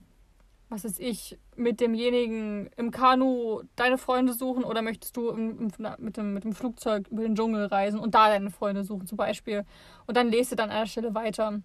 was 0.69 0.85
weiß 0.85 0.99
ich, 0.99 1.37
mit 1.55 1.81
demjenigen 1.81 2.69
im 2.77 2.91
Kanu 2.91 3.61
deine 3.75 3.97
Freunde 3.97 4.33
suchen 4.33 4.63
oder 4.63 4.81
möchtest 4.81 5.15
du 5.17 5.29
im, 5.29 5.59
im, 5.59 5.71
mit, 5.99 6.17
dem, 6.17 6.33
mit 6.33 6.45
dem 6.45 6.53
Flugzeug 6.53 7.07
über 7.09 7.23
den 7.23 7.35
Dschungel 7.35 7.65
reisen 7.65 7.99
und 7.99 8.15
da 8.15 8.29
deine 8.29 8.49
Freunde 8.49 8.83
suchen 8.83 9.05
zum 9.05 9.17
Beispiel. 9.17 9.65
Und 10.07 10.15
dann 10.17 10.29
lest 10.29 10.51
ihr 10.51 10.57
dann 10.57 10.69
an 10.69 10.77
einer 10.77 10.87
Stelle 10.87 11.13
weiter. 11.13 11.61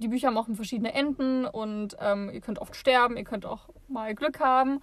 Die 0.00 0.08
Bücher 0.08 0.36
auch 0.36 0.48
verschiedene 0.52 0.92
Enden 0.92 1.46
und 1.46 1.96
ähm, 2.00 2.30
ihr 2.32 2.40
könnt 2.40 2.58
oft 2.58 2.74
sterben, 2.74 3.16
ihr 3.16 3.22
könnt 3.22 3.46
auch 3.46 3.68
mal 3.86 4.12
Glück 4.16 4.40
haben 4.40 4.80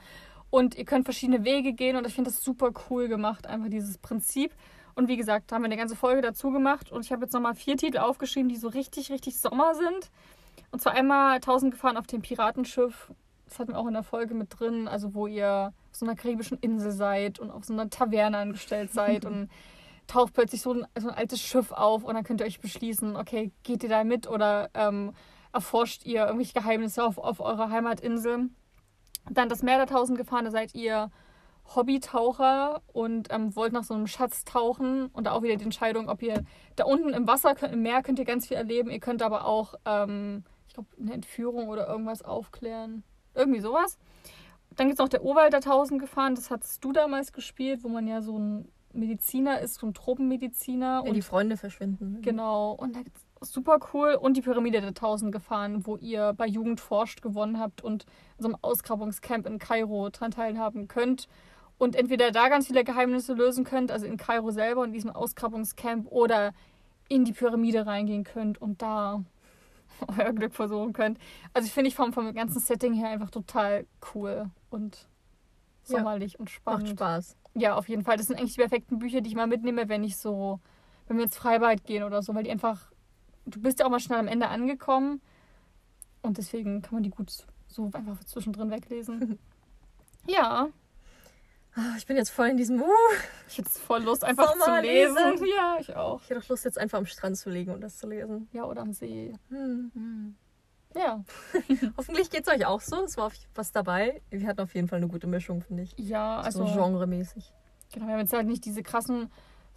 und 0.50 0.76
ihr 0.76 0.86
könnt 0.86 1.04
verschiedene 1.04 1.44
Wege 1.44 1.74
gehen 1.74 1.98
und 1.98 2.08
ich 2.08 2.16
finde 2.16 2.30
das 2.30 2.42
super 2.42 2.72
cool 2.90 3.10
gemacht, 3.10 3.46
einfach 3.46 3.68
dieses 3.68 3.98
Prinzip. 3.98 4.54
Und 4.96 5.10
wie 5.10 5.18
gesagt, 5.18 5.52
da 5.52 5.56
haben 5.56 5.64
wir 5.64 5.68
eine 5.68 5.78
ganze 5.78 5.96
Folge 5.96 6.22
dazu 6.22 6.52
gemacht 6.52 6.92
und 6.92 7.06
ich 7.06 7.12
habe 7.12 7.24
jetzt 7.24 7.34
nochmal 7.34 7.54
vier 7.54 7.76
Titel 7.76 7.98
aufgeschrieben, 7.98 8.48
die 8.48 8.56
so 8.56 8.70
richtig, 8.70 9.12
richtig 9.12 9.38
Sommer 9.38 9.76
sind. 9.76 10.10
Und 10.72 10.82
zwar 10.82 10.94
einmal 10.94 11.36
1000 11.36 11.74
Gefahren 11.74 11.98
auf 11.98 12.08
dem 12.08 12.22
Piratenschiff. 12.22 13.12
Das 13.46 13.60
hatten 13.60 13.74
wir 13.74 13.78
auch 13.78 13.88
in 13.88 13.94
der 13.94 14.04
Folge 14.04 14.34
mit 14.34 14.58
drin, 14.58 14.88
also 14.88 15.14
wo 15.14 15.28
ihr 15.28 15.74
auf 15.92 15.96
so 15.96 16.06
einer 16.06 16.16
karibischen 16.16 16.58
Insel 16.60 16.92
seid 16.92 17.40
und 17.40 17.52
auf 17.52 17.66
so 17.66 17.74
einer 17.74 17.90
Taverne 17.90 18.38
angestellt 18.38 18.92
seid 18.94 19.26
und 19.26 19.50
taucht 20.08 20.34
plötzlich 20.34 20.62
so 20.62 20.74
ein, 20.74 20.88
so 20.98 21.10
ein 21.10 21.16
altes 21.16 21.42
Schiff 21.42 21.72
auf 21.72 22.04
und 22.04 22.16
dann 22.16 22.24
könnt 22.24 22.40
ihr 22.40 22.48
euch 22.48 22.62
beschließen, 22.62 23.16
okay, 23.16 23.52
geht 23.64 23.84
ihr 23.84 23.90
da 23.90 24.04
mit 24.04 24.28
oder 24.28 24.70
ähm, 24.74 25.14
erforscht 25.54 26.06
ihr 26.06 26.26
irgendwelche 26.26 26.54
Geheimnisse 26.54 27.04
auf, 27.04 27.18
auf 27.18 27.40
eurer 27.40 27.70
Heimatinsel. 27.70 28.50
Dann 29.30 29.50
das 29.50 29.64
Meer 29.64 29.78
der 29.78 29.88
Tausend 29.88 30.18
Gefahren, 30.18 30.46
da 30.46 30.52
seid 30.52 30.76
ihr 30.76 31.10
Hobbytaucher 31.74 32.82
und 32.94 33.30
ähm, 33.32 33.56
wollt 33.56 33.74
nach 33.74 33.84
so 33.84 33.94
einem 33.94 34.08
Schatz 34.08 34.46
tauchen 34.46 35.08
und 35.08 35.26
da 35.26 35.32
auch 35.32 35.42
wieder 35.42 35.56
die 35.56 35.64
Entscheidung, 35.64 36.10
ob 36.10 36.22
ihr 36.22 36.44
da 36.76 36.86
unten 36.86 37.10
im 37.10 37.28
Wasser, 37.28 37.56
könnt, 37.56 37.74
im 37.74 37.82
Meer 37.82 38.04
könnt 38.04 38.20
ihr 38.20 38.26
ganz 38.26 38.48
viel 38.48 38.58
erleben, 38.58 38.90
ihr 38.90 39.00
könnt 39.00 39.22
aber 39.22 39.46
auch, 39.46 39.76
ähm, 39.86 40.44
ich 40.68 40.74
glaube, 40.74 40.90
eine 41.00 41.14
Entführung 41.14 41.70
oder 41.70 41.88
irgendwas 41.88 42.22
aufklären. 42.22 43.04
Irgendwie 43.34 43.62
sowas. 43.62 43.98
Dann 44.76 44.88
gibt 44.88 45.00
es 45.00 45.04
noch 45.04 45.10
der 45.10 45.24
Urwald 45.24 45.54
der 45.54 45.62
Tausend 45.62 46.00
Gefahren, 46.00 46.36
das 46.36 46.52
hattest 46.52 46.84
du 46.84 46.92
damals 46.92 47.34
gespielt, 47.34 47.84
wo 47.84 47.90
man 47.90 48.08
ja 48.08 48.22
so 48.22 48.38
ein 48.38 48.72
Mediziner 48.94 49.60
ist, 49.60 49.76
so 49.76 49.88
ein 49.88 49.94
Tropenmediziner. 49.94 51.02
Ja, 51.04 51.10
und 51.10 51.14
die 51.14 51.22
Freunde 51.22 51.58
verschwinden. 51.58 52.20
Genau, 52.22 52.72
und 52.72 52.96
da 52.96 53.02
gibt's 53.02 53.26
super 53.42 53.80
cool. 53.94 54.16
Und 54.16 54.38
die 54.38 54.42
Pyramide 54.42 54.82
der 54.82 54.94
Tausend 54.94 55.32
Gefahren, 55.32 55.86
wo 55.86 55.98
ihr 55.98 56.34
bei 56.34 56.48
Jugend 56.48 56.80
forscht 56.80 57.22
gewonnen 57.22 57.60
habt 57.60 57.82
und 57.82 58.06
in 58.38 58.44
so 58.44 58.48
einem 58.48 58.58
Ausgrabungscamp 58.62 59.46
in 59.48 59.60
Kairo 59.60 60.10
dran 60.10 60.32
teilhaben 60.32 60.88
könnt. 60.88 61.28
Und 61.78 61.96
entweder 61.96 62.32
da 62.32 62.48
ganz 62.50 62.68
viele 62.68 62.84
Geheimnisse 62.84 63.34
lösen 63.34 63.66
könnt, 63.66 63.92
also 63.92 64.06
in 64.06 64.18
Kairo 64.18 64.52
selber 64.52 64.82
und 64.82 64.94
diesem 64.94 65.10
Ausgrabungscamp, 65.10 66.08
oder 66.10 66.54
in 67.10 67.26
die 67.26 67.34
Pyramide 67.34 67.86
reingehen 67.86 68.24
könnt 68.24 68.60
und 68.62 68.82
da 68.82 69.24
euer 70.18 70.34
Glück 70.34 70.54
versuchen 70.56 70.94
könnt. 70.94 71.20
Also 71.54 71.68
ich 71.68 71.74
finde 71.74 71.90
ich 71.90 71.96
vom, 71.96 72.14
vom 72.14 72.34
ganzen 72.34 72.60
Setting 72.60 72.94
her 72.94 73.10
einfach 73.10 73.30
total 73.30 73.86
cool 74.14 74.50
und 74.70 75.08
Ja. 75.88 75.98
sommerlich 76.00 76.40
und 76.40 76.50
spannend. 76.50 76.84
Macht 76.88 76.98
Spaß. 76.98 77.38
Ja, 77.56 77.76
auf 77.76 77.88
jeden 77.88 78.04
Fall. 78.04 78.18
Das 78.18 78.28
sind 78.28 78.38
eigentlich 78.38 78.54
die 78.54 78.62
perfekten 78.62 79.00
Bücher, 79.00 79.22
die 79.22 79.30
ich 79.30 79.36
mal 79.36 79.48
mitnehme, 79.48 79.88
wenn 79.88 80.04
ich 80.04 80.18
so, 80.18 80.60
wenn 81.08 81.18
wir 81.18 81.24
ins 81.26 81.38
Freibad 81.38 81.84
gehen 81.86 82.04
oder 82.04 82.22
so, 82.22 82.34
weil 82.36 82.44
die 82.44 82.52
einfach, 82.52 82.92
du 83.46 83.62
bist 83.62 83.80
ja 83.80 83.86
auch 83.86 83.90
mal 83.90 84.00
schnell 84.00 84.20
am 84.20 84.28
Ende 84.28 84.48
angekommen 84.50 85.22
und 86.22 86.38
deswegen 86.38 86.82
kann 86.82 86.96
man 86.96 87.04
die 87.04 87.12
gut 87.12 87.46
so 87.68 87.90
einfach 87.94 88.24
zwischendrin 88.24 88.72
weglesen. 88.72 89.40
ja, 90.28 90.68
Ich 91.98 92.06
bin 92.06 92.16
jetzt 92.16 92.30
voll 92.30 92.48
in 92.48 92.58
diesem, 92.58 92.82
uh, 92.82 92.88
ich 93.50 93.58
hätte 93.58 93.70
voll 93.70 94.02
Lust 94.04 94.24
einfach 94.24 94.54
zu 94.54 94.60
Sommerlesen. 94.60 95.16
lesen. 95.16 95.48
Ja, 95.58 95.78
ich 95.80 95.96
auch. 95.96 96.22
ich 96.22 96.30
hätte 96.30 96.40
doch 96.40 96.50
Lust, 96.50 96.64
jetzt 96.66 96.78
einfach 96.78 96.98
am 96.98 97.06
Strand 97.06 97.38
zu 97.38 97.50
liegen 97.50 97.74
und 97.74 97.82
das 97.82 97.98
zu 97.98 98.08
lesen. 98.08 98.48
Ja, 98.54 98.64
oder 98.64 98.82
am 98.82 98.94
See. 98.94 99.34
Hm. 99.50 100.36
Ja, 100.96 101.24
Hoffentlich 101.98 102.30
geht 102.30 102.48
es 102.48 102.54
euch 102.54 102.66
auch 102.66 102.80
so. 102.80 103.04
Es 103.04 103.18
war 103.18 103.32
was 103.54 103.72
dabei. 103.74 104.22
Wir 104.30 104.48
hatten 104.48 104.62
auf 104.62 104.74
jeden 104.74 104.88
Fall 104.88 104.98
eine 104.98 105.10
gute 105.10 105.28
Mischung, 105.28 105.62
finde 105.62 105.84
ich. 105.84 105.94
ja, 105.98 106.40
also 106.40 106.66
so 106.66 106.74
genremäßig. 106.74 107.54
genau, 107.92 108.08
wir 108.08 108.14
haben 108.14 108.22
jetzt 108.22 108.34
halt 108.34 108.48
nicht 108.48 108.64
diese 108.64 108.82
krassen 108.82 109.30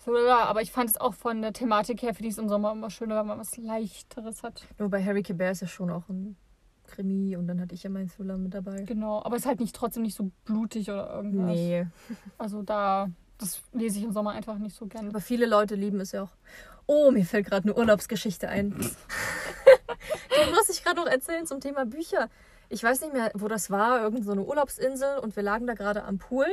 Thriller, 0.04 0.46
aber 0.46 0.62
ich 0.62 0.70
fand 0.70 0.90
es 0.90 0.96
auch 0.96 1.14
von 1.14 1.42
der 1.42 1.52
Thematik 1.52 2.02
her, 2.02 2.14
finde 2.14 2.28
ich 2.28 2.34
es 2.34 2.38
im 2.38 2.48
Sommer 2.48 2.70
immer 2.70 2.90
schöner, 2.90 3.18
wenn 3.18 3.26
man 3.26 3.38
was 3.40 3.56
Leichteres 3.56 4.44
hat. 4.44 4.64
Nur 4.78 4.88
bei 4.88 5.04
Harry 5.04 5.24
Kebert 5.24 5.52
ist 5.52 5.62
ja 5.62 5.66
schon 5.66 5.90
auch 5.90 6.08
ein 6.08 6.36
Krimi 6.88 7.36
und 7.36 7.46
dann 7.46 7.60
hatte 7.60 7.74
ich 7.74 7.82
ja 7.84 7.90
meinen 7.90 8.08
Thriller 8.08 8.36
mit 8.36 8.54
dabei. 8.54 8.82
Genau, 8.82 9.22
aber 9.22 9.36
es 9.36 9.42
ist 9.42 9.46
halt 9.46 9.60
nicht 9.60 9.76
trotzdem 9.76 10.02
nicht 10.02 10.16
so 10.16 10.30
blutig 10.44 10.90
oder 10.90 11.14
irgendwas. 11.14 11.54
Nee, 11.54 11.86
Also 12.38 12.62
da, 12.62 13.08
das 13.38 13.62
lese 13.72 13.98
ich 13.98 14.04
im 14.04 14.12
Sommer 14.12 14.32
einfach 14.32 14.58
nicht 14.58 14.74
so 14.76 14.86
gerne. 14.86 15.08
aber 15.10 15.20
viele 15.20 15.46
Leute 15.46 15.74
lieben 15.76 16.00
es 16.00 16.12
ja 16.12 16.22
auch. 16.24 16.32
Oh, 16.86 17.10
mir 17.10 17.24
fällt 17.24 17.46
gerade 17.46 17.64
eine 17.64 17.74
Urlaubsgeschichte 17.78 18.48
ein. 18.48 18.70
Die 18.78 20.50
muss 20.54 20.68
ich 20.70 20.82
gerade 20.82 20.96
noch 21.00 21.06
erzählen 21.06 21.46
zum 21.46 21.60
Thema 21.60 21.84
Bücher. 21.86 22.28
Ich 22.70 22.82
weiß 22.82 23.00
nicht 23.02 23.12
mehr, 23.12 23.30
wo 23.34 23.48
das 23.48 23.70
war, 23.70 24.00
irgend 24.02 24.24
so 24.24 24.32
eine 24.32 24.42
Urlaubsinsel 24.42 25.18
und 25.18 25.36
wir 25.36 25.42
lagen 25.42 25.66
da 25.66 25.74
gerade 25.74 26.04
am 26.04 26.18
Pool. 26.18 26.46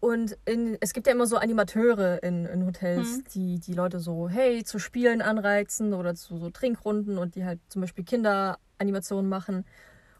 Und 0.00 0.38
in, 0.46 0.78
es 0.80 0.94
gibt 0.94 1.06
ja 1.06 1.12
immer 1.12 1.26
so 1.26 1.36
Animateure 1.36 2.22
in, 2.22 2.46
in 2.46 2.64
Hotels, 2.66 3.18
Mhm. 3.18 3.24
die 3.34 3.60
die 3.60 3.74
Leute 3.74 3.98
so, 4.00 4.28
hey, 4.30 4.64
zu 4.64 4.78
Spielen 4.78 5.20
anreizen 5.20 5.92
oder 5.92 6.14
zu 6.14 6.38
so 6.38 6.48
Trinkrunden 6.50 7.18
und 7.18 7.34
die 7.34 7.44
halt 7.44 7.60
zum 7.68 7.82
Beispiel 7.82 8.04
Kinderanimationen 8.04 9.28
machen. 9.28 9.66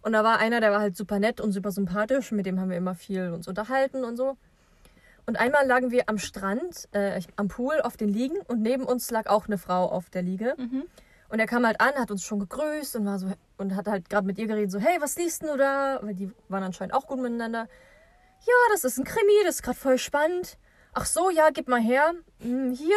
Und 0.02 0.12
da 0.12 0.22
war 0.22 0.38
einer, 0.38 0.60
der 0.60 0.70
war 0.70 0.80
halt 0.80 0.96
super 0.96 1.18
nett 1.18 1.40
und 1.40 1.52
super 1.52 1.72
sympathisch, 1.72 2.30
mit 2.32 2.44
dem 2.46 2.60
haben 2.60 2.70
wir 2.70 2.76
immer 2.76 2.94
viel 2.94 3.30
uns 3.32 3.48
unterhalten 3.48 4.04
und 4.04 4.16
so. 4.16 4.36
Und 5.26 5.38
einmal 5.38 5.66
lagen 5.66 5.90
wir 5.90 6.08
am 6.08 6.18
Strand, 6.18 6.88
äh, 6.92 7.20
am 7.36 7.48
Pool 7.48 7.80
auf 7.82 7.96
den 7.96 8.08
Liegen 8.08 8.36
und 8.48 8.60
neben 8.62 8.84
uns 8.84 9.10
lag 9.10 9.28
auch 9.28 9.46
eine 9.46 9.58
Frau 9.58 9.86
auf 9.90 10.10
der 10.10 10.22
Liege. 10.22 10.54
Mhm. 10.58 10.84
Und 11.28 11.38
er 11.38 11.46
kam 11.46 11.64
halt 11.64 11.80
an, 11.80 11.94
hat 11.94 12.10
uns 12.10 12.24
schon 12.24 12.40
gegrüßt 12.40 12.96
und 12.96 13.06
war 13.06 13.18
so 13.18 13.28
und 13.56 13.76
hat 13.76 13.86
halt 13.86 14.10
gerade 14.10 14.26
mit 14.26 14.36
ihr 14.38 14.46
geredet, 14.46 14.72
so, 14.72 14.78
hey, 14.78 15.00
was 15.00 15.16
liest 15.16 15.42
du 15.42 15.56
da? 15.56 16.00
Weil 16.02 16.14
die 16.14 16.32
waren 16.48 16.64
anscheinend 16.64 16.92
auch 16.94 17.06
gut 17.06 17.20
miteinander. 17.20 17.68
Ja, 18.46 18.54
das 18.72 18.84
ist 18.84 18.98
ein 18.98 19.04
Krimi, 19.04 19.32
das 19.44 19.56
ist 19.56 19.62
gerade 19.62 19.78
voll 19.78 19.98
spannend. 19.98 20.58
Ach 20.92 21.06
so, 21.06 21.30
ja, 21.30 21.50
gib 21.50 21.68
mal 21.68 21.80
her. 21.80 22.14
Hm, 22.40 22.72
hier. 22.72 22.96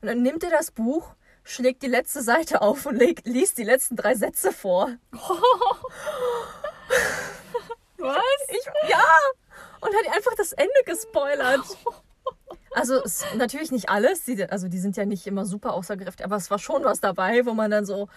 Und 0.00 0.08
dann 0.08 0.22
nimmt 0.22 0.42
er 0.42 0.50
das 0.50 0.70
Buch, 0.70 1.14
schlägt 1.44 1.82
die 1.82 1.88
letzte 1.88 2.22
Seite 2.22 2.62
auf 2.62 2.86
und 2.86 2.96
leg, 2.96 3.20
liest 3.24 3.58
die 3.58 3.64
letzten 3.64 3.96
drei 3.96 4.14
Sätze 4.14 4.52
vor. 4.52 4.90
Was? 7.98 8.48
Ich, 8.48 8.64
ja! 8.88 9.04
Und 9.80 9.94
hat 9.94 10.14
einfach 10.14 10.34
das 10.36 10.52
Ende 10.52 10.72
gespoilert. 10.86 11.64
Also 12.72 13.02
natürlich 13.36 13.72
nicht 13.72 13.90
alles, 13.90 14.24
die, 14.24 14.42
also 14.44 14.68
die 14.68 14.78
sind 14.78 14.96
ja 14.96 15.04
nicht 15.04 15.26
immer 15.26 15.44
super 15.44 15.74
aussagekräftig, 15.74 16.24
aber 16.24 16.36
es 16.36 16.50
war 16.50 16.58
schon 16.58 16.84
was 16.84 17.00
dabei, 17.00 17.44
wo 17.44 17.52
man 17.52 17.70
dann 17.70 17.84
so, 17.84 18.08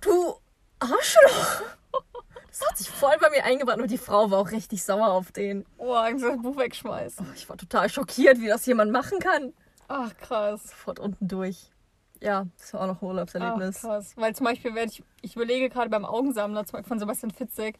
du 0.00 0.36
Arschloch! 0.78 1.62
Das 2.58 2.68
hat 2.68 2.78
sich 2.78 2.90
voll 2.90 3.14
bei 3.20 3.30
mir 3.30 3.44
eingebrannt 3.44 3.80
und 3.82 3.90
die 3.90 3.98
Frau 3.98 4.30
war 4.30 4.38
auch 4.40 4.50
richtig 4.50 4.82
sauer 4.82 5.08
auf 5.08 5.30
den. 5.32 5.64
Oh, 5.76 5.92
Angst, 5.94 6.24
das 6.24 6.36
Buch 6.42 6.56
wegschmeißen. 6.56 7.26
Ich 7.34 7.48
war 7.48 7.56
total 7.56 7.88
schockiert, 7.88 8.40
wie 8.40 8.48
das 8.48 8.66
jemand 8.66 8.90
machen 8.92 9.18
kann. 9.20 9.52
Ach, 9.86 10.14
krass. 10.16 10.64
Sofort 10.64 10.98
unten 10.98 11.28
durch. 11.28 11.70
Ja, 12.20 12.46
das 12.58 12.74
war 12.74 12.80
auch 12.80 12.86
noch 12.86 12.94
ein 12.94 12.98
Ach, 12.98 13.02
Urlaubserlebnis. 13.02 13.80
krass. 13.80 14.12
Weil 14.16 14.34
zum 14.34 14.44
Beispiel 14.46 14.74
werde 14.74 14.90
ich, 14.90 15.02
ich 15.22 15.36
überlege 15.36 15.70
gerade 15.70 15.88
beim 15.88 16.04
Augensammler 16.04 16.64
von 16.64 16.98
Sebastian 16.98 17.30
Fitzek, 17.30 17.76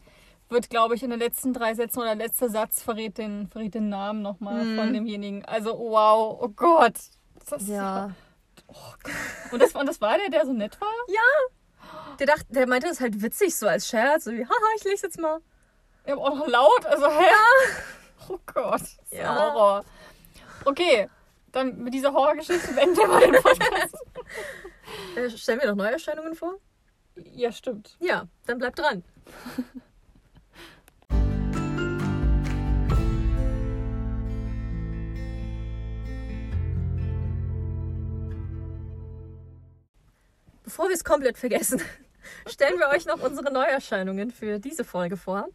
wird, 0.48 0.70
glaube 0.70 0.94
ich, 0.94 1.02
in 1.02 1.10
den 1.10 1.18
letzten 1.18 1.52
drei 1.52 1.74
Sätzen 1.74 1.98
oder 2.00 2.14
letzter 2.14 2.48
Satz 2.48 2.80
verrät 2.82 3.18
den, 3.18 3.48
verrät 3.48 3.74
den 3.74 3.88
Namen 3.88 4.22
nochmal 4.22 4.64
Mhm. 4.64 4.76
von 4.78 4.92
demjenigen. 4.94 5.44
Also, 5.44 5.76
wow, 5.78 6.38
oh 6.40 6.48
Gott. 6.48 6.94
Das 7.50 7.62
ist 7.62 7.68
ja. 7.68 8.12
Und 9.50 9.60
das, 9.60 9.74
und 9.74 9.86
das 9.86 10.00
war 10.00 10.16
der, 10.18 10.30
der 10.30 10.46
so 10.46 10.52
nett 10.52 10.80
war? 10.80 10.88
Der, 12.18 12.26
dachte, 12.26 12.46
der 12.50 12.66
meinte 12.66 12.88
das 12.88 13.00
halt 13.00 13.22
witzig, 13.22 13.54
so 13.56 13.68
als 13.68 13.86
Scherz. 13.88 14.24
So 14.24 14.32
wie, 14.32 14.44
haha, 14.44 14.74
ich 14.76 14.84
lese 14.84 15.06
jetzt 15.06 15.18
mal. 15.18 15.40
Ja, 16.06 16.14
aber 16.14 16.22
auch 16.22 16.34
noch 16.36 16.48
laut. 16.48 16.86
Also, 16.86 17.06
hä? 17.08 17.24
Oh 18.30 18.38
Gott. 18.44 18.72
Das 18.80 18.82
ist 18.82 18.98
Ja. 19.12 19.34
Horror. 19.54 19.84
Okay, 20.66 21.08
dann 21.52 21.78
mit 21.78 21.94
dieser 21.94 22.12
Horrorgeschichte 22.12 22.72
beenden 22.74 22.96
wir 22.96 23.06
mal 23.08 23.20
den 23.20 23.42
Podcast. 23.42 23.94
Äh, 25.16 25.28
stellen 25.30 25.60
wir 25.60 25.68
noch 25.68 25.76
Neuerscheinungen 25.76 26.34
vor? 26.34 26.54
ja, 27.34 27.52
stimmt. 27.52 27.96
Ja, 28.00 28.26
dann 28.46 28.56
bleibt 28.58 28.78
dran. 28.78 29.04
Bevor 40.64 40.88
wir 40.88 40.94
es 40.94 41.04
komplett 41.04 41.38
vergessen, 41.38 41.80
stellen 42.46 42.78
wir 42.78 42.88
euch 42.88 43.06
noch 43.06 43.22
unsere 43.22 43.52
Neuerscheinungen 43.52 44.30
für 44.30 44.58
diese 44.58 44.84
Folge 44.84 45.16
vor. 45.16 45.48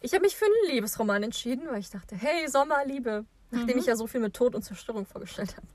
Ich 0.00 0.12
habe 0.12 0.22
mich 0.22 0.36
für 0.36 0.44
einen 0.44 0.74
Liebesroman 0.74 1.22
entschieden, 1.22 1.66
weil 1.70 1.80
ich 1.80 1.90
dachte, 1.90 2.14
hey, 2.16 2.48
Sommerliebe, 2.48 3.24
nachdem 3.50 3.78
ich 3.78 3.86
ja 3.86 3.96
so 3.96 4.06
viel 4.06 4.20
mit 4.20 4.34
Tod 4.34 4.54
und 4.54 4.62
Zerstörung 4.62 5.06
vorgestellt 5.06 5.56
habe. 5.56 5.66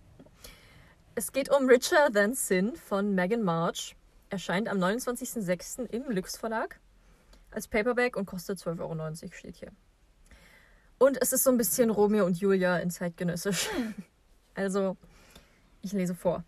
Es 1.16 1.32
geht 1.32 1.50
um 1.50 1.68
Richer 1.68 2.12
Than 2.12 2.34
Sin 2.34 2.76
von 2.76 3.14
Megan 3.14 3.44
March. 3.44 3.96
erscheint 4.30 4.68
am 4.68 4.78
29.06. 4.78 5.90
im 5.92 6.10
Lux 6.10 6.38
Verlag 6.38 6.80
als 7.52 7.68
Paperback 7.68 8.16
und 8.16 8.26
kostet 8.26 8.60
12,90 8.60 8.80
Euro, 8.82 9.32
steht 9.34 9.58
hier. 9.58 9.72
Und 10.98 11.22
es 11.22 11.34
ist 11.34 11.44
so 11.44 11.52
ein 11.52 11.58
bisschen 11.58 11.90
Romeo 11.90 12.26
und 12.26 12.40
Julia 12.40 12.78
in 12.78 12.90
zeitgenössisch. 12.90 13.70
Also, 14.56 14.98
ich 15.82 15.94
lese 15.94 16.14
vor. 16.14 16.44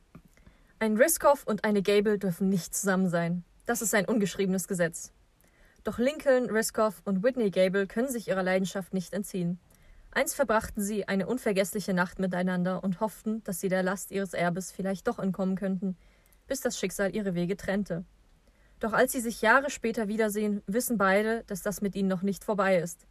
Ein 0.78 0.96
Riskoff 0.96 1.44
und 1.48 1.64
eine 1.64 1.82
Gable 1.82 2.20
dürfen 2.20 2.50
nicht 2.50 2.76
zusammen 2.76 3.10
sein. 3.10 3.44
Das 3.66 3.82
ist 3.82 3.94
ein 3.96 4.06
ungeschriebenes 4.06 4.68
Gesetz. 4.68 5.12
Doch 5.84 6.00
Lincoln, 6.00 6.50
Riskoff 6.50 7.02
und 7.06 7.24
Whitney 7.24 7.52
Gable 7.52 7.88
können 7.88 8.10
sich 8.10 8.28
ihrer 8.28 8.44
Leidenschaft 8.44 8.94
nicht 8.94 9.14
entziehen. 9.14 9.60
Einst 10.12 10.36
verbrachten 10.36 10.82
sie 10.82 11.08
eine 11.08 11.28
unvergessliche 11.28 11.94
Nacht 11.94 12.20
miteinander 12.20 12.84
und 12.84 13.02
hofften, 13.02 13.44
dass 13.44 13.60
sie 13.60 13.70
der 13.70 13.84
Last 13.84 14.12
ihres 14.12 14.34
Erbes 14.34 14.72
vielleicht 14.72 15.08
doch 15.08 15.20
entkommen 15.20 15.56
könnten, 15.56 15.98
bis 16.48 16.62
das 16.62 16.80
Schicksal 16.80 17.14
ihre 17.14 17.36
Wege 17.36 17.58
trennte. 17.58 18.06
Doch 18.80 18.94
als 18.94 19.12
sie 19.12 19.20
sich 19.20 19.42
Jahre 19.42 19.70
später 19.70 20.08
wiedersehen, 20.08 20.62
wissen 20.68 20.98
beide, 20.98 21.44
dass 21.48 21.62
das 21.62 21.82
mit 21.82 21.96
ihnen 21.96 22.10
noch 22.10 22.22
nicht 22.22 22.44
vorbei 22.44 22.78
ist. 22.78 23.06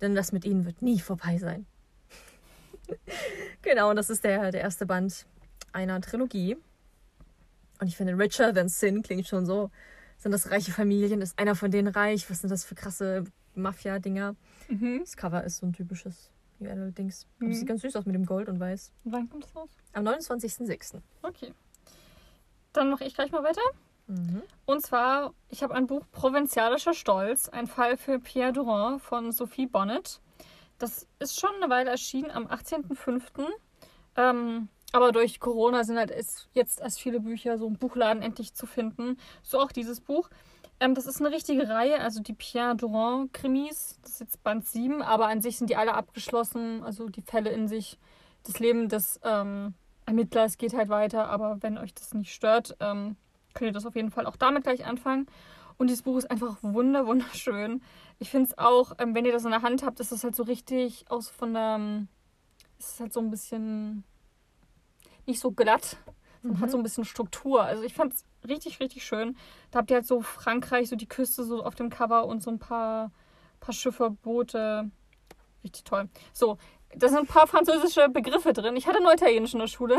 Denn 0.00 0.14
das 0.14 0.32
mit 0.32 0.44
ihnen 0.44 0.64
wird 0.64 0.82
nie 0.82 1.00
vorbei 1.00 1.38
sein. 1.38 1.66
genau, 3.62 3.90
und 3.90 3.96
das 3.96 4.10
ist 4.10 4.24
der, 4.24 4.50
der 4.50 4.60
erste 4.60 4.84
Band 4.84 5.26
einer 5.72 6.00
Trilogie. 6.00 6.56
Und 7.80 7.86
ich 7.88 7.96
finde, 7.96 8.18
Richer 8.18 8.52
Than 8.54 8.68
Sin 8.68 9.02
klingt 9.02 9.26
schon 9.26 9.46
so. 9.46 9.70
Sind 10.22 10.30
das 10.30 10.52
reiche 10.52 10.70
Familien? 10.70 11.20
Ist 11.20 11.36
einer 11.36 11.56
von 11.56 11.72
denen 11.72 11.88
reich? 11.88 12.30
Was 12.30 12.42
sind 12.42 12.50
das 12.50 12.64
für 12.64 12.76
krasse 12.76 13.24
Mafia-Dinger? 13.56 14.36
Mhm. 14.68 15.00
Das 15.00 15.16
Cover 15.16 15.42
ist 15.42 15.56
so 15.58 15.66
ein 15.66 15.72
typisches 15.72 16.30
Dings. 16.60 17.26
Aber 17.40 17.48
Mhm. 17.48 17.54
sieht 17.54 17.66
ganz 17.66 17.82
süß 17.82 17.96
aus 17.96 18.06
mit 18.06 18.14
dem 18.14 18.24
Gold 18.24 18.48
und 18.48 18.60
Weiß. 18.60 18.92
Wann 19.02 19.28
kommt 19.28 19.46
es 19.46 19.56
raus? 19.56 19.70
Am 19.94 20.04
29.06. 20.06 21.00
Okay. 21.22 21.52
Dann 22.72 22.88
mache 22.90 23.02
ich 23.04 23.14
gleich 23.14 23.32
mal 23.32 23.42
weiter. 23.42 23.60
Mhm. 24.06 24.42
Und 24.64 24.80
zwar, 24.86 25.34
ich 25.48 25.64
habe 25.64 25.74
ein 25.74 25.88
Buch 25.88 26.04
Provinzialischer 26.12 26.94
Stolz, 26.94 27.48
ein 27.48 27.66
Fall 27.66 27.96
für 27.96 28.20
Pierre 28.20 28.52
Durand 28.52 29.02
von 29.02 29.32
Sophie 29.32 29.66
Bonnet. 29.66 30.20
Das 30.78 31.08
ist 31.18 31.40
schon 31.40 31.50
eine 31.60 31.68
Weile 31.68 31.90
erschienen, 31.90 32.30
am 32.30 32.46
18.05. 32.46 33.48
Ähm, 34.16 34.68
aber 34.92 35.12
durch 35.12 35.40
Corona 35.40 35.84
sind 35.84 35.98
halt 35.98 36.12
jetzt 36.52 36.80
erst 36.80 37.00
viele 37.00 37.20
Bücher 37.20 37.58
so 37.58 37.66
im 37.66 37.78
Buchladen 37.78 38.22
endlich 38.22 38.54
zu 38.54 38.66
finden. 38.66 39.18
So 39.42 39.60
auch 39.60 39.72
dieses 39.72 40.00
Buch. 40.00 40.28
Ähm, 40.80 40.94
das 40.94 41.06
ist 41.06 41.20
eine 41.20 41.30
richtige 41.34 41.68
Reihe, 41.68 42.00
also 42.00 42.22
die 42.22 42.34
Pierre 42.34 42.76
Durand 42.76 43.32
Krimis. 43.32 43.98
Das 44.02 44.12
ist 44.12 44.20
jetzt 44.20 44.42
Band 44.42 44.66
7, 44.66 45.02
aber 45.02 45.28
an 45.28 45.40
sich 45.42 45.56
sind 45.58 45.70
die 45.70 45.76
alle 45.76 45.94
abgeschlossen. 45.94 46.82
Also 46.82 47.08
die 47.08 47.22
Fälle 47.22 47.50
in 47.50 47.68
sich. 47.68 47.98
Das 48.44 48.58
Leben 48.58 48.88
des 48.88 49.20
ähm, 49.22 49.74
Ermittlers 50.04 50.58
geht 50.58 50.74
halt 50.74 50.88
weiter, 50.88 51.28
aber 51.28 51.62
wenn 51.62 51.78
euch 51.78 51.94
das 51.94 52.12
nicht 52.12 52.34
stört, 52.34 52.76
ähm, 52.80 53.16
könnt 53.54 53.68
ihr 53.70 53.72
das 53.72 53.86
auf 53.86 53.94
jeden 53.94 54.10
Fall 54.10 54.26
auch 54.26 54.36
damit 54.36 54.64
gleich 54.64 54.84
anfangen. 54.84 55.26
Und 55.78 55.88
dieses 55.88 56.02
Buch 56.02 56.18
ist 56.18 56.30
einfach 56.30 56.58
wunder, 56.62 57.06
wunderschön. 57.06 57.82
Ich 58.18 58.30
finde 58.30 58.50
es 58.50 58.58
auch, 58.58 58.92
ähm, 58.98 59.14
wenn 59.14 59.24
ihr 59.24 59.32
das 59.32 59.44
in 59.44 59.50
der 59.52 59.62
Hand 59.62 59.84
habt, 59.84 60.00
ist 60.00 60.12
das 60.12 60.24
halt 60.24 60.36
so 60.36 60.42
richtig 60.42 61.04
aus 61.08 61.28
von 61.28 61.54
der. 61.54 61.76
ähm, 61.78 62.08
Es 62.78 62.94
ist 62.94 63.00
halt 63.00 63.12
so 63.12 63.20
ein 63.20 63.30
bisschen. 63.30 64.04
Nicht 65.26 65.40
so 65.40 65.50
glatt, 65.52 65.96
sondern 66.42 66.58
Mhm. 66.58 66.62
hat 66.62 66.70
so 66.70 66.76
ein 66.76 66.82
bisschen 66.82 67.04
Struktur. 67.04 67.62
Also 67.62 67.82
ich 67.84 67.94
fand 67.94 68.12
es 68.14 68.24
richtig, 68.48 68.80
richtig 68.80 69.04
schön. 69.04 69.36
Da 69.70 69.78
habt 69.78 69.90
ihr 69.90 69.96
halt 69.96 70.06
so 70.06 70.20
Frankreich, 70.22 70.88
so 70.88 70.96
die 70.96 71.08
Küste 71.08 71.44
so 71.44 71.62
auf 71.64 71.74
dem 71.74 71.90
Cover 71.90 72.26
und 72.26 72.42
so 72.42 72.50
ein 72.50 72.58
paar, 72.58 73.10
paar 73.60 73.72
Schiffe, 73.74 74.10
Boote. 74.10 74.90
Richtig 75.62 75.84
toll. 75.84 76.08
So, 76.32 76.58
da 76.96 77.08
sind 77.08 77.18
ein 77.18 77.26
paar 77.26 77.46
französische 77.46 78.08
Begriffe 78.08 78.52
drin. 78.52 78.76
Ich 78.76 78.86
hatte 78.88 79.02
nur 79.02 79.12
Italienisch 79.12 79.52
in 79.54 79.60
der 79.60 79.68
Schule. 79.68 79.98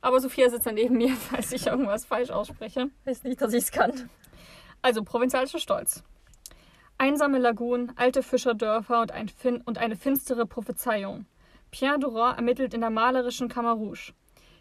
Aber 0.00 0.20
Sophia 0.20 0.50
sitzt 0.50 0.66
dann 0.66 0.74
neben 0.74 0.96
mir, 0.96 1.14
falls 1.30 1.52
ich 1.52 1.66
irgendwas 1.66 2.04
falsch 2.04 2.30
ausspreche. 2.30 2.90
Weiß 3.04 3.22
nicht, 3.22 3.40
dass 3.40 3.52
ich 3.54 3.62
es 3.64 3.72
kann. 3.72 4.10
Also, 4.82 5.02
provinzialischer 5.02 5.60
Stolz. 5.60 6.02
Einsame 6.98 7.38
Lagunen, 7.38 7.92
alte 7.96 8.22
Fischerdörfer 8.22 9.00
und, 9.00 9.12
ein 9.12 9.28
fin 9.28 9.62
und 9.62 9.78
eine 9.78 9.96
finstere 9.96 10.44
Prophezeiung. 10.46 11.26
Pierre 11.70 11.98
Durand 11.98 12.36
ermittelt 12.36 12.74
in 12.74 12.82
der 12.82 12.90
malerischen 12.90 13.48
Camarrouge. 13.48 14.12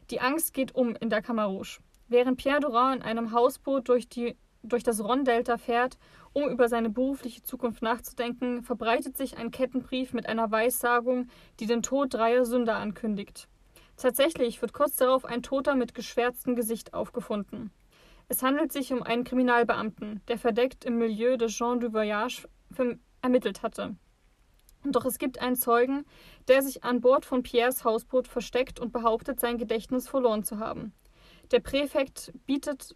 Die 0.09 0.19
Angst 0.19 0.53
geht 0.53 0.75
um 0.75 0.95
in 0.95 1.09
der 1.09 1.21
Camarrouge. 1.21 1.79
Während 2.07 2.37
Pierre 2.37 2.59
Durand 2.59 2.97
in 2.97 3.03
einem 3.03 3.31
Hausboot 3.31 3.87
durch, 3.87 4.09
die, 4.09 4.35
durch 4.61 4.83
das 4.83 5.03
Rhone-Delta 5.03 5.57
fährt, 5.57 5.97
um 6.33 6.49
über 6.49 6.67
seine 6.67 6.89
berufliche 6.89 7.43
Zukunft 7.43 7.81
nachzudenken, 7.81 8.63
verbreitet 8.63 9.15
sich 9.15 9.37
ein 9.37 9.51
Kettenbrief 9.51 10.13
mit 10.13 10.27
einer 10.27 10.51
Weissagung, 10.51 11.27
die 11.59 11.67
den 11.67 11.83
Tod 11.83 12.13
dreier 12.13 12.45
Sünder 12.45 12.75
ankündigt. 12.75 13.47
Tatsächlich 13.95 14.61
wird 14.61 14.73
kurz 14.73 14.95
darauf 14.95 15.23
ein 15.25 15.43
Toter 15.43 15.75
mit 15.75 15.93
geschwärztem 15.93 16.55
Gesicht 16.55 16.93
aufgefunden. 16.93 17.71
Es 18.27 18.41
handelt 18.41 18.71
sich 18.71 18.91
um 18.91 19.03
einen 19.03 19.23
Kriminalbeamten, 19.23 20.21
der 20.27 20.37
verdeckt 20.37 20.85
im 20.85 20.97
Milieu 20.97 21.37
de 21.37 21.47
Jean 21.49 21.79
du 21.79 21.93
Voyage 21.93 22.47
ermittelt 23.21 23.61
hatte. 23.63 23.95
Doch 24.85 25.05
es 25.05 25.17
gibt 25.17 25.39
einen 25.39 25.55
Zeugen, 25.55 26.05
der 26.47 26.61
sich 26.61 26.83
an 26.83 26.99
Bord 26.99 27.25
von 27.25 27.41
Pierres 27.41 27.85
Hausboot 27.85 28.27
versteckt 28.27 28.79
und 28.79 28.91
behauptet, 28.91 29.39
sein 29.39 29.57
Gedächtnis 29.57 30.07
verloren 30.09 30.43
zu 30.43 30.59
haben. 30.59 30.93
Der 31.51 31.59
Präfekt 31.59 32.33
bietet, 32.45 32.95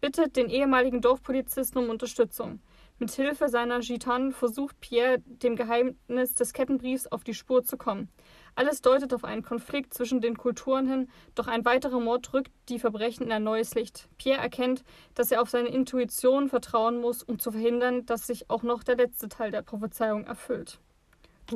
bittet 0.00 0.36
den 0.36 0.48
ehemaligen 0.48 1.00
Dorfpolizisten 1.00 1.82
um 1.82 1.90
Unterstützung. 1.90 2.60
Mit 2.98 3.10
Hilfe 3.10 3.48
seiner 3.48 3.80
Gitanen 3.80 4.32
versucht 4.32 4.80
Pierre, 4.80 5.18
dem 5.26 5.56
Geheimnis 5.56 6.34
des 6.34 6.52
Kettenbriefs 6.52 7.06
auf 7.06 7.24
die 7.24 7.34
Spur 7.34 7.64
zu 7.64 7.76
kommen. 7.76 8.08
Alles 8.54 8.80
deutet 8.80 9.14
auf 9.14 9.24
einen 9.24 9.42
Konflikt 9.42 9.94
zwischen 9.94 10.20
den 10.20 10.36
Kulturen 10.36 10.86
hin, 10.86 11.10
doch 11.34 11.48
ein 11.48 11.64
weiterer 11.64 11.98
Mord 12.00 12.32
rückt 12.32 12.52
die 12.68 12.78
Verbrechen 12.78 13.26
in 13.26 13.32
ein 13.32 13.42
neues 13.42 13.74
Licht. 13.74 14.08
Pierre 14.18 14.40
erkennt, 14.40 14.84
dass 15.14 15.32
er 15.32 15.42
auf 15.42 15.50
seine 15.50 15.68
Intuition 15.68 16.48
vertrauen 16.48 17.00
muss, 17.00 17.22
um 17.22 17.38
zu 17.38 17.50
verhindern, 17.50 18.06
dass 18.06 18.26
sich 18.26 18.50
auch 18.50 18.62
noch 18.62 18.84
der 18.84 18.96
letzte 18.96 19.28
Teil 19.28 19.50
der 19.50 19.62
Prophezeiung 19.62 20.24
erfüllt. 20.24 20.78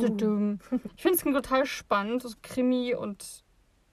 Dudum. 0.01 0.59
Ich 0.97 1.03
finde 1.03 1.19
es 1.19 1.23
total 1.25 1.67
spannend, 1.67 2.23
so 2.23 2.31
Krimi 2.43 2.95
und 2.95 3.45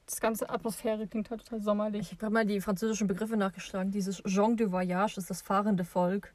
das 0.06 0.20
ganze 0.20 0.50
Atmosphäre 0.50 1.08
klingt 1.08 1.30
halt 1.30 1.44
total 1.44 1.62
sommerlich. 1.62 2.12
Ich 2.12 2.22
habe 2.22 2.34
mal 2.34 2.46
die 2.46 2.60
französischen 2.62 3.08
Begriffe 3.08 3.38
nachgeschlagen. 3.38 3.92
Dieses 3.92 4.22
Jean 4.24 4.58
du 4.58 4.72
Voyage 4.72 5.18
ist 5.18 5.30
das 5.30 5.42
fahrende 5.42 5.86
Volk. 5.86 6.34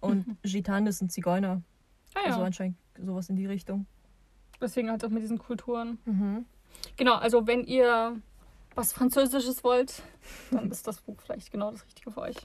Und 0.00 0.26
Gitanes 0.42 0.98
sind 0.98 1.12
Zigeuner. 1.12 1.62
Ah 2.14 2.20
ja, 2.24 2.26
Also 2.32 2.42
anscheinend 2.42 2.76
sowas 2.98 3.28
in 3.28 3.36
die 3.36 3.46
Richtung. 3.46 3.86
deswegen 4.60 4.90
halt 4.90 5.04
auch 5.04 5.10
mit 5.10 5.22
diesen 5.22 5.38
Kulturen. 5.38 5.98
Mhm. 6.04 6.46
Genau, 6.96 7.14
also 7.14 7.46
wenn 7.46 7.64
ihr 7.64 8.16
was 8.74 8.92
Französisches 8.92 9.62
wollt, 9.62 10.02
dann 10.50 10.70
ist 10.70 10.86
das 10.88 11.00
Buch 11.00 11.20
vielleicht 11.24 11.50
genau 11.52 11.70
das 11.70 11.84
Richtige 11.84 12.10
für 12.10 12.20
euch. 12.22 12.36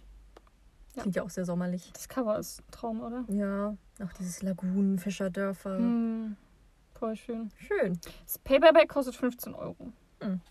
Ja. 0.95 1.03
Klingt 1.03 1.15
ja 1.15 1.23
auch 1.23 1.29
sehr 1.29 1.45
sommerlich. 1.45 1.89
Das 1.93 2.09
Cover 2.09 2.37
ist 2.37 2.59
ein 2.59 2.71
Traum, 2.71 3.01
oder? 3.01 3.23
Ja, 3.29 3.75
auch 4.03 4.13
dieses 4.19 4.41
Lagunen, 4.41 4.99
Fischerdörfer. 4.99 5.77
Hm, 5.77 6.35
voll 6.97 7.15
schön. 7.15 7.51
Schön. 7.57 7.99
Das 8.25 8.37
Paperback 8.39 8.89
kostet 8.89 9.15
15 9.15 9.53
Euro. 9.55 9.91
Hm. 10.21 10.41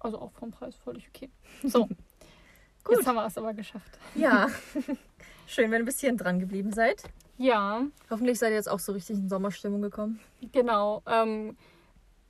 Also 0.00 0.18
auch 0.20 0.32
vom 0.32 0.50
Preis 0.50 0.76
völlig 0.76 1.08
okay. 1.08 1.30
So, 1.62 1.86
Gut. 2.84 2.96
jetzt 2.96 3.06
haben 3.06 3.14
wir 3.16 3.26
es 3.26 3.38
aber 3.38 3.54
geschafft. 3.54 3.98
Ja. 4.14 4.48
Schön, 5.46 5.70
wenn 5.70 5.82
ihr 5.82 5.84
bis 5.84 6.00
hierhin 6.00 6.16
dran 6.16 6.38
geblieben 6.40 6.72
seid. 6.72 7.02
Ja, 7.38 7.82
Hoffentlich 8.10 8.38
seid 8.38 8.50
ihr 8.50 8.56
jetzt 8.56 8.68
auch 8.70 8.78
so 8.78 8.92
richtig 8.92 9.16
in 9.16 9.28
Sommerstimmung 9.28 9.82
gekommen. 9.82 10.20
genau. 10.52 11.02
Ähm, 11.06 11.56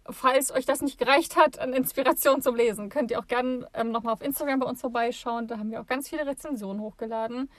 falls 0.08 0.50
euch 0.52 0.64
das 0.64 0.80
nicht 0.82 0.98
gereicht 0.98 1.36
hat 1.36 1.58
an 1.58 1.72
Inspiration 1.72 2.42
zum 2.42 2.56
Lesen, 2.56 2.88
könnt 2.88 3.10
ihr 3.10 3.18
auch 3.18 3.26
gerne 3.26 3.68
ähm, 3.74 3.90
nochmal 3.90 4.14
auf 4.14 4.22
Instagram 4.22 4.60
bei 4.60 4.66
uns 4.66 4.80
vorbeischauen. 4.80 5.46
Da 5.46 5.58
haben 5.58 5.70
wir 5.70 5.80
auch 5.80 5.86
ganz 5.86 6.08
viele 6.08 6.26
Rezensionen 6.26 6.80
hochgeladen. 6.80 7.50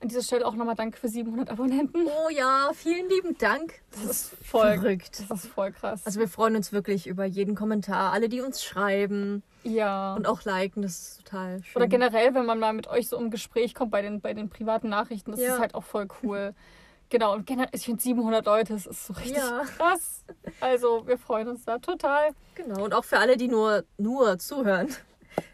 An 0.00 0.06
dieser 0.08 0.22
Stelle 0.22 0.46
auch 0.46 0.54
nochmal 0.54 0.76
Danke 0.76 0.96
für 0.96 1.08
700 1.08 1.50
Abonnenten. 1.50 2.06
Oh 2.06 2.28
ja, 2.30 2.70
vielen 2.72 3.08
lieben 3.08 3.36
Dank. 3.36 3.80
Das 3.90 4.04
ist 4.04 4.34
voll, 4.44 4.74
verrückt. 4.78 5.24
das 5.28 5.44
ist 5.44 5.52
voll 5.52 5.72
krass. 5.72 6.02
Also 6.06 6.20
wir 6.20 6.28
freuen 6.28 6.54
uns 6.54 6.70
wirklich 6.72 7.08
über 7.08 7.24
jeden 7.24 7.56
Kommentar, 7.56 8.12
alle, 8.12 8.28
die 8.28 8.40
uns 8.40 8.62
schreiben 8.62 9.42
ja. 9.64 10.14
und 10.14 10.26
auch 10.28 10.44
liken, 10.44 10.82
das 10.82 10.92
ist 10.92 11.24
total 11.24 11.62
schön. 11.64 11.76
Oder 11.76 11.88
generell, 11.88 12.32
wenn 12.34 12.46
man 12.46 12.60
mal 12.60 12.72
mit 12.72 12.86
euch 12.86 13.08
so 13.08 13.16
im 13.18 13.30
Gespräch 13.30 13.74
kommt 13.74 13.90
bei 13.90 14.00
den, 14.02 14.20
bei 14.20 14.34
den 14.34 14.48
privaten 14.50 14.88
Nachrichten, 14.88 15.32
das 15.32 15.40
Ja. 15.40 15.54
ist 15.54 15.60
halt 15.60 15.74
auch 15.74 15.84
voll 15.84 16.06
cool. 16.22 16.54
genau, 17.08 17.34
und 17.34 17.44
generell, 17.46 17.70
ich 17.72 17.84
finde 17.84 18.00
700 18.00 18.46
Leute, 18.46 18.74
das 18.74 18.86
ist 18.86 19.04
so 19.04 19.14
richtig 19.14 19.36
Ja. 19.38 19.62
krass. 19.76 20.22
Also, 20.60 21.08
wir 21.08 21.18
freuen 21.18 21.48
uns 21.48 21.64
da 21.64 21.78
total. 21.78 22.30
Genau, 22.54 22.84
und 22.84 22.94
auch 22.94 23.04
für 23.04 23.18
alle, 23.18 23.36
die 23.36 23.48
nur, 23.48 23.82
nur 23.96 24.38
zuhören. 24.38 24.94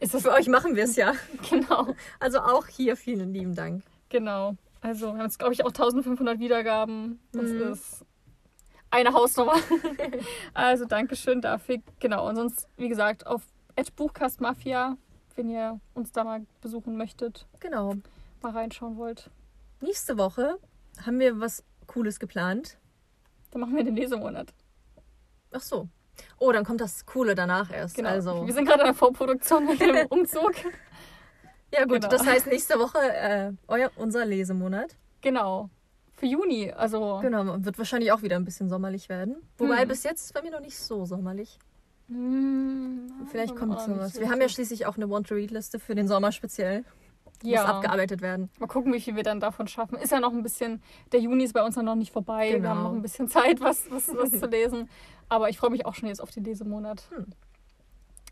Ist 0.01 0.13
das 0.15 0.23
Für 0.23 0.33
euch 0.33 0.49
machen 0.49 0.77
wir 0.77 0.85
es 0.85 0.97
ja. 0.97 1.15
Genau, 1.51 1.95
Also 2.21 2.41
auch 2.41 2.67
hier 2.67 2.95
vielen 2.97 3.33
lieben 3.33 3.55
Dank. 3.55 3.83
Genau. 4.19 4.55
Also, 4.81 5.07
wir 5.07 5.13
haben 5.15 5.21
jetzt, 5.23 5.39
glaube 5.39 5.55
ich, 5.55 5.65
auch 5.65 5.71
1500 5.73 6.39
Wiedergaben. 6.39 7.19
Das 7.33 7.51
Mhm. 7.51 7.73
ist 7.73 8.05
eine 8.91 9.13
Hausnummer. 9.13 9.55
also, 10.55 10.85
Dankeschön 10.85 11.41
dafür. 11.41 11.79
Genau, 11.99 12.29
und 12.29 12.37
sonst, 12.37 12.69
wie 12.77 12.89
gesagt, 12.89 13.27
auf 13.27 13.43
Buchcast 13.97 14.41
Mafia, 14.41 14.97
wenn 15.35 15.51
ihr 15.51 15.81
uns 15.95 16.13
da 16.13 16.23
mal 16.23 16.47
besuchen 16.61 16.97
möchtet, 16.97 17.47
Genau. 17.61 17.95
mal 18.41 18.53
reinschauen 18.53 18.97
wollt. 18.97 19.31
Nächste 19.81 20.17
Woche 20.17 20.59
haben 21.05 21.19
wir 21.19 21.41
was 21.41 21.65
Cooles 21.89 22.21
geplant. 22.21 22.79
Dann 23.51 23.61
machen 23.63 23.75
wir 23.75 23.83
den 23.85 23.97
Lesemonat. 23.97 24.55
Ach 25.53 25.61
so. 25.61 25.89
Oh, 26.39 26.53
dann 26.53 26.65
kommt 26.65 26.81
das 26.81 27.05
Coole 27.07 27.35
danach 27.35 27.73
erst. 27.73 27.97
Genau. 27.97 28.11
Also, 28.11 28.47
Wir 28.47 28.55
sind 28.55 28.67
gerade 28.67 28.81
in 28.83 28.87
der 28.87 28.95
Vorproduktion 28.95 29.67
mit 29.67 29.81
dem 29.81 30.07
Umzug. 30.09 30.53
Ja 31.77 31.85
gut, 31.85 32.03
Genau. 32.03 32.09
das 32.09 32.27
heißt 32.27 32.47
nächste 32.47 32.79
Woche 32.79 32.99
äh, 33.01 33.53
euer, 33.69 33.91
unser 33.97 34.25
Lesemonat. 34.25 34.97
Genau. 35.21 35.71
Für 36.17 36.27
Juni, 36.27 36.71
also. 36.71 37.19
Genau, 37.23 37.57
wird 37.65 37.77
wahrscheinlich 37.79 38.13
auch 38.13 38.23
wieder 38.23 38.37
ein 38.37 38.45
bisschen 38.45 38.69
sommerlich 38.69 39.09
werden. 39.09 39.37
Wobei 39.59 39.81
Hm. 39.83 39.89
bis 39.89 40.05
jetzt 40.05 40.25
ist 40.27 40.35
bei 40.35 40.43
mir 40.43 40.53
noch 40.53 40.61
nicht 40.61 40.79
so 40.79 41.05
sommerlich. 41.05 41.59
Hm, 42.09 43.27
Vielleicht 43.31 43.57
kommt 43.57 43.75
auch 43.77 43.87
noch 43.89 43.99
was. 43.99 44.19
Wir 44.21 44.31
haben 44.31 44.41
ja 44.41 44.49
schließlich 44.49 44.87
auch 44.87 44.97
eine 44.97 45.09
Want-to-Read-Liste 45.09 45.79
für 45.81 45.95
den 45.95 46.07
Sommer 46.07 46.33
speziell. 46.33 46.85
Muss 47.43 47.53
ja. 47.53 47.65
abgearbeitet 47.65 48.23
werden. 48.23 48.49
Mal 48.59 48.67
gucken, 48.69 48.93
wie 48.93 49.01
viel 49.01 49.17
wir 49.17 49.23
dann 49.23 49.41
davon 49.41 49.67
schaffen. 49.69 49.97
Ist 49.99 50.13
ja 50.13 50.21
noch 50.21 50.33
ein 50.33 50.43
bisschen, 50.43 50.83
der 51.13 51.21
Juni 51.21 51.45
ist 51.45 51.53
bei 51.53 51.63
uns 51.65 51.77
ja 51.77 51.83
noch 51.83 51.95
nicht 51.97 52.13
vorbei. 52.13 52.51
Wir 52.51 52.57
Genau. 52.59 52.69
haben 52.71 52.83
noch 52.85 52.93
ein 52.93 53.03
bisschen 53.03 53.29
Zeit, 53.29 53.61
was, 53.61 53.91
was, 53.91 54.09
was 54.15 54.31
zu 54.41 54.47
lesen. 54.47 54.89
Aber 55.29 55.49
ich 55.51 55.59
freue 55.59 55.71
mich 55.71 55.85
auch 55.87 55.95
schon 55.95 56.09
jetzt 56.09 56.21
auf 56.23 56.31
den 56.31 56.45
Lesemonat. 56.45 57.03
Hm. 57.11 57.27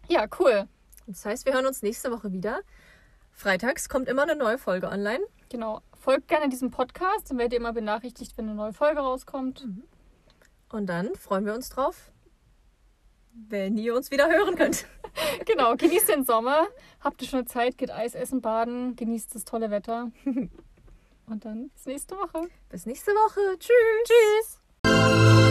Ja, 0.08 0.26
cool. 0.38 0.66
Das 1.06 1.24
heißt, 1.26 1.46
wir 1.46 1.52
hören 1.54 1.66
uns 1.66 1.82
nächste 1.82 2.10
Woche 2.12 2.32
wieder. 2.32 2.60
Freitags 3.42 3.88
kommt 3.88 4.08
immer 4.08 4.22
eine 4.22 4.36
neue 4.36 4.56
Folge 4.56 4.88
online. 4.88 5.18
Genau. 5.48 5.80
Folgt 5.98 6.28
gerne 6.28 6.48
diesem 6.48 6.70
Podcast, 6.70 7.28
dann 7.28 7.38
werdet 7.38 7.54
ihr 7.54 7.58
immer 7.58 7.72
benachrichtigt, 7.72 8.38
wenn 8.38 8.46
eine 8.46 8.54
neue 8.54 8.72
Folge 8.72 9.00
rauskommt. 9.00 9.66
Und 10.68 10.86
dann 10.86 11.12
freuen 11.16 11.44
wir 11.44 11.52
uns 11.52 11.68
drauf, 11.68 12.12
wenn 13.32 13.76
ihr 13.76 13.96
uns 13.96 14.12
wieder 14.12 14.30
hören 14.30 14.54
könnt. 14.54 14.86
Genau, 15.44 15.76
genießt 15.76 16.08
den 16.08 16.24
Sommer. 16.24 16.68
Habt 17.00 17.20
ihr 17.20 17.28
schon 17.28 17.46
Zeit, 17.46 17.76
geht 17.76 17.90
Eis 17.90 18.14
essen, 18.14 18.40
baden, 18.40 18.96
genießt 18.96 19.34
das 19.34 19.44
tolle 19.44 19.70
Wetter. 19.70 20.10
Und 21.26 21.44
dann 21.44 21.68
bis 21.68 21.84
nächste 21.84 22.16
Woche. 22.16 22.48
Bis 22.70 22.86
nächste 22.86 23.10
Woche. 23.10 23.58
Tschüss. 23.58 24.58
Tschüss. 24.86 25.41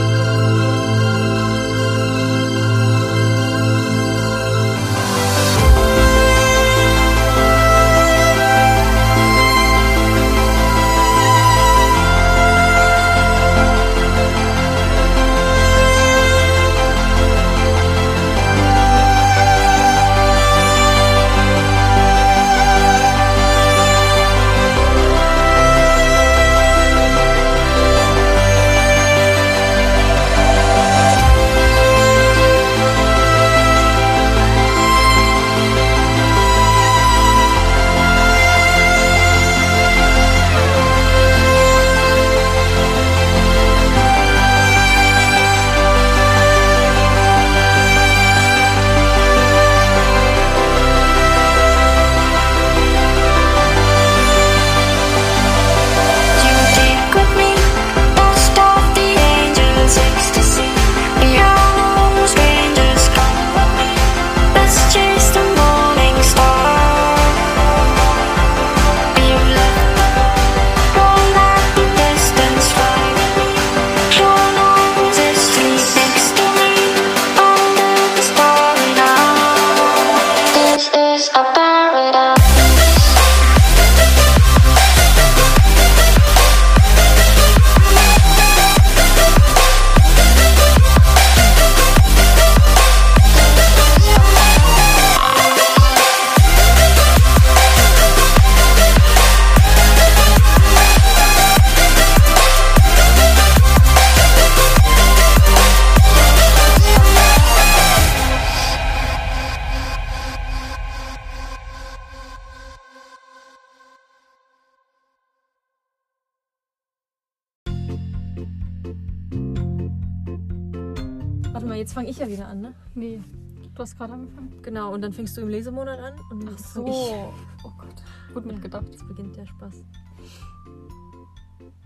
Genau, 124.62 124.94
und 124.94 125.02
dann 125.02 125.12
fängst 125.14 125.36
du 125.38 125.42
im 125.42 125.50
Lesemonat 125.50 126.00
an 126.00 126.14
und 126.30 126.50
Ach 126.54 126.60
so. 126.60 126.86
ich. 126.86 127.66
Oh 127.66 127.72
Gott. 127.78 127.96
Gut 128.34 128.46
mitgedacht. 128.46 128.86
Jetzt 128.90 129.08
beginnt 129.08 129.36
der 129.36 129.46
Spaß. 129.46 129.84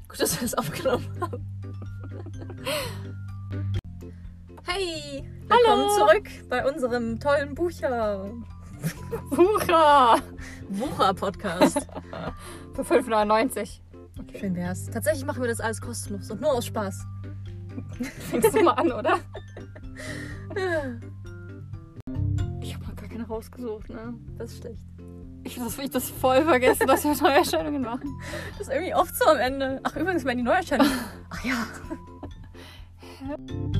Gut, 0.07 0.19
dass 0.19 0.35
wir 0.35 0.41
das 0.41 0.53
aufgenommen 0.55 1.07
haben. 1.21 1.45
Hey! 4.63 5.23
Willkommen 5.47 5.89
Hallo! 5.89 5.97
zurück 5.97 6.27
bei 6.49 6.69
unserem 6.69 7.19
tollen 7.19 7.55
Bucher. 7.55 8.29
Hurra! 9.31 10.17
Wucher-Podcast. 10.69 11.87
Für 12.73 12.81
5,99. 12.81 13.79
Schön 14.37 14.55
wär's. 14.55 14.89
Tatsächlich 14.89 15.25
machen 15.25 15.41
wir 15.41 15.49
das 15.49 15.61
alles 15.61 15.79
kostenlos 15.79 16.29
und 16.31 16.41
nur 16.41 16.53
aus 16.53 16.65
Spaß. 16.65 17.05
Fängst 18.29 18.53
du 18.55 18.63
mal 18.63 18.73
an, 18.73 18.91
oder? 18.91 19.19
Ich 22.65 22.73
habe 22.73 22.85
noch 22.85 22.95
gar 22.95 23.07
keine 23.07 23.27
rausgesucht, 23.27 23.89
ne? 23.91 24.15
Das 24.39 24.51
ist 24.51 24.61
schlecht. 24.61 24.81
Ich 25.43 25.59
habe 25.59 25.69
das, 25.69 25.89
das 25.91 26.09
voll 26.09 26.43
vergessen, 26.43 26.87
dass 26.87 27.03
wir 27.03 27.13
Neuerscheinungen 27.21 27.83
machen. 27.83 28.19
Das 28.57 28.67
ist 28.67 28.73
irgendwie 28.73 28.95
oft 28.95 29.15
so 29.15 29.25
am 29.25 29.37
Ende. 29.37 29.79
Ach, 29.83 29.95
übrigens, 29.95 30.23
meine 30.23 30.41
Neuerscheinung. 30.41 30.87
Ach 31.29 31.45
ja. 31.45 31.67